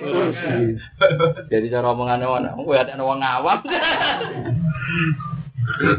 Jadi 1.51 1.67
cara 1.69 1.93
omongan 1.93 2.23
mana? 2.23 2.55
Gue 2.57 2.77
ada 2.79 2.97
orang 2.97 3.21
ngawam. 3.21 3.59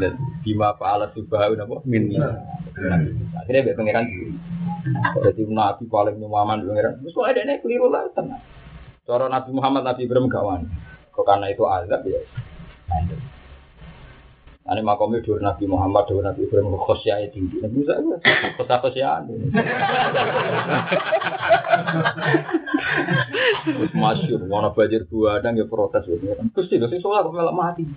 Dan 0.00 0.16
bima 0.40 0.72
fa'alat 0.80 1.12
subhanahu 1.12 1.60
napa 1.60 1.76
minna. 1.84 2.40
Akhirnya 3.44 3.68
be 3.68 3.76
pangeran 3.76 4.08
diri. 4.08 4.32
Jadi 5.28 5.42
nabi 5.52 5.84
paling 5.92 6.16
nyaman 6.16 6.64
pangeran. 6.64 7.04
Terus 7.04 7.12
kok 7.12 7.28
ada 7.28 7.40
nek 7.44 7.60
keliru 7.60 7.92
lah 7.92 8.08
tenang. 8.16 8.40
Cara 9.08 9.24
Nabi 9.28 9.50
Muhammad 9.56 9.88
Nabi 9.88 10.04
Ibrahim 10.04 10.28
kawan. 10.28 10.68
Kok 11.12 11.24
karena 11.24 11.48
itu 11.52 11.64
azab 11.64 12.04
ya. 12.04 12.20
Ane 14.68 14.84
makomnya 14.84 15.24
dur 15.24 15.40
Nabi 15.40 15.64
Muhammad, 15.64 16.04
dur 16.12 16.20
Nabi 16.20 16.44
Ibrahim, 16.44 16.76
khosya 16.76 17.24
tinggi. 17.32 17.56
Nabi 17.64 17.88
itu 17.88 17.92
khosya 18.60 18.76
khosya 18.84 19.24
Terus 23.64 23.92
masyur, 23.96 24.44
mana 24.44 24.68
banjir 24.76 25.08
buadang 25.08 25.56
ya 25.56 25.64
protes 25.64 26.04
gitu. 26.04 26.36
Terus 26.52 26.68
tidak 26.68 26.92
sih 26.92 27.00
kok 27.00 27.32
melok 27.32 27.56
mati. 27.56 27.88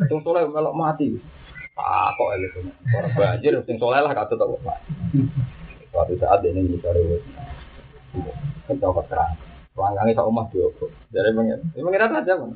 Sing 0.00 0.18
soleh 0.24 0.48
melok 0.48 0.72
mati. 0.72 1.12
Ah 1.76 2.08
kok 2.16 2.40
itu. 2.40 2.72
Orang 2.96 3.12
banjir, 3.12 3.52
sing 3.68 3.76
soleh 3.76 4.00
lah 4.00 4.16
kata 4.16 4.40
tak 4.40 4.48
mati. 4.64 4.90
Suatu 5.92 6.16
saat 6.16 6.40
ini 6.48 6.72
mencari 6.72 7.04
kan 8.64 8.80
coba 8.80 9.04
terang. 9.12 9.36
Wangangi 9.76 10.16
tak 10.16 10.24
omah 10.24 10.48
diopo. 10.48 10.88
Dari 11.10 11.34
pengen, 11.34 11.60
ini 11.74 11.82
pengen 11.84 12.16
aja 12.16 12.32
kan. 12.38 12.50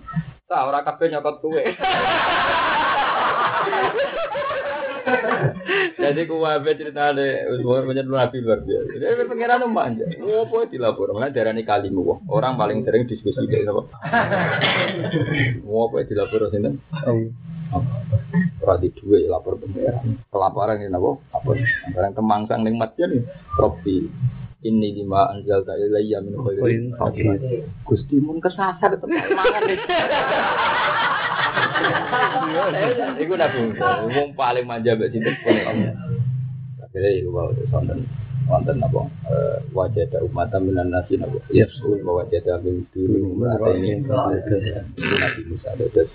Tak 0.48 0.64
orang 0.70 0.86
kafe 0.86 1.12
nyokot 1.12 1.36
kue. 1.44 1.62
Jadi 5.98 6.24
kuwabe 6.24 6.72
cerita 6.78 7.12
deh, 7.12 7.52
usmur 7.52 7.84
punya 7.84 8.00
nabi 8.00 8.40
luar 8.40 8.64
biasa. 8.64 8.96
Jadi 8.96 9.28
pengiran 9.28 9.68
manja. 9.68 10.08
Ngopo 10.16 10.64
dilapor, 10.70 11.12
mana 11.12 11.28
darah 11.28 11.52
ini 11.52 11.62
kali 11.66 11.92
gua. 11.92 12.16
Orang 12.32 12.56
paling 12.56 12.80
sering 12.86 13.04
diskusi 13.04 13.44
deh, 13.44 13.66
apa? 13.68 13.82
Ngopo 15.64 16.00
dilapor 16.08 16.48
sini? 16.48 16.80
Radi 18.64 18.88
dua 18.96 19.18
lapor 19.36 19.60
pengiran. 19.60 20.24
Pelaporan 20.32 20.80
ini 20.80 20.92
apa? 20.92 21.10
Apa? 21.36 21.50
Barang 21.92 22.14
kemangsang 22.16 22.60
ning 22.64 22.80
matnya 22.80 23.04
nih, 23.12 23.22
Robi. 23.60 24.08
Ini 24.58 24.90
lima 24.90 25.30
anjal 25.30 25.62
tak 25.62 25.78
ilayya 25.78 26.18
min 26.18 26.34
khairin 26.34 26.90
fakir. 26.98 27.30
Gusti 27.86 28.18
mun 28.18 28.42
kesasar 28.42 28.90
tetep 28.90 29.06
mangan. 29.06 29.62
Iku 33.22 33.38
nabi 33.38 33.58
wong 34.10 34.34
paling 34.34 34.66
manja 34.66 34.98
mbek 34.98 35.14
sinten 35.14 35.30
pun 35.46 35.62
Allah. 35.62 35.94
Akhirnya 36.82 37.10
iku 37.22 37.30
bawa 37.30 37.54
wonten 37.70 37.98
wonten 38.50 38.82
apa 38.82 39.02
eh, 39.30 39.56
wajah 39.70 40.10
ada 40.10 40.26
umat 40.26 40.50
minan 40.58 40.90
nasi 40.90 41.14
napa? 41.14 41.38
Yasul 41.54 42.02
wa 42.02 42.26
wajah 42.26 42.42
ada 42.42 42.58
min 42.58 42.82
dulu 42.90 43.38
ini. 43.78 44.02
Nabi 44.10 45.40
Musa 45.46 45.70
terus 45.78 46.10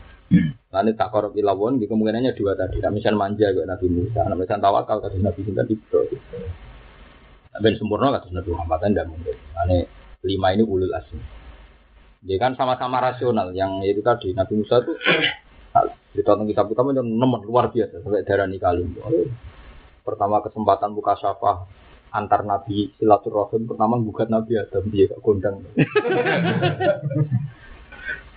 Nanti 0.74 0.98
tak 0.98 1.14
korup 1.14 1.38
ilawon, 1.38 1.78
di 1.78 1.86
kemungkinannya 1.86 2.34
dua 2.34 2.58
tadi. 2.58 2.82
Nah, 2.82 2.90
misal 2.90 3.14
manja 3.14 3.54
ke 3.54 3.62
Nabi 3.70 3.86
Musa, 3.94 4.26
nah, 4.26 4.34
misal 4.34 4.58
tawakal 4.58 4.98
ke 4.98 5.22
Nabi 5.22 5.46
Sinta 5.46 5.62
di 5.62 5.78
Ben 7.62 7.78
sempurna 7.78 8.10
kata 8.18 8.34
Nabi 8.34 8.50
Muhammad 8.50 8.80
tidak 8.82 9.06
mungkin. 9.10 9.36
Ane 9.62 9.78
lima 10.26 10.48
ini 10.58 10.64
ulul 10.66 10.94
asmi. 10.94 11.22
Dia 12.24 12.38
kan 12.40 12.58
sama-sama 12.58 13.04
rasional. 13.04 13.54
Yang 13.54 13.94
itu 13.94 14.02
tadi 14.02 14.28
Nabi 14.34 14.54
Musa 14.58 14.82
itu 14.82 14.94
cerita 16.14 16.34
tentang 16.34 16.50
kitab 16.50 16.66
kitab 16.70 16.86
yang 16.94 17.06
nemen 17.06 17.42
luar 17.46 17.70
biasa 17.70 18.02
sampai 18.02 18.26
darah 18.26 18.50
kalim. 18.58 18.98
Pertama 20.02 20.42
kesempatan 20.42 20.94
buka 20.98 21.14
syafa 21.18 21.70
antar 22.14 22.46
nabi 22.46 22.94
silaturahim 23.02 23.66
pertama 23.66 23.98
buka 23.98 24.30
nabi 24.30 24.62
Adam 24.62 24.86
dia 24.94 25.10
kondang. 25.20 25.66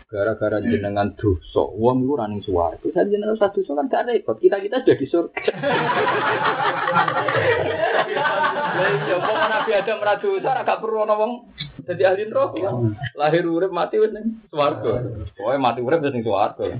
gara-gara 0.06 0.62
jenengan 0.62 1.18
dosa. 1.18 1.66
Wong 1.74 2.06
iku 2.06 2.14
running 2.14 2.42
suara 2.46 2.78
itu 2.78 2.94
saya 2.94 3.10
jenengan 3.10 3.34
satu 3.34 3.66
dosa 3.66 3.74
kan 3.74 3.90
gak 3.90 4.06
repot. 4.06 4.38
Kita 4.38 4.62
kita 4.62 4.86
jadi 4.86 5.04
surga. 5.06 5.42
Ya 8.76 9.16
kok 9.18 9.34
nabi 9.50 9.72
ada 9.72 9.92
meradu 9.98 10.38
dosa 10.38 10.62
agak 10.62 10.78
perlu 10.84 11.02
ana 11.02 11.16
wong 11.18 11.32
jadi 11.88 12.12
ahli 12.12 12.28
neraka. 12.28 12.70
Lahir 13.18 13.48
urip 13.50 13.72
mati 13.74 13.98
wis 13.98 14.12
ning 14.14 14.46
swarga 14.52 15.02
pokoke 15.34 15.58
mati 15.58 15.80
urip 15.82 16.04
wis 16.04 16.12
ning 16.14 16.22
swarga 16.22 16.76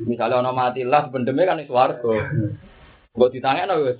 misalnya 0.00 0.40
ana 0.40 0.52
mati 0.54 0.86
lah 0.86 1.10
bendeme 1.12 1.44
kan 1.44 1.60
ning 1.60 1.68
swarga 1.68 2.14
kok 3.12 3.32
ditangekno 3.34 3.74
wis 3.84 3.98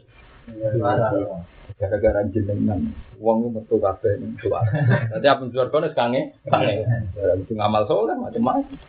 gara-gara 1.85 2.25
jenengan 2.33 2.81
uang 3.21 3.37
itu 3.45 3.49
metu 3.53 3.77
kabeh 3.77 4.17
ning 4.17 4.33
suwarga. 4.41 5.13
Dadi 5.13 5.27
apa 5.29 5.43
suwarga 5.53 5.77
nek 5.85 5.93
kange, 5.93 6.23
kange. 6.49 6.75
Itu 7.45 7.53
ngamal 7.53 7.85
soleh 7.85 8.17
macam-macam. 8.17 8.81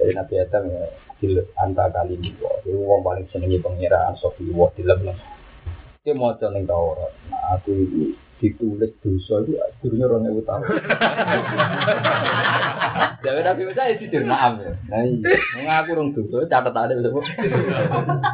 Dari 0.00 0.16
Nabi 0.16 0.34
Adam 0.40 0.64
ya 0.72 0.84
di 1.20 1.36
antara 1.60 1.92
kali 1.92 2.16
ini, 2.16 2.32
jadi 2.32 2.72
uang 2.72 3.04
paling 3.04 3.28
senengi 3.28 3.60
pengiraan 3.60 4.16
sofi 4.16 4.48
wah 4.56 4.72
di 4.72 4.80
lem 4.80 5.12
Dia 6.00 6.16
mau 6.16 6.32
ning 6.32 6.64
Taurat. 6.64 7.12
Nah, 7.28 7.60
aku 7.60 7.76
ini 7.76 8.16
ditulis 8.40 8.88
dosa 9.04 9.44
itu 9.44 9.60
akhirnya 9.60 10.08
orang 10.08 10.32
yang 10.32 10.40
tahu. 10.48 10.64
Jadi 13.20 13.40
Nabi 13.44 13.62
Musa 13.68 13.84
ya 13.84 14.00
jujur 14.00 14.24
maaf 14.24 14.56
ya. 14.64 14.72
Nah, 14.88 15.04
ngaku 15.60 15.90
orang 15.92 16.16
dosa 16.16 16.48
catat 16.48 16.72
ada 16.72 16.96
bisa. 16.96 17.20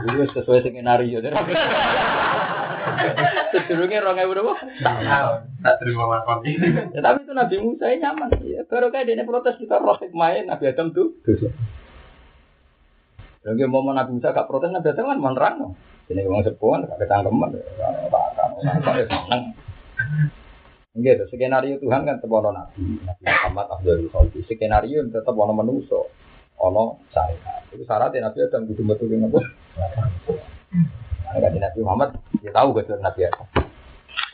Itu 0.06 0.30
sesuai 0.30 0.62
skenario. 0.62 1.18
Sedurungnya 3.52 4.02
orang 4.02 4.18
yang 4.20 4.30
berapa? 4.32 4.52
Tak 5.62 5.76
terima 5.82 6.04
lakon. 6.08 6.44
Ya, 6.94 7.00
tapi 7.00 7.24
itu 7.24 7.32
Nabi 7.32 7.56
Musa 7.60 7.90
nyaman. 7.92 8.30
Ya, 8.42 8.62
baru 8.66 8.88
kayak 8.92 9.06
dia 9.08 9.24
protes 9.26 9.58
kita 9.60 9.78
roh 9.82 9.98
main 10.14 10.46
Nabi 10.46 10.70
Adam 10.70 10.92
tuh. 10.94 11.16
Lagi 13.46 13.62
mau 13.70 13.86
Nabi 13.86 14.10
Musa 14.18 14.34
gak 14.34 14.50
protes 14.50 14.74
Nabi 14.74 14.90
Adam 14.90 15.10
kan 15.10 15.18
menerang. 15.22 15.56
Ini 16.06 16.22
ngomong 16.22 16.46
sepuan, 16.46 16.86
gak 16.86 17.02
ketangkeman. 17.02 17.58
Pak 18.10 18.94
ya 18.94 19.04
seneng. 19.10 19.42
Gitu, 20.96 21.28
skenario 21.28 21.76
Tuhan 21.76 22.08
kan 22.08 22.16
tetap 22.16 22.32
ono 22.40 22.56
Nabi, 22.56 22.96
Nabi 23.04 23.22
Muhammad 23.28 23.66
Abdul 23.68 24.08
Khalid. 24.08 24.48
Skenario 24.48 25.04
tetap 25.12 25.36
ono 25.36 25.52
manusia, 25.52 26.00
ono 26.56 27.04
saya. 27.12 27.36
Itu 27.68 27.84
syaratnya 27.84 28.32
Nabi 28.32 28.38
Adam 28.48 28.64
kudu 28.64 29.04
dengan 29.04 29.28
apa? 29.28 29.40
Kan 31.26 31.54
Nabi 31.58 31.78
Muhammad 31.82 32.10
dia 32.38 32.50
tahu 32.54 32.76
gak 32.76 32.90
Nabi 33.02 33.26
Adam. 33.26 33.46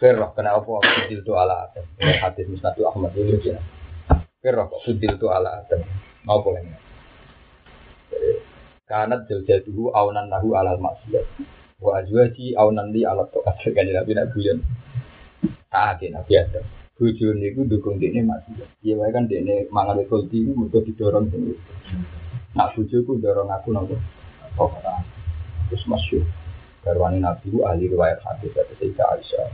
Kerah 0.03 0.35
kena 0.35 0.59
apa 0.59 0.67
fudil 0.67 1.23
tu 1.23 1.33
ala 1.39 1.71
Adam. 1.71 1.87
Hadis 2.03 2.51
Musnad 2.51 2.75
Ahmad 2.83 3.15
dulu 3.15 3.39
sih. 3.39 3.55
Kerah 4.43 4.67
kok 4.67 4.83
fudil 4.83 5.15
tu 5.15 5.31
ala 5.31 5.63
Adam. 5.63 5.79
Mau 6.27 6.43
boleh 6.43 6.67
Karena 8.83 9.23
jauh-jauh 9.25 9.95
aunan 9.95 10.27
nahu 10.27 10.59
alal 10.59 10.83
maksiat. 10.83 11.23
Wa 11.79 12.03
azwaji 12.03 12.59
aunan 12.59 12.91
li 12.91 13.07
ala 13.07 13.31
tokat. 13.31 13.63
Kan 13.79 13.87
Nabi 13.87 14.13
Nabi 14.19 14.39
yang 14.43 14.59
taat 15.71 16.03
Nabi 16.03 16.33
Adam. 16.35 16.67
Bujur 16.99 17.39
niku 17.39 17.63
dukung 17.71 18.03
dia 18.03 18.11
maksiat. 18.19 18.83
Iya 18.83 19.07
kan 19.15 19.31
dia 19.31 19.71
mangan 19.71 20.03
itu 20.03 20.19
di 20.27 20.51
mergo 20.51 20.83
didorong 20.83 21.31
sendiri. 21.31 21.63
Nak 22.59 22.75
bujuku 22.75 23.23
dorong 23.23 23.55
aku 23.55 23.71
nopo. 23.71 23.97
Oh, 24.59 24.69
terus 25.71 25.87
masyur. 25.87 26.27
Garwani 26.83 27.23
Nabi 27.23 27.63
ahli 27.63 27.87
riwayat 27.87 28.19
hadis 28.27 28.51
dari 28.59 28.75
Sayyidah 28.75 29.07
Aisyah. 29.15 29.49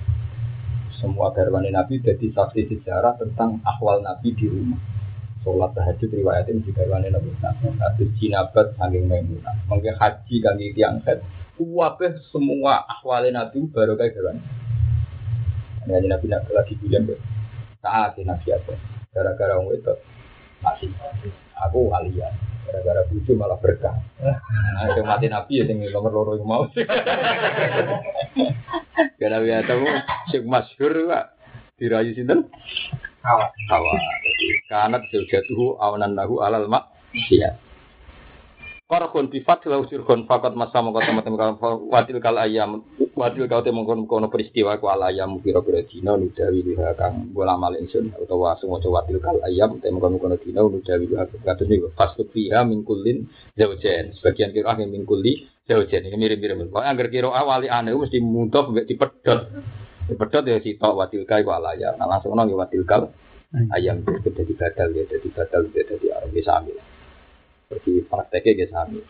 Semua 0.97 1.31
garwani 1.31 1.69
Nabi 1.69 2.01
jadi 2.01 2.33
saksi 2.33 2.73
sejarah 2.73 3.21
tentang 3.21 3.61
akwal 3.69 4.01
Nabi 4.01 4.33
di 4.33 4.49
rumah. 4.49 4.81
Sholat 5.45 5.77
tahajud 5.77 6.09
riwayatnya 6.09 6.65
di 6.65 6.73
garwani 6.73 7.13
Nabi. 7.13 7.29
Hadis 7.79 8.09
jinabat 8.17 8.73
saking 8.81 9.07
maimunah. 9.07 9.55
Mungkin 9.69 9.95
haji 10.01 10.37
kami 10.41 10.73
tiang 10.73 11.05
set. 11.05 11.21
Wabah 11.61 12.17
semua 12.33 12.89
akwal 12.89 13.29
Nabi 13.29 13.69
baru 13.69 13.95
kayak 13.95 14.17
garwani. 14.17 14.43
Ini 15.85 16.09
Nabi 16.09 16.27
Nabi 16.33 16.51
lagi 16.57 16.75
bilang 16.81 17.13
deh. 17.13 17.21
Saat 17.85 18.17
Nabi 18.25 18.49
apa? 18.57 18.73
Gara-gara 19.13 19.57
orang 19.57 19.77
itu 19.77 19.95
masih 20.65 20.91
aku 21.67 21.91
aliyah 21.95 22.31
gara-gara 22.69 23.01
bucu 23.09 23.33
malah 23.33 23.57
berkah. 23.59 23.97
Nah, 24.79 24.95
itu 24.95 25.03
mati 25.03 25.27
nabi 25.27 25.59
ya 25.59 25.67
tinggal 25.67 25.91
nomor 25.91 26.13
loro 26.15 26.33
yang 26.39 26.47
mau. 26.47 26.63
Karena 29.19 29.43
nabi 29.43 29.67
tahu 29.67 29.83
sing 30.31 30.47
masyhur 30.47 30.95
Pak 31.11 31.35
dirayu 31.83 32.15
sinten? 32.15 32.47
Hawa. 33.27 33.51
Hawa. 33.75 33.91
Kanat 34.71 35.03
zaujatuhu 35.11 35.83
awanan 35.83 36.15
lahu 36.15 36.47
alal 36.47 36.71
mak. 36.71 36.95
Iya. 37.11 37.59
Korkun 38.89 39.28
bifat 39.28 39.69
lau 39.69 39.85
sirkun 39.85 40.24
fakat 40.24 40.56
masa 40.56 40.81
mongko 40.81 41.05
teman-teman 41.05 41.60
kalau 41.60 41.93
watil 41.93 42.24
kal 42.24 42.40
ayam 42.40 42.81
watil 43.20 43.44
kau 43.44 43.60
temu 43.60 43.85
kono 43.85 44.09
kono 44.09 44.32
peristiwa 44.32 44.81
ku 44.81 44.89
al 44.89 45.05
ayam 45.12 45.44
pira 45.44 45.60
pira 45.60 45.85
dina 45.85 46.16
nudawi 46.16 46.65
liha 46.65 46.97
kang 46.97 47.28
bola 47.36 47.60
mal 47.60 47.77
insun 47.77 48.16
utawa 48.16 48.56
semua 48.56 48.81
watil 48.81 49.20
kal 49.20 49.44
ayam 49.44 49.77
temu 49.85 50.01
kono 50.01 50.16
kono 50.16 50.40
dina 50.40 50.65
nudawi 50.65 51.05
liha 51.05 51.28
kados 51.28 51.69
niku. 51.69 51.93
Fasuk 51.93 52.32
fiha 52.32 52.65
min 52.65 52.81
kullin 52.81 53.28
zaujain 53.60 54.16
sebagian 54.16 54.56
kira 54.56 54.73
ah 54.73 54.81
min 54.81 55.05
kulli 55.05 55.44
zaujain 55.69 56.09
ini 56.09 56.16
mirip-mirip. 56.16 56.73
Kok 56.73 56.81
anggar 56.81 57.12
kira 57.12 57.28
awali 57.28 57.69
ane 57.69 57.93
mesti 57.93 58.24
muntah 58.24 58.73
mbek 58.73 58.89
dipedhot. 58.89 59.52
Dipedhot 60.09 60.48
ya 60.48 60.65
sitok 60.65 60.97
watil 60.97 61.28
kai 61.28 61.44
ku 61.44 61.52
al 61.52 61.77
ayam 61.77 61.93
nah 62.01 62.09
langsung 62.09 62.32
nang 62.32 62.48
watil 62.56 62.89
kal 62.89 63.12
ayam 63.77 64.01
itu 64.01 64.32
jadi 64.32 64.52
badal 64.56 64.89
ya 64.97 65.05
jadi 65.12 65.28
badal 65.28 65.69
ya 65.77 65.82
jadi 65.85 66.06
arab 66.16 66.32
sambil 66.40 66.81
seperti 67.69 68.01
prakteknya 68.09 68.65
kayak 68.65 68.70
sami. 68.73 69.01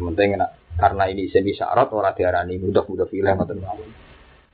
Penting 0.00 0.40
nak 0.40 0.56
karena 0.80 1.04
ini 1.12 1.28
semi 1.28 1.52
syarat 1.52 1.92
orang 1.92 2.16
diarani 2.16 2.56
mudah-mudah 2.56 3.04
film 3.12 3.36
atau 3.36 3.52
mawon. 3.60 3.92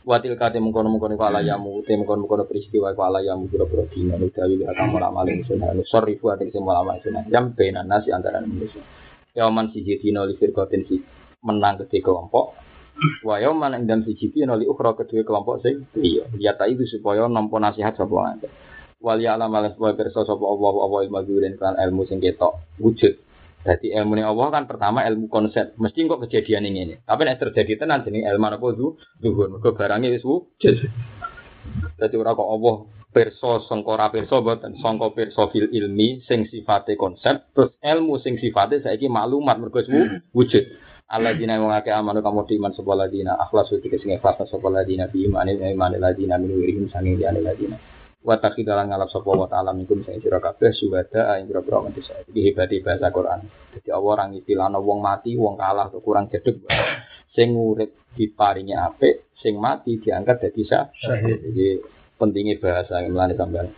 Watil 0.02 0.34
kate 0.34 0.58
mengkono 0.58 0.90
mengkono 0.90 1.14
kala 1.14 1.46
yamu, 1.46 1.78
te 1.86 1.94
mengkono 1.94 2.26
mengkono 2.26 2.42
peristiwa 2.50 2.90
kala 2.90 3.22
yamu 3.22 3.46
pura 3.46 3.70
pura 3.70 3.86
dina 3.86 4.18
nudawi 4.18 4.66
akan 4.66 4.86
malam 4.90 5.14
maling 5.14 5.46
sunnah. 5.46 5.70
Sorry 5.86 6.18
buat 6.18 6.42
ini 6.42 6.50
semua 6.50 6.82
lama 6.82 6.98
sunnah. 7.06 7.22
Jam 7.30 7.54
benan 7.54 7.86
nasi 7.86 8.10
antara 8.10 8.42
manusia. 8.42 8.82
Yaman 9.38 9.70
siji 9.70 10.02
dina 10.02 10.26
li 10.26 10.34
firqatin 10.34 10.82
si 10.90 10.98
menang 11.46 11.86
ke 11.86 12.02
kelompok. 12.02 12.58
Wa 13.22 13.38
yaman 13.38 13.78
ing 13.78 13.86
dan 13.86 14.02
siji 14.02 14.34
dina 14.34 14.58
li 14.58 14.66
ukhra 14.66 14.98
kedua 14.98 15.22
kelompok 15.22 15.62
sing 15.62 15.86
iya. 16.02 16.26
Lihat 16.34 16.58
itu 16.66 16.98
supaya 16.98 17.30
nampa 17.30 17.62
nasihat 17.62 17.94
sapa 17.94 18.10
ngene. 18.10 18.50
Wali 18.98 19.30
alam 19.30 19.54
alas 19.54 19.78
supaya 19.78 19.94
pirsa 19.94 20.26
sapa 20.26 20.42
Allah 20.42 20.74
Allah 20.82 21.00
ilmu 21.06 21.58
kan 21.62 21.78
ilmu 21.78 22.10
sing 22.10 22.18
ketok 22.18 22.58
wujud 22.82 23.30
jadi 23.62 24.02
ilmu 24.02 24.18
ini 24.18 24.26
Allah 24.26 24.50
kan 24.50 24.66
pertama 24.66 25.06
ilmu 25.06 25.30
konsep. 25.30 25.78
Mesti 25.78 26.10
kok 26.10 26.26
kejadian 26.26 26.66
ini 26.66 26.78
ini. 26.82 26.94
Tapi 27.06 27.22
nek 27.22 27.38
terjadi 27.38 27.86
tenan 27.86 28.02
jenis 28.02 28.26
ilmu 28.26 28.46
apa 28.50 28.66
itu 28.74 28.98
zuhur. 29.22 29.54
Mergo 29.54 29.70
barangnya 29.70 30.10
wis 30.10 30.26
wujud. 30.26 30.76
Jadi 31.94 32.14
ora 32.18 32.34
kok 32.34 32.42
Allah 32.42 32.76
perso 33.14 33.62
sangkora 33.70 34.10
perso 34.10 34.42
boten 34.42 34.74
sangka 34.82 35.14
perso 35.14 35.46
fil 35.54 35.70
ilmi 35.70 36.26
sing 36.26 36.48
sifate 36.50 36.98
konsep 36.98 37.54
terus 37.54 37.76
ilmu 37.78 38.18
sing 38.18 38.40
sifate 38.42 38.82
saiki 38.82 39.06
maklumat 39.06 39.62
mergo 39.62 39.78
wujud. 40.34 40.64
Allah 41.12 41.36
dina 41.36 41.60
wong 41.60 41.70
akeh 41.70 41.92
amanu 41.92 42.24
kamu 42.24 42.48
iman 42.56 42.72
sapa 42.72 42.96
ladina 42.96 43.36
akhlasu 43.36 43.78
iki 43.78 44.00
sing 44.00 44.16
ikhlas 44.16 44.42
sapa 44.48 44.68
ladina 44.72 45.06
bi 45.06 45.28
imane 45.28 45.54
imane 45.54 46.00
ladina 46.00 46.40
min 46.40 46.56
wirihim 46.56 46.88
diane 46.88 47.44
ladina 47.44 47.76
wa 48.22 48.38
takhidalan 48.38 48.86
ngalap 48.86 49.10
sapa 49.10 49.30
wa 49.34 49.50
ta'ala 49.50 49.74
minkum 49.74 50.06
sing 50.06 50.22
sira 50.22 50.38
kabeh 50.38 50.70
suwada 50.70 51.38
ing 51.42 51.50
pira-pira 51.50 51.82
manusa. 51.82 52.14
Iki 52.30 52.40
hebate 52.50 52.78
bahasa 52.78 53.10
Quran. 53.10 53.40
Jadi 53.74 53.88
Allah 53.90 54.10
orang 54.14 54.30
istilahno 54.38 54.78
wong 54.78 55.02
mati, 55.02 55.34
wong 55.34 55.58
kalah 55.58 55.90
atau 55.90 55.98
kurang 55.98 56.30
jedeg. 56.30 56.62
Sing 57.34 57.58
urip 57.58 58.14
diparingi 58.14 58.78
apik, 58.78 59.34
sing 59.42 59.58
mati 59.58 59.98
diangkat 59.98 60.38
dadi 60.38 60.62
syahid. 60.62 61.38
Jadi 61.50 61.66
pentingnya 62.14 62.62
bahasa 62.62 63.02
yang 63.02 63.18
melani 63.18 63.34
sampean. 63.34 63.74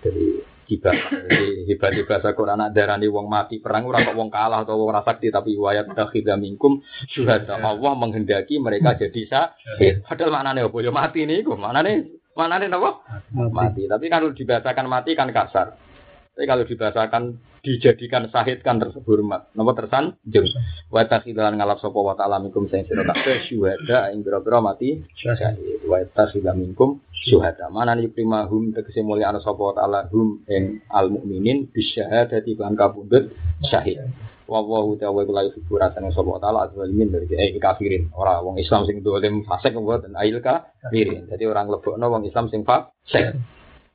Jadi 0.00 0.26
hibah, 0.70 0.96
jadi 1.28 1.46
hibah 1.66 1.90
di 1.92 2.02
bahasa 2.06 2.30
Quran 2.32 2.62
ada 2.62 2.72
darani 2.72 3.10
wong 3.10 3.26
mati 3.26 3.58
perang 3.58 3.90
ora 3.90 4.06
kok 4.06 4.14
wong 4.14 4.30
kalah 4.30 4.62
atau 4.62 4.78
wong 4.78 4.94
rasakti 4.94 5.28
tapi 5.28 5.58
wayat 5.58 5.92
dakhidha 5.92 6.38
minkum 6.38 6.80
syuhada 7.10 7.58
Allah 7.58 7.92
menghendaki 7.98 8.62
mereka 8.62 8.96
jadi 8.96 9.20
syahid. 9.28 10.06
Padahal 10.06 10.30
maknane 10.30 10.64
apa 10.64 10.78
ya 10.80 10.94
mati 10.94 11.26
niku, 11.26 11.58
maknane 11.58 12.19
maknane 12.40 12.72
napa? 12.72 13.04
Mati. 13.36 13.84
Tapi 13.84 14.06
kalau 14.08 14.32
dibahasakan 14.32 14.86
mati 14.88 15.12
kan 15.12 15.28
kasar. 15.28 15.76
Tapi 16.32 16.44
kalau 16.48 16.64
dibahasakan 16.64 17.36
dijadikan 17.60 18.24
sahid 18.32 18.64
kan 18.64 18.80
terhormat. 18.80 19.52
Napa 19.52 19.76
tersanjung? 19.76 20.48
Wa 20.88 21.04
takhilan 21.04 21.60
ngalap 21.60 21.76
sapa 21.84 22.00
wa 22.00 22.16
ta'ala 22.16 22.40
minkum 22.40 22.64
sing 22.72 22.88
sira 22.88 23.04
kabeh 23.04 23.44
syuhada 23.44 24.08
ing 24.16 24.24
pira-pira 24.24 24.64
mati 24.64 25.04
syahid. 25.20 25.84
Wa 25.84 26.00
takhilan 26.16 26.56
minkum 26.56 27.04
syuhada. 27.12 27.68
Mana 27.68 27.92
nih 27.92 28.08
prima 28.08 28.48
hum 28.48 28.72
tegese 28.72 29.04
mulya 29.04 29.28
ana 29.28 29.44
sapa 29.44 29.60
wa 29.60 29.74
ta'ala 29.76 30.08
hum 30.08 30.40
ing 30.48 30.80
al 30.88 31.12
mukminin 31.12 31.68
bisyahadati 31.68 32.56
kan 32.56 32.72
kabundut 32.72 33.36
syahid. 33.68 34.08
Wa 34.50 34.66
wa 34.66 34.82
ta'ala 34.98 35.22
iku 35.22 35.30
la 35.30 35.46
yuhibbu 35.46 35.78
rasane 35.78 36.10
sapa 36.10 36.42
ta'ala 36.42 36.66
azwalimin 36.66 37.14
dari 37.14 37.30
eh 37.38 37.54
kafirin. 37.54 38.10
Ora 38.18 38.42
wong 38.42 38.58
Islam 38.58 38.82
sing 38.82 38.98
dolim 38.98 39.46
fasik 39.46 39.78
mboten 39.78 40.18
ail 40.18 40.42
kafirin. 40.42 41.30
Jadi 41.30 41.46
orang 41.46 41.70
lebokno 41.70 42.10
wong 42.10 42.26
Islam 42.26 42.50
sing 42.50 42.66
fasik. 42.66 43.38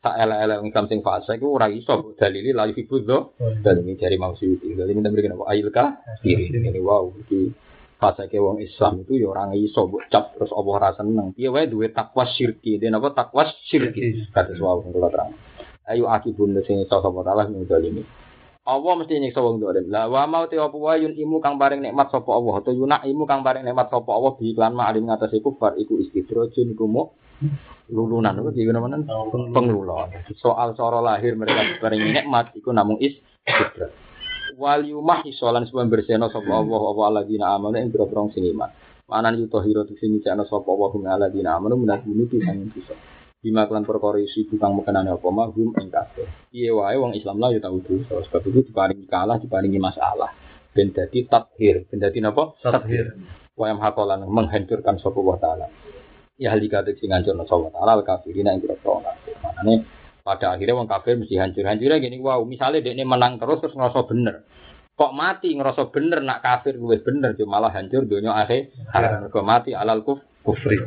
tak 0.06 0.22
elek-elek 0.22 0.58
wong 0.62 0.70
Islam 0.70 0.86
sing 0.88 1.00
fasik 1.04 1.42
iku 1.42 1.60
ora 1.60 1.68
iso 1.68 2.14
dalili 2.16 2.56
la 2.56 2.70
yuhibbu 2.70 2.96
do 3.04 3.36
dan 3.66 3.82
ini 3.84 3.98
dari 3.98 4.16
ini 4.16 4.92
memberikan 4.96 5.36
apa 5.36 5.46
ail 5.52 5.68
kafirin. 5.76 6.72
Ini 6.72 6.80
wow 6.80 7.12
iki 7.20 7.52
fasike 8.00 8.40
wong 8.40 8.64
Islam 8.64 9.04
itu 9.04 9.20
ya 9.20 9.36
orang 9.36 9.60
iso 9.60 9.92
mbok 9.92 10.08
cap 10.08 10.40
terus 10.40 10.56
Allah 10.56 10.72
ora 10.72 10.90
seneng. 10.96 11.36
Piye 11.36 11.52
wae 11.52 11.68
duwe 11.68 11.92
takwa 11.92 12.24
syirki. 12.32 12.80
Den 12.80 12.96
apa 12.96 13.12
takwa 13.12 13.44
syirki. 13.68 14.32
Kados 14.32 14.56
wow 14.64 14.80
kula 14.80 15.12
terang. 15.12 15.36
Ayo 15.84 16.08
akibun 16.08 16.56
sing 16.64 16.80
iso 16.80 16.96
sapa 17.04 17.20
taala 17.28 17.44
ning 17.52 17.68
dalimi. 17.68 18.08
Allah 18.66 18.94
mesti 18.98 19.22
nyiksa 19.22 19.46
wong 19.46 19.62
dolim. 19.62 19.94
Lah 19.94 20.10
wa 20.10 20.26
mau 20.26 20.50
te 20.50 20.58
apa 20.58 20.74
wae 20.74 21.06
yun 21.06 21.14
imu 21.14 21.38
kang 21.38 21.62
paring 21.62 21.86
nikmat 21.86 22.10
sapa 22.10 22.34
Allah 22.34 22.66
atau 22.66 22.74
yunak 22.74 23.06
imu 23.06 23.30
kang 23.30 23.46
paring 23.46 23.62
nikmat 23.62 23.94
sapa 23.94 24.10
Allah 24.10 24.34
bi 24.42 24.58
iklan 24.58 24.74
ma 24.74 24.90
alim 24.90 25.06
ngatas 25.06 25.38
kufar 25.38 25.78
iku 25.78 26.02
istidrojun 26.02 26.74
iku 26.74 26.90
mu 26.90 27.14
lulunan 27.94 28.42
itu 28.42 28.66
jadi 28.66 28.74
mana 28.82 29.06
pengelulon. 29.54 30.10
Soal 30.42 30.74
cara 30.74 30.98
lahir 30.98 31.38
mereka 31.38 31.78
paring 31.78 32.10
nikmat 32.10 32.58
iku 32.58 32.74
namung 32.74 32.98
istidroj. 32.98 33.94
Wal 34.58 34.82
yumah 34.82 35.22
isolan 35.30 35.70
sebab 35.70 35.86
bersihna 35.86 36.34
sapa 36.34 36.50
Allah 36.50 36.82
apa 36.90 37.02
alladzina 37.06 37.54
amanu 37.54 37.78
ing 37.78 37.94
boro-boro 37.94 38.34
sing 38.34 38.50
iman. 38.50 38.74
Mana 39.06 39.30
yuto 39.38 39.62
hiro 39.62 39.86
tu 39.86 39.94
sing 40.02 40.18
nyana 40.18 40.42
sapa 40.50 40.66
Allah 40.66 40.90
hum 40.90 41.06
alladzina 41.06 41.54
amanu 41.54 41.78
menak 41.78 42.02
bunuti 42.02 42.42
sang 42.42 42.66
bisa. 42.74 42.98
Bima 43.46 43.70
kelan 43.70 43.86
perkara 43.86 44.18
isi 44.18 44.50
tukang 44.50 44.74
mekenane 44.74 45.14
apa 45.14 45.30
mah 45.30 45.54
hum 45.54 45.78
ing 45.78 45.94
kabeh. 45.94 46.50
Piye 46.50 46.74
wae 46.74 46.98
wong 46.98 47.14
Islam 47.14 47.38
lah 47.38 47.54
ya 47.54 47.62
tau 47.62 47.78
dosa 47.78 48.18
sebab 48.26 48.42
itu 48.50 48.74
diparingi 48.74 49.06
kalah 49.06 49.38
diparingi 49.38 49.78
masalah. 49.78 50.34
Ben 50.74 50.90
dadi 50.90 51.30
tathir, 51.30 51.86
ben 51.86 52.02
dadi 52.02 52.26
napa? 52.26 52.58
Tathir. 52.58 53.14
Wa 53.54 53.70
yang 53.70 53.78
hakolan 53.86 54.26
menghancurkan 54.26 54.98
sapa 54.98 55.22
wa 55.22 55.38
taala. 55.38 55.70
Ya 56.42 56.58
halika 56.58 56.82
sing 56.90 57.14
ngancurna 57.14 57.46
sapa 57.46 57.70
taala 57.70 58.02
al 58.02 58.02
kafirina 58.02 58.50
ing 58.58 58.66
kafir. 58.66 59.38
Manane 59.46 59.86
pada 60.26 60.58
akhirnya 60.58 60.74
wong 60.74 60.90
kafir 60.90 61.22
mesti 61.22 61.38
hancur-hancurnya 61.38 62.02
gini 62.02 62.18
wow 62.18 62.42
misalnya 62.50 62.82
dia 62.82 62.98
ini 62.98 63.06
menang 63.06 63.38
terus 63.38 63.62
terus 63.62 63.78
ngerasa 63.78 64.10
bener 64.10 64.42
kok 64.98 65.14
mati 65.14 65.54
ngerasa 65.54 65.94
bener 65.94 66.26
nak 66.26 66.42
kafir 66.42 66.82
luwih 66.82 66.98
bener 67.06 67.38
cuma 67.38 67.62
malah 67.62 67.70
hancur 67.78 68.10
dunia 68.10 68.34
akhir 68.34 68.74
kok 69.30 69.46
mati 69.46 69.78
alal 69.78 70.02
kuf 70.02 70.18
kufri 70.42 70.82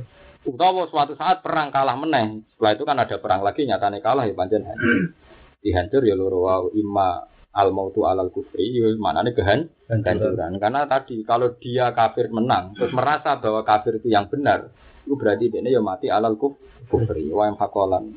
utawa 0.48 0.88
suatu 0.88 1.12
saat 1.14 1.44
perang 1.44 1.68
kalah 1.68 2.00
meneng 2.00 2.48
setelah 2.56 2.72
itu 2.72 2.84
kan 2.88 2.96
ada 2.96 3.16
perang 3.20 3.44
lagi 3.44 3.68
nyatane 3.68 4.00
kalah 4.00 4.24
ya 4.24 4.32
pancen 4.32 4.64
hancur 4.64 5.12
dihancur 5.60 6.02
ya 6.08 6.16
loro 6.16 6.38
wow 6.48 6.64
imma 6.72 7.28
al 7.58 7.74
mautu 7.74 8.06
alal 8.06 8.30
kufri 8.30 8.70
ya 8.76 8.92
maknanya 8.94 9.34
kehan 9.34 9.60
kehancuran. 9.88 10.62
Karena 10.62 10.86
tadi 10.86 11.26
kalau 11.26 11.58
dia 11.58 11.90
kafir 11.90 12.30
menang 12.30 12.76
terus 12.78 12.94
merasa 12.94 13.40
bahwa 13.40 13.66
kafir 13.66 13.98
itu 13.98 14.12
yang 14.12 14.30
benar 14.30 14.70
itu 15.02 15.16
berarti 15.16 15.50
dia 15.50 15.64
ya 15.64 15.80
mati 15.82 16.06
alal 16.12 16.38
kuf 16.38 16.54
kufri. 16.86 17.32
Wa 17.34 17.50
yang 17.50 17.58
hakolan. 17.58 18.14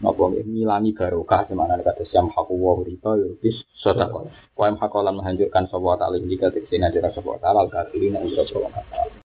Napa 0.00 0.32
ngilangi 0.32 0.96
barokah 0.96 1.44
semana 1.44 1.76
kata 1.76 2.08
siam 2.08 2.32
haku 2.32 2.56
wa 2.56 2.80
riba 2.80 3.20
ya 3.20 3.28
bis 3.36 3.60
sedekah. 3.84 4.32
Wa 4.56 4.72
em 4.72 4.80
hakolan 4.80 5.12
menghancurkan 5.12 5.68
sapa 5.68 6.00
ta'ala 6.00 6.16
indika 6.16 6.48
teksin 6.48 6.88
ajara 6.88 7.12
sapa 7.12 7.36
ta'ala 7.36 7.68
kafirin 7.68 8.16
ta'ala. 8.16 9.12